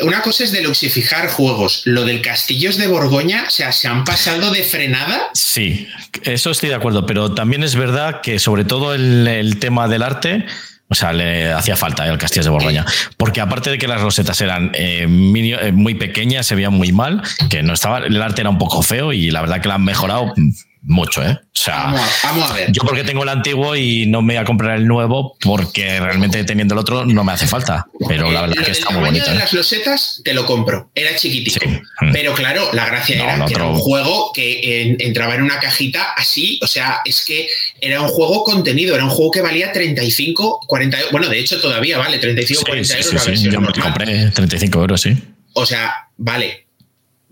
Una 0.00 0.20
cosa 0.20 0.44
es 0.44 0.52
de 0.52 0.60
luxificar 0.62 1.28
juegos. 1.28 1.82
Lo 1.86 2.04
del 2.04 2.20
Castillos 2.20 2.76
de 2.76 2.86
Borgoña, 2.86 3.44
o 3.46 3.50
sea, 3.50 3.72
¿se 3.72 3.88
han 3.88 4.04
pasado 4.04 4.50
de 4.50 4.62
frenada? 4.62 5.30
Sí, 5.32 5.88
eso 6.22 6.50
estoy 6.50 6.68
de 6.68 6.74
acuerdo, 6.74 7.06
pero 7.06 7.32
también 7.32 7.62
es 7.62 7.74
verdad 7.74 8.20
que 8.20 8.38
sobre 8.38 8.64
todo 8.64 8.94
el, 8.94 9.26
el 9.26 9.58
tema 9.58 9.88
del 9.88 10.02
arte 10.02 10.44
o 10.90 10.94
sea, 10.96 11.12
le 11.12 11.52
hacía 11.52 11.76
falta 11.76 12.04
el 12.06 12.18
Castillo 12.18 12.42
de 12.42 12.50
Borgoña. 12.50 12.84
Porque 13.16 13.40
aparte 13.40 13.70
de 13.70 13.78
que 13.78 13.86
las 13.86 14.00
rosetas 14.00 14.40
eran 14.40 14.72
eh, 14.74 15.06
eh, 15.06 15.72
muy 15.72 15.94
pequeñas, 15.94 16.46
se 16.46 16.56
veían 16.56 16.74
muy 16.74 16.90
mal, 16.90 17.22
que 17.48 17.62
no 17.62 17.72
estaba, 17.72 17.98
el 17.98 18.20
arte 18.20 18.40
era 18.40 18.50
un 18.50 18.58
poco 18.58 18.82
feo 18.82 19.12
y 19.12 19.30
la 19.30 19.40
verdad 19.40 19.60
que 19.60 19.68
lo 19.68 19.74
han 19.74 19.84
mejorado 19.84 20.34
mucho, 20.82 21.22
¿eh? 21.22 21.38
O 21.42 21.62
sea, 21.62 21.94
vamos 22.24 22.50
a, 22.50 22.54
ver. 22.54 22.72
yo 22.72 22.82
porque 22.82 23.04
tengo 23.04 23.22
el 23.22 23.28
antiguo 23.28 23.76
y 23.76 24.06
no 24.06 24.22
me 24.22 24.34
voy 24.34 24.42
a 24.42 24.46
comprar 24.46 24.78
el 24.78 24.86
nuevo 24.86 25.36
porque 25.40 26.00
realmente 26.00 26.42
teniendo 26.44 26.74
el 26.74 26.80
otro 26.80 27.04
no 27.04 27.22
me 27.22 27.32
hace 27.32 27.46
falta. 27.46 27.86
Pero 28.08 28.30
la 28.30 28.42
verdad 28.42 28.56
es 28.60 28.64
que 28.64 28.72
está 28.72 28.90
muy 28.90 29.02
bonito. 29.02 29.26
de 29.26 29.36
¿eh? 29.36 29.38
las 29.40 29.52
losetas 29.52 30.22
te 30.24 30.32
lo 30.32 30.46
compro. 30.46 30.90
Era 30.94 31.14
chiquitito. 31.16 31.60
Mm. 32.00 32.12
Pero 32.12 32.32
claro, 32.34 32.70
la 32.72 32.86
gracia 32.86 33.22
era 33.22 33.44
que 33.44 33.54
era 33.54 33.66
un 33.66 33.78
juego 33.78 34.32
que 34.32 34.96
entraba 35.00 35.34
en 35.34 35.42
una 35.42 35.58
cajita 35.58 36.12
así. 36.16 36.58
O 36.62 36.66
sea, 36.66 37.00
es 37.04 37.24
que 37.26 37.46
era 37.80 38.00
un 38.00 38.08
juego 38.08 38.42
contenido. 38.42 38.94
Era 38.94 39.04
un 39.04 39.10
juego 39.10 39.30
que 39.30 39.42
valía 39.42 39.72
35, 39.72 40.60
40 40.66 40.98
Bueno, 41.12 41.28
de 41.28 41.38
hecho 41.38 41.60
todavía 41.60 41.98
vale 41.98 42.18
35, 42.18 42.62
40 42.64 42.98
euros. 43.00 43.22
Sí, 43.22 43.50
yo 43.50 43.60
me 43.60 43.72
compré 43.72 44.30
35 44.30 44.80
euros, 44.80 45.00
sí. 45.02 45.14
O 45.52 45.66
sea, 45.66 46.08
vale, 46.16 46.68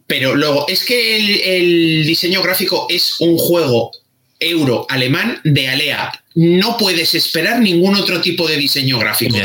pero 0.09 0.35
luego, 0.35 0.67
es 0.69 0.85
que 0.87 1.59
el, 1.59 2.07
diseño 2.07 2.41
gráfico 2.43 2.87
es 2.89 3.21
un 3.21 3.37
juego 3.37 3.93
euro 4.41 4.87
alemán 4.89 5.39
de 5.45 5.69
Alea. 5.69 6.11
No 6.35 6.79
puedes 6.79 7.15
esperar 7.15 7.61
ningún 7.61 7.95
otro 7.95 8.19
tipo 8.23 8.49
de 8.49 8.57
diseño 8.57 8.99
gráfico. 8.99 9.37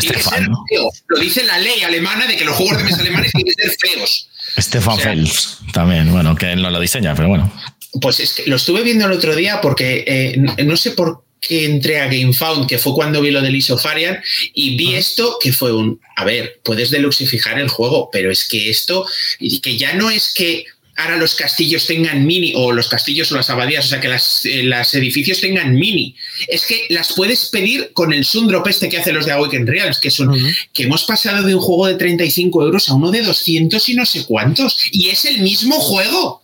Lo 1.07 1.19
dice 1.19 1.43
la 1.43 1.57
ley 1.59 1.83
alemana 1.83 2.27
de 2.27 2.37
que 2.37 2.45
los 2.45 2.55
juegos 2.55 2.77
de 2.77 2.83
mesa 2.85 3.01
alemanes 3.01 3.33
tienen 3.33 3.53
que 3.53 3.61
ser 3.61 3.77
feos. 3.77 4.29
Stefan 4.57 4.99
Fels 4.99 5.57
también, 5.73 6.09
bueno, 6.11 6.33
que 6.33 6.53
él 6.53 6.61
no 6.61 6.69
lo 6.69 6.79
diseña, 6.79 7.13
pero 7.13 7.27
bueno. 7.27 7.51
Pues 7.99 8.21
es 8.21 8.33
que 8.33 8.43
lo 8.45 8.55
estuve 8.55 8.83
viendo 8.83 9.05
el 9.05 9.11
otro 9.11 9.35
día 9.35 9.59
porque 9.59 10.05
eh, 10.07 10.63
no 10.63 10.77
sé 10.77 10.91
por 10.91 11.25
que 11.47 11.65
entré 11.65 11.99
a 11.99 12.07
GameFound, 12.07 12.67
que 12.67 12.77
fue 12.77 12.93
cuando 12.93 13.21
vi 13.21 13.31
lo 13.31 13.41
del 13.41 13.55
Isofarian, 13.55 14.21
y 14.53 14.75
vi 14.75 14.95
esto 14.95 15.37
que 15.41 15.53
fue 15.53 15.71
un, 15.73 15.99
a 16.15 16.25
ver, 16.25 16.59
puedes 16.63 16.91
deluxificar 16.91 17.59
el 17.59 17.69
juego, 17.69 18.09
pero 18.11 18.31
es 18.31 18.47
que 18.47 18.69
esto, 18.69 19.05
que 19.39 19.77
ya 19.77 19.93
no 19.93 20.09
es 20.09 20.33
que 20.33 20.65
ahora 20.95 21.17
los 21.17 21.35
castillos 21.35 21.87
tengan 21.87 22.25
mini, 22.25 22.53
o 22.55 22.71
los 22.71 22.87
castillos 22.87 23.31
o 23.31 23.35
las 23.35 23.49
abadías, 23.49 23.85
o 23.85 23.89
sea, 23.89 23.99
que 23.99 24.07
las, 24.07 24.45
eh, 24.45 24.69
edificios 24.93 25.41
tengan 25.41 25.75
mini. 25.75 26.15
Es 26.47 26.65
que 26.65 26.85
las 26.89 27.13
puedes 27.13 27.49
pedir 27.49 27.91
con 27.93 28.13
el 28.13 28.25
Sundrop 28.25 28.67
este 28.67 28.89
que 28.89 28.97
hace 28.97 29.11
los 29.11 29.25
de 29.25 29.31
Awaken 29.31 29.65
Reals, 29.65 29.99
que 29.99 30.11
son, 30.11 30.35
que 30.71 30.83
hemos 30.83 31.03
pasado 31.03 31.43
de 31.43 31.55
un 31.55 31.61
juego 31.61 31.87
de 31.87 31.95
35 31.95 32.63
euros 32.63 32.89
a 32.89 32.93
uno 32.93 33.11
de 33.11 33.23
200 33.23 33.89
y 33.89 33.95
no 33.95 34.05
sé 34.05 34.25
cuántos, 34.25 34.77
y 34.91 35.09
es 35.09 35.25
el 35.25 35.39
mismo 35.39 35.79
juego. 35.79 36.43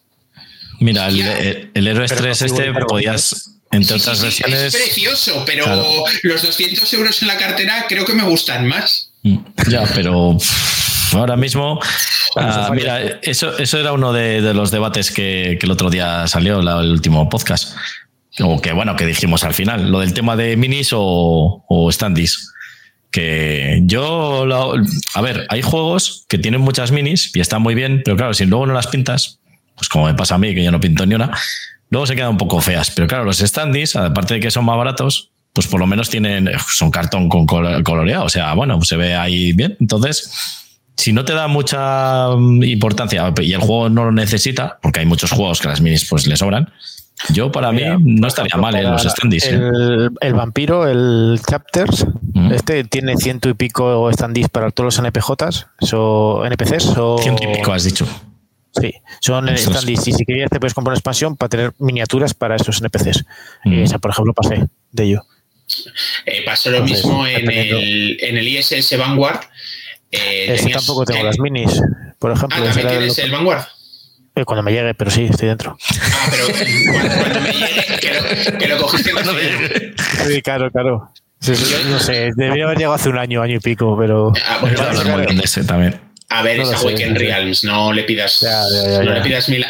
Mira, 0.80 1.10
el, 1.10 1.70
el, 1.74 1.88
Héroe 1.88 2.08
3 2.08 2.42
este 2.42 2.72
podías 2.88 3.59
entre 3.72 3.98
otras 3.98 4.22
versiones. 4.22 4.62
Es 4.62 4.76
precioso, 4.76 5.44
pero 5.46 5.66
los 6.24 6.42
200 6.42 6.94
euros 6.94 7.22
en 7.22 7.28
la 7.28 7.38
cartera 7.38 7.86
creo 7.88 8.06
que 8.06 8.14
me 8.14 8.24
gustan 8.24 8.68
más. 8.68 9.12
Mm, 9.24 9.38
ya, 9.70 9.84
pero 9.94 10.38
ahora 11.14 11.36
mismo. 11.36 11.80
Ah, 12.36 12.72
mira, 12.74 13.20
eso, 13.22 13.58
eso 13.58 13.80
era 13.80 13.94
uno 13.94 14.14
de, 14.14 14.42
los 14.54 14.72
debates 14.72 15.12
que, 15.12 15.58
el 15.62 15.72
otro 15.72 15.90
día 15.90 16.28
salió, 16.28 16.60
el 16.60 16.92
último 16.92 17.30
podcast. 17.30 17.76
O 18.42 18.62
que 18.62 18.72
bueno, 18.74 18.96
que 18.96 19.06
dijimos 19.06 19.44
al 19.44 19.54
final, 19.54 19.92
lo 19.92 20.00
del 20.00 20.14
tema 20.14 20.36
de 20.36 20.56
minis 20.56 20.92
o, 20.94 21.66
o 21.68 21.92
standees. 21.92 22.54
Que 23.12 23.82
yo, 23.86 24.46
a 25.16 25.22
ver, 25.22 25.48
hay 25.50 25.64
juegos 25.64 26.26
que 26.30 26.38
tienen 26.38 26.62
muchas 26.62 26.92
minis 26.92 27.32
y 27.34 27.40
están 27.40 27.62
muy 27.62 27.74
bien, 27.74 28.04
pero 28.06 28.16
claro, 28.16 28.36
si 28.36 28.46
luego 28.46 28.68
no 28.68 28.74
las 28.74 28.86
pintas, 28.86 29.40
pues 29.76 29.90
como 29.90 30.06
me 30.06 30.14
pasa 30.14 30.36
a 30.36 30.38
mí, 30.38 30.54
que 30.54 30.64
yo 30.64 30.72
no 30.72 30.80
pinto 30.80 31.08
ni 31.08 31.16
una, 31.16 31.32
Luego 31.90 32.06
se 32.06 32.16
quedan 32.16 32.30
un 32.30 32.38
poco 32.38 32.62
feas, 32.62 32.92
pero 32.92 33.08
claro, 33.08 33.26
los 33.26 33.40
standees, 33.40 33.96
aparte 33.96 34.36
de 34.36 34.40
que 34.40 34.52
son 34.52 34.66
más 34.66 34.78
baratos, 34.78 35.32
pues 35.54 35.68
por 35.68 35.80
lo 35.80 35.88
menos 35.88 36.10
tienen, 36.10 36.50
son 36.68 36.92
cartón 36.92 37.30
con 37.30 37.46
coloreado, 37.46 38.26
o 38.26 38.30
sea, 38.30 38.54
bueno, 38.54 38.82
se 38.82 38.96
ve 38.96 39.16
ahí 39.16 39.54
bien. 39.54 39.76
Entonces, 39.80 40.32
si 40.96 41.14
no 41.14 41.26
te 41.26 41.34
da 41.34 41.48
mucha 41.48 42.30
mm, 42.36 42.64
importancia 42.64 43.34
y 43.42 43.54
el 43.54 43.60
juego 43.60 43.90
no 43.90 44.06
lo 44.06 44.12
necesita, 44.12 44.78
porque 44.82 45.00
hay 45.00 45.06
muchos 45.06 45.32
juegos 45.32 45.60
que 45.60 45.68
las 45.68 45.82
minis 45.82 46.06
pues 46.08 46.28
le 46.28 46.38
sobran, 46.38 46.72
yo 47.34 47.52
para 47.52 47.72
mí 47.72 47.82
no 48.00 48.28
estaría 48.28 48.56
mal 48.56 48.76
en 48.76 48.92
los 48.92 49.04
standees. 49.04 49.48
¿eh? 49.48 49.60
El, 50.22 50.34
vampiro, 50.34 50.88
el 50.88 51.40
Chapters, 51.46 52.06
este 52.52 52.84
tiene 52.86 53.18
ciento 53.18 53.50
y 53.50 53.54
pico 53.54 54.10
standees 54.14 54.48
para 54.50 54.72
todos 54.72 54.98
los 54.98 55.06
NPJs, 55.06 55.68
o 55.94 56.46
NPCs. 56.46 56.98
O... 56.98 57.18
Ciento 57.18 57.44
y 57.44 57.58
pico 57.58 57.74
has 57.74 57.84
dicho. 57.84 58.08
Sí, 58.72 58.94
son 59.20 59.48
standees. 59.58 60.08
Y 60.08 60.12
si 60.14 60.26
querías, 60.26 60.50
te 60.50 60.60
puedes 60.60 60.74
comprar 60.74 60.92
una 60.92 60.98
expansión 60.98 61.36
para 61.36 61.50
tener 61.50 61.74
miniaturas 61.80 62.34
para 62.34 62.56
esos 62.56 62.82
NPCs. 62.82 63.26
Mm. 63.66 63.84
Esa, 63.84 64.00
por 64.00 64.12
ejemplo, 64.12 64.34
pasé 64.34 64.68
de 64.92 65.04
ello. 65.04 65.26
Eh, 66.26 66.44
pasó 66.46 66.70
lo 66.72 66.84
mismo 66.84 67.26
en 67.28 67.50
el, 67.50 68.18
en 68.22 68.38
el, 68.38 68.48
ISS 68.48 68.98
Vanguard. 68.98 69.42
Eh, 70.12 70.56
este 70.56 70.72
tampoco 70.72 71.06
tengo 71.06 71.24
las 71.24 71.40
minis, 71.40 71.82
por 72.18 72.32
ejemplo. 72.32 72.58
Ah, 72.60 72.66
¿también 72.66 72.88
tienes 72.88 73.18
el 73.20 73.32
Vanguard? 73.32 73.64
Eh, 74.36 74.46
cuando 74.46 74.64
me 74.64 74.72
llegue, 74.72 74.94
pero 74.96 75.12
sí, 75.12 75.28
estoy 75.30 75.48
dentro. 75.50 75.78
Ah, 76.12 76.28
pero 76.32 76.46
cuando, 76.46 77.42
me 77.42 77.52
llegue, 77.52 78.00
que 78.00 78.14
lo, 78.14 78.58
que 78.58 78.68
lo 78.68 78.78
cogiste 78.78 79.12
cuando 79.12 79.34
me 79.34 79.42
llegue. 79.42 79.94
Sí, 80.28 80.42
claro, 80.42 80.72
claro. 80.72 81.12
no 81.90 82.00
sé, 82.00 82.32
debería 82.36 82.66
haber 82.66 82.78
llegado 82.78 82.96
hace 82.96 83.10
un 83.10 83.18
año, 83.18 83.42
año 83.42 83.56
y 83.56 83.60
pico, 83.60 83.96
pero. 83.98 84.34
Ah, 84.48 84.58
bueno, 84.62 84.76
claro, 84.76 85.02
claro. 85.02 85.30
ese 85.44 85.64
también. 85.64 86.09
A 86.32 86.44
ver, 86.44 86.60
esa 86.60 86.78
Awaken 86.78 87.16
Realms, 87.16 87.64
no 87.64 87.92
le 87.92 88.04
pidas, 88.04 88.44
no 88.44 89.14
le 89.14 89.22
pidas 89.22 89.50
mil. 89.50 89.66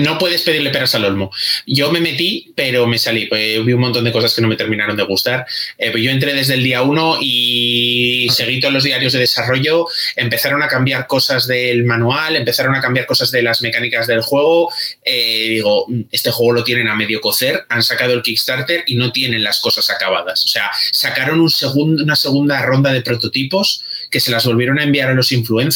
no 0.00 0.18
puedes 0.18 0.42
pedirle 0.42 0.68
peras 0.68 0.94
al 0.94 1.06
olmo. 1.06 1.30
Yo 1.66 1.90
me 1.90 2.00
metí, 2.00 2.52
pero 2.54 2.86
me 2.86 2.98
salí. 2.98 3.24
Pues, 3.26 3.64
vi 3.64 3.72
un 3.72 3.80
montón 3.80 4.04
de 4.04 4.12
cosas 4.12 4.34
que 4.34 4.42
no 4.42 4.48
me 4.48 4.56
terminaron 4.56 4.94
de 4.94 5.04
gustar. 5.04 5.46
Eh, 5.78 5.90
pues 5.90 6.02
yo 6.04 6.10
entré 6.10 6.34
desde 6.34 6.54
el 6.54 6.62
día 6.62 6.82
uno 6.82 7.16
y 7.18 8.28
seguí 8.30 8.60
todos 8.60 8.74
los 8.74 8.84
diarios 8.84 9.14
de 9.14 9.20
desarrollo. 9.20 9.86
Empezaron 10.16 10.62
a 10.62 10.68
cambiar 10.68 11.06
cosas 11.06 11.46
del 11.46 11.84
manual, 11.84 12.36
empezaron 12.36 12.74
a 12.74 12.82
cambiar 12.82 13.06
cosas 13.06 13.30
de 13.30 13.42
las 13.42 13.62
mecánicas 13.62 14.06
del 14.06 14.20
juego. 14.20 14.70
Eh, 15.02 15.46
digo, 15.48 15.86
este 16.12 16.30
juego 16.30 16.52
lo 16.52 16.64
tienen 16.64 16.88
a 16.88 16.94
medio 16.94 17.22
cocer. 17.22 17.64
Han 17.70 17.82
sacado 17.82 18.12
el 18.12 18.20
Kickstarter 18.20 18.84
y 18.86 18.96
no 18.96 19.12
tienen 19.12 19.42
las 19.42 19.60
cosas 19.60 19.88
acabadas. 19.88 20.44
O 20.44 20.48
sea, 20.48 20.70
sacaron 20.92 21.40
un 21.40 21.50
segundo, 21.50 22.04
una 22.04 22.16
segunda 22.16 22.60
ronda 22.60 22.92
de 22.92 23.00
prototipos 23.00 23.82
que 24.10 24.20
se 24.20 24.30
las 24.30 24.44
volvieron 24.44 24.78
a 24.78 24.82
enviar 24.82 25.08
a 25.08 25.14
los 25.14 25.32
influencers 25.32 25.69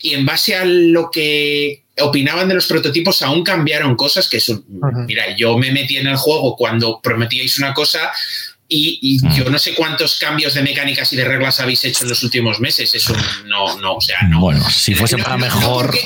y 0.00 0.14
en 0.14 0.24
base 0.26 0.56
a 0.56 0.64
lo 0.64 1.10
que 1.10 1.84
opinaban 2.00 2.48
de 2.48 2.54
los 2.54 2.66
prototipos 2.66 3.22
aún 3.22 3.44
cambiaron 3.44 3.94
cosas 3.96 4.28
que 4.28 4.40
son, 4.40 4.64
mira, 5.06 5.36
yo 5.36 5.56
me 5.56 5.70
metí 5.70 5.96
en 5.96 6.08
el 6.08 6.16
juego 6.16 6.56
cuando 6.56 7.00
prometíais 7.00 7.58
una 7.58 7.72
cosa 7.72 8.12
y, 8.68 9.20
mm. 9.22 9.34
yo 9.34 9.50
no 9.50 9.58
sé 9.58 9.74
cuántos 9.74 10.18
cambios 10.18 10.54
de 10.54 10.62
mecánicas 10.62 11.12
y 11.12 11.16
de 11.16 11.24
reglas 11.24 11.60
habéis 11.60 11.84
hecho 11.84 12.04
en 12.04 12.10
los 12.10 12.22
últimos 12.22 12.60
meses. 12.60 12.94
Eso 12.94 13.14
no, 13.44 13.78
no, 13.78 13.96
o 13.96 14.00
sea, 14.00 14.22
no. 14.22 14.40
Bueno, 14.40 14.68
si 14.68 14.94
fuese 14.94 15.18
para 15.18 15.36
mejor. 15.36 15.96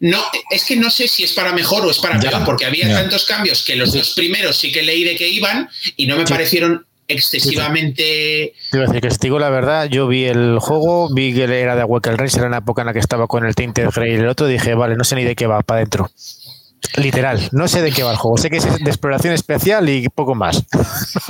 No, 0.00 0.22
es 0.50 0.64
que 0.64 0.76
no 0.76 0.90
sé 0.90 1.08
si 1.08 1.24
es 1.24 1.32
para 1.32 1.52
mejor 1.52 1.84
o 1.84 1.90
es 1.90 1.98
para 1.98 2.18
peor, 2.18 2.42
porque 2.44 2.64
había 2.64 2.88
tantos 2.88 3.26
cambios 3.26 3.62
que 3.62 3.76
los 3.76 3.92
dos 3.92 4.14
primeros 4.14 4.56
sí 4.56 4.72
que 4.72 4.82
leí 4.82 5.04
de 5.04 5.14
que 5.14 5.28
iban 5.28 5.68
y 5.96 6.06
no 6.06 6.16
me 6.16 6.24
parecieron 6.24 6.86
excesivamente. 7.10 8.54
Te 8.70 8.76
iba 8.76 8.84
a 8.84 8.86
decir 8.86 9.00
que 9.00 9.08
te 9.08 9.26
digo 9.26 9.38
la 9.38 9.50
verdad, 9.50 9.86
yo 9.86 10.06
vi 10.06 10.24
el 10.24 10.58
juego, 10.58 11.12
vi 11.12 11.34
que 11.34 11.44
era 11.44 11.74
de 11.74 11.82
Awaken 11.82 12.18
Race, 12.18 12.38
era 12.38 12.48
la 12.48 12.58
época 12.58 12.82
en 12.82 12.86
la 12.86 12.92
que 12.92 12.98
estaba 12.98 13.26
con 13.26 13.44
el 13.44 13.54
Tainted 13.54 13.90
Grey 13.94 14.12
y 14.12 14.16
el 14.16 14.28
otro, 14.28 14.46
dije, 14.46 14.74
vale, 14.74 14.96
no 14.96 15.04
sé 15.04 15.16
ni 15.16 15.24
de 15.24 15.34
qué 15.34 15.46
va, 15.46 15.62
para 15.62 15.78
adentro. 15.78 16.10
Literal, 16.96 17.48
no 17.52 17.68
sé 17.68 17.82
de 17.82 17.92
qué 17.92 18.02
va 18.02 18.12
el 18.12 18.16
juego. 18.16 18.36
Sé 18.36 18.50
que 18.50 18.56
es 18.56 18.64
de 18.64 18.90
exploración 18.90 19.34
especial 19.34 19.88
y 19.88 20.08
poco 20.08 20.34
más. 20.34 20.64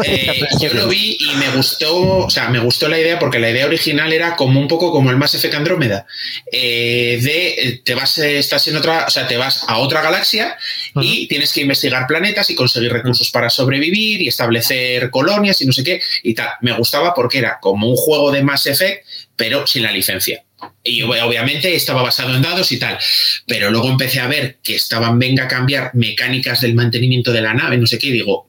Eh, 0.04 0.40
yo 0.58 0.72
lo 0.72 0.88
vi 0.88 1.16
y 1.20 1.34
me 1.36 1.50
gustó, 1.50 2.24
o 2.24 2.30
sea, 2.30 2.48
me 2.48 2.58
gustó 2.58 2.88
la 2.88 2.98
idea 2.98 3.18
porque 3.18 3.38
la 3.38 3.50
idea 3.50 3.66
original 3.66 4.12
era 4.12 4.34
como 4.34 4.58
un 4.58 4.66
poco 4.66 4.90
como 4.92 5.10
el 5.10 5.16
Mass 5.16 5.34
Effect 5.34 5.54
Andrómeda. 5.54 6.06
Eh, 6.50 7.18
de 7.20 7.48
eh, 7.48 7.82
te 7.84 7.94
vas, 7.94 8.16
estás 8.18 8.66
en 8.68 8.76
otra, 8.76 9.04
o 9.06 9.10
sea, 9.10 9.26
te 9.26 9.36
vas 9.36 9.64
a 9.68 9.78
otra 9.78 10.00
galaxia 10.00 10.56
y 10.96 11.26
tienes 11.28 11.52
que 11.52 11.60
investigar 11.60 12.06
planetas 12.06 12.48
y 12.50 12.54
conseguir 12.54 12.92
recursos 12.92 13.30
para 13.30 13.50
sobrevivir 13.50 14.22
y 14.22 14.28
establecer 14.28 15.10
colonias 15.10 15.60
y 15.60 15.66
no 15.66 15.72
sé 15.72 15.84
qué 15.84 16.00
y 16.22 16.34
tal. 16.34 16.50
Me 16.62 16.72
gustaba 16.72 17.12
porque 17.14 17.38
era 17.38 17.58
como 17.60 17.88
un 17.88 17.96
juego 17.96 18.30
de 18.30 18.42
Mass 18.42 18.66
Effect, 18.66 19.04
pero 19.36 19.66
sin 19.66 19.82
la 19.82 19.92
licencia. 19.92 20.42
Y 20.82 21.02
obviamente 21.02 21.74
estaba 21.74 22.02
basado 22.02 22.34
en 22.34 22.42
dados 22.42 22.72
y 22.72 22.78
tal. 22.78 22.98
Pero 23.46 23.70
luego 23.70 23.90
empecé 23.90 24.20
a 24.20 24.26
ver 24.26 24.58
que 24.62 24.76
estaban, 24.76 25.18
venga 25.18 25.44
a 25.44 25.48
cambiar 25.48 25.90
mecánicas 25.94 26.60
del 26.60 26.74
mantenimiento 26.74 27.32
de 27.32 27.42
la 27.42 27.54
nave, 27.54 27.76
no 27.76 27.86
sé 27.86 27.98
qué, 27.98 28.10
digo, 28.10 28.48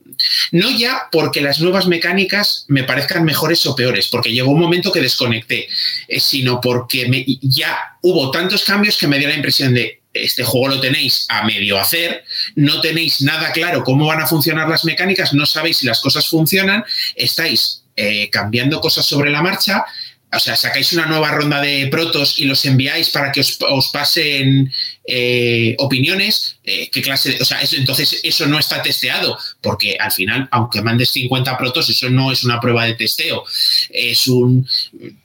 no 0.51 0.69
ya 0.69 1.07
porque 1.11 1.41
las 1.41 1.59
nuevas 1.59 1.87
mecánicas 1.87 2.65
me 2.67 2.83
parezcan 2.83 3.23
mejores 3.23 3.65
o 3.65 3.75
peores, 3.75 4.07
porque 4.07 4.31
llegó 4.31 4.51
un 4.51 4.59
momento 4.59 4.91
que 4.91 5.01
desconecté, 5.01 5.67
eh, 6.07 6.19
sino 6.19 6.61
porque 6.61 7.09
ya 7.41 7.77
hubo 8.01 8.31
tantos 8.31 8.63
cambios 8.63 8.97
que 8.97 9.07
me 9.07 9.17
dio 9.17 9.27
la 9.27 9.35
impresión 9.35 9.73
de, 9.73 10.01
este 10.13 10.43
juego 10.43 10.75
lo 10.75 10.81
tenéis 10.81 11.25
a 11.29 11.43
medio 11.43 11.79
hacer, 11.79 12.25
no 12.55 12.81
tenéis 12.81 13.21
nada 13.21 13.51
claro 13.51 13.83
cómo 13.83 14.05
van 14.05 14.21
a 14.21 14.27
funcionar 14.27 14.67
las 14.67 14.83
mecánicas, 14.83 15.33
no 15.33 15.45
sabéis 15.45 15.77
si 15.77 15.85
las 15.85 16.01
cosas 16.01 16.27
funcionan, 16.27 16.83
estáis 17.15 17.83
eh, 17.95 18.29
cambiando 18.29 18.81
cosas 18.81 19.05
sobre 19.05 19.31
la 19.31 19.41
marcha 19.41 19.85
o 20.33 20.39
sea, 20.39 20.55
sacáis 20.55 20.93
una 20.93 21.05
nueva 21.05 21.31
ronda 21.31 21.59
de 21.61 21.87
protos 21.87 22.39
y 22.39 22.45
los 22.45 22.63
enviáis 22.65 23.09
para 23.09 23.31
que 23.31 23.41
os, 23.41 23.89
pasen 23.91 24.71
eh, 25.05 25.75
opiniones, 25.79 26.57
eh, 26.63 26.89
¿qué 26.89 27.01
clase 27.01 27.37
o 27.41 27.43
sea, 27.43 27.61
eso, 27.61 27.75
entonces 27.75 28.21
eso 28.23 28.47
no 28.47 28.57
está 28.57 28.81
testeado, 28.81 29.37
porque 29.59 29.97
al 29.99 30.11
final, 30.11 30.47
aunque 30.51 30.81
mandes 30.81 31.09
50 31.09 31.57
protos, 31.57 31.89
eso 31.89 32.09
no 32.09 32.31
es 32.31 32.43
una 32.45 32.61
prueba 32.61 32.85
de 32.85 32.93
testeo. 32.93 33.43
Es 33.89 34.27
un, 34.27 34.65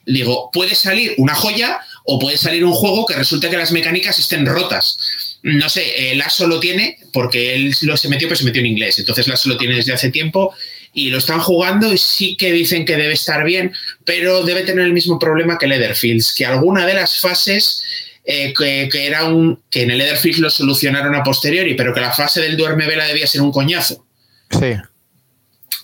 digo, 0.05 0.51
puede 0.53 0.75
salir 0.75 1.15
una 1.19 1.35
joya 1.35 1.81
o 2.05 2.19
puede 2.19 2.37
salir 2.37 2.65
un 2.65 2.73
juego 2.73 3.07
que 3.07 3.15
resulte 3.15 3.49
que 3.49 3.57
las 3.57 3.71
mecánicas 3.71 4.19
estén 4.19 4.45
rotas. 4.45 4.99
No 5.43 5.69
sé, 5.69 6.11
el 6.11 6.21
ASO 6.21 6.49
lo 6.49 6.59
tiene 6.59 6.99
porque 7.13 7.55
él 7.55 7.75
lo 7.83 7.97
se 7.97 8.09
metió, 8.09 8.27
pero 8.27 8.39
se 8.39 8.45
metió 8.45 8.61
en 8.61 8.67
inglés. 8.67 8.99
Entonces 8.99 9.29
ASO 9.29 9.49
lo 9.49 9.57
tiene 9.57 9.77
desde 9.77 9.93
hace 9.93 10.11
tiempo 10.11 10.53
y 10.97 11.11
lo 11.11 11.19
están 11.19 11.41
jugando 11.41 11.93
y 11.93 11.99
sí 11.99 12.39
que 12.39 12.51
dicen 12.51 12.87
que 12.87 12.97
debe 12.97 13.13
estar 13.13 13.45
bien, 13.45 13.73
pero 14.07 14.43
debe 14.45 14.63
tener 14.63 14.87
el 14.87 14.95
mismo 14.95 15.19
problema 15.19 15.59
que 15.59 15.67
Leatherfields, 15.67 16.35
que 16.35 16.47
alguna 16.47 16.87
de 16.87 16.95
las 16.95 17.21
fases 17.21 17.85
eh, 18.25 18.55
que, 18.55 18.89
era 19.07 19.27
un 19.27 19.61
que 19.69 19.83
en 19.83 19.91
el 19.91 19.99
Leatherfields 19.99 20.39
lo 20.39 20.49
solucionaron 20.49 21.15
a 21.15 21.23
posteriori, 21.23 21.75
pero 21.75 21.93
que 21.93 22.01
la 22.01 22.13
fase 22.13 22.41
del 22.41 22.57
duerme 22.57 22.87
vela 22.87 23.07
debía 23.07 23.27
ser 23.27 23.43
un 23.43 23.53
coñazo. 23.53 24.07
Sí 24.51 24.75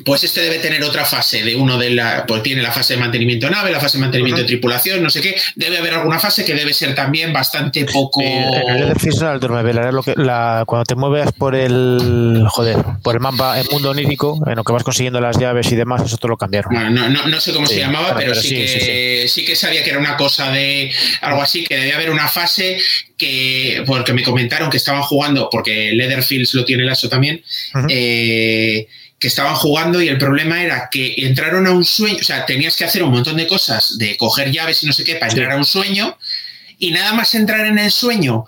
pues 0.05 0.24
este 0.24 0.40
debe 0.40 0.59
tener 0.59 0.82
otra 0.82 1.05
fase 1.05 1.42
de 1.42 1.57
uno 1.57 1.78
de 1.78 1.90
la, 1.90 2.24
pues 2.26 2.42
tiene 2.42 2.62
la 2.62 2.72
fase 2.72 2.94
de 2.94 3.00
mantenimiento 3.00 3.48
nave, 3.50 3.70
la 3.70 3.80
fase 3.80 3.98
de 3.98 4.03
mantenimiento 4.03 4.42
de 4.42 4.46
tripulación, 4.46 5.03
no 5.03 5.11
sé 5.11 5.20
qué, 5.20 5.36
debe 5.55 5.78
haber 5.78 5.94
alguna 5.94 6.18
fase 6.18 6.44
que 6.44 6.55
debe 6.55 6.72
ser 6.72 6.94
también 6.94 7.32
bastante 7.32 7.84
poco. 7.84 8.20
el 8.20 8.82
el 8.82 9.94
lo 9.94 10.03
que, 10.03 10.14
la, 10.16 10.64
cuando 10.66 10.84
te 10.84 10.94
mueves 10.94 11.32
por 11.32 11.55
el, 11.55 12.44
joder, 12.48 12.76
por 13.03 13.14
el 13.14 13.20
mapa, 13.20 13.61
el 13.61 13.68
mundo 13.70 13.90
onírico, 13.90 14.38
en 14.46 14.57
lo 14.57 14.64
que 14.64 14.72
vas 14.72 14.84
consiguiendo 14.84 15.20
las 15.20 15.38
llaves 15.38 15.70
y 15.72 15.76
demás, 15.76 16.03
eso 16.03 16.16
todo 16.16 16.30
lo 16.30 16.36
cambiaron. 16.36 16.72
no, 16.94 17.09
no, 17.09 17.26
no, 17.26 17.40
sé 17.40 17.53
cómo 17.53 17.66
se 17.66 17.78
llamaba, 17.78 18.14
pero, 18.16 18.34
sí, 18.34 18.55
que, 18.55 19.26
sí, 19.28 19.44
que 19.44 19.57
sabía 19.57 19.82
que 19.82 19.90
era 19.90 19.98
una 19.98 20.16
cosa 20.16 20.50
de 20.50 20.92
algo 21.20 21.42
así, 21.42 21.64
que 21.64 21.76
debía 21.76 21.96
haber 21.96 22.11
una 22.11 22.28
fase 22.28 22.78
que, 23.16 23.84
porque 23.86 24.12
me 24.12 24.22
comentaron 24.22 24.70
que 24.70 24.76
estaban 24.76 25.03
jugando, 25.03 25.48
porque 25.50 25.92
Leatherfields 25.92 26.55
lo 26.55 26.64
tiene 26.64 26.82
el 26.82 26.88
ASO 26.88 27.09
también, 27.09 27.42
eh, 27.88 28.86
que 29.23 29.29
estaban 29.29 29.55
jugando 29.55 30.03
y 30.03 30.09
el 30.09 30.18
problema 30.18 30.64
era 30.64 30.89
que 30.91 31.14
entraron 31.18 31.64
a 31.68 31.70
un 31.70 31.85
sueño, 31.85 32.18
o 32.20 32.25
sea, 32.25 32.45
tenías 32.45 32.77
que 32.77 32.85
hacer 32.85 33.05
un 33.05 33.12
montón 33.12 33.37
de 33.37 33.47
cosas, 33.47 33.97
de 33.97 34.16
coger 34.16 34.51
llaves 34.51 34.83
y 34.83 34.87
no 34.87 34.93
sé 34.93 35.05
qué, 35.05 35.14
para 35.14 35.31
entrar 35.31 35.53
a 35.53 35.57
un 35.57 35.64
sueño, 35.64 36.18
y 36.77 36.91
nada 36.91 37.12
más 37.12 37.33
entrar 37.37 37.64
en 37.66 37.79
el 37.79 37.93
sueño, 37.93 38.47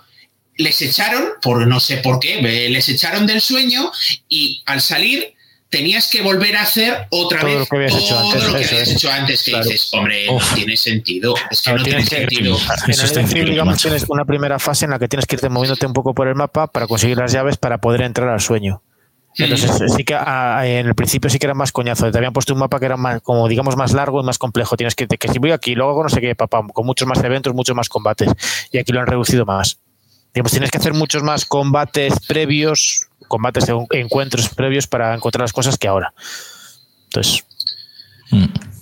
les 0.57 0.81
echaron, 0.81 1.29
por 1.41 1.65
no 1.65 1.79
sé 1.79 1.97
por 1.97 2.19
qué, 2.19 2.41
les 2.41 2.89
echaron 2.89 3.25
del 3.25 3.39
sueño 3.39 3.89
y 4.27 4.63
al 4.65 4.81
salir 4.81 5.33
tenías 5.69 6.09
que 6.09 6.21
volver 6.21 6.57
a 6.57 6.63
hacer 6.63 7.07
otra 7.09 7.41
vez 7.45 7.59
lo 7.59 7.65
que 7.67 7.75
habías 7.77 7.95
hecho 7.95 8.19
antes, 8.19 8.43
lo 8.43 8.57
que 8.57 8.65
habías 8.65 8.89
hecho 8.89 9.11
antes, 9.11 9.43
que 9.43 9.57
dices, 9.57 9.89
hombre, 9.93 10.25
no 10.25 10.39
tiene 10.55 10.75
sentido, 10.75 11.35
es 11.49 11.61
que 11.61 11.71
no, 11.71 11.83
tiene 11.83 12.05
sentido. 12.05 12.57
En 12.85 13.37
el 13.37 13.49
digamos, 13.49 13.81
tienes 13.81 14.03
una 14.09 14.25
primera 14.25 14.59
fase 14.59 14.83
en 14.83 14.91
la 14.91 14.99
que 14.99 15.07
tienes 15.07 15.25
que 15.25 15.35
irte 15.35 15.47
moviéndote 15.47 15.85
un 15.85 15.93
poco 15.93 16.13
por 16.13 16.27
el 16.27 16.35
mapa 16.35 16.67
para 16.67 16.85
conseguir 16.85 17.15
las 17.15 17.31
llaves 17.31 17.55
para 17.55 17.77
poder 17.77 18.01
entrar 18.01 18.27
al 18.27 18.41
sueño. 18.41 18.83
Entonces 19.37 19.93
sí 19.93 20.03
que 20.03 20.15
ah, 20.15 20.61
en 20.65 20.87
el 20.87 20.95
principio 20.95 21.29
sí 21.29 21.39
que 21.39 21.45
era 21.45 21.53
más 21.53 21.71
coñazo. 21.71 22.09
Te 22.09 22.17
habían 22.17 22.33
puesto 22.33 22.53
un 22.53 22.59
mapa 22.59 22.79
que 22.79 22.85
era 22.85 22.97
más, 22.97 23.21
como 23.21 23.47
digamos, 23.47 23.75
más 23.75 23.93
largo 23.93 24.21
y 24.21 24.23
más 24.23 24.37
complejo. 24.37 24.77
Tienes 24.77 24.95
que, 24.95 25.07
que 25.07 25.27
si 25.27 25.39
voy 25.39 25.51
aquí, 25.51 25.75
luego 25.75 26.03
no 26.03 26.09
sé 26.09 26.21
qué, 26.21 26.35
papá, 26.35 26.65
con 26.73 26.85
muchos 26.85 27.07
más 27.07 27.21
eventos, 27.23 27.53
muchos 27.53 27.75
más 27.75 27.89
combates. 27.89 28.31
Y 28.71 28.77
aquí 28.77 28.91
lo 28.93 29.01
han 29.01 29.07
reducido 29.07 29.45
más. 29.45 29.79
Digamos, 30.33 30.51
tienes 30.51 30.71
que 30.71 30.77
hacer 30.77 30.93
muchos 30.93 31.23
más 31.23 31.45
combates 31.45 32.13
previos, 32.27 33.07
combates 33.27 33.65
de 33.65 33.85
encuentros 33.91 34.49
previos 34.49 34.87
para 34.87 35.13
encontrar 35.13 35.41
las 35.41 35.53
cosas 35.53 35.77
que 35.77 35.87
ahora. 35.87 36.13
Entonces. 37.05 37.43
Mm. 38.31 38.74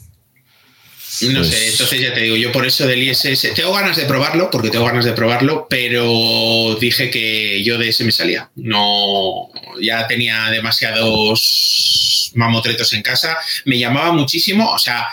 No 1.21 1.43
sé, 1.43 1.51
pues 1.51 1.71
entonces 1.71 2.01
ya 2.01 2.13
te 2.13 2.21
digo, 2.21 2.35
yo 2.35 2.51
por 2.51 2.65
eso 2.65 2.87
del 2.87 3.03
ISS, 3.03 3.53
tengo 3.53 3.73
ganas 3.73 3.95
de 3.95 4.05
probarlo, 4.05 4.49
porque 4.49 4.69
tengo 4.69 4.85
ganas 4.85 5.05
de 5.05 5.13
probarlo, 5.13 5.67
pero 5.69 6.75
dije 6.79 7.09
que 7.09 7.63
yo 7.63 7.77
de 7.77 7.89
ese 7.89 8.03
me 8.03 8.11
salía. 8.11 8.49
No, 8.55 9.49
ya 9.79 10.07
tenía 10.07 10.49
demasiados 10.49 12.31
mamotretos 12.35 12.93
en 12.93 13.03
casa, 13.03 13.37
me 13.65 13.77
llamaba 13.77 14.11
muchísimo, 14.11 14.71
o 14.71 14.79
sea, 14.79 15.07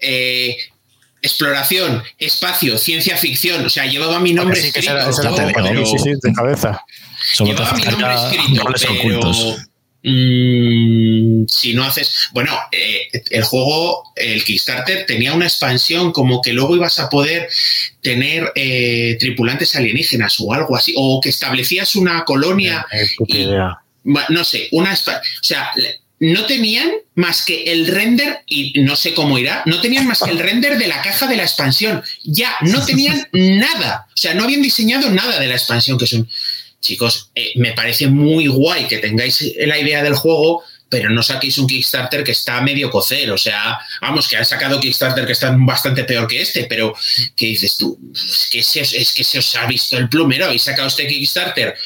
eh, 0.00 0.56
exploración, 1.22 2.02
espacio, 2.18 2.76
ciencia 2.78 3.16
ficción, 3.16 3.64
o 3.64 3.70
sea, 3.70 3.86
llevaba 3.86 4.20
mi 4.20 4.32
nombre 4.32 4.58
escrito. 4.58 4.94
de 6.22 6.32
cabeza. 6.32 6.84
Llevaba 7.40 7.72
mi 7.72 7.84
nombre 7.84 8.76
escrito, 8.76 9.32
Mm, 10.02 11.46
si 11.48 11.74
no 11.74 11.84
haces. 11.84 12.28
Bueno, 12.32 12.52
eh, 12.70 13.08
el 13.30 13.42
juego, 13.42 14.12
el 14.14 14.44
Kickstarter, 14.44 15.04
tenía 15.04 15.32
una 15.32 15.46
expansión 15.46 16.12
como 16.12 16.40
que 16.40 16.52
luego 16.52 16.76
ibas 16.76 16.98
a 16.98 17.08
poder 17.08 17.48
tener 18.00 18.52
eh, 18.54 19.16
tripulantes 19.18 19.74
alienígenas 19.74 20.36
o 20.38 20.52
algo 20.52 20.76
así, 20.76 20.94
o 20.96 21.20
que 21.20 21.30
establecías 21.30 21.96
una 21.96 22.24
colonia. 22.24 22.86
no 24.04 24.44
sé, 24.44 24.68
una. 24.70 24.92
O 24.92 25.22
sea, 25.42 25.72
no 26.18 26.46
tenían 26.46 26.90
más 27.14 27.44
que 27.44 27.64
el 27.64 27.88
render, 27.88 28.40
y 28.46 28.80
no 28.82 28.96
sé 28.96 29.12
cómo 29.12 29.38
irá, 29.38 29.62
no 29.66 29.80
tenían 29.80 30.06
más 30.06 30.20
que 30.22 30.30
el 30.30 30.38
render 30.38 30.78
de 30.78 30.86
la 30.86 31.02
caja 31.02 31.26
de 31.26 31.36
la 31.36 31.42
expansión. 31.42 32.02
Ya, 32.24 32.54
no 32.62 32.84
tenían 32.84 33.28
nada. 33.32 34.06
O 34.08 34.16
sea, 34.16 34.34
no 34.34 34.44
habían 34.44 34.62
diseñado 34.62 35.10
nada 35.10 35.38
de 35.38 35.46
la 35.46 35.54
expansión, 35.54 35.98
que 35.98 36.04
es 36.04 36.12
un 36.12 36.28
chicos, 36.86 37.30
eh, 37.34 37.52
me 37.56 37.72
parece 37.72 38.06
muy 38.06 38.46
guay 38.46 38.86
que 38.86 38.98
tengáis 38.98 39.52
la 39.58 39.78
idea 39.78 40.02
del 40.02 40.14
juego, 40.14 40.62
pero 40.88 41.10
no 41.10 41.22
saquéis 41.22 41.58
un 41.58 41.66
Kickstarter 41.66 42.22
que 42.22 42.32
está 42.32 42.60
medio 42.60 42.90
cocer. 42.90 43.30
O 43.30 43.38
sea, 43.38 43.78
vamos, 44.00 44.28
que 44.28 44.36
han 44.36 44.44
sacado 44.44 44.80
Kickstarter 44.80 45.26
que 45.26 45.32
están 45.32 45.64
bastante 45.66 46.04
peor 46.04 46.26
que 46.28 46.40
este, 46.40 46.64
pero 46.64 46.94
¿qué 47.34 47.46
dices 47.46 47.76
tú? 47.76 47.98
Es 48.14 48.48
que 48.50 48.62
se, 48.62 48.80
es 48.80 49.12
que 49.12 49.24
se 49.24 49.38
os 49.38 49.54
ha 49.56 49.66
visto 49.66 49.96
el 49.96 50.08
plumero, 50.08 50.46
habéis 50.46 50.62
sacado 50.62 50.88
este 50.88 51.06
Kickstarter 51.06 51.76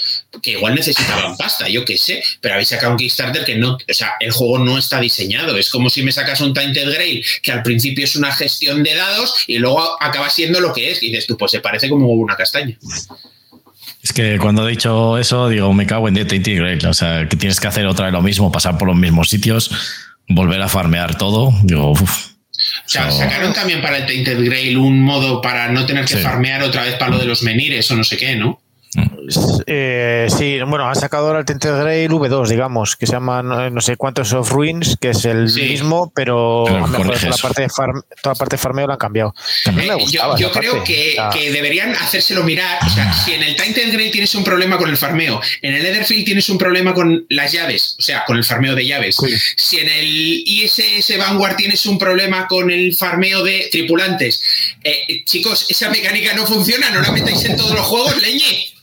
que 0.43 0.53
igual 0.53 0.75
necesitaban 0.75 1.37
pasta, 1.37 1.69
yo 1.69 1.85
qué 1.85 1.99
sé, 1.99 2.23
pero 2.41 2.55
habéis 2.55 2.69
sacado 2.69 2.93
un 2.93 2.99
Kickstarter 2.99 3.45
que 3.45 3.57
no, 3.57 3.75
o 3.75 3.95
sea, 3.95 4.13
el 4.21 4.33
juego 4.33 4.59
no 4.59 4.79
está 4.79 5.01
diseñado. 5.01 5.57
Es 5.57 5.71
como 5.71 5.89
si 5.91 6.03
me 6.03 6.13
sacas 6.13 6.41
un 6.41 6.53
Tainted 6.53 6.93
Grail 6.93 7.25
que 7.43 7.53
al 7.53 7.63
principio 7.63 8.05
es 8.05 8.17
una 8.17 8.33
gestión 8.33 8.83
de 8.83 8.95
dados 8.95 9.35
y 9.47 9.59
luego 9.59 9.97
acaba 10.01 10.29
siendo 10.31 10.61
lo 10.61 10.73
que 10.73 10.91
es. 10.91 11.03
Y 11.03 11.09
dices 11.09 11.27
tú, 11.27 11.37
pues 11.37 11.53
se 11.53 11.61
parece 11.61 11.89
como 11.89 12.09
una 12.09 12.37
castaña. 12.37 12.79
Es 14.03 14.13
que 14.13 14.39
cuando 14.39 14.67
he 14.67 14.71
dicho 14.71 15.19
eso, 15.19 15.49
digo, 15.49 15.73
me 15.75 15.87
cago 15.87 16.09
en 16.09 16.15
Tainted 16.15 16.57
Grail. 16.57 16.87
O 16.87 16.95
sea, 16.95 17.29
que 17.29 17.37
tienes 17.37 17.61
que 17.61 17.69
hacer 17.69 17.87
otra 17.87 18.07
vez 18.07 18.15
lo 18.15 18.23
mismo, 18.23 18.51
pasar 18.51 18.79
por 18.79 18.89
los 18.89 18.97
mismos 18.97 19.29
sitios, 19.29 19.71
volver 20.29 20.61
a 20.63 20.69
farmear 20.69 21.19
todo. 21.19 21.53
Digo, 21.63 21.91
uff. 21.91 22.31
O 22.85 22.89
sea, 22.89 23.11
sacaron 23.11 23.53
también 23.55 23.81
para 23.81 23.99
el 23.99 24.07
Tainted 24.07 24.45
Grail 24.45 24.77
un 24.77 25.03
modo 25.03 25.41
para 25.41 25.69
no 25.69 25.87
tener 25.87 26.05
que 26.05 26.17
farmear 26.17 26.63
otra 26.63 26.83
vez 26.83 26.95
para 26.95 27.13
lo 27.13 27.19
de 27.19 27.25
los 27.25 27.43
menires 27.43 27.91
o 27.91 27.97
no 27.97 28.05
sé 28.05 28.17
qué, 28.17 28.37
¿no? 28.37 28.60
Eh, 29.67 30.27
sí, 30.37 30.59
bueno, 30.67 30.89
han 30.89 30.97
sacado 30.97 31.29
ahora 31.29 31.41
el 31.41 31.45
Tinted 31.45 31.79
Grail 31.79 32.11
V2, 32.11 32.49
digamos, 32.49 32.97
que 32.97 33.07
se 33.07 33.13
llama 33.13 33.43
no 33.43 33.81
sé 33.81 33.97
cuántos 33.97 34.33
of 34.33 34.51
Ruins, 34.51 34.97
que 35.01 35.11
es 35.11 35.25
el 35.25 35.45
mismo, 35.45 36.13
pero, 36.15 36.65
la 36.67 37.37
parte 37.41 37.63
de 37.63 37.69
farm, 37.69 38.03
toda 38.23 38.35
la 38.35 38.39
parte 38.39 38.57
de 38.57 38.59
farmeo 38.59 38.87
la 38.87 38.95
han 38.95 38.99
cambiado. 38.99 39.35
Eh, 39.67 39.91
yo, 40.11 40.51
creo 40.51 40.83
que, 40.83 41.17
deberían 41.53 41.95
hacérselo 41.95 42.43
mirar. 42.43 42.79
O 42.85 42.91
sea, 42.91 43.13
si 43.13 43.35
en 43.35 43.43
el 43.43 43.55
Tinted 43.55 43.93
Grail 43.93 44.11
tienes 44.11 44.35
un 44.35 44.43
problema 44.43 44.77
con 44.77 44.91
el 44.91 44.97
farmeo, 44.97 45.41
en 45.63 45.75
el 45.75 45.87
Etherfield 45.87 46.25
tienes 46.25 46.49
un 46.49 46.59
problema 46.59 46.93
con 46.93 47.27
las 47.29 47.53
llaves, 47.53 47.97
o 47.99 48.03
sea, 48.03 48.25
con 48.25 48.37
el 48.37 48.45
farmeo 48.45 48.75
de 48.75 48.87
llaves. 48.87 49.17
Si 49.57 49.79
en 49.79 49.89
el 49.89 50.07
ISS 50.07 51.17
Vanguard 51.19 51.57
tienes 51.57 51.87
un 51.87 51.99
problema 51.99 52.49
con 52.49 52.71
el 52.71 52.95
farmeo 52.95 53.45
de 53.45 53.69
tripulantes, 53.71 54.43
eh, 54.83 55.25
chicos, 55.25 55.67
esa 55.69 55.91
mecánica 55.91 56.35
no 56.35 56.47
funciona, 56.47 56.91
no 56.91 57.01
la 57.01 57.13
metáis 57.13 57.45
en 57.45 57.57
todos 57.57 57.73
los 57.73 57.87
juegos, 57.87 58.21
leñe. 58.21 58.80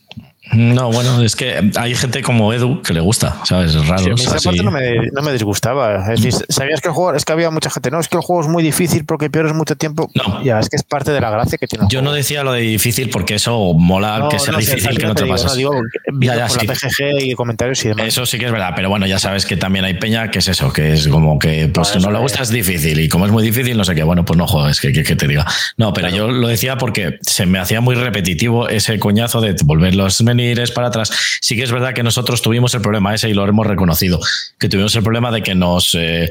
No, 0.58 0.92
bueno, 0.92 1.22
es 1.22 1.36
que 1.36 1.72
hay 1.76 1.96
gente 1.96 2.24
como 2.24 2.52
Edu 2.52 2.82
que 2.82 2.94
le 2.94 3.00
gusta, 3.00 3.38
¿sabes? 3.46 3.76
Es 3.76 3.88
raro. 3.88 4.16
esa 4.16 4.40
parte 4.40 4.64
no 4.64 4.72
me, 4.72 5.32
disgustaba. 5.32 6.12
Es 6.12 6.22
decir, 6.22 6.46
sabías 6.50 6.82
que 6.82 6.88
el 6.88 6.94
juego, 6.94 7.14
es 7.14 7.26
que 7.26 7.34
había 7.34 7.52
mucha 7.52 7.70
gente, 7.70 7.92
no, 7.92 8.00
es 8.00 8.08
que 8.08 8.18
el 8.18 8.24
juego 8.24 8.42
es 8.42 8.48
muy 8.48 8.64
difícil 8.64 9.06
porque 9.06 9.30
pierdes 9.30 9.54
mucho 9.54 9.76
tiempo. 9.76 10.10
No. 10.16 10.44
Ya, 10.44 10.60
es 10.60 10.70
que 10.70 10.76
es 10.76 10.84
parte 10.84 11.12
de 11.12 11.22
la 11.22 11.30
gracia 11.30 11.58
que 11.58 11.68
tiene. 11.68 11.86
Yo 11.90 12.02
no 12.02 12.12
decía 12.12 12.44
lo 12.44 12.54
de 12.54 12.62
difícil 12.62 13.10
porque 13.10 13.36
eso 13.36 13.74
mola 13.76 14.28
que 14.32 14.40
sea 14.40 14.58
difícil 14.58 14.98
que 14.98 15.06
no 15.06 15.14
te 15.14 15.26
pases. 15.26 15.56
digo, 15.56 15.74
ya, 16.22 16.36
ya, 16.36 16.48
la 16.48 16.74
PGG 16.74 17.22
y 17.22 17.34
comentarios 17.36 17.84
y 17.86 17.90
demás. 17.90 18.08
Eso 18.08 18.26
sí 18.26 18.40
que 18.40 18.48
es 18.48 18.52
verdad, 18.52 18.74
pero 18.76 18.90
bueno, 18.90 19.06
ya 19.06 19.20
sabes 19.20 19.46
que 19.46 19.58
también 19.58 19.86
hay 19.86 19.94
peña 19.94 20.32
que 20.32 20.40
es 20.40 20.48
eso, 20.48 20.74
que 20.74 20.94
es 20.94 21.08
como 21.08 21.38
que 21.38 21.70
pues 21.74 21.96
no, 21.96 22.02
no 22.02 22.12
le 22.12 22.20
gusta 22.20 22.42
es 22.42 22.50
difícil 22.50 23.00
y 23.00 23.10
como 23.10 23.26
es 23.26 23.32
muy 23.32 23.44
difícil, 23.44 23.78
no 23.78 23.84
sé 23.84 23.96
qué, 23.96 24.04
bueno, 24.04 24.26
pues 24.26 24.38
no 24.38 24.48
juegues, 24.48 24.82
que, 24.82 24.92
que, 24.92 25.16
te 25.16 25.28
diga. 25.28 25.46
No, 25.78 25.94
pero 25.94 26.10
yo 26.10 26.30
lo 26.30 26.48
decía 26.48 26.78
porque 26.78 27.20
se 27.22 27.46
me 27.46 27.60
hacía 27.60 27.82
muy 27.82 27.96
repetitivo 27.96 28.70
ese 28.70 29.00
coñazo 29.00 29.42
de 29.42 29.56
volver 29.64 29.96
los 29.96 30.22
menires 30.48 30.72
para 30.72 30.88
atrás 30.88 31.12
sí 31.42 31.56
que 31.56 31.64
es 31.64 31.72
verdad 31.72 31.94
que 31.94 32.04
nosotros 32.04 32.42
tuvimos 32.42 32.74
el 32.74 32.82
problema 32.82 33.14
ese 33.14 33.30
y 33.30 33.34
lo 33.34 33.48
hemos 33.48 33.68
reconocido, 33.68 34.20
que 34.60 34.70
tuvimos 34.70 34.96
el 34.96 35.04
problema 35.04 35.32
de 35.32 35.44
que 35.44 35.56
nos 35.56 35.96
eh, 35.96 36.30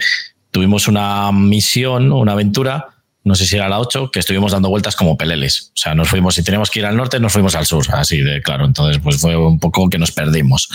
tuvimos 0.50 0.88
una 0.88 1.30
misión, 1.32 2.12
una 2.12 2.32
aventura, 2.32 2.95
no 3.26 3.34
sé 3.34 3.44
si 3.44 3.56
era 3.56 3.68
la 3.68 3.80
8, 3.80 4.12
que 4.12 4.20
estuvimos 4.20 4.52
dando 4.52 4.68
vueltas 4.68 4.94
como 4.94 5.16
peleles. 5.18 5.72
O 5.74 5.78
sea, 5.78 5.96
nos 5.96 6.08
fuimos, 6.08 6.36
si 6.36 6.44
teníamos 6.44 6.70
que 6.70 6.78
ir 6.78 6.86
al 6.86 6.96
norte, 6.96 7.18
nos 7.18 7.32
fuimos 7.32 7.56
al 7.56 7.66
sur, 7.66 7.84
así 7.92 8.20
de 8.20 8.40
claro. 8.40 8.64
Entonces, 8.64 9.02
pues 9.02 9.20
fue 9.20 9.36
un 9.36 9.58
poco 9.58 9.90
que 9.90 9.98
nos 9.98 10.12
perdimos 10.12 10.68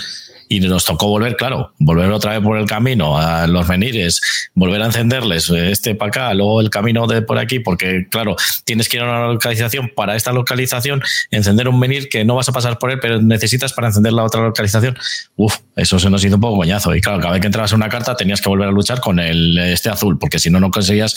y 0.50 0.60
nos 0.60 0.84
tocó 0.84 1.08
volver, 1.08 1.34
claro, 1.36 1.72
volver 1.78 2.10
otra 2.10 2.32
vez 2.32 2.42
por 2.42 2.58
el 2.58 2.66
camino 2.66 3.18
a 3.18 3.46
los 3.46 3.66
menires, 3.68 4.20
volver 4.54 4.82
a 4.82 4.86
encenderles 4.86 5.48
este 5.48 5.94
para 5.94 6.08
acá, 6.10 6.34
luego 6.34 6.60
el 6.60 6.68
camino 6.68 7.06
de 7.06 7.22
por 7.22 7.38
aquí, 7.38 7.58
porque 7.58 8.06
claro, 8.10 8.36
tienes 8.66 8.90
que 8.90 8.98
ir 8.98 9.02
a 9.02 9.06
una 9.06 9.28
localización 9.28 9.90
para 9.96 10.14
esta 10.14 10.30
localización, 10.30 11.02
encender 11.30 11.68
un 11.68 11.78
menir 11.78 12.10
que 12.10 12.26
no 12.26 12.34
vas 12.34 12.50
a 12.50 12.52
pasar 12.52 12.78
por 12.78 12.90
él, 12.90 12.98
pero 13.00 13.22
necesitas 13.22 13.72
para 13.72 13.86
encender 13.86 14.12
la 14.12 14.24
otra 14.24 14.42
localización. 14.42 14.98
Uf, 15.36 15.56
eso 15.74 15.98
se 15.98 16.10
nos 16.10 16.22
hizo 16.22 16.34
un 16.34 16.42
poco 16.42 16.58
coñazo. 16.58 16.94
Y 16.94 17.00
claro, 17.00 17.20
cada 17.20 17.32
vez 17.32 17.40
que 17.40 17.46
entrabas 17.46 17.72
en 17.72 17.76
una 17.76 17.88
carta 17.88 18.14
tenías 18.14 18.42
que 18.42 18.50
volver 18.50 18.68
a 18.68 18.72
luchar 18.72 19.00
con 19.00 19.20
el 19.20 19.56
este 19.56 19.88
azul, 19.88 20.18
porque 20.18 20.38
si 20.38 20.50
no, 20.50 20.60
no 20.60 20.70
conseguías, 20.70 21.14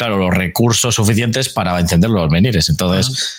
claro, 0.00 0.16
los 0.16 0.34
recursos 0.34 0.94
suficientes 0.94 1.50
para 1.50 1.78
encender 1.78 2.08
los 2.08 2.30
menires. 2.30 2.70
Entonces. 2.70 3.36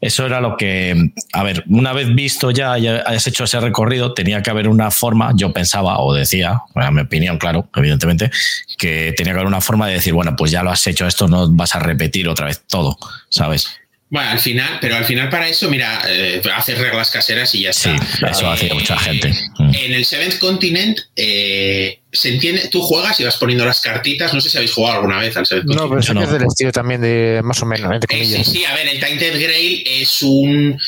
Eso 0.00 0.24
era 0.24 0.40
lo 0.40 0.56
que, 0.56 1.10
a 1.32 1.42
ver, 1.42 1.64
una 1.68 1.92
vez 1.92 2.14
visto 2.14 2.52
ya, 2.52 2.78
ya 2.78 3.02
hayas 3.04 3.26
hecho 3.26 3.42
ese 3.42 3.58
recorrido, 3.58 4.14
tenía 4.14 4.44
que 4.44 4.50
haber 4.50 4.68
una 4.68 4.92
forma, 4.92 5.32
yo 5.34 5.52
pensaba 5.52 5.98
o 5.98 6.14
decía, 6.14 6.62
a 6.76 6.90
mi 6.92 7.00
opinión, 7.00 7.36
claro, 7.36 7.68
evidentemente, 7.74 8.30
que 8.78 9.12
tenía 9.16 9.32
que 9.32 9.40
haber 9.40 9.48
una 9.48 9.60
forma 9.60 9.88
de 9.88 9.94
decir, 9.94 10.12
bueno, 10.12 10.36
pues 10.36 10.52
ya 10.52 10.62
lo 10.62 10.70
has 10.70 10.86
hecho 10.86 11.04
esto, 11.04 11.26
no 11.26 11.50
vas 11.50 11.74
a 11.74 11.80
repetir 11.80 12.28
otra 12.28 12.46
vez 12.46 12.62
todo, 12.68 12.96
¿sabes? 13.28 13.77
Bueno, 14.10 14.30
al 14.30 14.38
final, 14.38 14.78
pero 14.80 14.96
al 14.96 15.04
final 15.04 15.28
para 15.28 15.48
eso, 15.48 15.68
mira, 15.68 16.00
eh, 16.08 16.40
haces 16.54 16.78
reglas 16.78 17.10
caseras 17.10 17.54
y 17.54 17.62
ya 17.62 17.70
está. 17.70 17.98
Sí, 17.98 18.24
eso 18.30 18.50
hacía 18.50 18.74
mucha 18.74 18.94
eh, 18.94 18.98
gente. 18.98 19.34
Mm. 19.58 19.74
En 19.74 19.92
el 19.92 20.04
Seventh 20.06 20.38
Continent 20.38 20.98
eh, 21.14 22.00
se 22.10 22.30
entiende, 22.30 22.68
tú 22.68 22.80
juegas 22.80 23.20
y 23.20 23.24
vas 23.24 23.36
poniendo 23.36 23.66
las 23.66 23.80
cartitas, 23.80 24.32
no 24.32 24.40
sé 24.40 24.48
si 24.48 24.56
habéis 24.56 24.72
jugado 24.72 24.96
alguna 24.96 25.18
vez 25.18 25.36
al 25.36 25.44
Seventh 25.44 25.66
no, 25.66 25.88
Continent. 25.88 26.08
No, 26.08 26.14
pero 26.14 26.24
es 26.24 26.32
del 26.32 26.48
estilo 26.48 26.72
también 26.72 27.02
de 27.02 27.42
más 27.44 27.60
o 27.62 27.66
menos. 27.66 28.00
sí, 28.08 28.44
sí, 28.44 28.64
a 28.64 28.74
ver, 28.74 28.88
el 28.88 28.98
Tainted 28.98 29.42
Grail 29.42 29.82
es 29.86 30.22
un 30.22 30.80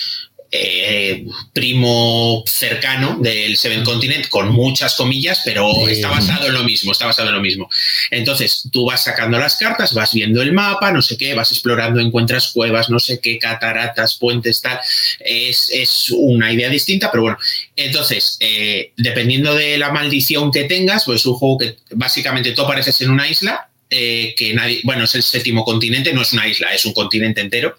eh, 0.52 1.26
primo 1.52 2.42
cercano 2.44 3.18
del 3.20 3.56
Seven 3.56 3.84
Continent, 3.84 4.28
con 4.28 4.50
muchas 4.50 4.94
comillas, 4.94 5.42
pero 5.44 5.88
está 5.88 6.08
basado 6.08 6.48
en 6.48 6.54
lo 6.54 6.64
mismo, 6.64 6.90
está 6.90 7.06
basado 7.06 7.28
en 7.28 7.36
lo 7.36 7.40
mismo. 7.40 7.70
Entonces, 8.10 8.68
tú 8.72 8.86
vas 8.86 9.04
sacando 9.04 9.38
las 9.38 9.56
cartas, 9.56 9.94
vas 9.94 10.12
viendo 10.12 10.42
el 10.42 10.52
mapa, 10.52 10.90
no 10.90 11.02
sé 11.02 11.16
qué, 11.16 11.34
vas 11.34 11.52
explorando, 11.52 12.00
encuentras 12.00 12.48
cuevas, 12.48 12.90
no 12.90 12.98
sé 12.98 13.20
qué, 13.20 13.38
cataratas, 13.38 14.16
puentes, 14.16 14.60
tal. 14.60 14.80
Es, 15.20 16.10
una 16.10 16.52
idea 16.52 16.68
distinta, 16.68 17.10
pero 17.10 17.22
bueno. 17.22 17.38
Entonces, 17.76 18.36
eh, 18.40 18.92
dependiendo 18.96 19.54
de 19.54 19.78
la 19.78 19.92
maldición 19.92 20.50
que 20.50 20.64
tengas, 20.64 21.04
pues 21.04 21.20
es 21.20 21.26
un 21.26 21.34
juego 21.34 21.58
que 21.58 21.76
básicamente 21.92 22.52
tú 22.52 22.62
apareces 22.62 23.00
en 23.00 23.10
una 23.10 23.28
isla, 23.28 23.68
eh, 23.88 24.34
que 24.36 24.52
nadie, 24.54 24.80
bueno, 24.84 25.04
es 25.04 25.14
el 25.14 25.22
séptimo 25.22 25.64
continente, 25.64 26.12
no 26.12 26.22
es 26.22 26.32
una 26.32 26.46
isla, 26.46 26.74
es 26.74 26.84
un 26.84 26.92
continente 26.92 27.40
entero. 27.40 27.76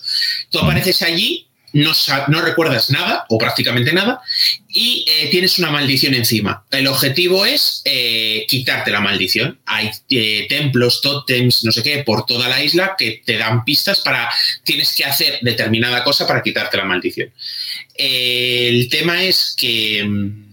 Tú 0.49 0.59
apareces 0.59 1.01
allí 1.01 1.47
no, 1.74 2.41
recuerdas 2.41 2.89
nada 2.89 3.26
o 3.30 3.38
prácticamente 3.38 3.93
nada 3.93 4.22
y 4.67 5.05
eh, 5.07 5.30
tienes 5.30 5.57
una 5.59 5.72
maldición 5.72 6.13
encima. 6.13 6.65
El 6.72 6.88
objetivo 6.88 7.45
es 7.45 7.82
eh, 7.86 8.45
quitarte 8.47 8.91
la 8.91 8.99
maldición. 8.99 9.59
Hay 9.65 9.91
eh, 10.09 10.45
templos, 10.49 11.01
tótems, 11.01 11.63
no 11.63 11.72
sé 11.72 11.84
qué, 11.84 12.03
por 12.03 12.26
toda 12.26 12.49
la 12.49 12.63
isla 12.63 12.95
que 12.97 13.22
te 13.26 13.38
dan 13.38 13.63
pistas 13.63 14.01
para 14.01 14.30
tienes 14.63 14.95
que 14.95 15.05
hacer 15.05 15.39
determinada 15.41 16.03
cosa 16.03 16.28
para 16.28 16.41
quitarte 16.41 16.78
la 16.78 16.86
maldición. 16.86 17.32
el 17.95 18.89
tema 18.89 19.24
es 19.24 19.55
que 19.57 20.03
mm, 20.03 20.51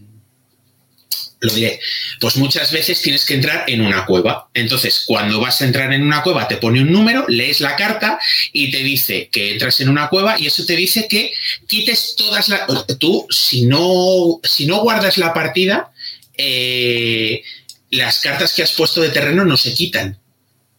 lo 1.41 1.55
diré, 1.55 1.81
pues 2.21 2.37
muchas 2.37 2.73
veces 2.73 3.01
tienes 3.01 3.25
que 3.25 3.35
entrar 3.35 3.65
en 3.69 3.81
una 3.81 4.05
cueva. 4.07 4.49
Entonces, 4.55 5.05
cuando 5.07 5.41
vas 5.41 5.61
a 5.61 5.67
entrar 5.67 5.93
en 5.93 6.03
una 6.03 6.23
cueva, 6.23 6.49
te 6.49 6.57
pone 6.57 6.81
un 6.81 6.91
número, 6.91 7.25
lees 7.29 7.61
la 7.61 7.77
carta 7.77 8.19
y 8.53 8.71
te 8.71 8.79
dice 8.79 9.29
que 9.31 9.53
entras 9.53 9.81
en 9.81 9.89
una 9.89 10.09
cueva 10.09 10.37
y 10.39 10.47
eso 10.47 10.67
te 10.67 10.77
dice 10.77 11.07
que 11.09 11.33
quites 11.67 12.15
todas 12.17 12.49
las... 12.49 12.63
Tú, 12.99 13.27
si 13.31 13.67
no, 13.67 14.41
si 14.43 14.67
no 14.67 14.81
guardas 14.81 15.19
la 15.19 15.33
partida, 15.33 15.93
eh, 16.37 17.43
las 17.91 18.21
cartas 18.21 18.53
que 18.53 18.63
has 18.63 18.73
puesto 18.73 19.01
de 19.01 19.11
terreno 19.11 19.45
no 19.45 19.57
se 19.57 19.73
quitan. 19.75 20.18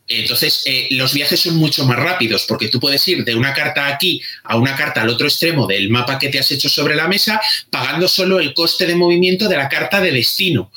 Entonces, 0.10 0.64
eh, 0.66 0.88
los 0.92 1.14
viajes 1.14 1.40
son 1.40 1.56
mucho 1.58 1.86
más 1.86 1.98
rápidos 1.98 2.46
porque 2.48 2.68
tú 2.68 2.80
puedes 2.80 3.08
ir 3.08 3.24
de 3.24 3.36
una 3.36 3.54
carta 3.54 3.88
aquí 3.88 4.20
a 4.44 4.58
una 4.58 4.76
carta 4.76 5.04
al 5.04 5.10
otro 5.10 5.28
extremo 5.28 5.68
del 5.68 5.90
mapa 5.92 6.18
que 6.18 6.30
te 6.30 6.40
has 6.40 6.50
hecho 6.50 6.68
sobre 6.68 6.96
la 6.96 7.08
mesa, 7.08 7.40
pagando 7.70 8.08
solo 8.08 8.40
el 8.40 8.56
coste 8.56 8.88
de 8.88 8.96
movimiento 8.96 9.48
de 9.48 9.58
la 9.58 9.70
carta 9.70 10.02
de 10.02 10.12
destino. 10.12 10.72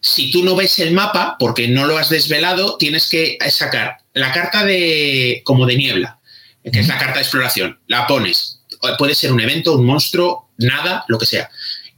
Si 0.00 0.30
tú 0.30 0.44
no 0.44 0.54
ves 0.54 0.78
el 0.78 0.92
mapa, 0.92 1.36
porque 1.38 1.66
no 1.66 1.84
lo 1.84 1.98
has 1.98 2.10
desvelado, 2.10 2.76
tienes 2.78 3.10
que 3.10 3.36
sacar 3.50 3.98
la 4.14 4.32
carta 4.32 4.64
de 4.64 5.42
como 5.44 5.66
de 5.66 5.76
niebla, 5.76 6.20
que 6.72 6.78
es 6.78 6.86
la 6.86 6.96
carta 6.96 7.14
de 7.14 7.22
exploración. 7.22 7.80
La 7.88 8.06
pones. 8.06 8.60
Puede 8.96 9.16
ser 9.16 9.32
un 9.32 9.40
evento, 9.40 9.74
un 9.74 9.84
monstruo, 9.84 10.48
nada, 10.56 11.04
lo 11.08 11.18
que 11.18 11.26
sea 11.26 11.50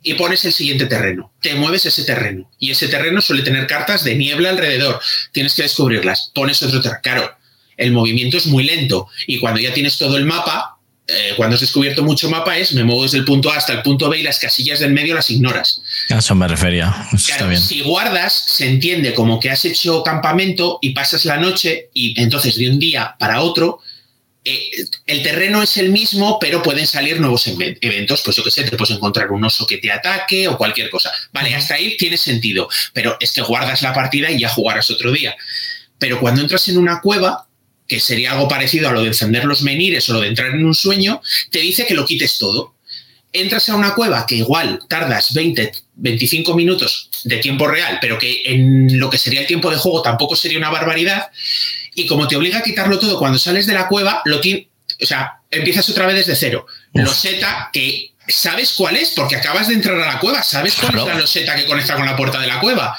y 0.03 0.14
pones 0.14 0.44
el 0.44 0.53
siguiente 0.53 0.86
terreno. 0.86 1.32
Te 1.40 1.55
mueves 1.55 1.86
ese 1.86 2.05
terreno. 2.05 2.50
Y 2.59 2.70
ese 2.70 2.88
terreno 2.88 3.20
suele 3.20 3.42
tener 3.42 3.66
cartas 3.66 4.05
de 4.05 4.14
niebla 4.16 4.50
alrededor. 4.50 5.00
Tienes 5.32 5.55
que 5.55 5.62
descubrirlas. 5.62 6.30
Pones 6.34 6.62
otro 6.62 6.80
terreno. 6.80 7.00
Claro, 7.03 7.36
el 7.76 7.92
movimiento 7.92 8.36
es 8.36 8.46
muy 8.46 8.64
lento. 8.64 9.09
Y 9.26 9.38
cuando 9.38 9.61
ya 9.61 9.72
tienes 9.72 9.98
todo 9.98 10.16
el 10.16 10.24
mapa, 10.24 10.78
eh, 11.09 11.34
cuando 11.36 11.55
has 11.55 11.61
descubierto 11.61 12.03
mucho 12.03 12.30
mapa, 12.30 12.57
es 12.57 12.72
me 12.74 12.84
muevo 12.84 13.03
desde 13.03 13.18
el 13.18 13.24
punto 13.24 13.50
A 13.50 13.57
hasta 13.57 13.72
el 13.72 13.82
punto 13.82 14.09
B 14.09 14.18
y 14.18 14.22
las 14.22 14.38
casillas 14.38 14.80
del 14.80 14.92
medio 14.92 15.14
las 15.14 15.30
ignoras. 15.30 15.82
A 16.11 16.18
eso 16.18 16.34
me 16.34 16.46
refería. 16.48 16.94
Si 17.16 17.82
guardas, 17.82 18.32
se 18.32 18.68
entiende 18.68 19.12
como 19.12 19.40
que 19.40 19.50
has 19.50 19.64
hecho 19.64 20.03
campamento 20.03 20.78
y 20.80 20.90
pasas 20.90 21.24
la 21.24 21.36
noche 21.36 21.90
y 21.92 22.20
entonces 22.20 22.57
de 22.57 22.70
un 22.70 22.78
día 22.78 23.16
para 23.18 23.42
otro 23.42 23.80
eh, 24.45 24.70
el 25.07 25.22
terreno 25.22 25.62
es 25.62 25.76
el 25.76 25.90
mismo, 25.90 26.38
pero 26.40 26.62
pueden 26.62 26.86
salir 26.86 27.20
nuevos 27.20 27.47
eventos. 27.47 28.22
Pues 28.22 28.36
yo 28.36 28.43
qué 28.43 28.51
sé, 28.51 28.64
te 28.64 28.76
puedes 28.76 28.95
encontrar 28.95 29.30
un 29.30 29.45
oso 29.45 29.66
que 29.66 29.78
te 29.78 29.90
ataque 29.93 30.49
o 30.49 30.59
cualquier 30.59 30.90
cosa. 30.90 31.12
Vale, 31.32 31.55
hasta 31.55 31.74
ahí 31.74 31.97
tiene 31.97 32.16
sentido, 32.16 32.68
pero 32.93 33.16
es 33.20 33.32
que 33.32 33.43
guardas 33.43 33.82
la 33.82 33.93
partida 33.93 34.30
y 34.30 34.40
ya 34.40 34.49
jugarás 34.49 34.90
otro 34.90 35.12
día. 35.12 35.36
Pero 35.99 36.18
cuando 36.18 36.40
entras 36.40 36.66
en 36.68 36.78
una 36.78 37.01
cueva, 37.01 37.47
que 37.86 38.01
sería 38.01 38.32
algo 38.32 38.49
parecido 38.49 38.88
a 38.88 38.93
lo 38.93 39.03
de 39.03 39.09
encender 39.09 39.45
los 39.45 39.62
menires 39.62 40.09
o 40.09 40.14
lo 40.14 40.20
de 40.20 40.28
entrar 40.28 40.55
en 40.55 40.64
un 40.64 40.74
sueño, 40.74 41.20
te 41.51 41.61
dice 41.61 41.86
que 41.86 41.95
lo 41.95 42.05
quites 42.05 42.38
todo. 42.38 42.74
Entras 43.32 43.68
a 43.68 43.76
una 43.76 43.95
cueva 43.95 44.26
que 44.26 44.34
igual 44.34 44.80
tardas 44.88 45.32
20, 45.32 45.72
25 45.95 46.55
minutos 46.55 47.11
de 47.24 47.36
tiempo 47.36 47.68
real, 47.68 47.99
pero 48.01 48.18
que 48.18 48.43
en 48.45 48.99
lo 48.99 49.09
que 49.09 49.18
sería 49.18 49.40
el 49.40 49.47
tiempo 49.47 49.70
de 49.70 49.76
juego 49.76 50.03
tampoco 50.03 50.36
sería 50.36 50.59
una 50.59 50.70
barbaridad 50.70 51.30
y 51.95 52.07
como 52.07 52.28
te 52.28 52.36
obliga 52.36 52.59
a 52.59 52.62
quitarlo 52.62 52.99
todo 52.99 53.18
cuando 53.18 53.38
sales 53.38 53.66
de 53.66 53.74
la 53.74 53.88
cueva, 53.88 54.22
lo 54.24 54.38
o 54.38 55.07
sea, 55.07 55.40
empiezas 55.51 55.88
otra 55.88 56.07
vez 56.07 56.16
desde 56.16 56.36
cero. 56.36 56.66
Loseta 56.95 57.70
que 57.72 58.12
sabes 58.28 58.72
cuál 58.72 58.97
es, 58.97 59.11
porque 59.11 59.36
acabas 59.36 59.68
de 59.68 59.74
entrar 59.74 60.01
a 60.01 60.14
la 60.14 60.18
cueva, 60.20 60.43
sabes 60.43 60.76
cuál 60.76 60.99
es 60.99 61.07
la 61.07 61.14
loseta 61.14 61.55
que 61.55 61.66
conecta 61.66 61.97
con 61.97 62.07
la 62.07 62.16
puerta 62.16 62.40
de 62.40 62.47
la 62.47 62.61
cueva. 62.61 62.99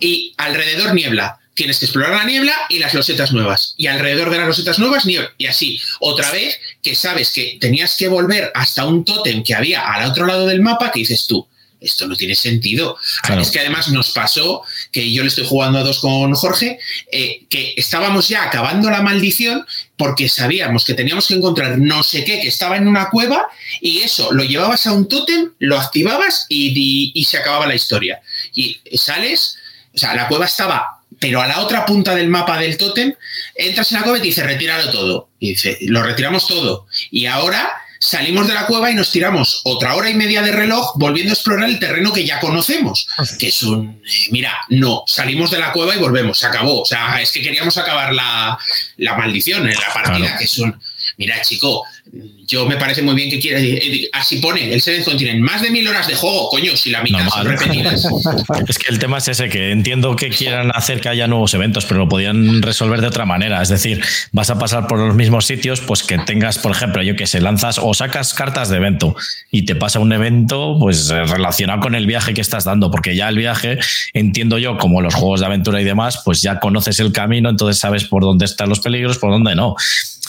Y 0.00 0.34
alrededor 0.36 0.94
niebla. 0.94 1.38
Tienes 1.54 1.80
que 1.80 1.86
explorar 1.86 2.12
la 2.12 2.24
niebla 2.24 2.54
y 2.68 2.78
las 2.78 2.94
losetas 2.94 3.32
nuevas. 3.32 3.74
Y 3.76 3.88
alrededor 3.88 4.30
de 4.30 4.38
las 4.38 4.46
losetas 4.46 4.78
nuevas, 4.78 5.06
niebla. 5.06 5.32
Y 5.38 5.46
así, 5.46 5.80
otra 5.98 6.30
vez, 6.30 6.60
que 6.82 6.94
sabes 6.94 7.32
que 7.32 7.58
tenías 7.60 7.96
que 7.96 8.06
volver 8.06 8.52
hasta 8.54 8.84
un 8.84 9.04
tótem 9.04 9.42
que 9.42 9.56
había 9.56 9.92
al 9.92 10.08
otro 10.08 10.26
lado 10.26 10.46
del 10.46 10.60
mapa, 10.60 10.92
que 10.92 11.00
dices 11.00 11.26
tú, 11.26 11.47
esto 11.80 12.06
no 12.06 12.16
tiene 12.16 12.34
sentido. 12.34 12.96
Es 13.40 13.50
que 13.50 13.60
además 13.60 13.88
nos 13.88 14.10
pasó 14.10 14.62
que 14.90 15.12
yo 15.12 15.22
le 15.22 15.28
estoy 15.28 15.46
jugando 15.46 15.78
a 15.78 15.82
dos 15.82 16.00
con 16.00 16.34
Jorge, 16.34 16.78
eh, 17.12 17.44
que 17.48 17.74
estábamos 17.76 18.28
ya 18.28 18.44
acabando 18.44 18.90
la 18.90 19.02
maldición 19.02 19.64
porque 19.96 20.28
sabíamos 20.28 20.84
que 20.84 20.94
teníamos 20.94 21.26
que 21.26 21.34
encontrar 21.34 21.78
no 21.78 22.02
sé 22.02 22.24
qué 22.24 22.40
que 22.40 22.48
estaba 22.48 22.76
en 22.76 22.86
una 22.86 23.10
cueva 23.10 23.48
y 23.80 23.98
eso 23.98 24.32
lo 24.32 24.44
llevabas 24.44 24.86
a 24.86 24.92
un 24.92 25.08
tótem, 25.08 25.52
lo 25.58 25.78
activabas 25.78 26.46
y, 26.48 27.12
y 27.14 27.24
se 27.24 27.38
acababa 27.38 27.66
la 27.66 27.74
historia. 27.74 28.20
Y 28.54 28.80
sales, 28.94 29.58
o 29.94 29.98
sea, 29.98 30.14
la 30.14 30.28
cueva 30.28 30.46
estaba 30.46 30.98
pero 31.20 31.40
a 31.40 31.46
la 31.46 31.60
otra 31.60 31.84
punta 31.84 32.14
del 32.14 32.28
mapa 32.28 32.58
del 32.58 32.76
tótem, 32.76 33.12
entras 33.54 33.90
en 33.90 33.98
la 33.98 34.04
cueva 34.04 34.18
y 34.18 34.20
te 34.20 34.26
dice, 34.28 34.44
retíralo 34.44 34.90
todo. 34.92 35.30
Y 35.40 35.50
dice, 35.50 35.78
lo 35.82 36.02
retiramos 36.02 36.46
todo. 36.46 36.86
Y 37.10 37.26
ahora 37.26 37.72
salimos 38.08 38.48
de 38.48 38.54
la 38.54 38.66
cueva 38.66 38.90
y 38.90 38.94
nos 38.94 39.10
tiramos 39.10 39.60
otra 39.64 39.94
hora 39.94 40.08
y 40.08 40.14
media 40.14 40.40
de 40.40 40.50
reloj 40.50 40.92
volviendo 40.96 41.32
a 41.32 41.34
explorar 41.34 41.68
el 41.68 41.78
terreno 41.78 42.10
que 42.10 42.24
ya 42.24 42.40
conocemos. 42.40 43.06
Que 43.38 43.48
es 43.48 43.62
un. 43.62 44.00
Eh, 44.02 44.28
mira, 44.30 44.56
no, 44.70 45.04
salimos 45.06 45.50
de 45.50 45.58
la 45.58 45.72
cueva 45.72 45.94
y 45.94 45.98
volvemos, 45.98 46.38
se 46.38 46.46
acabó. 46.46 46.80
O 46.80 46.84
sea, 46.86 47.20
es 47.20 47.30
que 47.30 47.42
queríamos 47.42 47.76
acabar 47.76 48.14
la, 48.14 48.58
maldición 49.14 49.68
en 49.68 49.74
la 49.74 49.92
partida, 49.92 50.38
que 50.38 50.44
es 50.44 50.58
un. 50.58 50.80
Mira, 51.18 51.40
chico, 51.42 51.84
yo 52.46 52.66
me 52.66 52.76
parece 52.76 53.02
muy 53.02 53.14
bien 53.14 53.28
que 53.28 53.38
quiera. 53.38 53.60
Así 54.12 54.38
pone 54.38 54.72
el 54.72 54.80
Seventh 54.80 55.04
Continent. 55.04 55.40
Más 55.40 55.60
de 55.60 55.70
mil 55.70 55.86
horas 55.86 56.06
de 56.06 56.14
juego, 56.14 56.48
coño, 56.48 56.74
si 56.76 56.90
la 56.90 57.02
mitad 57.02 57.28
son 57.28 57.46
repetidas. 57.46 58.08
Es 58.68 58.78
que 58.78 58.90
el 58.90 58.98
tema 58.98 59.18
es 59.18 59.28
ese, 59.28 59.48
que 59.48 59.70
entiendo 59.70 60.16
que 60.16 60.30
quieran 60.30 60.70
hacer 60.74 61.00
que 61.00 61.08
haya 61.08 61.26
nuevos 61.26 61.52
eventos, 61.54 61.84
pero 61.84 62.00
lo 62.00 62.08
podían 62.08 62.62
resolver 62.62 63.00
de 63.00 63.06
otra 63.06 63.24
manera. 63.24 63.62
Es 63.62 63.68
decir, 63.68 64.02
vas 64.32 64.50
a 64.50 64.58
pasar 64.58 64.86
por 64.86 64.98
los 64.98 65.14
mismos 65.14 65.46
sitios, 65.46 65.80
pues 65.80 66.02
que 66.02 66.18
tengas, 66.18 66.58
por 66.58 66.72
ejemplo, 66.72 67.02
yo 67.02 67.16
que 67.16 67.26
sé, 67.26 67.40
lanzas 67.40 67.78
o 67.78 67.92
sacas 67.94 68.34
cartas 68.34 68.68
de 68.68 68.76
evento 68.76 69.14
y 69.50 69.64
te 69.64 69.76
pasa 69.76 69.98
un 69.98 70.12
evento, 70.12 70.76
pues 70.80 71.08
relacionado 71.08 71.80
con 71.80 71.94
el 71.94 72.06
viaje 72.06 72.34
que 72.34 72.40
estás 72.40 72.64
dando, 72.64 72.90
porque 72.90 73.14
ya 73.14 73.28
el 73.28 73.36
viaje, 73.36 73.78
entiendo 74.14 74.58
yo, 74.58 74.78
como 74.78 75.00
los 75.02 75.14
juegos 75.14 75.40
de 75.40 75.46
aventura 75.46 75.80
y 75.80 75.84
demás, 75.84 76.22
pues 76.24 76.42
ya 76.42 76.58
conoces 76.58 76.98
el 77.00 77.12
camino, 77.12 77.50
entonces 77.50 77.78
sabes 77.78 78.04
por 78.04 78.22
dónde 78.22 78.44
están 78.44 78.68
los 78.68 78.80
peligros, 78.80 79.18
por 79.18 79.30
dónde 79.30 79.54
no 79.54 79.76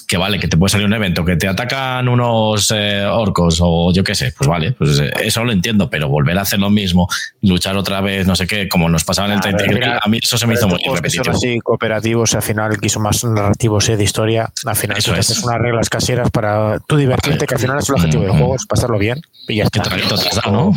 que 0.09 0.17
vale, 0.17 0.39
que 0.39 0.47
te 0.47 0.57
puede 0.57 0.71
salir 0.71 0.87
un 0.87 0.93
evento, 0.95 1.23
que 1.23 1.35
te 1.35 1.47
atacan 1.47 2.07
unos 2.07 2.73
eh, 2.75 3.05
orcos 3.05 3.59
o 3.61 3.93
yo 3.93 4.03
qué 4.03 4.15
sé, 4.15 4.33
pues 4.35 4.47
vale, 4.49 4.71
pues 4.71 4.99
eh, 4.99 5.11
eso 5.21 5.43
lo 5.43 5.51
entiendo, 5.51 5.87
pero 5.87 6.09
volver 6.09 6.35
a 6.39 6.41
hacer 6.41 6.57
lo 6.57 6.71
mismo, 6.71 7.07
luchar 7.43 7.77
otra 7.77 8.01
vez, 8.01 8.25
no 8.25 8.35
sé 8.35 8.47
qué, 8.47 8.67
como 8.67 8.89
nos 8.89 9.03
pasaba 9.03 9.27
en 9.27 9.35
el 9.35 9.39
30 9.39 9.99
a 10.01 10.09
mí 10.09 10.17
eso 10.19 10.35
se 10.39 10.47
me 10.47 10.55
hizo 10.55 10.67
muy 10.67 10.79
repetitivo. 10.95 11.29
así 11.29 11.59
cooperativos, 11.59 12.33
al 12.33 12.41
final 12.41 12.79
quiso 12.79 12.99
más 12.99 13.23
narrativos 13.23 13.87
eh, 13.89 13.97
de 13.97 14.03
historia, 14.03 14.51
al 14.65 14.75
final 14.75 14.97
eso 14.97 15.13
es. 15.13 15.19
haces 15.19 15.43
unas 15.43 15.59
reglas 15.59 15.87
caseras 15.89 16.31
para 16.31 16.79
tú 16.79 16.97
divertirte, 16.97 17.45
que 17.45 17.53
al 17.53 17.61
final 17.61 17.77
es 17.77 17.87
el 17.89 17.95
objetivo 17.95 18.23
del 18.23 18.31
juego, 18.31 18.55
es 18.55 18.65
pasarlo 18.65 18.97
bien 18.97 19.21
y 19.47 19.57
ya 19.57 19.65
está. 19.65 19.83
¿Qué 19.83 19.89
traguito 19.89 20.17
te 20.17 20.27
has 20.27 20.35
dado, 20.37 20.51
no? 20.51 20.73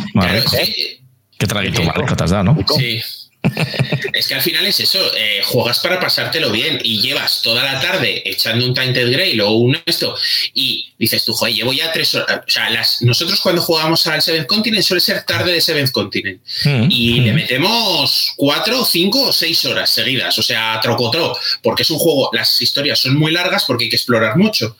¿Qué 1.39 1.47
traguito 1.47 1.81
te 2.15 2.23
has 2.23 2.29
dado, 2.29 2.43
no? 2.43 2.57
Sí. 2.77 3.01
es 4.13 4.27
que 4.27 4.35
al 4.35 4.41
final 4.41 4.65
es 4.65 4.79
eso, 4.79 4.99
eh, 5.15 5.41
juegas 5.43 5.79
para 5.79 5.99
pasártelo 5.99 6.51
bien 6.51 6.79
y 6.83 7.01
llevas 7.01 7.41
toda 7.41 7.63
la 7.63 7.79
tarde 7.79 8.21
echando 8.25 8.65
un 8.65 8.73
Tainted 8.73 9.11
Grail 9.11 9.41
o 9.41 9.51
un 9.51 9.77
esto 9.85 10.15
y 10.53 10.93
dices 10.97 11.25
tú, 11.25 11.33
joder, 11.33 11.53
llevo 11.53 11.73
ya 11.73 11.91
tres 11.91 12.13
horas. 12.15 12.41
O 12.47 12.51
sea, 12.51 12.69
las, 12.69 13.01
nosotros 13.01 13.39
cuando 13.41 13.61
jugamos 13.61 14.05
al 14.07 14.21
Seventh 14.21 14.47
Continent 14.47 14.83
suele 14.83 15.01
ser 15.01 15.23
tarde 15.23 15.51
de 15.51 15.61
Seventh 15.61 15.91
Continent 15.91 16.41
mm. 16.63 16.87
y 16.89 17.19
le 17.21 17.31
mm. 17.31 17.35
metemos 17.35 18.33
cuatro, 18.37 18.85
cinco 18.85 19.27
o 19.27 19.33
seis 19.33 19.63
horas 19.65 19.89
seguidas, 19.89 20.37
o 20.37 20.43
sea, 20.43 20.79
trocotro, 20.81 21.37
porque 21.61 21.83
es 21.83 21.89
un 21.89 21.99
juego, 21.99 22.29
las 22.33 22.61
historias 22.61 22.99
son 22.99 23.17
muy 23.17 23.31
largas 23.31 23.65
porque 23.65 23.85
hay 23.85 23.89
que 23.89 23.97
explorar 23.97 24.37
mucho. 24.37 24.77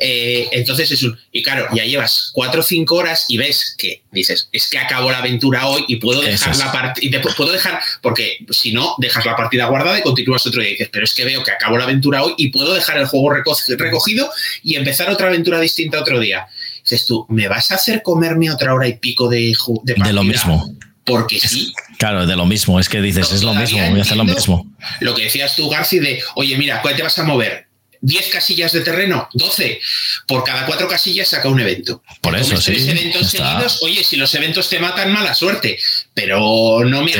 Eh, 0.00 0.48
entonces 0.52 0.90
es 0.90 1.02
un. 1.02 1.18
Y 1.32 1.42
claro, 1.42 1.66
ya 1.74 1.84
llevas 1.84 2.30
cuatro 2.32 2.60
o 2.60 2.64
cinco 2.64 2.96
horas 2.96 3.26
y 3.28 3.36
ves 3.36 3.74
que 3.78 4.02
dices, 4.12 4.48
es 4.52 4.68
que 4.68 4.78
acabo 4.78 5.10
la 5.10 5.18
aventura 5.18 5.66
hoy 5.66 5.84
y 5.88 5.96
puedo 5.96 6.22
dejar 6.22 6.56
la 6.56 6.72
partida. 6.72 7.20
Puedo 7.36 7.52
dejar, 7.52 7.80
porque 8.02 8.38
si 8.50 8.72
no, 8.72 8.94
dejas 8.98 9.24
la 9.24 9.36
partida 9.36 9.66
guardada 9.66 9.98
y 9.98 10.02
continúas 10.02 10.46
otro 10.46 10.60
día 10.60 10.70
y 10.70 10.72
dices, 10.72 10.88
pero 10.92 11.04
es 11.04 11.14
que 11.14 11.24
veo 11.24 11.42
que 11.42 11.50
acabo 11.50 11.78
la 11.78 11.84
aventura 11.84 12.22
hoy 12.22 12.34
y 12.36 12.48
puedo 12.48 12.74
dejar 12.74 12.98
el 12.98 13.06
juego 13.06 13.34
recogido 13.78 14.30
y 14.62 14.76
empezar 14.76 15.10
otra 15.10 15.28
aventura 15.28 15.60
distinta 15.60 16.00
otro 16.00 16.20
día. 16.20 16.46
Dices 16.82 17.06
tú, 17.06 17.26
¿me 17.28 17.48
vas 17.48 17.70
a 17.70 17.76
hacer 17.76 18.02
comerme 18.02 18.50
otra 18.50 18.74
hora 18.74 18.86
y 18.86 18.94
pico 18.94 19.28
de, 19.28 19.54
de, 19.84 19.94
de 19.94 20.12
lo 20.12 20.22
mismo 20.22 20.76
porque 21.04 21.38
sí. 21.38 21.72
Claro, 21.98 22.26
de 22.26 22.34
lo 22.34 22.46
mismo, 22.46 22.80
es 22.80 22.88
que 22.88 23.00
dices, 23.00 23.30
es 23.30 23.42
lo 23.42 23.54
mismo, 23.54 23.78
voy 23.90 23.98
a 23.98 24.02
hacer 24.02 24.16
lo 24.16 24.24
mismo. 24.24 24.66
Lo 25.00 25.14
que 25.14 25.24
decías 25.24 25.54
tú, 25.54 25.68
Garci, 25.68 25.98
de, 25.98 26.20
oye, 26.34 26.56
mira, 26.56 26.82
¿cuál 26.82 26.96
te 26.96 27.02
vas 27.02 27.18
a 27.18 27.24
mover? 27.24 27.63
10 28.04 28.28
casillas 28.28 28.72
de 28.72 28.82
terreno, 28.82 29.28
12. 29.32 29.80
Por 30.26 30.44
cada 30.44 30.66
cuatro 30.66 30.86
casillas 30.86 31.28
saca 31.28 31.48
un 31.48 31.58
evento. 31.58 32.02
Por 32.20 32.36
eso, 32.36 32.56
sí. 32.58 32.90
eventos 32.90 33.30
seguidos, 33.30 33.82
oye, 33.82 34.04
si 34.04 34.16
los 34.16 34.34
eventos 34.34 34.68
te 34.68 34.78
matan, 34.78 35.10
mala 35.12 35.34
suerte. 35.34 35.78
Pero 36.12 36.84
no 36.84 37.02
me 37.02 37.12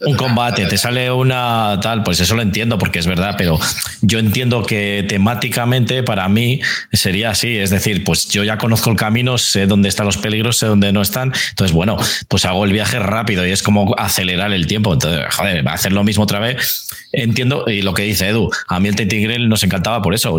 un 0.00 0.16
combate, 0.16 0.66
te 0.66 0.78
sale 0.78 1.10
una 1.10 1.78
tal, 1.80 2.02
pues 2.02 2.18
eso 2.20 2.34
lo 2.34 2.42
entiendo 2.42 2.78
porque 2.78 2.98
es 2.98 3.06
verdad, 3.06 3.34
pero 3.36 3.60
yo 4.00 4.18
entiendo 4.18 4.64
que 4.64 5.04
temáticamente 5.08 6.02
para 6.02 6.28
mí 6.28 6.60
sería 6.92 7.30
así, 7.30 7.58
es 7.58 7.70
decir, 7.70 8.02
pues 8.02 8.28
yo 8.30 8.42
ya 8.44 8.58
conozco 8.58 8.90
el 8.90 8.96
camino, 8.96 9.38
sé 9.38 9.66
dónde 9.66 9.88
están 9.88 10.06
los 10.06 10.16
peligros, 10.16 10.56
sé 10.56 10.66
dónde 10.66 10.90
no 10.92 11.02
están, 11.02 11.32
entonces 11.50 11.74
bueno, 11.74 11.96
pues 12.28 12.44
hago 12.44 12.64
el 12.64 12.72
viaje 12.72 12.98
rápido 12.98 13.46
y 13.46 13.50
es 13.50 13.62
como 13.62 13.94
acelerar 13.98 14.52
el 14.52 14.66
tiempo, 14.66 14.94
entonces, 14.94 15.22
joder, 15.32 15.68
hacer 15.68 15.92
lo 15.92 16.02
mismo 16.02 16.24
otra 16.24 16.38
vez, 16.38 16.88
entiendo, 17.12 17.64
y 17.68 17.82
lo 17.82 17.94
que 17.94 18.02
dice 18.02 18.28
Edu, 18.28 18.50
a 18.68 18.80
mí 18.80 18.88
el 18.88 18.96
Tentigrel 18.96 19.48
nos 19.48 19.62
encantaba 19.62 20.02
por 20.02 20.14
eso, 20.14 20.38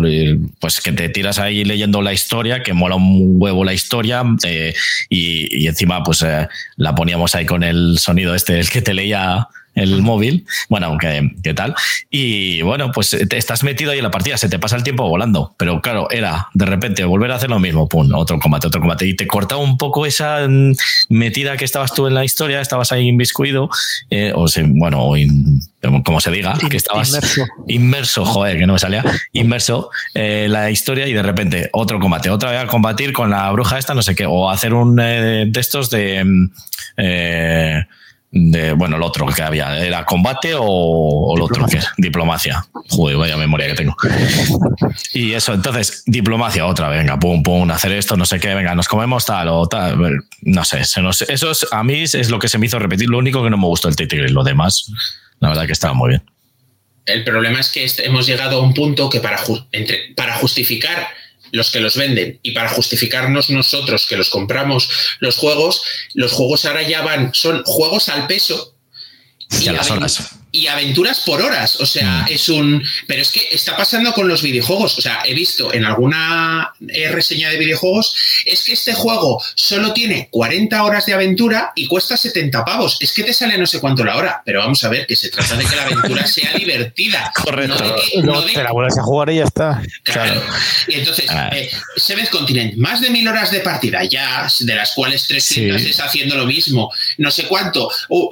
pues 0.60 0.80
que 0.80 0.92
te 0.92 1.08
tiras 1.08 1.38
ahí 1.38 1.64
leyendo 1.64 2.02
la 2.02 2.12
historia, 2.12 2.62
que 2.62 2.72
mola 2.72 2.96
un 2.96 3.34
huevo 3.36 3.64
la 3.64 3.72
historia, 3.72 4.22
eh, 4.44 4.74
y, 5.08 5.66
encima 5.66 6.02
pues 6.02 6.22
eh, 6.22 6.48
la 6.76 6.94
poníamos 6.94 7.34
ahí 7.34 7.46
con 7.46 7.62
el 7.62 7.98
sonido 7.98 8.34
este, 8.34 8.58
el 8.58 8.68
que 8.68 8.82
te 8.82 8.94
leía 8.94 9.48
el 9.74 10.02
móvil. 10.02 10.46
Bueno, 10.68 10.86
aunque, 10.86 11.30
¿qué 11.42 11.54
tal? 11.54 11.74
Y 12.10 12.62
bueno, 12.62 12.92
pues 12.92 13.10
te 13.10 13.36
estás 13.36 13.64
metido 13.64 13.92
ahí 13.92 13.98
en 13.98 14.04
la 14.04 14.10
partida, 14.10 14.36
se 14.36 14.48
te 14.48 14.58
pasa 14.58 14.76
el 14.76 14.82
tiempo 14.82 15.08
volando. 15.08 15.54
Pero 15.58 15.80
claro, 15.80 16.10
era 16.10 16.48
de 16.54 16.66
repente 16.66 17.04
volver 17.04 17.30
a 17.32 17.36
hacer 17.36 17.50
lo 17.50 17.58
mismo, 17.58 17.88
pum, 17.88 18.12
otro 18.14 18.38
combate, 18.38 18.66
otro 18.66 18.80
combate. 18.80 19.06
Y 19.06 19.14
te 19.14 19.26
cortaba 19.26 19.60
un 19.60 19.78
poco 19.78 20.06
esa 20.06 20.46
mm, 20.48 20.74
metida 21.08 21.56
que 21.56 21.64
estabas 21.64 21.92
tú 21.94 22.06
en 22.06 22.14
la 22.14 22.24
historia, 22.24 22.60
estabas 22.60 22.92
ahí 22.92 23.08
inviscuido, 23.08 23.70
eh, 24.10 24.32
o 24.34 24.46
bueno, 24.68 25.12
como 26.04 26.20
se 26.20 26.30
diga, 26.30 26.54
que 26.70 26.76
estabas 26.76 27.08
inmerso. 27.08 27.46
inmerso, 27.68 28.24
joder, 28.24 28.58
que 28.58 28.66
no 28.66 28.74
me 28.74 28.78
salía, 28.78 29.04
inmerso 29.32 29.90
en 30.14 30.52
la 30.52 30.70
historia 30.70 31.06
y 31.06 31.12
de 31.12 31.22
repente 31.22 31.70
otro 31.72 31.98
combate, 31.98 32.30
otra 32.30 32.50
vez 32.50 32.60
a 32.60 32.66
combatir 32.66 33.12
con 33.12 33.30
la 33.30 33.50
bruja 33.50 33.78
esta, 33.78 33.94
no 33.94 34.02
sé 34.02 34.14
qué, 34.14 34.26
o 34.26 34.50
hacer 34.50 34.74
un 34.74 34.98
eh, 35.00 35.46
de 35.48 35.60
estos 35.60 35.90
de... 35.90 36.48
De, 38.36 38.72
bueno, 38.72 38.96
el 38.96 39.02
otro 39.02 39.26
que 39.28 39.42
había, 39.42 39.78
¿era 39.78 40.04
combate 40.04 40.54
o, 40.58 41.34
el 41.36 41.42
otro 41.42 41.66
que 41.66 41.78
diplomacia? 41.98 42.66
Joder, 42.90 43.16
vaya 43.16 43.36
memoria 43.36 43.68
que 43.68 43.74
tengo. 43.74 43.96
Y 45.12 45.32
eso, 45.34 45.54
entonces, 45.54 46.02
diplomacia, 46.04 46.66
otra, 46.66 46.88
venga, 46.88 47.16
pum, 47.16 47.44
pum, 47.44 47.70
hacer 47.70 47.92
esto, 47.92 48.16
no 48.16 48.26
sé 48.26 48.40
qué, 48.40 48.52
venga, 48.54 48.74
nos 48.74 48.88
comemos 48.88 49.24
tal 49.24 49.48
o 49.48 49.68
tal, 49.68 50.20
no 50.42 50.64
sé, 50.64 50.84
se 50.84 51.00
nos, 51.00 51.22
eso 51.22 51.52
es, 51.52 51.64
a 51.70 51.84
mí 51.84 52.02
es 52.02 52.28
lo 52.28 52.40
que 52.40 52.48
se 52.48 52.58
me 52.58 52.66
hizo 52.66 52.80
repetir, 52.80 53.08
lo 53.08 53.18
único 53.18 53.44
que 53.44 53.50
no 53.50 53.56
me 53.56 53.66
gustó 53.66 53.88
el 53.88 53.94
Tigre, 53.94 54.28
lo 54.30 54.42
demás, 54.42 54.90
la 55.38 55.50
verdad 55.50 55.66
que 55.66 55.72
estaba 55.72 55.94
muy 55.94 56.08
bien. 56.08 56.22
El 57.06 57.22
problema 57.22 57.60
es 57.60 57.70
que 57.70 57.86
hemos 58.02 58.26
llegado 58.26 58.58
a 58.58 58.62
un 58.62 58.74
punto 58.74 59.08
que 59.10 59.20
para, 59.20 59.38
entre, 59.72 60.12
para 60.16 60.34
justificar 60.36 61.06
los 61.54 61.70
que 61.70 61.80
los 61.80 61.96
venden 61.96 62.40
y 62.42 62.50
para 62.50 62.68
justificarnos 62.68 63.48
nosotros 63.48 64.06
que 64.08 64.16
los 64.16 64.28
compramos 64.28 64.90
los 65.20 65.36
juegos, 65.36 65.82
los 66.12 66.32
juegos 66.32 66.64
ahora 66.64 66.82
ya 66.82 67.02
van, 67.02 67.32
son 67.32 67.62
juegos 67.64 68.08
al 68.08 68.26
peso. 68.26 68.74
Y, 69.60 69.68
a 69.68 69.72
las 69.72 69.88
horas. 69.90 70.30
Y 70.54 70.68
aventuras 70.68 71.18
por 71.20 71.42
horas. 71.42 71.80
O 71.80 71.86
sea, 71.86 72.22
mm. 72.22 72.32
es 72.32 72.48
un. 72.48 72.82
Pero 73.08 73.20
es 73.20 73.32
que 73.32 73.40
está 73.50 73.76
pasando 73.76 74.12
con 74.12 74.28
los 74.28 74.40
videojuegos. 74.40 74.96
O 74.96 75.00
sea, 75.00 75.22
he 75.24 75.34
visto 75.34 75.74
en 75.74 75.84
alguna 75.84 76.72
eh, 76.88 77.10
reseña 77.10 77.50
de 77.50 77.58
videojuegos, 77.58 78.14
es 78.46 78.62
que 78.62 78.74
este 78.74 78.94
juego 78.94 79.42
solo 79.56 79.92
tiene 79.92 80.28
40 80.30 80.84
horas 80.84 81.06
de 81.06 81.14
aventura 81.14 81.72
y 81.74 81.88
cuesta 81.88 82.16
70 82.16 82.64
pavos. 82.64 82.98
Es 83.00 83.12
que 83.12 83.24
te 83.24 83.32
sale 83.34 83.58
no 83.58 83.66
sé 83.66 83.80
cuánto 83.80 84.04
la 84.04 84.16
hora. 84.16 84.42
Pero 84.44 84.60
vamos 84.60 84.84
a 84.84 84.88
ver, 84.90 85.08
que 85.08 85.16
se 85.16 85.28
trata 85.28 85.56
de 85.56 85.64
que 85.64 85.74
la 85.74 85.82
aventura 85.86 86.24
sea 86.28 86.52
divertida. 86.52 87.32
Correcto. 87.34 87.96
No, 88.22 88.44
te 88.44 88.62
la 88.62 88.70
vuelves 88.70 88.96
a 88.96 89.02
jugar 89.02 89.30
y 89.30 89.36
ya 89.38 89.44
está. 89.44 89.82
Claro. 90.04 90.40
Y 90.86 90.94
entonces, 90.94 91.26
ah. 91.30 91.50
eh, 91.52 91.68
Seventh 91.96 92.30
Continent, 92.30 92.76
más 92.76 93.00
de 93.00 93.10
mil 93.10 93.26
horas 93.26 93.50
de 93.50 93.58
partida 93.58 94.04
ya, 94.04 94.46
de 94.60 94.74
las 94.76 94.92
cuales 94.92 95.26
300 95.26 95.82
sí. 95.82 95.90
está 95.90 96.04
haciendo 96.04 96.36
lo 96.36 96.46
mismo. 96.46 96.92
No 97.18 97.32
sé 97.32 97.48
cuánto. 97.48 97.90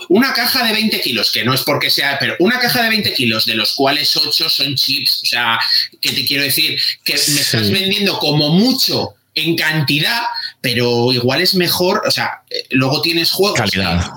una 0.08 0.32
caja 0.32 0.64
de 0.64 0.72
20 0.72 1.00
kilos, 1.00 1.32
que 1.32 1.44
no 1.44 1.52
es 1.52 1.62
porque 1.62 1.90
sea 1.90 2.11
pero 2.18 2.36
una 2.38 2.58
caja 2.58 2.82
de 2.82 2.88
20 2.88 3.14
kilos, 3.14 3.46
de 3.46 3.54
los 3.54 3.74
cuales 3.74 4.14
8 4.16 4.48
son 4.48 4.74
chips, 4.74 5.22
o 5.22 5.26
sea, 5.26 5.58
¿qué 6.00 6.12
te 6.12 6.24
quiero 6.24 6.42
decir? 6.42 6.80
Que 7.04 7.14
me 7.14 7.40
estás 7.40 7.70
vendiendo 7.70 8.18
como 8.18 8.50
mucho 8.50 9.14
en 9.34 9.56
cantidad, 9.56 10.22
pero 10.60 11.12
igual 11.12 11.40
es 11.40 11.54
mejor, 11.54 12.02
o 12.06 12.10
sea, 12.10 12.42
eh, 12.50 12.66
luego 12.70 13.00
tienes 13.02 13.30
juegos. 13.30 13.58
Calidad. 13.58 14.10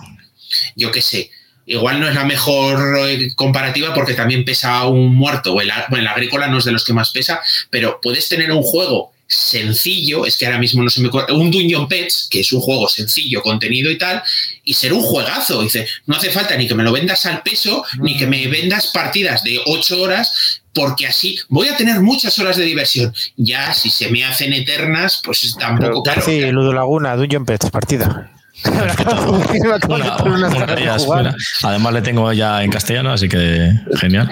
yo 0.75 0.91
qué 0.91 1.01
sé. 1.01 1.31
Igual 1.67 1.99
no 1.99 2.07
es 2.07 2.13
la 2.13 2.25
mejor 2.25 2.95
eh, 3.09 3.33
comparativa 3.35 3.91
porque 3.93 4.13
también 4.13 4.45
pesa 4.45 4.85
un 4.85 5.15
muerto. 5.15 5.53
bueno, 5.53 5.73
el 5.97 6.07
agrícola 6.07 6.47
no 6.47 6.59
es 6.59 6.65
de 6.65 6.71
los 6.71 6.85
que 6.85 6.93
más 6.93 7.09
pesa, 7.09 7.41
pero 7.71 7.99
puedes 8.01 8.29
tener 8.29 8.51
un 8.51 8.61
juego 8.61 9.14
sencillo, 9.27 10.25
es 10.25 10.37
que 10.37 10.45
ahora 10.45 10.59
mismo 10.59 10.83
no 10.83 10.89
se 10.89 11.01
me 11.01 11.09
un 11.09 11.51
Dungeon 11.51 11.87
Pets, 11.87 12.27
que 12.29 12.41
es 12.41 12.51
un 12.51 12.61
juego 12.61 12.87
sencillo, 12.87 13.41
contenido 13.41 13.89
y 13.89 13.97
tal, 13.97 14.21
y 14.63 14.73
ser 14.73 14.93
un 14.93 15.01
juegazo. 15.01 15.61
Dice, 15.61 15.87
no 16.05 16.15
hace 16.15 16.29
falta 16.29 16.55
ni 16.55 16.67
que 16.67 16.75
me 16.75 16.83
lo 16.83 16.91
vendas 16.91 17.25
al 17.25 17.41
peso, 17.41 17.83
ni 17.99 18.17
que 18.17 18.27
me 18.27 18.47
vendas 18.47 18.87
partidas 18.87 19.43
de 19.43 19.59
ocho 19.65 20.01
horas, 20.01 20.61
porque 20.73 21.07
así 21.07 21.39
voy 21.49 21.69
a 21.69 21.77
tener 21.77 22.01
muchas 22.01 22.37
horas 22.39 22.57
de 22.57 22.65
diversión. 22.65 23.13
Ya, 23.37 23.73
si 23.73 23.89
se 23.89 24.09
me 24.09 24.23
hacen 24.23 24.53
eternas, 24.53 25.21
pues 25.23 25.55
tampoco. 25.59 26.03
Pero, 26.03 26.23
claro. 26.23 26.51
Ludo 26.51 26.73
Laguna, 26.73 27.15
Dungeon 27.15 27.45
Pets, 27.45 27.69
partida. 27.71 28.34
Además 31.63 31.93
le 31.93 32.01
tengo 32.01 32.33
ya 32.33 32.63
en 32.63 32.71
castellano, 32.71 33.11
así 33.11 33.27
que 33.27 33.71
genial. 33.99 34.29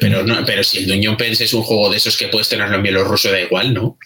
pero, 0.00 0.24
no, 0.24 0.44
pero 0.44 0.64
si 0.64 0.78
el 0.78 0.88
Dungeon 0.88 1.16
Pets 1.16 1.42
es 1.42 1.52
un 1.52 1.62
juego 1.62 1.90
de 1.90 1.98
esos 1.98 2.16
que 2.16 2.28
puedes 2.28 2.48
tenerlo 2.48 2.76
en 2.76 2.82
bielorruso, 2.82 3.30
da 3.30 3.40
igual, 3.40 3.74
¿no? 3.74 3.98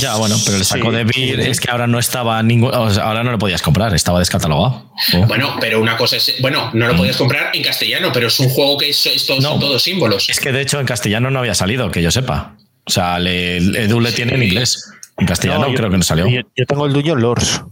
Ya, 0.00 0.16
bueno, 0.16 0.36
pero 0.44 0.56
el 0.56 0.64
saco 0.64 0.92
de 0.92 1.04
Beer 1.04 1.40
es 1.40 1.60
que 1.60 1.70
ahora 1.70 1.86
no 1.86 1.98
estaba 1.98 2.42
ningún. 2.42 2.74
ahora 2.74 3.22
no 3.22 3.32
lo 3.32 3.38
podías 3.38 3.62
comprar, 3.62 3.94
estaba 3.94 4.18
descatalogado. 4.18 4.92
Oh. 5.14 5.26
Bueno, 5.26 5.56
pero 5.60 5.80
una 5.80 5.96
cosa 5.96 6.16
es. 6.16 6.34
Bueno, 6.40 6.70
no 6.72 6.86
lo 6.86 6.96
podías 6.96 7.16
comprar 7.16 7.50
en 7.54 7.62
castellano, 7.62 8.10
pero 8.12 8.28
es 8.28 8.40
un 8.40 8.48
juego 8.48 8.78
que 8.78 8.90
es, 8.90 8.96
son 8.96 9.40
todos 9.40 9.82
símbolos. 9.82 10.28
Es 10.28 10.40
que 10.40 10.52
de 10.52 10.62
hecho 10.62 10.80
en 10.80 10.86
castellano 10.86 11.30
no 11.30 11.40
había 11.40 11.54
salido, 11.54 11.90
que 11.90 12.02
yo 12.02 12.10
sepa. 12.10 12.56
O 12.84 12.90
sea, 12.90 13.18
el 13.18 13.76
Edu 13.76 14.00
le 14.00 14.12
tiene 14.12 14.34
en 14.34 14.42
inglés. 14.44 14.90
En 15.18 15.26
castellano 15.26 15.66
creo 15.74 15.90
que 15.90 15.98
no 15.98 16.04
salió. 16.04 16.28
Yo, 16.28 16.40
yo 16.56 16.66
tengo 16.66 16.86
el 16.86 16.92
Dungeon 16.92 17.20
Lords. 17.20 17.62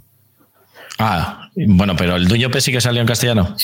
Ah, 0.98 1.50
bueno, 1.54 1.94
pero 1.96 2.16
el 2.16 2.28
Duño 2.28 2.50
P 2.50 2.60
sí 2.60 2.72
que 2.72 2.80
salió 2.80 3.00
en 3.00 3.06
castellano. 3.06 3.54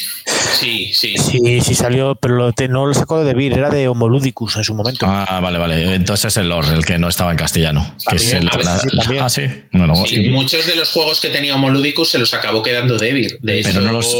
Sí, 0.59 0.93
sí. 0.95 1.17
Sí, 1.17 1.61
sí 1.61 1.75
salió, 1.75 2.15
pero 2.15 2.53
no 2.69 2.87
lo 2.87 2.95
sacó 2.95 3.25
de 3.25 3.35
Vir, 3.35 3.53
era 3.53 3.71
de 3.71 3.89
Homoludicus 3.89 4.57
en 4.57 4.65
su 4.65 4.75
momento. 4.75 5.07
Ah, 5.09 5.41
vale, 5.43 5.59
vale. 5.59 5.95
Entonces 5.95 6.27
es 6.27 6.37
el 6.39 6.49
lore, 6.49 6.73
el 6.75 6.85
que 6.85 6.99
no 6.99 7.09
estaba 7.09 7.31
en 7.31 7.37
castellano. 7.37 7.95
Que 8.09 8.17
es 8.17 8.33
el, 8.33 8.49
ah, 9.21 9.29
sí. 9.29 9.43
Bueno, 9.73 9.95
Muchos 10.31 10.67
de 10.67 10.77
los 10.77 10.91
juegos 10.91 11.21
que 11.21 11.29
tenía 11.29 11.55
Homoludicus 11.55 12.11
se 12.11 12.19
los 12.19 12.33
acabó 12.35 12.63
quedando 12.63 12.99
de 12.99 13.13
Vir. 13.13 13.39
pero, 13.43 13.81
no 13.81 13.93
los, 13.93 14.17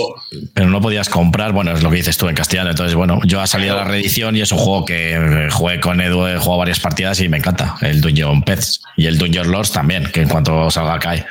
pero 0.55 0.69
no 0.69 0.81
podías 0.81 1.09
comprar, 1.09 1.53
bueno, 1.53 1.73
es 1.73 1.83
lo 1.83 1.91
que 1.91 1.97
dices 1.97 2.17
tú 2.17 2.29
en 2.29 2.35
castellano. 2.35 2.71
Entonces, 2.71 2.95
bueno, 2.95 3.21
yo 3.25 3.41
ha 3.41 3.47
salido 3.47 3.77
la 3.77 3.85
reedición 3.85 4.37
y 4.37 4.41
es 4.41 4.53
un 4.53 4.59
juego 4.59 4.85
que 4.85 5.49
jugué 5.51 5.81
con 5.81 6.01
Edu, 6.01 6.27
he 6.27 6.39
jugado 6.39 6.59
varias 6.59 6.81
partidas 6.81 7.21
y 7.21 7.29
me 7.29 7.39
encanta. 7.39 7.77
El 7.81 8.01
Dungeon 8.01 8.43
Pets 8.43 8.83
y 8.97 9.07
el 9.07 9.19
Dungeon 9.19 9.51
Lords 9.51 9.73
también, 9.73 10.11
que 10.13 10.23
en 10.23 10.29
cuanto 10.29 10.71
salga 10.71 10.99
cae. 10.99 11.25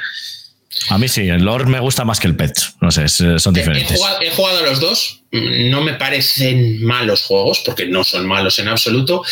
A 0.90 0.98
mí 0.98 1.08
sí, 1.08 1.28
el 1.28 1.44
Lord 1.44 1.68
me 1.68 1.80
gusta 1.80 2.06
más 2.06 2.20
que 2.20 2.28
el 2.28 2.36
Pet. 2.36 2.54
No 2.80 2.92
sé, 2.92 3.08
son 3.10 3.54
diferentes. 3.54 4.00
He 4.22 4.32
jugado, 4.32 4.60
a 4.60 4.62
los 4.62 4.80
dos. 4.80 5.24
No 5.32 5.82
me 5.82 5.94
parecen 5.94 6.84
malos 6.84 7.24
juegos, 7.24 7.62
porque 7.66 7.86
no 7.86 8.04
son 8.04 8.26
malos 8.26 8.58
en 8.60 8.68
absoluto. 8.68 9.24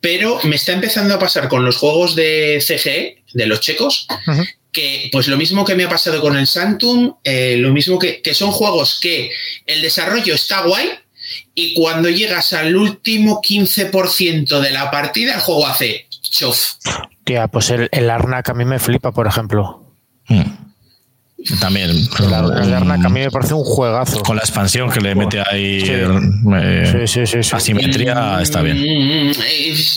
Pero 0.00 0.40
me 0.44 0.56
está 0.56 0.72
empezando 0.72 1.14
a 1.14 1.18
pasar 1.18 1.48
con 1.48 1.64
los 1.64 1.76
juegos 1.76 2.14
de 2.14 2.62
CGE, 2.66 3.22
de 3.32 3.46
los 3.46 3.60
checos, 3.60 4.06
que 4.72 5.08
pues 5.12 5.28
lo 5.28 5.36
mismo 5.36 5.64
que 5.64 5.74
me 5.74 5.84
ha 5.84 5.88
pasado 5.88 6.20
con 6.20 6.36
el 6.36 6.46
Santum, 6.46 7.16
eh, 7.22 7.56
lo 7.58 7.70
mismo 7.70 7.98
que, 7.98 8.22
que 8.22 8.34
son 8.34 8.50
juegos 8.50 8.98
que 9.00 9.30
el 9.66 9.82
desarrollo 9.82 10.34
está 10.34 10.62
guay, 10.62 10.88
y 11.54 11.74
cuando 11.74 12.08
llegas 12.08 12.52
al 12.54 12.74
último 12.76 13.42
15% 13.42 14.60
de 14.60 14.70
la 14.70 14.90
partida, 14.90 15.34
el 15.34 15.40
juego 15.40 15.66
hace 15.66 16.06
chof. 16.22 16.74
Tía, 17.24 17.48
pues 17.48 17.70
el, 17.70 17.88
el 17.92 18.08
Arnak 18.08 18.48
a 18.48 18.54
mí 18.54 18.64
me 18.64 18.78
flipa, 18.78 19.12
por 19.12 19.26
ejemplo. 19.26 19.84
Hmm. 20.28 20.67
También. 21.60 21.90
El, 21.90 22.74
Arnak 22.74 23.04
a 23.04 23.08
mí 23.08 23.20
me 23.20 23.30
parece 23.30 23.54
un 23.54 23.62
juegazo. 23.62 24.20
Con 24.22 24.36
la 24.36 24.42
expansión 24.42 24.90
que 24.90 25.00
le 25.00 25.14
mete 25.14 25.40
ahí 25.40 25.84
eh, 25.86 27.04
asimetría, 27.52 28.40
está 28.42 28.60
bien. 28.60 28.78
Mm, 28.78 29.30
mm, 29.30 29.32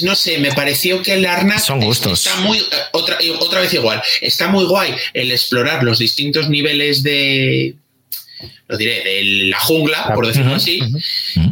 no 0.03 0.15
sé, 0.15 0.37
me 0.37 0.51
pareció 0.51 1.01
que 1.01 1.15
el 1.15 1.25
Arnak. 1.25 1.59
Son 1.59 1.79
gustos. 1.79 2.27
Está 2.27 2.41
muy. 2.41 2.63
Otra, 2.91 3.17
otra 3.39 3.61
vez 3.61 3.73
igual. 3.73 4.01
Está 4.21 4.49
muy 4.49 4.65
guay 4.65 4.93
el 5.13 5.31
explorar 5.31 5.83
los 5.83 5.97
distintos 5.97 6.47
niveles 6.47 7.01
de. 7.01 7.75
Lo 8.67 8.77
diré, 8.77 9.03
de 9.03 9.23
la 9.49 9.59
jungla, 9.59 10.13
por 10.13 10.27
decirlo 10.27 10.55
así, 10.55 10.79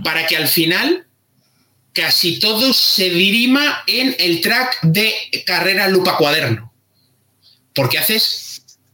para 0.03 0.25
que 0.25 0.37
al 0.37 0.47
final 0.47 1.05
casi 1.93 2.39
todo 2.39 2.73
se 2.73 3.09
dirima 3.09 3.83
en 3.87 4.15
el 4.19 4.39
track 4.39 4.79
de 4.83 5.13
carrera 5.45 5.87
lupa 5.87 6.15
cuaderno. 6.15 6.71
Porque 7.73 7.97
haces 7.97 8.48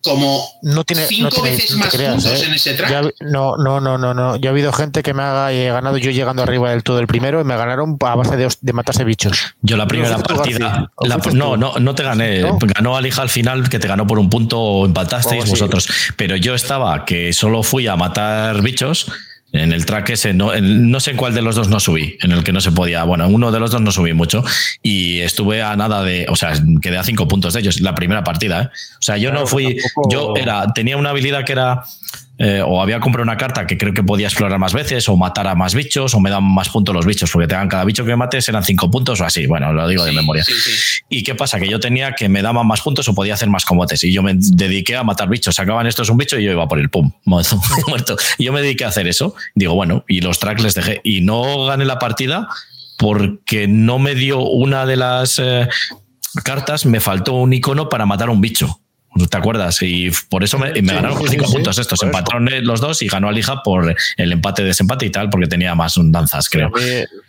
como 0.05 0.47
no 0.61 0.83
tiene, 0.83 1.05
cinco 1.07 1.41
veces 1.41 1.75
más 1.75 1.95
puntos 1.95 2.25
¿eh? 2.41 2.45
en 2.45 2.53
ese 2.53 2.73
track. 2.75 3.15
no, 3.19 3.57
no, 3.57 3.81
no, 3.81 3.97
no, 3.97 4.13
no. 4.13 4.37
Yo 4.37 4.49
ha 4.49 4.53
habido 4.53 4.71
gente 4.71 5.03
que 5.03 5.13
me 5.13 5.23
ha 5.23 5.51
ganado 5.51 5.97
yo 5.97 6.11
llegando 6.11 6.43
arriba 6.43 6.69
del 6.69 6.83
todo 6.83 6.99
el 6.99 7.07
primero 7.07 7.41
y 7.41 7.43
me 7.43 7.57
ganaron 7.57 7.97
a 7.99 8.15
base 8.15 8.37
de, 8.37 8.73
matarse 8.73 9.03
bichos. 9.03 9.55
Yo 9.61 9.75
la 9.75 9.87
primera 9.87 10.17
partida. 10.19 10.91
no, 11.33 11.57
no, 11.57 11.73
no 11.79 11.95
te 11.95 12.03
gané. 12.03 12.43
Ganó 12.75 12.95
Alija 12.95 13.21
al 13.21 13.29
final, 13.29 13.67
que 13.69 13.79
te 13.79 13.87
ganó 13.87 14.07
por 14.07 14.19
un 14.19 14.29
punto 14.29 14.85
empatasteis 14.85 15.43
oh, 15.45 15.49
vosotros. 15.49 15.89
Pero 16.15 16.35
yo 16.35 16.55
estaba 16.55 17.05
que 17.05 17.33
solo 17.33 17.63
fui 17.63 17.87
a 17.87 17.95
matar 17.95 18.61
bichos 18.61 19.11
en 19.55 19.71
el 19.71 19.85
track 19.85 20.09
ese, 20.11 20.33
no, 20.33 20.51
no 20.59 20.99
sé 20.99 21.11
en 21.11 21.17
cuál 21.17 21.33
de 21.33 21.41
los 21.41 21.55
dos 21.55 21.69
no 21.69 21.79
subí, 21.79 22.17
en 22.21 22.31
el 22.31 22.43
que 22.43 22.51
no 22.51 22.61
se 22.61 22.71
podía. 22.71 23.03
Bueno, 23.03 23.25
en 23.25 23.33
uno 23.33 23.51
de 23.51 23.59
los 23.59 23.71
dos 23.71 23.81
no 23.81 23.91
subí 23.91 24.13
mucho 24.13 24.43
y 24.81 25.19
estuve 25.19 25.61
a 25.61 25.75
nada 25.75 26.03
de. 26.03 26.25
O 26.29 26.35
sea, 26.35 26.53
quedé 26.81 26.97
a 26.97 27.03
cinco 27.03 27.27
puntos 27.27 27.53
de 27.53 27.61
ellos, 27.61 27.79
la 27.81 27.95
primera 27.95 28.23
partida. 28.23 28.63
¿eh? 28.63 28.69
O 28.99 29.01
sea, 29.01 29.17
yo 29.17 29.31
no 29.31 29.47
fui. 29.47 29.77
Yo 30.09 30.33
era, 30.35 30.73
tenía 30.73 30.97
una 30.97 31.11
habilidad 31.11 31.45
que 31.45 31.53
era 31.53 31.83
eh, 32.37 32.61
o 32.65 32.81
había 32.81 32.99
comprado 32.99 33.23
una 33.23 33.37
carta 33.37 33.65
que 33.65 33.77
creo 33.77 33.93
que 33.93 34.03
podía 34.03 34.27
explorar 34.27 34.59
más 34.59 34.73
veces, 34.73 35.07
o 35.07 35.15
matar 35.15 35.47
a 35.47 35.55
más 35.55 35.73
bichos, 35.73 36.13
o 36.13 36.19
me 36.19 36.29
dan 36.29 36.43
más 36.43 36.69
puntos 36.69 36.93
los 36.93 37.05
bichos, 37.05 37.31
porque 37.31 37.47
te 37.47 37.55
dan 37.55 37.69
cada 37.69 37.85
bicho 37.85 38.03
que 38.03 38.15
mates 38.15 38.47
eran 38.49 38.63
cinco 38.63 38.91
puntos 38.91 39.21
o 39.21 39.25
así. 39.25 39.47
Bueno, 39.47 39.71
lo 39.71 39.87
digo 39.87 40.03
de 40.03 40.11
memoria. 40.11 40.43
¿Y 41.09 41.23
qué 41.23 41.35
pasa? 41.35 41.59
Que 41.59 41.69
yo 41.69 41.79
tenía 41.79 42.13
que 42.13 42.27
me 42.27 42.41
daban 42.41 42.67
más 42.67 42.81
puntos 42.81 43.07
o 43.07 43.15
podía 43.15 43.35
hacer 43.35 43.49
más 43.49 43.63
combates. 43.65 44.03
Y 44.03 44.11
yo 44.11 44.21
me 44.21 44.33
dediqué 44.35 44.95
a 44.95 45.03
matar 45.03 45.29
bichos. 45.29 45.55
Sacaban 45.55 45.87
estos 45.87 46.09
un 46.09 46.17
bicho 46.17 46.37
y 46.37 46.43
yo 46.43 46.51
iba 46.51 46.67
por 46.67 46.79
el 46.79 46.89
pum, 46.89 47.11
muerto. 47.25 48.17
Y 48.37 48.45
yo 48.45 48.53
me 48.53 48.61
dediqué 48.61 48.85
a 48.85 48.89
hacer 48.89 49.07
eso. 49.07 49.35
Digo, 49.53 49.73
bueno, 49.73 50.03
y 50.07 50.21
los 50.21 50.39
tracks 50.39 50.61
les 50.61 50.75
dejé. 50.75 51.01
Y 51.03 51.21
no 51.21 51.65
gané 51.65 51.85
la 51.85 51.99
partida 51.99 52.49
porque 52.97 53.67
no 53.67 53.99
me 53.99 54.15
dio 54.15 54.39
una 54.39 54.85
de 54.85 54.95
las 54.95 55.39
eh, 55.39 55.67
cartas, 56.43 56.85
me 56.85 56.99
faltó 56.99 57.33
un 57.33 57.53
icono 57.53 57.89
para 57.89 58.05
matar 58.05 58.29
a 58.29 58.31
un 58.31 58.41
bicho. 58.41 58.79
¿Te 59.29 59.37
acuerdas? 59.37 59.77
Y 59.81 60.11
por 60.29 60.43
eso 60.43 60.57
me, 60.57 60.71
ganaron 60.73 61.17
por 61.17 61.29
cinco 61.29 61.49
puntos 61.49 61.77
estos. 61.77 62.03
Empataron 62.03 62.49
los 62.63 62.81
dos 62.81 63.01
y 63.01 63.07
ganó 63.07 63.29
Alija 63.29 63.63
por 63.63 63.95
el 64.17 64.31
empate-desempate 64.31 65.05
y 65.05 65.09
tal, 65.09 65.29
porque 65.29 65.47
tenía 65.47 65.73
más 65.73 65.95
danzas, 65.97 66.49
creo. 66.49 66.71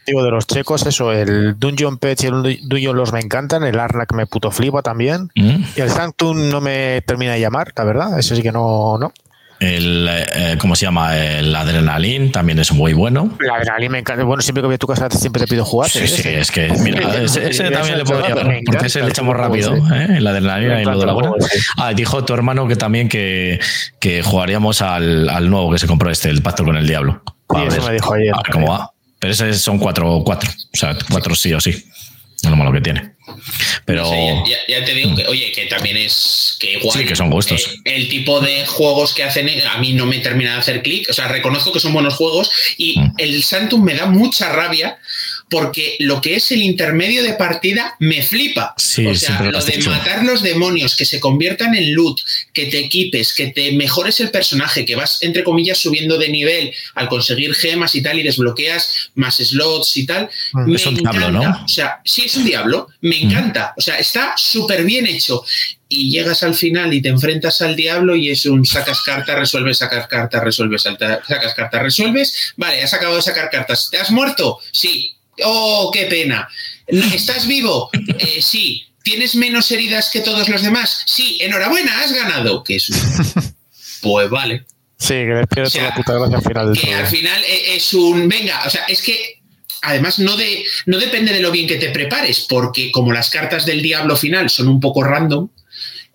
digo, 0.05 0.25
de 0.25 0.31
los 0.31 0.47
checos, 0.47 0.85
eso, 0.85 1.13
el 1.13 1.59
Dungeon 1.59 1.99
Pets 1.99 2.25
y 2.25 2.27
el 2.27 2.59
Dungeon 2.63 2.97
los 2.97 3.13
me 3.13 3.21
encantan, 3.21 3.63
el 3.63 3.79
Arnak 3.79 4.13
me 4.15 4.27
puto 4.27 4.51
flipa 4.51 4.83
también. 4.83 5.31
Mm. 5.37 5.63
Y 5.77 5.81
el 5.81 5.91
Sanctum 5.91 6.49
no 6.49 6.61
me 6.61 7.03
termina 7.03 7.35
de 7.35 7.41
llamar, 7.41 7.73
la 7.77 7.85
verdad. 7.85 8.19
Eso 8.19 8.35
sí 8.35 8.43
que 8.43 8.53
no, 8.53 8.99
no. 8.99 9.13
El, 9.59 10.07
eh, 10.11 10.57
¿cómo 10.61 10.77
se 10.77 10.85
llama? 10.85 11.17
El 11.17 11.55
Adrenalin 11.55 12.31
también 12.31 12.59
es 12.59 12.73
muy 12.73 12.93
bueno. 12.93 13.37
El 13.41 13.51
Adrenalin 13.51 13.93
me 13.93 13.99
encanta. 14.01 14.25
Bueno, 14.25 14.43
siempre 14.43 14.63
que 14.63 14.67
voy 14.67 14.75
a 14.75 14.79
tu 14.79 14.87
casa 14.87 15.09
siempre 15.11 15.41
te 15.41 15.49
pido 15.49 15.65
jugar. 15.65 15.91
Sí, 15.91 16.07
sí, 16.07 16.29
es 16.29 16.51
que, 16.51 16.69
mira, 16.81 17.23
ese, 17.23 17.71
también 17.71 17.99
le 17.99 18.05
podría 18.05 18.35
porque 18.35 18.87
ese 18.87 19.01
le 19.01 19.09
echamos 19.09 19.37
rápido, 19.37 19.75
¿eh? 19.95 20.17
El 20.19 20.27
Adrenalin 20.27 20.81
y 20.81 20.85
lo 20.85 21.07
la 21.07 21.33
Ah, 21.79 21.93
dijo 21.95 22.25
tu 22.25 22.35
hermano 22.35 22.69
que 22.69 22.77
también 22.77 23.09
que, 23.09 23.59
que 23.99 24.23
jugaríamos 24.23 24.83
al, 24.83 25.29
al, 25.29 25.49
nuevo 25.49 25.73
que 25.73 25.79
se 25.79 25.87
compró 25.87 26.11
este, 26.11 26.29
el 26.29 26.43
Pacto 26.43 26.65
con 26.65 26.77
el 26.77 26.87
Diablo. 26.87 27.23
Sí, 27.55 27.63
eso 27.67 27.83
me 27.87 27.95
dijo 27.95 28.15
ayer. 28.15 28.35
A 28.35 28.43
ver 28.43 28.53
cómo 28.53 28.69
va. 28.69 28.91
Pero 29.19 29.33
ese 29.33 29.55
son 29.55 29.79
cuatro, 29.79 30.23
cuatro. 30.25 30.51
O 30.51 30.77
sea, 30.77 30.97
cuatro 31.11 31.35
sí 31.35 31.53
o 31.55 31.61
sí. 31.61 31.85
Es 32.43 32.51
lo 32.51 32.57
malo 32.57 32.73
que 32.73 32.81
tiene. 32.81 33.17
Pero. 33.85 34.11
ya, 34.69 34.85
te 34.85 34.95
digo 34.95 35.15
que, 35.17 35.27
oye, 35.27 35.53
que 35.53 35.67
también 35.67 35.97
es 35.97 36.57
que 36.61 36.75
igual. 36.75 36.99
Sí, 36.99 37.05
que 37.05 37.17
son 37.17 37.31
gustos. 37.31 37.81
Eh, 37.85 37.97
el 37.97 38.09
tipo 38.09 38.41
de 38.41 38.67
juegos 38.67 39.15
que 39.15 39.25
hacen 39.25 39.49
a 39.67 39.79
mí 39.79 39.95
no 39.95 40.07
me 40.07 40.19
termina 40.19 40.53
de 40.53 40.59
hacer 40.59 40.83
clic. 40.83 41.09
O 41.09 41.13
sea, 41.13 41.29
reconozco 41.29 41.73
que 41.73 41.81
son 41.81 41.93
buenos 41.93 42.15
juegos 42.15 42.51
y 42.77 43.01
mm. 43.01 43.15
el 43.19 43.43
Santum 43.43 43.83
me 43.83 43.95
da 43.95 44.07
mucha 44.07 44.53
rabia 44.53 44.99
porque 45.49 45.97
lo 46.01 46.21
que 46.21 46.37
es 46.37 46.51
el 46.51 46.63
intermedio 46.63 47.23
de 47.23 47.35
partida 47.35 47.95
me 48.01 48.23
flipa. 48.23 48.75
o 48.77 49.15
sea, 49.15 49.43
lo, 49.43 49.63
de 49.63 49.79
matar 49.79 50.25
los 50.25 50.43
demonios, 50.43 50.97
que 50.97 51.05
se 51.05 51.21
conviertan 51.21 51.75
en 51.75 51.95
loot, 51.95 52.21
que 52.53 52.67
te 52.67 52.79
equipes, 52.79 53.33
que 53.33 53.49
te 53.49 53.73
mejores 53.73 54.19
el 54.21 54.31
personaje, 54.31 54.85
que 54.85 54.97
vas, 54.97 55.23
entre 55.23 55.45
comillas, 55.45 55.79
subiendo 55.79 56.19
de 56.19 56.31
nivel 56.31 56.73
al 56.95 57.09
conseguir 57.09 57.55
gemas 57.55 57.95
y 57.95 58.03
tal 58.03 58.19
y 58.19 58.25
desbloqueas 58.25 59.11
más 59.15 59.37
slots 59.37 59.97
y 59.97 60.07
tal. 60.07 60.29
Mm. 60.53 60.75
es 60.75 60.87
un 60.87 60.95
diablo, 60.97 61.31
¿no? 61.31 61.63
O 61.65 61.69
sea, 61.69 62.01
sí 62.05 62.23
es 62.25 62.37
un 62.37 62.45
diablo, 62.45 62.89
me 63.03 63.17
mm. 63.17 63.31
encanta. 63.31 63.75
O 63.77 63.81
sea, 63.81 63.99
está 63.99 64.35
súper 64.37 64.85
bien 64.85 65.07
hecho. 65.07 65.45
Y 65.89 66.11
llegas 66.11 66.43
al 66.43 66.57
final 66.57 66.93
y 66.93 67.01
te 67.01 67.11
enfrentas 67.11 67.61
al 67.61 67.77
diablo 67.77 68.17
y 68.17 68.31
es 68.31 68.45
un 68.47 68.67
sacas 68.67 69.03
cartas, 69.03 69.39
resuelves, 69.39 69.79
sacas 69.79 70.09
cartas, 70.09 70.43
resuelves, 70.43 70.83
sacas 70.83 71.55
cartas, 71.55 71.83
resuelves. 71.83 72.53
Vale, 72.57 72.83
has 72.83 72.93
acabado 72.93 73.17
de 73.17 73.23
sacar 73.23 73.49
cartas. 73.51 73.89
¿Te 73.89 73.99
has 73.99 74.11
muerto? 74.11 74.59
Sí, 74.73 75.16
Oh, 75.45 75.91
qué 75.93 76.07
pena. 76.07 76.49
¿Estás 76.87 77.47
vivo? 77.47 77.91
Eh, 78.19 78.41
sí. 78.41 78.85
¿Tienes 79.03 79.35
menos 79.35 79.71
heridas 79.71 80.11
que 80.11 80.21
todos 80.21 80.49
los 80.49 80.63
demás? 80.63 81.05
Sí. 81.07 81.39
Enhorabuena, 81.41 82.01
has 82.01 82.13
ganado. 82.13 82.65
Que 82.65 82.77
es 82.77 82.91
Pues 84.03 84.31
vale. 84.31 84.65
Sí, 84.99 85.15
que 85.15 85.35
le 85.35 85.47
pierdes 85.47 85.75
la 85.75 85.95
puta 85.95 86.15
gracia 86.15 86.37
al 86.37 86.43
final 86.43 86.79
Que 86.79 86.95
al 86.95 87.07
final 87.07 87.43
e-, 87.45 87.77
es 87.77 87.93
un. 87.95 88.29
Venga, 88.29 88.63
o 88.67 88.71
sea, 88.71 88.85
es 88.87 89.03
que 89.03 89.41
además 89.83 90.19
no, 90.19 90.37
de, 90.37 90.65
no 90.87 90.99
depende 90.99 91.33
de 91.33 91.41
lo 91.41 91.51
bien 91.51 91.67
que 91.67 91.77
te 91.77 91.91
prepares, 91.91 92.47
porque 92.49 92.91
como 92.91 93.13
las 93.13 93.31
cartas 93.31 93.67
del 93.67 93.83
diablo 93.83 94.17
final 94.17 94.49
son 94.51 94.69
un 94.69 94.81
poco 94.81 95.05
random, 95.05 95.49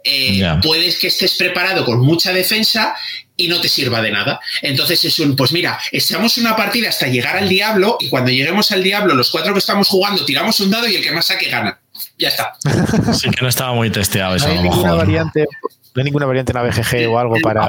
eh, 0.04 0.43
puedes 0.62 0.97
que 0.97 1.08
estés 1.08 1.36
preparado 1.36 1.86
con 1.86 1.99
mucha 1.99 2.34
defensa 2.34 2.95
y 3.36 3.47
no 3.47 3.60
te 3.60 3.68
sirva 3.68 4.02
de 4.02 4.12
nada. 4.12 4.39
Entonces 4.62 5.04
es 5.06 5.20
un, 5.20 5.36
pues 5.36 5.52
mira, 5.52 5.80
echamos 5.91 6.38
una 6.38 6.56
partida 6.56 6.89
hasta 6.89 7.08
llegar 7.08 7.38
al 7.38 7.49
diablo 7.49 7.97
y 7.99 8.10
cuando 8.10 8.32
lleguemos 8.32 8.72
al 8.72 8.84
diablo, 8.84 9.16
los 9.16 9.32
cuatro 9.32 9.54
que 9.54 9.60
estamos 9.60 9.88
jugando, 9.88 10.26
tiramos 10.26 10.60
un 10.60 10.70
dado 10.70 10.88
y 10.88 10.95
el 10.95 11.04
que 11.04 11.12
más 11.12 11.26
saque 11.26 11.49
gana. 11.49 11.80
Ya 12.18 12.30
está. 12.30 12.54
Sí 13.14 13.30
que 13.30 13.41
no 13.41 13.47
estaba 13.47 13.74
muy 13.74 13.89
testeado 13.89 14.36
eso. 14.36 14.47
No 14.47 14.54
hay, 14.54 14.60
ninguna, 14.60 14.93
variante, 14.93 15.47
no 15.95 15.99
hay 15.99 16.04
ninguna 16.04 16.26
variante 16.26 16.52
en 16.52 16.56
la 16.56 16.64
BGG 16.64 17.10
o 17.10 17.20
algo 17.20 17.36
para... 17.41 17.68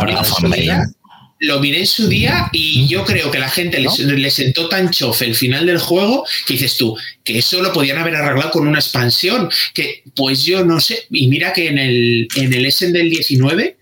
lo 1.42 1.58
miré 1.58 1.80
en 1.80 1.86
su 1.86 2.08
día 2.08 2.48
y 2.52 2.86
yo 2.86 3.04
creo 3.04 3.30
que 3.30 3.40
la 3.40 3.50
gente 3.50 3.80
le, 3.80 4.30
sentó 4.30 4.68
tan 4.68 4.90
chofe 4.90 5.26
el 5.26 5.34
final 5.34 5.66
del 5.66 5.78
juego 5.78 6.24
que 6.46 6.54
dices 6.54 6.76
tú, 6.76 6.96
que 7.24 7.38
eso 7.38 7.60
lo 7.60 7.72
podían 7.72 7.98
haber 7.98 8.14
arreglado 8.14 8.52
con 8.52 8.66
una 8.66 8.78
expansión, 8.78 9.50
que 9.74 10.04
pues 10.14 10.44
yo 10.44 10.64
no 10.64 10.80
sé, 10.80 11.06
y 11.10 11.26
mira 11.26 11.52
que 11.52 11.66
en 11.66 11.78
el, 11.78 12.28
en 12.36 12.52
el 12.52 12.64
Essen 12.64 12.92
del 12.92 13.10
19 13.10 13.76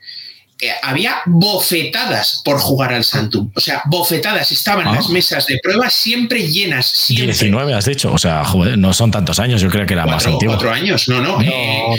había 0.83 1.17
bofetadas 1.27 2.43
por 2.45 2.59
jugar 2.59 2.93
al 2.93 3.05
Santum. 3.05 3.51
O 3.55 3.61
sea, 3.61 3.83
bofetadas. 3.87 4.53
Estaban 4.53 4.95
las 4.95 5.09
ah. 5.09 5.13
mesas 5.13 5.47
de 5.47 5.59
prueba 5.63 5.89
siempre 5.89 6.47
llenas. 6.47 6.87
Siempre. 6.87 7.27
19 7.29 7.73
has 7.73 7.87
dicho. 7.87 8.13
O 8.13 8.19
sea, 8.19 8.45
joder, 8.45 8.77
no 8.77 8.93
son 8.93 9.11
tantos 9.11 9.39
años. 9.39 9.63
Yo 9.63 9.71
creo 9.71 9.87
que 9.87 9.95
era 9.95 10.05
más 10.05 10.27
antiguo. 10.27 10.55
Cuatro 10.55 10.71
años. 10.71 11.09
No, 11.09 11.23
no. 11.23 11.41
Eh, 11.41 11.97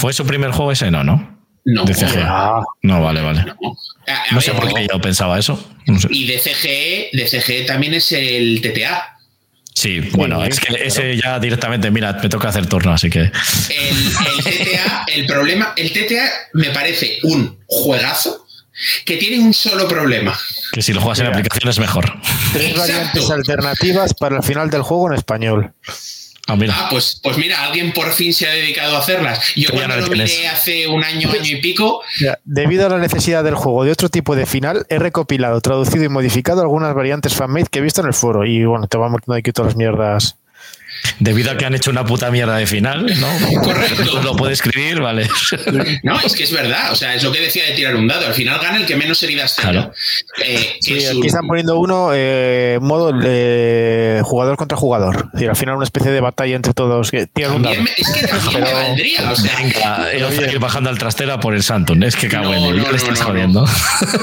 ¿Fue 0.00 0.12
su 0.12 0.24
primer 0.24 0.52
juego 0.52 0.70
ese? 0.70 0.88
No, 0.90 1.02
¿no? 1.02 1.39
No. 1.64 1.84
De 1.84 1.94
CGE. 1.94 2.24
No, 2.82 3.02
vale, 3.02 3.20
vale. 3.20 3.44
No, 4.32 4.40
sé 4.40 4.52
por 4.52 4.72
qué 4.72 4.86
yo 4.90 5.00
pensaba 5.00 5.38
eso. 5.38 5.62
Y 6.08 6.26
de 6.26 6.38
CGE, 6.38 7.10
de 7.12 7.26
CGE 7.26 7.64
también 7.64 7.94
es 7.94 8.10
el 8.12 8.60
TTA. 8.60 9.16
Sí, 9.74 10.00
bueno, 10.12 10.44
es 10.44 10.58
que 10.60 10.74
ese 10.84 11.16
ya 11.16 11.38
directamente, 11.38 11.90
mira, 11.90 12.18
me 12.20 12.28
toca 12.28 12.48
hacer 12.48 12.66
turno, 12.66 12.92
así 12.92 13.08
que. 13.08 13.20
El, 13.20 13.32
TTA, 14.42 15.04
el 15.06 15.26
problema, 15.26 15.72
el 15.76 15.92
TTA 15.92 16.28
me 16.54 16.70
parece 16.70 17.18
un 17.22 17.58
juegazo 17.66 18.46
que 19.04 19.16
tiene 19.16 19.38
un 19.38 19.54
solo 19.54 19.86
problema. 19.88 20.38
Que 20.72 20.82
si 20.82 20.92
lo 20.92 21.00
juegas 21.00 21.20
en 21.20 21.26
aplicación 21.26 21.68
es 21.70 21.78
mejor. 21.78 22.12
Tres 22.52 22.76
variantes 22.76 23.30
alternativas 23.30 24.14
para 24.14 24.36
el 24.36 24.42
final 24.42 24.70
del 24.70 24.82
juego 24.82 25.12
en 25.12 25.18
español. 25.18 25.72
Ah, 26.48 26.58
ah, 26.70 26.88
pues, 26.90 27.20
pues 27.22 27.38
mira, 27.38 27.64
alguien 27.64 27.92
por 27.92 28.12
fin 28.12 28.34
se 28.34 28.48
ha 28.48 28.50
dedicado 28.50 28.96
a 28.96 29.00
hacerlas. 29.00 29.52
Yo 29.54 29.70
cuando 29.70 29.96
lo 29.96 30.06
miré 30.08 30.48
hace 30.48 30.88
un 30.88 31.04
año, 31.04 31.30
año 31.30 31.44
y 31.44 31.56
pico. 31.56 32.02
debido 32.44 32.86
a 32.86 32.88
la 32.88 32.98
necesidad 32.98 33.44
del 33.44 33.54
juego 33.54 33.84
de 33.84 33.92
otro 33.92 34.08
tipo 34.08 34.34
de 34.34 34.46
final, 34.46 34.84
he 34.88 34.98
recopilado, 34.98 35.60
traducido 35.60 36.04
y 36.04 36.08
modificado 36.08 36.62
algunas 36.62 36.94
variantes 36.94 37.34
fanmade 37.34 37.66
que 37.70 37.78
he 37.78 37.82
visto 37.82 38.00
en 38.00 38.08
el 38.08 38.14
foro. 38.14 38.44
Y 38.44 38.64
bueno, 38.64 38.88
te 38.88 38.96
vamos 38.96 39.20
metiendo 39.20 39.38
aquí 39.38 39.52
todas 39.52 39.70
las 39.72 39.76
mierdas 39.76 40.36
Debido 41.18 41.50
a 41.50 41.56
que 41.56 41.66
han 41.66 41.74
hecho 41.74 41.90
una 41.90 42.04
puta 42.04 42.30
mierda 42.30 42.56
de 42.56 42.66
final, 42.66 43.06
¿no? 43.20 43.60
Correcto. 43.62 44.22
Lo 44.22 44.36
puede 44.36 44.52
escribir, 44.52 45.00
vale. 45.00 45.28
No, 46.02 46.18
es 46.20 46.34
que 46.34 46.44
es 46.44 46.52
verdad. 46.52 46.92
O 46.92 46.96
sea, 46.96 47.14
es 47.14 47.22
lo 47.22 47.32
que 47.32 47.40
decía 47.40 47.64
de 47.64 47.72
tirar 47.72 47.96
un 47.96 48.06
dado. 48.06 48.26
Al 48.26 48.34
final 48.34 48.58
gana 48.60 48.78
el 48.78 48.86
que 48.86 48.96
menos 48.96 49.22
heridas 49.22 49.56
tenga. 49.56 49.90
Eh, 50.44 50.78
aquí 50.78 51.26
están 51.26 51.46
poniendo 51.46 51.78
uno 51.78 52.10
eh, 52.14 52.78
modo 52.80 53.12
eh, 53.22 54.20
jugador 54.24 54.56
contra 54.56 54.76
jugador. 54.76 55.30
Es 55.34 55.48
al 55.48 55.56
final 55.56 55.76
una 55.76 55.84
especie 55.84 56.10
de 56.10 56.20
batalla 56.20 56.56
entre 56.56 56.72
todos. 56.72 57.10
Que 57.10 57.26
tiran 57.26 57.52
un 57.52 57.62
dado. 57.62 57.76
Es 57.96 58.08
que 58.08 58.26
también 58.26 58.64
me 58.64 58.72
valdría. 58.72 59.30
O 59.30 59.36
sea, 59.36 60.52
ir 60.52 60.58
bajando 60.58 60.90
al 60.90 60.98
trastera 60.98 61.40
por 61.40 61.54
el 61.54 61.62
Santon. 61.62 62.02
Es 62.02 62.16
que 62.16 62.28
cago 62.28 62.54
en 62.54 62.64
él. 62.64 62.76
No, 62.78 62.90
estás 62.90 63.20
jodiendo. 63.20 63.64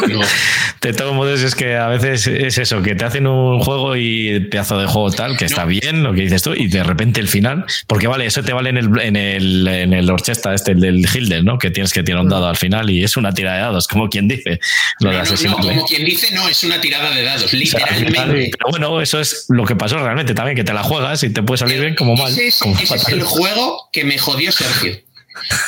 de 0.82 0.94
todos 0.94 1.14
modos, 1.14 1.42
es 1.42 1.56
que 1.56 1.76
a 1.76 1.88
veces 1.88 2.28
es 2.28 2.58
eso, 2.58 2.82
que 2.82 2.96
te 2.96 3.06
hacen 3.06 3.28
un 3.28 3.60
juego 3.60 3.96
y 3.96 4.40
pedazo 4.50 4.80
de 4.80 4.88
juego 4.88 5.12
tal, 5.12 5.38
que 5.38 5.46
está 5.46 5.66
bien, 5.66 6.04
lo 6.04 6.14
que 6.14 6.22
dices 6.22 6.42
tú, 6.42 6.54
y 6.54 6.67
de 6.68 6.84
repente 6.84 7.20
el 7.20 7.28
final, 7.28 7.66
porque 7.88 8.08
vale, 8.08 8.26
eso 8.26 8.44
te 8.44 8.54
vale 8.54 8.70
en 8.70 8.78
el, 8.78 9.00
en 9.00 9.16
el, 9.16 9.68
en 9.68 9.94
el 9.94 10.10
Orchestra, 10.10 10.54
este, 10.54 10.72
el 10.72 10.80
del 10.80 11.08
Hilden, 11.08 11.46
¿no? 11.46 11.58
Que 11.58 11.72
tienes 11.72 11.94
que 11.94 12.04
tirar 12.04 12.22
un 12.22 12.30
dado 12.30 12.48
al 12.48 12.58
final 12.58 12.90
y 12.90 13.04
es 13.04 13.18
una 13.18 13.34
tirada 13.34 13.58
de 13.58 13.64
dados, 13.64 13.88
como 13.88 14.10
quien 14.10 14.28
dice. 14.28 14.60
Lo 15.00 15.12
no, 15.12 15.58
como 15.58 15.86
quien 15.86 16.06
dice, 16.06 16.34
no, 16.34 16.48
es 16.48 16.64
una 16.64 16.80
tirada 16.80 17.12
de 17.12 17.24
dados, 17.24 17.52
literalmente. 17.54 18.52
pero 18.58 18.70
bueno, 18.70 19.02
eso 19.02 19.20
es 19.20 19.46
lo 19.50 19.66
que 19.66 19.76
pasó 19.76 19.98
realmente 19.98 20.34
también, 20.34 20.56
que 20.56 20.64
te 20.64 20.74
la 20.74 20.84
juegas 20.84 21.24
y 21.24 21.30
te 21.30 21.44
puede 21.44 21.58
salir 21.58 21.80
bien 21.80 21.96
como 21.96 22.16
mal. 22.16 22.32
Ese 22.32 22.48
es, 22.48 22.62
el 23.10 23.24
juego 23.24 23.90
que 23.92 24.04
me 24.04 24.18
jodió 24.18 24.52
Sergio 24.52 24.98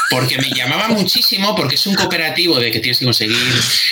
porque 0.10 0.38
me 0.38 0.50
llamaba 0.50 0.88
muchísimo, 0.90 1.56
porque 1.56 1.76
es 1.76 1.86
un 1.86 1.96
cooperativo 1.96 2.60
de 2.60 2.72
que 2.72 2.80
tienes 2.80 3.00
que 3.00 3.06
conseguir 3.06 3.38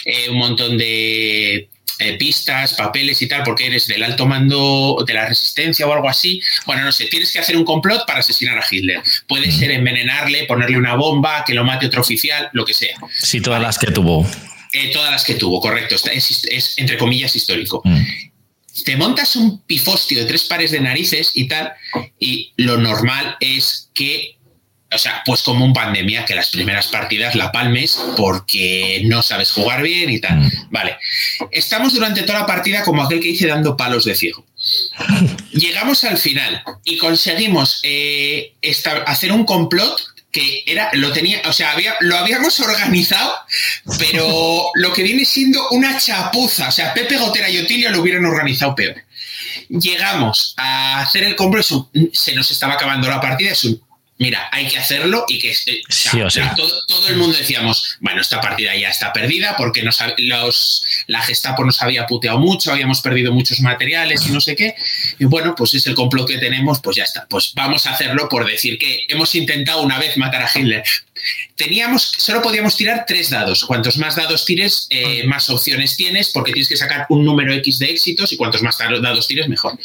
eh, 0.05 0.29
un 0.29 0.37
montón 0.37 0.77
de 0.77 1.69
eh, 1.99 2.17
pistas, 2.17 2.73
papeles 2.75 3.21
y 3.21 3.27
tal, 3.27 3.43
porque 3.43 3.67
eres 3.67 3.87
del 3.87 4.03
alto 4.03 4.25
mando 4.25 5.03
de 5.05 5.13
la 5.13 5.27
resistencia 5.27 5.87
o 5.87 5.93
algo 5.93 6.09
así. 6.09 6.41
Bueno, 6.65 6.83
no 6.83 6.91
sé, 6.91 7.05
tienes 7.05 7.31
que 7.31 7.39
hacer 7.39 7.57
un 7.57 7.65
complot 7.65 8.05
para 8.05 8.19
asesinar 8.19 8.57
a 8.57 8.65
Hitler. 8.69 9.01
Puede 9.27 9.51
ser 9.51 9.71
envenenarle, 9.71 10.45
ponerle 10.45 10.77
una 10.77 10.95
bomba, 10.95 11.43
que 11.45 11.53
lo 11.53 11.63
mate 11.63 11.87
otro 11.87 12.01
oficial, 12.01 12.49
lo 12.53 12.65
que 12.65 12.73
sea. 12.73 12.97
Sí, 13.17 13.41
todas 13.41 13.61
las 13.61 13.77
que 13.77 13.87
tuvo. 13.87 14.29
Eh, 14.73 14.91
todas 14.91 15.11
las 15.11 15.23
que 15.23 15.35
tuvo, 15.35 15.59
correcto. 15.59 15.95
Es, 15.95 16.75
entre 16.77 16.97
comillas 16.97 17.35
histórico. 17.35 17.81
Mm. 17.83 18.03
Te 18.85 18.95
montas 18.95 19.35
un 19.35 19.61
pifostio 19.63 20.19
de 20.19 20.25
tres 20.25 20.43
pares 20.43 20.69
de 20.71 20.79
narices 20.79 21.31
y 21.33 21.47
tal, 21.47 21.73
y 22.19 22.53
lo 22.57 22.77
normal 22.77 23.35
es 23.39 23.89
que 23.95 24.36
o 24.91 24.97
sea, 24.97 25.21
pues 25.25 25.41
como 25.41 25.65
un 25.65 25.73
pandemia, 25.73 26.25
que 26.25 26.35
las 26.35 26.49
primeras 26.49 26.87
partidas 26.87 27.35
la 27.35 27.51
palmes 27.51 27.99
porque 28.15 29.01
no 29.05 29.21
sabes 29.21 29.51
jugar 29.51 29.81
bien 29.81 30.09
y 30.09 30.19
tal. 30.19 30.39
Mm. 30.39 30.51
Vale. 30.69 30.97
Estamos 31.51 31.93
durante 31.93 32.23
toda 32.23 32.39
la 32.39 32.45
partida 32.45 32.83
como 32.83 33.03
aquel 33.03 33.19
que 33.19 33.29
dice 33.29 33.47
dando 33.47 33.75
palos 33.75 34.05
de 34.05 34.15
ciego. 34.15 34.45
Llegamos 35.51 36.03
al 36.03 36.17
final 36.17 36.63
y 36.85 36.97
conseguimos 36.97 37.79
eh, 37.83 38.53
hacer 39.05 39.31
un 39.31 39.45
complot 39.45 39.99
que 40.31 40.63
era, 40.65 40.89
lo 40.93 41.11
tenía, 41.11 41.41
o 41.45 41.53
sea, 41.53 41.71
había, 41.71 41.95
lo 42.01 42.17
habíamos 42.17 42.59
organizado, 42.59 43.33
pero 43.97 44.69
lo 44.75 44.93
que 44.93 45.03
viene 45.03 45.25
siendo 45.25 45.67
una 45.71 45.97
chapuza. 45.97 46.69
O 46.69 46.71
sea, 46.71 46.93
Pepe 46.93 47.17
Gotera 47.17 47.49
y 47.49 47.57
Otilio 47.57 47.89
lo 47.89 48.01
hubieran 48.01 48.25
organizado 48.25 48.75
peor. 48.75 48.95
Llegamos 49.69 50.53
a 50.57 51.01
hacer 51.01 51.23
el 51.23 51.35
complot, 51.35 51.89
se 52.13 52.33
nos 52.35 52.51
estaba 52.51 52.75
acabando 52.75 53.09
la 53.09 53.19
partida, 53.19 53.51
es 53.51 53.63
un 53.65 53.81
mira, 54.17 54.49
hay 54.51 54.67
que 54.67 54.77
hacerlo 54.77 55.25
y 55.27 55.39
que 55.39 55.53
Todo, 56.87 57.07
el 57.07 57.17
mundo 57.17 57.37
decíamos, 57.37 57.97
bueno, 57.99 58.21
esta 58.21 58.41
partida 58.41 58.75
ya 58.75 58.89
está 58.89 59.13
perdida 59.13 59.55
porque 59.57 59.83
nos, 59.83 59.99
los, 60.17 60.83
la 61.07 61.21
Gestapo 61.21 61.63
nos 61.63 61.81
había 61.81 62.05
puteado 62.05 62.39
mucho, 62.39 62.71
habíamos 62.71 63.01
perdido 63.01 63.31
muchos 63.31 63.59
materiales 63.61 64.25
y 64.27 64.31
no 64.31 64.41
sé 64.41 64.55
qué. 64.55 64.75
Y 65.19 65.25
bueno, 65.25 65.55
pues 65.55 65.73
es 65.73 65.85
el 65.87 65.95
complot 65.95 66.27
que 66.27 66.37
tenemos, 66.37 66.79
pues 66.81 66.97
ya 66.97 67.03
está. 67.03 67.25
Pues 67.29 67.53
vamos 67.55 67.85
a 67.85 67.91
hacerlo 67.91 68.27
por 68.29 68.45
decir 68.45 68.77
que 68.77 69.05
hemos 69.07 69.33
intentado 69.35 69.81
una 69.81 69.99
vez 69.99 70.17
matar 70.17 70.43
a 70.43 70.49
Hitler 70.53 70.83
teníamos, 71.55 72.13
solo 72.17 72.41
podíamos 72.41 72.75
tirar 72.75 73.05
tres 73.07 73.29
dados. 73.29 73.63
Cuantos 73.65 73.97
más 73.97 74.15
dados 74.15 74.45
tires, 74.45 74.87
eh, 74.89 75.23
más 75.25 75.49
opciones 75.49 75.95
tienes, 75.95 76.29
porque 76.29 76.51
tienes 76.51 76.69
que 76.69 76.77
sacar 76.77 77.05
un 77.09 77.25
número 77.25 77.53
X 77.55 77.79
de 77.79 77.91
éxitos 77.91 78.31
y 78.31 78.37
cuantos 78.37 78.61
más 78.61 78.77
dados 78.77 79.27
tires, 79.27 79.47
mejor. 79.47 79.77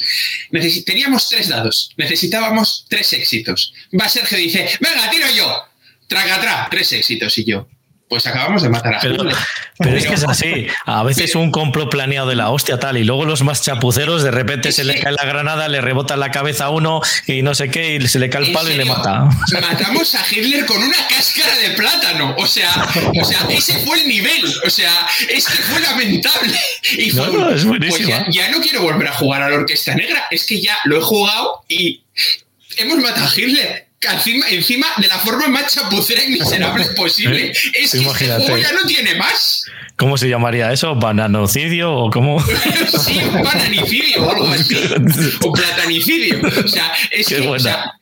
teníamos 0.84 1.28
tres 1.28 1.48
dados, 1.48 1.92
necesitábamos 1.96 2.84
tres 2.88 3.12
éxitos. 3.12 3.72
Va 3.98 4.08
Sergio 4.08 4.38
dice, 4.38 4.68
venga, 4.80 5.10
tiro 5.10 5.26
yo. 5.36 5.64
Traga 6.06 6.36
atrás, 6.36 6.68
tres 6.70 6.92
éxitos 6.92 7.38
y 7.38 7.44
yo. 7.44 7.66
Pues 8.12 8.26
acabamos 8.26 8.62
de 8.62 8.68
matar 8.68 8.96
a 8.96 9.00
pero, 9.00 9.24
pero, 9.78 9.96
es 9.96 10.06
que 10.06 10.12
es 10.12 10.24
así. 10.24 10.66
A 10.84 11.02
veces 11.02 11.34
un 11.34 11.50
complot 11.50 11.90
planeado 11.90 12.28
de 12.28 12.36
la 12.36 12.50
hostia 12.50 12.78
tal 12.78 12.98
y 12.98 13.04
luego 13.04 13.24
los 13.24 13.40
más 13.40 13.62
chapuceros 13.62 14.22
de 14.22 14.30
repente 14.30 14.70
se 14.70 14.84
le 14.84 15.00
cae 15.00 15.12
la 15.12 15.24
granada, 15.24 15.66
le 15.66 15.80
rebota 15.80 16.14
la 16.18 16.30
cabeza 16.30 16.66
a 16.66 16.68
uno 16.68 17.00
y 17.26 17.40
no 17.40 17.54
sé 17.54 17.70
qué 17.70 17.94
y 17.94 18.06
se 18.06 18.18
le 18.18 18.28
cae 18.28 18.44
el 18.44 18.52
palo 18.52 18.68
y 18.68 18.74
le 18.74 18.84
mata. 18.84 19.30
Matamos 19.62 20.14
a 20.14 20.22
Hitler 20.30 20.66
con 20.66 20.76
una 20.76 20.98
cáscara 21.08 21.56
de 21.56 21.70
plátano. 21.70 22.34
O 22.36 22.46
sea, 22.46 22.86
o 23.18 23.24
sea, 23.24 23.46
ese 23.48 23.78
fue 23.78 24.02
el 24.02 24.06
nivel. 24.06 24.44
O 24.66 24.68
sea, 24.68 24.92
es 25.30 25.46
que 25.46 25.62
fue 25.62 25.80
lamentable. 25.80 26.60
Y 26.98 27.12
no, 27.12 27.28
no, 27.28 27.48
es 27.48 27.64
buenísimo. 27.64 28.10
Pues 28.10 28.34
ya, 28.34 28.50
no 28.50 28.60
quiero 28.60 28.82
volver 28.82 29.08
a 29.08 29.14
jugar 29.14 29.40
a 29.40 29.48
la 29.48 29.56
Orquesta 29.56 29.94
Negra. 29.94 30.24
Es 30.30 30.44
que 30.44 30.60
ya 30.60 30.76
lo 30.84 30.98
he 30.98 31.00
jugado 31.00 31.64
y 31.66 32.02
hemos 32.76 32.98
matado 32.98 33.26
a 33.26 33.30
Hitler 33.34 33.91
encima, 34.10 34.48
encima 34.48 34.86
de 34.98 35.08
la 35.08 35.18
forma 35.18 35.48
más 35.48 35.72
chapucera 35.72 36.22
y 36.24 36.28
miserable 36.30 36.84
posible. 36.96 37.52
Es 37.72 37.92
que 37.92 37.98
este 37.98 38.60
ya 38.60 38.72
no 38.72 38.82
tiene 38.86 39.14
más. 39.14 39.64
¿Cómo 39.96 40.16
se 40.16 40.28
llamaría 40.28 40.72
eso? 40.72 40.94
¿Bananocidio 40.94 41.92
o 41.92 42.10
cómo? 42.10 42.42
sí, 43.04 43.20
bananicidio 43.32 44.24
o 44.24 44.30
algo 44.30 44.48
así. 44.48 44.74
O 45.44 45.52
platanicidio. 45.52 46.40
O 46.64 46.68
sea, 46.68 46.92
es 47.10 47.28
que 47.28 47.40
o 47.40 47.58
sea, 47.58 47.92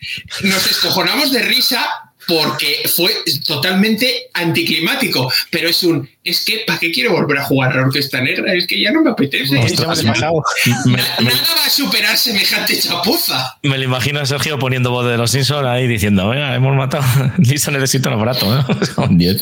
nos 0.42 0.70
escojonamos 0.70 1.32
de 1.32 1.42
risa 1.42 1.86
porque 2.26 2.88
fue 2.94 3.12
totalmente 3.46 4.30
anticlimático. 4.34 5.32
Pero 5.50 5.68
es 5.68 5.82
un, 5.82 6.08
es 6.22 6.44
que, 6.44 6.64
¿para 6.66 6.78
qué 6.78 6.92
quiero 6.92 7.12
volver 7.12 7.38
a 7.38 7.44
jugar 7.44 7.72
a 7.72 7.76
la 7.76 7.82
Orquesta 7.86 8.20
Negra? 8.20 8.52
Es 8.52 8.66
que 8.66 8.80
ya 8.80 8.90
no 8.92 9.02
me 9.02 9.10
apetece. 9.10 9.54
nada 9.54 9.86
va 9.86 9.92
a 11.66 11.70
superar 11.70 12.16
semejante 12.16 12.78
chapuza. 12.78 13.58
Me 13.62 13.78
lo 13.78 13.84
imagino 13.84 14.20
a 14.20 14.26
Sergio 14.26 14.58
poniendo 14.58 14.90
voz 14.90 15.06
de 15.06 15.16
los 15.16 15.30
Simpsons 15.30 15.66
ahí 15.66 15.86
diciendo, 15.86 16.28
venga, 16.28 16.54
hemos 16.54 16.76
matado, 16.76 17.04
Lisa 17.38 17.70
necesita 17.70 18.08
un 18.10 18.16
aparato. 18.16 18.46
¿eh? 18.58 19.36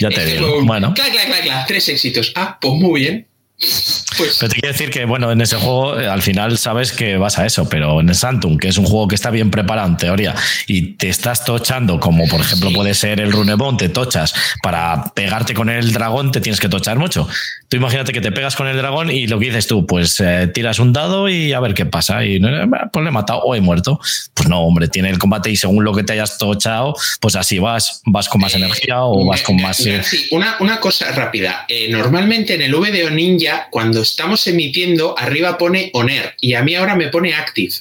Ya 0.00 0.10
te 0.10 0.24
digo. 0.26 0.64
Bueno. 0.64 0.94
Claro, 0.94 1.12
claro, 1.12 1.34
claro, 1.42 1.64
tres 1.66 1.88
éxitos. 1.88 2.32
Ah, 2.34 2.58
pues 2.60 2.74
muy 2.74 3.00
bien. 3.00 3.27
Pues. 3.58 4.36
Pero 4.38 4.50
te 4.50 4.60
quiero 4.60 4.72
decir 4.72 4.90
que, 4.90 5.04
bueno, 5.04 5.32
en 5.32 5.40
ese 5.40 5.56
juego 5.56 5.98
eh, 5.98 6.06
al 6.06 6.22
final 6.22 6.58
sabes 6.58 6.92
que 6.92 7.16
vas 7.16 7.40
a 7.40 7.46
eso, 7.46 7.68
pero 7.68 8.00
en 8.00 8.08
el 8.08 8.14
Santum, 8.14 8.56
que 8.56 8.68
es 8.68 8.78
un 8.78 8.84
juego 8.84 9.08
que 9.08 9.16
está 9.16 9.30
bien 9.30 9.50
preparado 9.50 9.88
en 9.88 9.96
teoría, 9.96 10.34
y 10.68 10.92
te 10.92 11.08
estás 11.08 11.44
tochando, 11.44 11.98
como 11.98 12.28
por 12.28 12.40
ejemplo 12.40 12.70
puede 12.72 12.94
ser 12.94 13.20
el 13.20 13.32
Runebon, 13.32 13.76
te 13.76 13.88
tochas 13.88 14.32
para 14.62 15.12
pegarte 15.14 15.54
con 15.54 15.70
el 15.70 15.92
dragón, 15.92 16.30
te 16.30 16.40
tienes 16.40 16.60
que 16.60 16.68
tochar 16.68 16.98
mucho. 16.98 17.28
Tú 17.68 17.76
imagínate 17.76 18.12
que 18.12 18.20
te 18.20 18.30
pegas 18.30 18.54
con 18.54 18.68
el 18.68 18.76
dragón 18.76 19.10
y 19.10 19.26
lo 19.26 19.40
que 19.40 19.46
dices 19.46 19.66
tú, 19.66 19.86
pues 19.86 20.20
eh, 20.20 20.48
tiras 20.54 20.78
un 20.78 20.92
dado 20.92 21.28
y 21.28 21.52
a 21.52 21.60
ver 21.60 21.74
qué 21.74 21.84
pasa. 21.84 22.24
Y 22.24 22.36
eh, 22.36 22.66
pues 22.92 23.02
le 23.02 23.08
he 23.08 23.12
matado 23.12 23.40
o 23.40 23.56
he 23.56 23.60
muerto. 23.60 24.00
Pues 24.34 24.48
no, 24.48 24.60
hombre, 24.62 24.88
tiene 24.88 25.10
el 25.10 25.18
combate 25.18 25.50
y 25.50 25.56
según 25.56 25.84
lo 25.84 25.92
que 25.92 26.04
te 26.04 26.12
hayas 26.12 26.38
tochado, 26.38 26.94
pues 27.20 27.34
así 27.34 27.58
vas, 27.58 28.02
vas 28.06 28.28
con 28.28 28.40
más 28.40 28.54
energía 28.54 29.02
o 29.02 29.26
vas 29.26 29.42
con 29.42 29.56
más. 29.56 29.76
sí, 29.76 30.28
una, 30.30 30.56
una 30.60 30.78
cosa 30.78 31.10
rápida. 31.12 31.66
normalmente 31.90 32.54
en 32.54 32.62
el 32.62 32.74
VDO 32.74 33.10
Ninja 33.10 33.47
cuando 33.70 34.02
estamos 34.02 34.46
emitiendo, 34.46 35.18
arriba 35.18 35.58
pone 35.58 35.90
ONER 35.92 36.34
y 36.40 36.54
a 36.54 36.62
mí 36.62 36.74
ahora 36.74 36.94
me 36.94 37.08
pone 37.08 37.34
Active. 37.34 37.74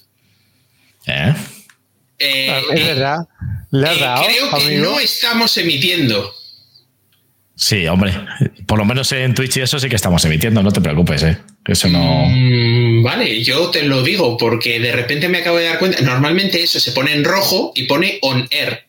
¿Eh? 1.05 1.33
eh 2.19 2.49
ah, 2.51 2.61
es 2.73 2.85
verdad. 2.85 3.27
Eh, 3.73 4.25
creo 4.25 4.57
que 4.57 4.77
no 4.77 4.99
estamos 4.99 5.57
emitiendo. 5.57 6.33
Sí, 7.55 7.87
hombre. 7.87 8.13
Por 8.67 8.77
lo 8.77 8.85
menos 8.85 9.11
en 9.11 9.33
Twitch 9.33 9.57
y 9.57 9.61
eso 9.61 9.79
sí 9.79 9.89
que 9.89 9.95
estamos 9.95 10.23
emitiendo, 10.25 10.61
no 10.61 10.71
te 10.71 10.79
preocupes, 10.79 11.23
¿eh? 11.23 11.37
Eso 11.65 11.89
no. 11.89 12.25
Mm, 12.27 13.03
vale, 13.03 13.43
yo 13.43 13.71
te 13.71 13.83
lo 13.83 14.03
digo 14.03 14.37
porque 14.37 14.79
de 14.79 14.91
repente 14.91 15.27
me 15.27 15.39
acabo 15.39 15.57
de 15.57 15.65
dar 15.65 15.79
cuenta. 15.79 16.01
Normalmente 16.01 16.61
eso 16.61 16.79
se 16.79 16.91
pone 16.91 17.13
en 17.13 17.23
rojo 17.23 17.71
y 17.75 17.83
pone 17.83 18.19
on 18.21 18.47
air 18.51 18.86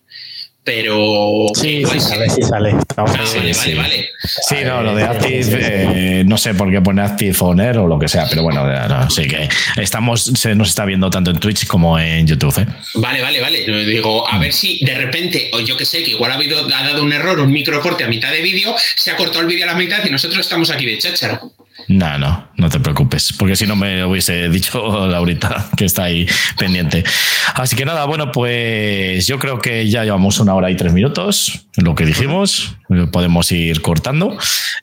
pero 0.69 1.47
sí, 1.55 1.83
sí 1.91 1.99
sale, 1.99 2.29
sí 2.29 2.43
sale. 2.43 2.75
Ah, 2.95 3.05
vale, 3.05 3.55
vale, 3.55 3.75
vale. 3.75 4.11
Sí, 4.23 4.57
no, 4.63 4.83
lo 4.83 4.95
de 4.95 5.03
Active, 5.03 5.59
eh, 5.63 6.25
no 6.27 6.37
sé 6.37 6.53
por 6.53 6.71
qué 6.71 6.83
pone 6.83 7.01
Active 7.01 7.35
Owner 7.41 7.79
o 7.79 7.87
lo 7.87 7.99
que 7.99 8.07
sea, 8.07 8.27
pero 8.29 8.43
bueno, 8.43 8.67
sí 9.09 9.27
que 9.27 9.49
estamos, 9.77 10.25
se 10.25 10.55
nos 10.55 10.69
está 10.69 10.85
viendo 10.85 11.09
tanto 11.09 11.31
en 11.31 11.39
Twitch 11.39 11.67
como 11.67 11.99
en 11.99 12.27
YouTube. 12.27 12.59
¿eh? 12.59 12.67
Vale, 12.97 13.23
vale, 13.23 13.41
vale. 13.41 13.65
Digo, 13.87 14.29
a 14.29 14.39
ver 14.39 14.53
si 14.53 14.85
de 14.85 14.95
repente, 14.95 15.51
o 15.55 15.61
yo 15.61 15.75
que 15.75 15.87
sé, 15.87 16.03
que 16.03 16.11
igual 16.11 16.33
ha, 16.33 16.35
habido, 16.35 16.59
ha 16.59 16.85
dado 16.85 17.03
un 17.03 17.15
error, 17.15 17.41
un 17.41 17.51
microcorte 17.51 18.05
a 18.05 18.09
mitad 18.09 18.31
de 18.31 18.43
vídeo, 18.43 18.75
se 18.95 19.11
ha 19.11 19.17
cortado 19.17 19.41
el 19.41 19.47
vídeo 19.47 19.65
a 19.65 19.69
la 19.69 19.75
mitad 19.75 20.05
y 20.05 20.11
nosotros 20.11 20.41
estamos 20.41 20.71
aquí 20.71 20.85
de 20.85 20.99
chácharo. 20.99 21.51
No, 21.89 22.19
no, 22.19 22.49
no 22.57 22.69
te 22.69 22.81
preocupes, 22.81 23.33
porque 23.39 23.57
si 23.57 23.67
no 23.67 23.75
me 23.75 24.05
hubiese 24.05 24.51
dicho 24.51 25.07
Laurita 25.09 25.67
que 25.77 25.87
está 25.87 26.05
ahí 26.05 26.27
pendiente. 26.59 27.03
Así 27.55 27.77
que 27.77 27.87
nada, 27.87 28.05
bueno, 28.05 28.31
pues 28.31 29.27
yo 29.27 29.39
creo 29.39 29.59
que 29.59 29.89
ya 29.89 30.05
llevamos 30.05 30.39
una 30.39 30.55
hora 30.55 30.71
y 30.71 30.77
tres 30.77 30.93
minutos, 30.93 31.67
lo 31.77 31.95
que 31.95 32.05
dijimos, 32.05 32.77
podemos 33.11 33.51
ir 33.53 33.81
cortando. 33.81 34.37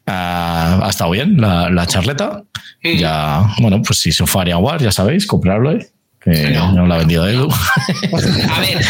Ah, 0.08 0.80
ha 0.84 0.90
estado 0.90 1.12
bien 1.12 1.40
la, 1.40 1.86
charleta. 1.86 2.44
Ya, 2.84 3.54
bueno, 3.60 3.82
pues 3.84 4.00
si 4.00 4.12
Sofarian 4.12 4.62
War, 4.62 4.82
ya 4.82 4.92
sabéis, 4.92 5.28
comprarlo, 5.28 5.72
¿eh? 5.74 5.88
que 6.20 6.50
no. 6.50 6.88
lo 6.88 6.94
ha 6.94 6.98
vendido 6.98 7.28
Edu. 7.28 7.50
A 8.52 8.60
ver, 8.60 8.86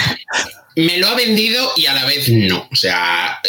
me 0.75 0.97
lo 0.97 1.07
ha 1.07 1.15
vendido 1.15 1.71
y 1.77 1.85
a 1.85 1.93
la 1.93 2.05
vez 2.05 2.29
no. 2.29 2.67
O 2.71 2.75
sea, 2.75 3.39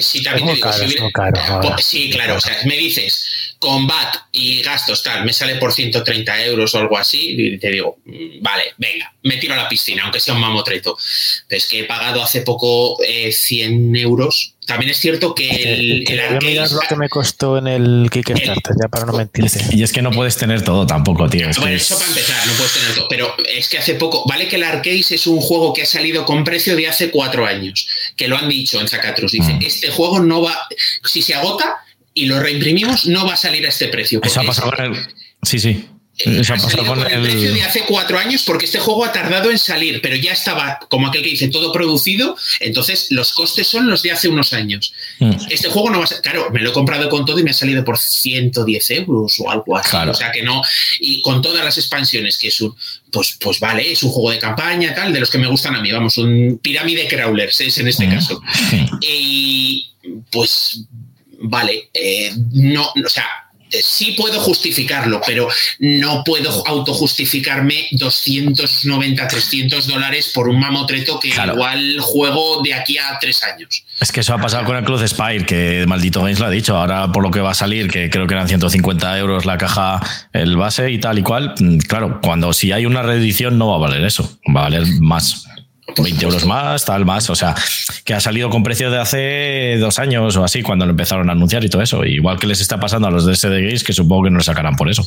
si 0.00 0.22
también 0.22 0.48
te 0.48 0.54
digo, 0.54 1.76
sí, 1.78 2.10
claro, 2.10 2.36
o 2.36 2.40
sea, 2.40 2.58
me 2.64 2.76
dices 2.76 3.54
combat 3.58 4.14
y 4.32 4.62
gastos 4.62 5.02
tal, 5.02 5.24
me 5.24 5.32
sale 5.32 5.56
por 5.56 5.72
130 5.72 6.44
euros 6.44 6.74
o 6.74 6.78
algo 6.78 6.98
así, 6.98 7.34
y 7.36 7.58
te 7.58 7.70
digo, 7.70 7.98
mm, 8.04 8.42
vale, 8.42 8.74
venga, 8.76 9.12
me 9.22 9.38
tiro 9.38 9.54
a 9.54 9.56
la 9.56 9.68
piscina, 9.68 10.04
aunque 10.04 10.20
sea 10.20 10.34
un 10.34 10.40
mamotreto. 10.40 10.96
Es 11.48 11.66
que 11.68 11.80
he 11.80 11.84
pagado 11.84 12.22
hace 12.22 12.42
poco 12.42 12.98
100 12.98 13.96
eh, 13.96 14.00
euros. 14.00 14.54
También 14.66 14.90
es 14.90 14.96
cierto 14.98 15.32
que 15.32 15.48
el, 15.48 16.04
el 16.10 16.34
lo 16.34 16.80
que 16.88 16.96
me 16.96 17.08
costó 17.08 17.56
en 17.56 17.68
el 17.68 18.08
Kickstarter, 18.10 18.74
ya 18.80 18.88
para 18.88 19.06
no 19.06 19.12
mentirte. 19.12 19.64
Y 19.70 19.84
es 19.84 19.92
que 19.92 20.02
no 20.02 20.10
puedes 20.10 20.36
tener 20.36 20.62
todo 20.62 20.84
tampoco, 20.86 21.28
tío. 21.28 21.48
bueno, 21.58 21.76
eso 21.76 21.96
para 21.96 22.08
empezar, 22.08 22.46
no 22.46 22.52
puedes 22.54 22.72
tener 22.72 22.94
todo. 22.96 23.06
Pero 23.08 23.34
es 23.48 23.68
que 23.68 23.78
hace 23.78 23.94
poco, 23.94 24.24
vale 24.28 24.48
que 24.48 24.56
el 24.56 24.64
Arcade 24.64 25.04
es 25.08 25.26
un 25.28 25.40
juego 25.40 25.72
que 25.72 25.82
ha 25.82 25.86
salido 25.86 26.24
con 26.24 26.42
precio 26.42 26.74
de 26.74 26.88
hace 26.88 27.12
cuatro 27.12 27.46
años, 27.46 27.86
que 28.16 28.26
lo 28.26 28.36
han 28.36 28.48
dicho 28.48 28.80
en 28.80 28.88
Zacatrus. 28.88 29.32
Dice, 29.32 29.54
mm. 29.54 29.62
este 29.62 29.90
juego 29.90 30.18
no 30.18 30.42
va, 30.42 30.56
si 31.04 31.22
se 31.22 31.34
agota, 31.34 31.76
y 32.12 32.26
lo 32.26 32.40
reimprimimos, 32.40 33.06
no 33.06 33.24
va 33.24 33.34
a 33.34 33.36
salir 33.36 33.64
a 33.66 33.68
este 33.68 33.86
precio. 33.86 34.20
Eso 34.24 34.40
ha 34.40 34.44
pasado 34.44 34.72
con 34.72 34.84
el... 34.84 35.06
Sí, 35.42 35.60
sí. 35.60 35.86
Eh, 36.18 36.40
Eso 36.40 36.54
ha 36.54 36.56
pasado 36.56 36.86
con 36.86 37.00
el... 37.00 37.22
precio 37.22 37.52
de 37.52 37.62
hace 37.62 37.84
cuatro 37.86 38.18
años 38.18 38.42
porque 38.42 38.64
este 38.64 38.78
juego 38.78 39.04
ha 39.04 39.12
tardado 39.12 39.50
en 39.50 39.58
salir, 39.58 40.00
pero 40.00 40.16
ya 40.16 40.32
estaba, 40.32 40.78
como 40.88 41.08
aquel 41.08 41.22
que 41.22 41.30
dice, 41.30 41.48
todo 41.48 41.72
producido, 41.72 42.36
entonces 42.60 43.08
los 43.10 43.32
costes 43.32 43.66
son 43.66 43.88
los 43.90 44.02
de 44.02 44.12
hace 44.12 44.28
unos 44.28 44.52
años. 44.52 44.94
Mm. 45.18 45.32
Este 45.50 45.68
juego 45.68 45.90
no 45.90 45.98
va 45.98 46.04
a 46.04 46.06
ser, 46.06 46.22
claro, 46.22 46.50
me 46.50 46.60
lo 46.60 46.70
he 46.70 46.72
comprado 46.72 47.08
con 47.10 47.26
todo 47.26 47.38
y 47.38 47.42
me 47.42 47.50
ha 47.50 47.54
salido 47.54 47.84
por 47.84 47.98
110 47.98 48.90
euros 48.90 49.38
o 49.40 49.50
algo 49.50 49.76
así, 49.76 49.96
o 49.96 50.14
sea 50.14 50.32
que 50.32 50.42
no, 50.42 50.62
y 51.00 51.20
con 51.20 51.42
todas 51.42 51.64
las 51.64 51.76
expansiones 51.76 52.38
que 52.38 52.48
es 52.48 52.60
un, 52.60 52.74
pues, 53.12 53.36
pues 53.38 53.60
vale, 53.60 53.92
es 53.92 54.02
un 54.02 54.10
juego 54.10 54.30
de 54.30 54.38
campaña, 54.38 54.94
tal, 54.94 55.12
de 55.12 55.20
los 55.20 55.30
que 55.30 55.38
me 55.38 55.46
gustan 55.46 55.74
a 55.74 55.82
mí, 55.82 55.92
vamos, 55.92 56.16
un 56.16 56.58
pirámide 56.62 57.06
crawlers 57.08 57.60
es 57.60 57.76
en 57.78 57.88
este 57.88 58.06
mm. 58.06 58.10
caso. 58.10 58.40
Y 59.02 59.90
pues 60.30 60.80
vale, 61.40 61.90
eh, 61.92 62.32
no, 62.52 62.86
o 63.04 63.08
sea, 63.08 63.26
sí 63.70 64.12
puedo 64.12 64.40
justificarlo, 64.40 65.20
pero 65.26 65.48
no 65.78 66.22
puedo 66.24 66.66
autojustificarme 66.66 67.88
290, 67.92 69.28
300 69.28 69.86
dólares 69.86 70.32
por 70.34 70.48
un 70.48 70.58
mamotreto 70.58 71.18
que 71.20 71.28
igual 71.28 71.98
juego 72.00 72.62
de 72.62 72.74
aquí 72.74 72.98
a 72.98 73.18
tres 73.20 73.42
años. 73.42 73.84
Es 74.00 74.12
que 74.12 74.20
eso 74.20 74.34
ha 74.34 74.40
pasado 74.40 74.64
con 74.64 74.76
el 74.76 74.84
Cruz 74.84 75.02
Spire, 75.06 75.46
que 75.46 75.84
maldito 75.86 76.20
Games 76.20 76.38
lo 76.38 76.46
ha 76.46 76.50
dicho. 76.50 76.76
Ahora, 76.76 77.10
por 77.12 77.22
lo 77.22 77.30
que 77.30 77.40
va 77.40 77.52
a 77.52 77.54
salir, 77.54 77.90
que 77.90 78.10
creo 78.10 78.26
que 78.26 78.34
eran 78.34 78.48
150 78.48 79.18
euros 79.18 79.46
la 79.46 79.58
caja, 79.58 80.00
el 80.32 80.56
base 80.56 80.90
y 80.90 80.98
tal 80.98 81.18
y 81.18 81.22
cual. 81.22 81.54
Mm, 81.58 81.78
claro, 81.78 82.20
cuando 82.22 82.52
si 82.52 82.72
hay 82.72 82.86
una 82.86 83.02
reedición 83.02 83.58
no 83.58 83.68
va 83.68 83.76
a 83.76 83.78
valer 83.78 84.04
eso, 84.04 84.38
va 84.54 84.60
a 84.60 84.64
valer 84.64 84.86
más. 85.00 85.46
20 86.02 86.24
euros 86.24 86.44
más, 86.46 86.84
tal 86.84 87.04
más. 87.04 87.28
O 87.30 87.34
sea, 87.34 87.54
que 88.04 88.14
ha 88.14 88.20
salido 88.20 88.50
con 88.50 88.62
precio 88.62 88.90
de 88.90 88.98
hace 88.98 89.76
dos 89.78 89.98
años 89.98 90.36
o 90.36 90.44
así, 90.44 90.62
cuando 90.62 90.86
lo 90.86 90.92
empezaron 90.92 91.28
a 91.28 91.32
anunciar 91.32 91.64
y 91.64 91.68
todo 91.68 91.82
eso. 91.82 92.04
Igual 92.04 92.38
que 92.38 92.46
les 92.46 92.60
está 92.60 92.78
pasando 92.78 93.08
a 93.08 93.10
los 93.10 93.26
de 93.26 93.34
SD 93.34 93.62
Games, 93.62 93.84
que 93.84 93.92
supongo 93.92 94.24
que 94.24 94.30
no 94.30 94.38
lo 94.38 94.44
sacarán 94.44 94.76
por 94.76 94.88
eso. 94.88 95.06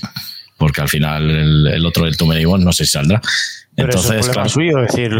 Porque 0.59 0.81
al 0.81 0.89
final 0.89 1.67
el, 1.67 1.85
otro, 1.85 2.05
el 2.05 2.15
Too 2.15 2.27
Many 2.27 2.43
no 2.43 2.71
sé 2.71 2.85
si 2.85 2.91
saldrá. 2.91 3.19
Entonces, 3.77 4.27
es 4.27 4.29
claro. 4.29 4.49
suyo, 4.49 4.83
es 4.83 4.93
decir, 4.93 5.11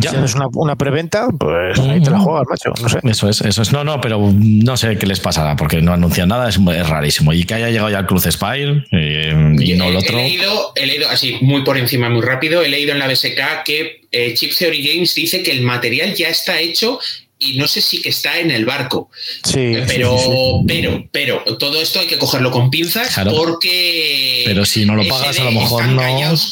ya. 0.00 0.10
tienes 0.10 0.34
una, 0.34 0.48
una, 0.52 0.76
preventa, 0.76 1.28
pues 1.38 1.78
ahí 1.78 2.02
te 2.02 2.10
la 2.10 2.18
juegas, 2.18 2.46
macho. 2.50 2.72
No 2.82 2.88
sé. 2.88 2.98
Eso 3.04 3.28
es, 3.28 3.40
eso 3.42 3.62
es. 3.62 3.72
No, 3.72 3.84
no, 3.84 4.00
pero 4.00 4.32
no 4.34 4.76
sé 4.76 4.98
qué 4.98 5.06
les 5.06 5.20
pasará, 5.20 5.54
porque 5.54 5.80
no 5.80 5.92
anuncian 5.92 6.28
nada, 6.28 6.48
es, 6.48 6.58
rarísimo. 6.88 7.32
Y 7.32 7.44
que 7.44 7.54
haya 7.54 7.70
llegado 7.70 7.90
ya 7.90 8.00
el 8.00 8.06
Cruz 8.06 8.24
Spire 8.24 8.84
eh, 8.90 9.54
y, 9.60 9.74
no 9.74 9.84
el 9.84 9.96
otro. 9.96 10.18
He 10.18 10.22
leído, 10.22 10.72
he 10.74 10.86
leído, 10.86 11.08
así 11.08 11.38
muy 11.42 11.62
por 11.62 11.78
encima, 11.78 12.10
muy 12.10 12.22
rápido, 12.22 12.62
he 12.62 12.68
leído 12.68 12.92
en 12.92 12.98
la 12.98 13.06
BSK 13.06 13.62
que 13.64 14.00
eh, 14.10 14.34
Chip 14.34 14.52
Theory 14.56 14.82
Games 14.82 15.14
dice 15.14 15.42
que 15.42 15.52
el 15.52 15.62
material 15.62 16.14
ya 16.14 16.28
está 16.28 16.58
hecho 16.58 16.98
y 17.38 17.56
no 17.56 17.68
sé 17.68 17.80
si 17.80 18.02
que 18.02 18.08
está 18.08 18.38
en 18.38 18.50
el 18.50 18.64
barco. 18.64 19.10
Sí. 19.44 19.74
Pero, 19.86 20.16
pero, 20.66 21.08
pero, 21.12 21.42
todo 21.58 21.80
esto 21.80 22.00
hay 22.00 22.06
que 22.06 22.18
cogerlo 22.18 22.50
con 22.50 22.70
pinzas 22.70 23.18
porque. 23.30 24.42
Pero 24.46 24.64
si 24.64 24.84
no 24.84 24.94
lo 24.96 25.06
pagas, 25.06 25.38
a 25.38 25.44
lo 25.44 25.52
mejor 25.52 25.86
no. 25.86 26.02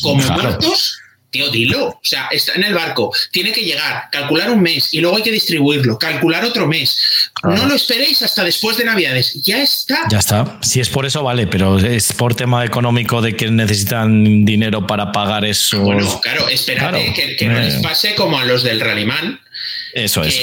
Como 0.03 0.23
muertos 0.23 0.99
tío, 1.31 1.51
dilo. 1.51 1.89
O 1.89 2.01
sea, 2.03 2.29
está 2.31 2.55
en 2.55 2.65
el 2.65 2.75
barco, 2.75 3.13
tiene 3.31 3.53
que 3.53 3.63
llegar, 3.63 4.09
calcular 4.11 4.51
un 4.51 4.61
mes 4.61 4.93
y 4.93 5.01
luego 5.01 5.17
hay 5.17 5.23
que 5.23 5.33
distribuirlo, 5.33 5.99
calcular 5.99 6.45
otro 6.45 6.67
mes. 6.67 7.31
No 7.43 7.67
lo 7.67 7.75
esperéis 7.75 8.23
hasta 8.23 8.45
después 8.45 8.77
de 8.77 8.85
Navidades. 8.85 9.43
Ya 9.43 9.63
está. 9.63 10.01
Ya 10.11 10.19
está. 10.19 10.59
Si 10.63 10.81
es 10.81 10.89
por 10.89 11.07
eso, 11.07 11.23
vale, 11.23 11.47
pero 11.47 11.79
es 11.79 12.13
por 12.13 12.35
tema 12.35 12.65
económico 12.65 13.21
de 13.21 13.37
que 13.37 13.51
necesitan 13.51 14.45
dinero 14.45 14.87
para 14.87 15.13
pagar 15.13 15.45
eso. 15.45 15.81
Bueno, 15.81 16.21
claro, 16.21 16.49
espérate 16.49 17.37
que, 17.39 17.47
no 17.47 17.61
les 17.61 17.75
eh. 17.75 17.81
pase 17.83 18.15
como 18.15 18.39
a 18.39 18.45
los 18.45 18.63
del 18.63 18.81
Rallyman 18.81 19.41
eso 19.93 20.23
es. 20.23 20.39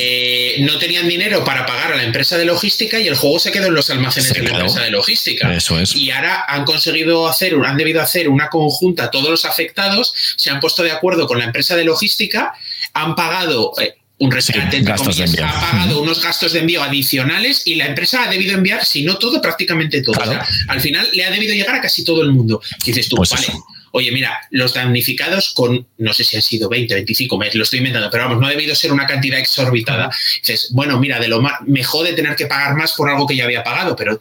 no 0.59 0.77
tenían 0.79 1.07
dinero 1.07 1.43
para 1.43 1.65
pagar 1.65 1.93
a 1.93 1.95
la 1.95 2.03
empresa 2.03 2.37
de 2.37 2.45
logística 2.45 2.99
y 2.99 3.07
el 3.07 3.15
juego 3.15 3.39
se 3.39 3.51
quedó 3.51 3.67
en 3.67 3.75
los 3.75 3.89
almacenes 3.89 4.33
de 4.33 4.43
la 4.43 4.49
empresa 4.49 4.81
de 4.81 4.91
logística. 4.91 5.53
Eso 5.53 5.79
es. 5.79 5.95
Y 5.95 6.11
ahora 6.11 6.45
han 6.47 6.65
conseguido 6.65 7.27
hacer, 7.27 7.55
han 7.65 7.77
debido 7.77 8.01
hacer 8.01 8.29
una 8.29 8.49
conjunta, 8.49 9.11
todos 9.11 9.29
los 9.29 9.45
afectados 9.45 10.13
se 10.37 10.49
han 10.49 10.59
puesto 10.59 10.83
de 10.83 10.91
acuerdo 10.91 11.27
con 11.27 11.39
la 11.39 11.45
empresa 11.45 11.75
de 11.75 11.85
logística, 11.85 12.53
han 12.93 13.15
pagado. 13.15 13.73
Eh, 13.81 13.95
un 14.19 14.31
rescate, 14.31 14.83
ha 14.87 14.95
pagado 14.95 16.01
unos 16.01 16.23
gastos 16.23 16.53
de 16.53 16.59
envío 16.59 16.81
adicionales 16.81 17.63
y 17.65 17.75
la 17.75 17.87
empresa 17.87 18.23
ha 18.23 18.29
debido 18.29 18.53
enviar, 18.53 18.85
si 18.85 19.03
no 19.03 19.17
todo, 19.17 19.41
prácticamente 19.41 20.01
todo. 20.01 20.21
al 20.67 20.81
final 20.81 21.09
le 21.11 21.25
ha 21.25 21.31
debido 21.31 21.53
llegar 21.53 21.75
a 21.75 21.81
casi 21.81 22.03
todo 22.05 22.21
el 22.21 22.31
mundo. 22.31 22.61
dices 22.85 23.09
tú, 23.09 23.17
pues 23.17 23.31
vale, 23.31 23.47
oye, 23.95 24.11
mira, 24.11 24.39
los 24.49 24.73
damnificados 24.73 25.53
con, 25.53 25.85
no 25.99 26.13
sé 26.13 26.23
si 26.23 26.35
han 26.35 26.41
sido 26.41 26.67
20, 26.67 26.95
25, 26.95 27.37
me 27.37 27.51
lo 27.53 27.63
estoy 27.63 27.77
inventando, 27.77 28.09
pero 28.09 28.23
vamos, 28.23 28.39
no 28.39 28.47
ha 28.47 28.49
debido 28.49 28.73
ser 28.73 28.91
una 28.91 29.05
cantidad 29.05 29.39
exorbitada. 29.39 30.09
Dices, 30.39 30.69
bueno, 30.71 30.99
mira, 30.99 31.19
de 31.19 31.27
lo 31.27 31.41
más, 31.41 31.53
me 31.67 31.83
jode 31.83 32.13
tener 32.13 32.35
que 32.35 32.47
pagar 32.47 32.75
más 32.75 32.93
por 32.93 33.09
algo 33.09 33.27
que 33.27 33.35
ya 33.35 33.43
había 33.43 33.63
pagado, 33.63 33.95
pero 33.95 34.17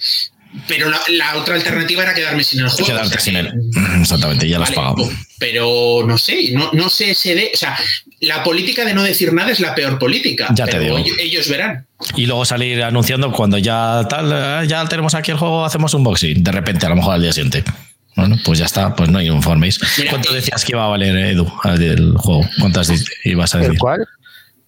pero 0.68 0.90
la, 1.08 1.36
otra 1.36 1.54
alternativa 1.54 2.02
era 2.02 2.12
quedarme 2.12 2.44
sin 2.44 2.60
el 2.60 2.68
juego. 2.68 2.86
Quedarte 2.86 3.18
sin 3.18 3.36
él. 3.36 3.50
Exactamente, 4.00 4.46
ya 4.46 4.58
lo 4.58 4.64
has 4.64 4.72
pagado. 4.72 5.08
Pero 5.38 6.04
no 6.06 6.18
sé, 6.18 6.50
no, 6.52 6.70
no 6.74 6.90
sé 6.90 7.12
ese 7.12 7.34
de. 7.34 7.50
O 7.54 7.56
sea, 7.56 7.74
la 8.20 8.44
política 8.44 8.84
de 8.84 8.92
no 8.92 9.02
decir 9.02 9.32
nada 9.32 9.50
es 9.50 9.60
la 9.60 9.74
peor 9.74 9.98
política. 9.98 10.48
Ya 10.54 10.66
te 10.66 10.78
digo. 10.78 10.98
Ellos, 11.18 11.48
verán. 11.48 11.86
Y 12.16 12.26
luego 12.26 12.44
salir 12.44 12.82
anunciando 12.82 13.32
cuando 13.32 13.56
ya 13.56 14.06
tal, 14.10 14.30
eh, 14.30 14.68
ya 14.68 14.84
tenemos 14.86 15.14
aquí 15.14 15.30
el 15.30 15.38
juego, 15.38 15.64
hacemos 15.64 15.94
un 15.94 16.04
boxing. 16.04 16.44
De 16.44 16.52
repente, 16.52 16.84
a 16.84 16.90
lo 16.90 16.96
mejor 16.96 17.14
al 17.14 17.22
día 17.22 17.32
siguiente. 17.32 17.64
Bueno, 18.14 18.36
pues 18.44 18.58
ya 18.58 18.66
está, 18.66 18.94
pues 18.94 19.08
no 19.10 19.18
hay 19.18 19.28
informéis. 19.28 19.78
¿Cuánto 20.10 20.32
decías 20.32 20.64
que 20.64 20.72
iba 20.72 20.84
a 20.84 20.88
valer, 20.88 21.16
Edu, 21.16 21.50
el 21.64 22.16
juego? 22.16 22.42
¿Cuántas 22.60 22.92
ibas 23.24 23.54
a 23.54 23.58
decir? 23.58 23.72
¿El 23.72 23.78
cual? 23.78 24.06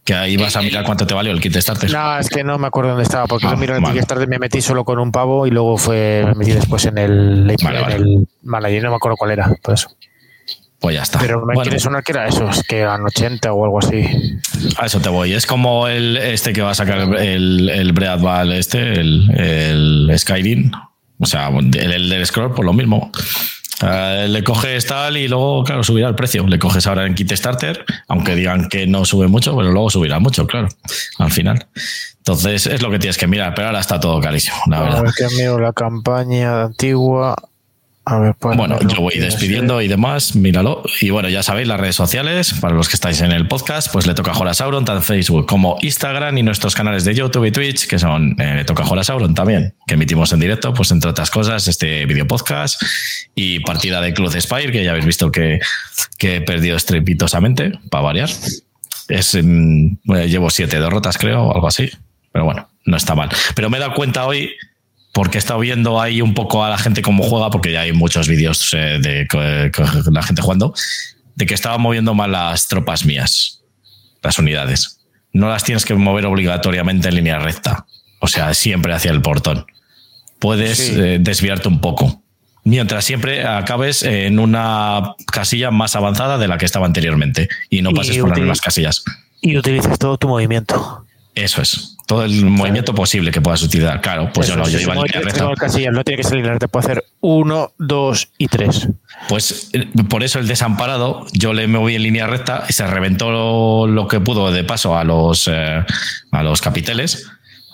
Que 0.05 0.15
ahí 0.15 0.37
vas 0.37 0.55
a 0.57 0.63
mirar 0.63 0.85
cuánto 0.85 1.07
te 1.07 1.15
valió 1.15 1.33
el 1.33 1.41
kit 1.41 1.57
starter. 1.57 1.91
No, 1.91 2.19
es 2.19 2.29
que 2.29 2.45
no 2.45 2.59
me 2.59 2.67
acuerdo 2.67 2.91
dónde 2.91 3.05
estaba, 3.05 3.27
porque 3.27 3.45
yo 3.47 3.53
ah, 3.53 3.57
miro 3.57 3.77
el 3.77 3.83
kit 3.83 4.03
starter 4.03 4.29
me 4.29 4.39
metí 4.39 4.61
solo 4.61 4.85
con 4.85 4.99
un 4.99 5.11
pavo 5.13 5.47
y 5.47 5.51
luego 5.51 5.79
fue, 5.79 6.25
me 6.27 6.35
metí 6.35 6.53
después 6.53 6.85
en 6.87 6.99
el, 6.99 7.57
vale, 7.63 7.81
en 7.81 8.77
el 8.77 8.83
no 8.83 8.91
me 8.91 8.97
acuerdo 8.97 9.17
cuál 9.17 9.31
era, 9.31 9.51
por 9.63 9.75
eso. 9.75 9.89
Pues 10.79 10.97
ya 10.97 11.03
está. 11.03 11.19
Pero 11.19 11.47
me 11.47 11.55
quiere 11.55 11.79
sonar 11.79 12.05
que 12.05 12.13
era 12.13 12.29
eso, 12.29 12.47
es 12.51 12.63
que 12.63 12.81
eran 12.81 13.03
80 13.03 13.51
o 13.55 13.65
algo 13.65 13.79
así. 13.79 14.05
A 14.77 14.85
eso 14.85 15.01
te 15.01 15.09
voy. 15.09 15.33
Es 15.33 15.47
como 15.47 15.89
el 15.89 16.19
este 16.19 16.53
que 16.53 16.61
va 16.61 16.73
a 16.73 16.75
sacar 16.75 16.99
el, 16.99 17.71
el 17.71 17.93
Bread 17.95 18.53
este, 18.53 19.01
el, 19.01 19.31
el 19.39 20.19
Skyrim. 20.19 20.71
O 21.19 21.27
sea, 21.27 21.49
el, 21.49 21.77
el 21.77 22.09
del 22.09 22.27
scroll, 22.27 22.55
por 22.55 22.65
lo 22.65 22.73
mismo. 22.73 23.11
Eh, 23.83 24.27
le 24.29 24.45
coges 24.45 24.87
tal 24.87 25.17
y 25.17 25.29
luego, 25.29 25.65
claro, 25.65 25.83
subirá 25.83 26.09
el 26.09 26.15
precio. 26.15 26.47
Le 26.47 26.59
coges 26.59 26.87
ahora 26.87 27.07
en 27.07 27.15
kit 27.15 27.33
starter, 27.33 27.85
aunque 28.09 28.35
digan 28.35 28.69
que 28.69 28.87
no 28.87 29.05
sube 29.05 29.27
mucho, 29.27 29.57
pero 29.57 29.73
luego 29.73 29.91
subirá 29.91 30.19
mucho, 30.19 30.47
claro, 30.47 30.69
al 31.19 31.31
final. 31.31 31.67
Entonces 32.19 32.67
es 32.67 32.83
lo 32.83 32.91
que 32.91 32.99
tienes 32.99 33.19
que 33.19 33.27
mirar, 33.27 33.55
pero 33.55 33.69
ahora 33.69 33.81
está 33.81 34.01
todo 34.01 34.21
carísimo, 34.21 34.57
la 34.69 34.81
verdad. 34.81 35.05
que 35.17 35.27
miro 35.37 35.59
la 35.59 35.73
campaña 35.73 36.65
antigua 36.65 37.37
pues, 38.05 38.57
bueno, 38.57 38.79
yo 38.81 39.01
voy 39.01 39.19
despidiendo 39.19 39.81
y 39.81 39.89
demás, 39.89 40.37
míralo. 40.37 40.83
Y 41.01 41.09
bueno, 41.09 41.31
ya 41.31 41.43
sabéis, 41.43 41.69
las 41.69 41.81
redes 41.81 41.97
sociales, 41.97 42.53
para 42.61 42.75
los 42.75 42.89
que 42.89 42.97
estáis 42.97 43.23
en 43.23 43.33
el 43.33 43.49
podcast, 43.49 43.91
pues 43.93 44.07
le 44.07 44.13
toca 44.15 44.33
a 44.33 44.55
Sauron, 44.55 44.85
tanto 44.85 45.01
Facebook 45.01 45.47
como 45.47 45.79
Instagram 45.81 46.37
y 46.37 46.43
nuestros 46.43 46.75
canales 46.75 47.05
de 47.05 47.15
YouTube 47.15 47.47
y 47.47 47.51
Twitch, 47.51 47.87
que 47.87 47.99
son 47.99 48.37
eh, 48.39 48.57
le 48.57 48.65
toca 48.65 48.83
a 48.83 49.05
Sauron 49.05 49.35
también, 49.35 49.75
que 49.87 49.95
emitimos 49.95 50.33
en 50.35 50.41
directo, 50.41 50.75
pues 50.75 50.91
entre 50.91 51.11
otras 51.11 51.31
cosas, 51.31 51.67
este 51.67 52.05
video 52.05 52.27
podcast 52.27 52.83
y 53.35 53.61
partida 53.61 54.03
de 54.03 54.13
Club 54.13 54.39
Spire, 54.39 54.71
que 54.71 54.85
ya 54.85 54.91
habéis 54.91 55.07
visto 55.07 55.33
que, 55.33 55.61
que 56.19 56.37
he 56.37 56.41
perdido 56.43 56.77
estrepitosamente, 56.77 57.73
para 57.91 58.03
variar. 58.03 58.29
Es, 59.09 59.35
llevo 59.35 60.51
siete 60.51 60.79
derrotas, 60.79 61.17
creo, 61.17 61.43
o 61.45 61.55
algo 61.55 61.69
así. 61.69 61.91
Pero 62.33 62.45
bueno, 62.45 62.69
no 62.85 62.97
está 62.97 63.15
mal. 63.15 63.31
Pero 63.55 63.71
me 63.71 63.79
he 63.79 63.81
dado 63.81 63.95
cuenta 63.95 64.27
hoy 64.27 64.51
porque 65.15 65.39
he 65.39 65.41
estado 65.41 65.61
viendo 65.61 66.03
ahí 66.03 66.21
un 66.21 66.35
poco 66.35 66.65
a 66.65 66.69
la 66.69 66.77
gente 66.77 67.01
cómo 67.01 67.23
juega, 67.23 67.49
porque 67.49 67.71
ya 67.71 67.83
hay 67.83 67.93
muchos 67.93 68.27
vídeos 68.27 68.75
eh, 68.75 68.99
de, 69.01 69.29
la 70.11 70.23
gente 70.25 70.43
jugando, 70.43 70.75
de 71.37 71.47
que 71.47 71.55
estaba 71.55 71.79
moviendo 71.79 72.15
mal 72.15 72.33
las 72.33 72.67
tropas 72.67 73.07
mías, 73.07 73.63
las 74.23 74.41
unidades. 74.41 74.99
No 75.33 75.49
las 75.49 75.63
tienes 75.63 75.85
que 75.85 75.95
mover 75.95 76.27
obligatoriamente 76.27 77.09
en 77.09 77.15
línea 77.15 77.39
recta, 77.39 77.87
o 78.19 78.27
sea, 78.27 78.53
siempre 78.55 78.93
hacia 78.93 79.13
el 79.13 79.23
portón. 79.23 79.67
Puedes 80.41 80.81
eh, 80.81 81.19
desviarte 81.21 81.69
un 81.69 81.81
poco, 81.81 82.21
mientras 82.65 83.05
siempre 83.05 83.47
acabes 83.47 84.03
en 84.03 84.41
una 84.41 85.15
casilla 85.33 85.71
más 85.71 85.95
avanzada 85.95 86.39
de 86.39 86.49
la 86.49 86.59
que 86.59 86.67
estaba 86.67 86.87
anteriormente 86.87 87.49
y 87.71 87.83
no 87.83 87.93
pases 87.93 88.19
por 88.19 88.31
las 88.31 88.39
mismas 88.39 88.61
casillas. 88.61 89.05
Y 89.41 89.57
utilices 89.57 89.97
todo 89.97 90.19
tu 90.19 90.27
movimiento. 90.27 91.07
Eso 91.37 91.63
es 91.63 91.94
todo 92.07 92.25
el 92.25 92.45
movimiento 92.45 92.95
posible 92.95 93.31
que 93.31 93.41
puedas 93.41 93.63
utilizar. 93.63 94.01
Claro, 94.01 94.31
pues 94.33 94.49
yo 94.49 94.57
no, 94.57 94.69
yo 94.69 94.79
iba 94.79 94.95
en 94.95 95.03
línea 95.03 95.21
recta. 95.21 95.45
no 95.91 96.05
tiene 96.05 96.23
que 96.23 96.29
ser 96.29 96.59
te 96.59 96.69
puede 96.69 96.85
hacer 96.85 97.05
uno, 97.21 97.73
dos 97.79 98.29
y 98.39 98.49
tres. 98.49 98.89
Pues 99.29 99.71
eh, 99.73 99.89
por 100.09 100.23
eso 100.23 100.39
el 100.39 100.47
desamparado, 100.47 101.27
yo 101.33 101.53
le 101.53 101.67
moví 101.67 101.95
en 101.95 102.03
línea 102.03 102.27
recta 102.27 102.65
y 102.69 102.73
se 102.73 102.87
reventó 102.87 103.87
lo, 103.87 104.09
que 104.09 104.21
pudo 104.21 104.53
de 104.53 104.65
paso 104.65 104.99
a 104.99 105.05
los, 105.05 105.49
eh, 105.49 105.85
a 106.31 106.43
los 106.43 106.61
capiteles. 106.61 107.27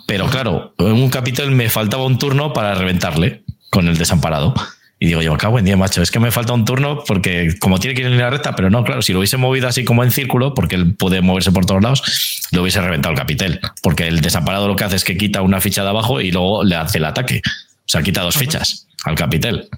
Pero 0.06 0.26
claro, 0.26 0.74
en 0.78 0.92
un 0.92 1.10
capitel 1.10 1.50
me 1.50 1.68
faltaba 1.68 2.04
un 2.04 2.18
turno 2.18 2.52
para 2.52 2.74
reventarle 2.74 3.44
con 3.70 3.88
el 3.88 3.96
desamparado. 3.96 4.54
Y 5.03 5.07
digo 5.07 5.22
yo, 5.22 5.32
acabo 5.32 5.59
en 5.59 5.64
día, 5.64 5.78
macho, 5.78 6.03
es 6.03 6.11
que 6.11 6.20
me 6.20 6.30
falta 6.30 6.53
un 6.53 6.66
turno 6.66 7.03
porque 7.07 7.59
como 7.59 7.80
tiene 7.80 7.94
que 7.94 8.03
ir 8.03 8.07
en 8.07 8.12
línea 8.12 8.28
recta, 8.28 8.55
pero 8.55 8.68
no, 8.68 8.84
claro, 8.84 9.01
si 9.01 9.14
lo 9.14 9.20
hubiese 9.20 9.38
movido 9.38 9.66
así 9.66 9.82
como 9.82 10.05
en 10.05 10.11
círculo, 10.11 10.53
porque 10.53 10.74
él 10.76 10.94
puede 10.94 11.22
moverse 11.22 11.53
por 11.53 11.64
todos 11.64 11.82
lados, 11.82 12.42
lo 12.51 12.61
hubiese 12.61 12.82
reventado 12.82 13.14
el 13.14 13.18
capitel. 13.18 13.61
Porque 13.82 14.07
el 14.09 14.20
desamparado 14.20 14.68
lo 14.68 14.76
que 14.76 14.84
hace 14.84 14.96
es 14.96 15.05
que 15.05 15.16
quita 15.16 15.40
una 15.40 15.59
ficha 15.62 15.82
de 15.84 15.88
abajo 15.88 16.20
y 16.20 16.30
luego 16.30 16.64
le 16.64 16.76
hace 16.76 16.98
el 16.98 17.07
ataque. 17.07 17.40
O 17.46 17.86
sea, 17.86 18.03
quita 18.03 18.20
dos 18.20 18.36
fichas 18.36 18.88
al 19.05 19.14
capitel. 19.14 19.70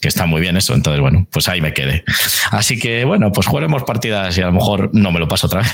Que 0.00 0.08
está 0.08 0.24
muy 0.24 0.40
bien 0.40 0.56
eso, 0.56 0.74
entonces 0.74 1.00
bueno, 1.00 1.28
pues 1.30 1.48
ahí 1.48 1.60
me 1.60 1.74
quedé. 1.74 2.02
Así 2.50 2.78
que 2.78 3.04
bueno, 3.04 3.30
pues 3.30 3.46
jugaremos 3.46 3.82
partidas 3.84 4.36
y 4.38 4.40
a 4.40 4.46
lo 4.46 4.52
mejor 4.52 4.88
no 4.94 5.12
me 5.12 5.20
lo 5.20 5.28
paso 5.28 5.48
otra 5.48 5.60
vez. 5.60 5.72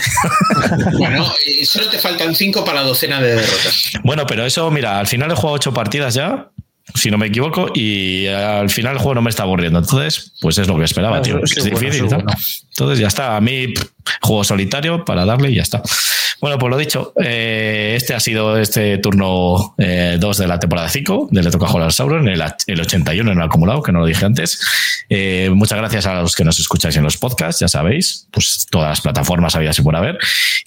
Bueno, 0.99 1.33
solo 1.65 1.89
te 1.89 1.99
faltan 1.99 2.35
cinco 2.35 2.65
para 2.65 2.81
la 2.81 2.87
docena 2.89 3.21
de 3.21 3.37
derrotas. 3.37 3.93
Bueno, 4.03 4.27
pero 4.27 4.45
eso, 4.45 4.69
mira, 4.73 4.99
al 4.99 5.07
final 5.07 5.31
he 5.31 5.35
jugado 5.35 5.55
ocho 5.55 5.73
partidas 5.73 6.15
ya 6.15 6.51
si 6.95 7.11
no 7.11 7.19
me 7.19 7.27
equivoco, 7.27 7.71
y 7.75 8.27
al 8.27 8.71
final 8.71 8.95
el 8.95 8.99
juego 8.99 9.17
no 9.17 9.23
me 9.23 9.31
está 9.31 9.43
aburriendo. 9.43 9.79
Entonces, 9.79 10.33
pues 10.41 10.59
es 10.59 10.69
lo 10.69 10.79
que 10.79 10.85
esperaba, 10.85 11.23
tío. 11.23 11.43
Es, 11.43 11.65
difícil. 11.65 12.07
Entonces 12.07 12.99
ya 12.99 13.09
está. 13.09 13.37
A 13.37 13.41
mí, 13.41 13.75
juego 14.21 14.45
solitario 14.45 15.05
para 15.05 15.25
darle 15.25 15.51
y 15.51 15.57
ya 15.57 15.63
está. 15.63 15.83
Bueno, 16.41 16.57
pues 16.59 16.71
lo 16.71 16.77
dicho, 16.77 17.13
eh, 17.21 17.95
este 17.97 18.15
ha 18.15 18.21
sido 18.21 18.57
este 18.59 18.99
turno 18.99 19.75
2 19.77 19.77
eh, 19.79 20.19
de 20.19 20.47
la 20.47 20.61
temporada 20.61 20.89
5 20.89 21.29
de 21.33 21.43
Le 21.43 21.51
Toca 21.51 21.67
Jugar 21.67 21.87
al 21.87 21.93
Sauron, 21.93 22.29
el, 22.29 22.41
el 22.67 22.81
81 22.81 23.33
en 23.33 23.39
el 23.39 23.45
acumulado, 23.45 23.83
que 23.83 23.91
no 23.91 24.01
lo 24.01 24.07
dije 24.07 24.25
antes. 24.25 24.61
Eh, 25.09 25.51
muchas 25.53 25.79
gracias 25.79 26.07
a 26.07 26.23
los 26.23 26.37
que 26.37 26.45
nos 26.45 26.61
escucháis 26.61 26.97
en 26.97 27.03
los 27.03 27.17
podcasts, 27.17 27.61
ya 27.61 27.67
sabéis, 27.67 28.29
pues 28.31 28.67
todas 28.71 28.91
las 28.91 29.01
plataformas 29.01 29.57
había 29.57 29.71
así 29.71 29.83
por 29.83 29.97
haber. 29.97 30.19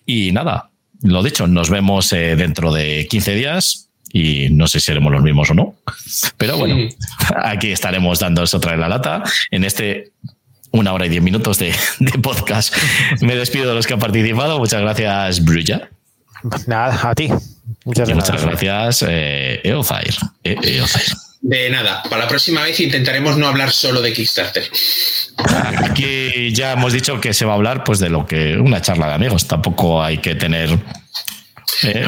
Y 0.05 0.33
nada, 0.33 0.71
lo 1.03 1.23
dicho, 1.23 1.47
nos 1.47 1.69
vemos 1.69 2.09
dentro 2.09 2.73
de 2.73 3.07
15 3.09 3.35
días 3.35 3.90
y 4.13 4.49
no 4.49 4.67
sé 4.67 4.79
si 4.79 4.87
seremos 4.87 5.11
los 5.11 5.21
mismos 5.21 5.49
o 5.51 5.53
no. 5.53 5.75
Pero 6.37 6.57
bueno, 6.57 6.89
aquí 7.43 7.71
estaremos 7.71 8.19
dando 8.19 8.43
otra 8.43 8.71
vez 8.71 8.79
la 8.79 8.89
lata 8.89 9.23
en 9.49 9.63
este 9.63 10.11
una 10.71 10.93
hora 10.93 11.05
y 11.05 11.09
diez 11.09 11.21
minutos 11.21 11.59
de, 11.59 11.73
podcast. 12.21 12.73
Me 13.21 13.35
despido 13.35 13.69
de 13.69 13.75
los 13.75 13.87
que 13.87 13.93
han 13.93 13.99
participado. 13.99 14.57
Muchas 14.59 14.81
gracias, 14.81 15.43
Brulla. 15.43 15.89
Nada, 16.65 17.09
a 17.09 17.13
ti. 17.13 17.29
Muchas, 17.85 18.09
muchas 18.09 18.43
gracias, 18.43 19.05
eh, 19.07 19.61
Eozair. 19.63 20.15
E, 20.43 20.55
de 21.41 21.71
nada, 21.71 22.03
para 22.03 22.23
la 22.23 22.27
próxima 22.27 22.61
vez 22.61 22.79
intentaremos 22.79 23.35
no 23.35 23.47
hablar 23.47 23.71
solo 23.71 23.99
de 24.01 24.13
Kickstarter. 24.13 24.63
Aquí 25.77 26.53
ya 26.53 26.73
hemos 26.73 26.93
dicho 26.93 27.19
que 27.19 27.33
se 27.33 27.45
va 27.45 27.53
a 27.53 27.55
hablar 27.55 27.83
pues 27.83 27.97
de 27.97 28.09
lo 28.09 28.27
que 28.27 28.57
una 28.57 28.79
charla 28.79 29.07
de 29.07 29.13
amigos. 29.15 29.47
Tampoco 29.47 30.03
hay 30.03 30.19
que 30.19 30.35
tener 30.35 30.77
eh, 31.81 32.05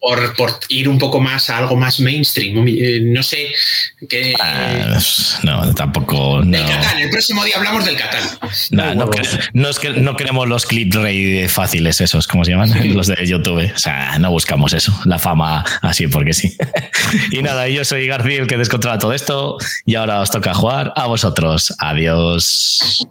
por, 0.00 0.60
ir 0.68 0.88
un 0.88 0.98
poco 0.98 1.20
más 1.20 1.50
a 1.50 1.58
algo 1.58 1.76
más 1.76 2.00
mainstream. 2.00 2.66
Eh, 2.68 3.00
no 3.02 3.22
sé 3.22 3.48
qué. 4.08 4.34
Ah, 4.40 4.98
no, 5.42 5.74
tampoco. 5.74 6.42
No. 6.44 6.58
el 6.98 7.10
próximo 7.10 7.44
día 7.44 7.56
hablamos 7.56 7.84
del 7.84 7.96
Catán. 7.96 8.22
no, 9.52 9.68
es 9.70 9.78
que, 9.78 9.90
no 9.90 10.16
queremos 10.16 10.48
los 10.48 10.66
clips 10.66 10.96
rey 10.96 11.48
fáciles, 11.48 12.00
esos, 12.00 12.26
como 12.26 12.44
se 12.44 12.52
llaman? 12.52 12.94
Los 12.94 13.08
de 13.08 13.26
YouTube. 13.26 13.70
O 13.74 13.78
sea, 13.78 14.18
no 14.18 14.30
buscamos 14.30 14.72
eso, 14.72 14.92
la 15.04 15.18
fama 15.18 15.64
así 15.82 16.06
porque 16.06 16.32
sí. 16.32 16.56
y 17.30 17.42
nada, 17.42 17.68
yo 17.68 17.84
soy 17.84 18.06
García, 18.06 18.40
el 18.40 18.46
que 18.46 18.56
descontrola 18.56 18.98
todo 18.98 19.12
esto, 19.12 19.58
y 19.84 19.94
ahora 19.94 20.20
os 20.20 20.30
toca 20.30 20.54
jugar 20.54 20.92
a 20.96 21.06
vosotros. 21.06 21.74
Adiós. 21.78 23.06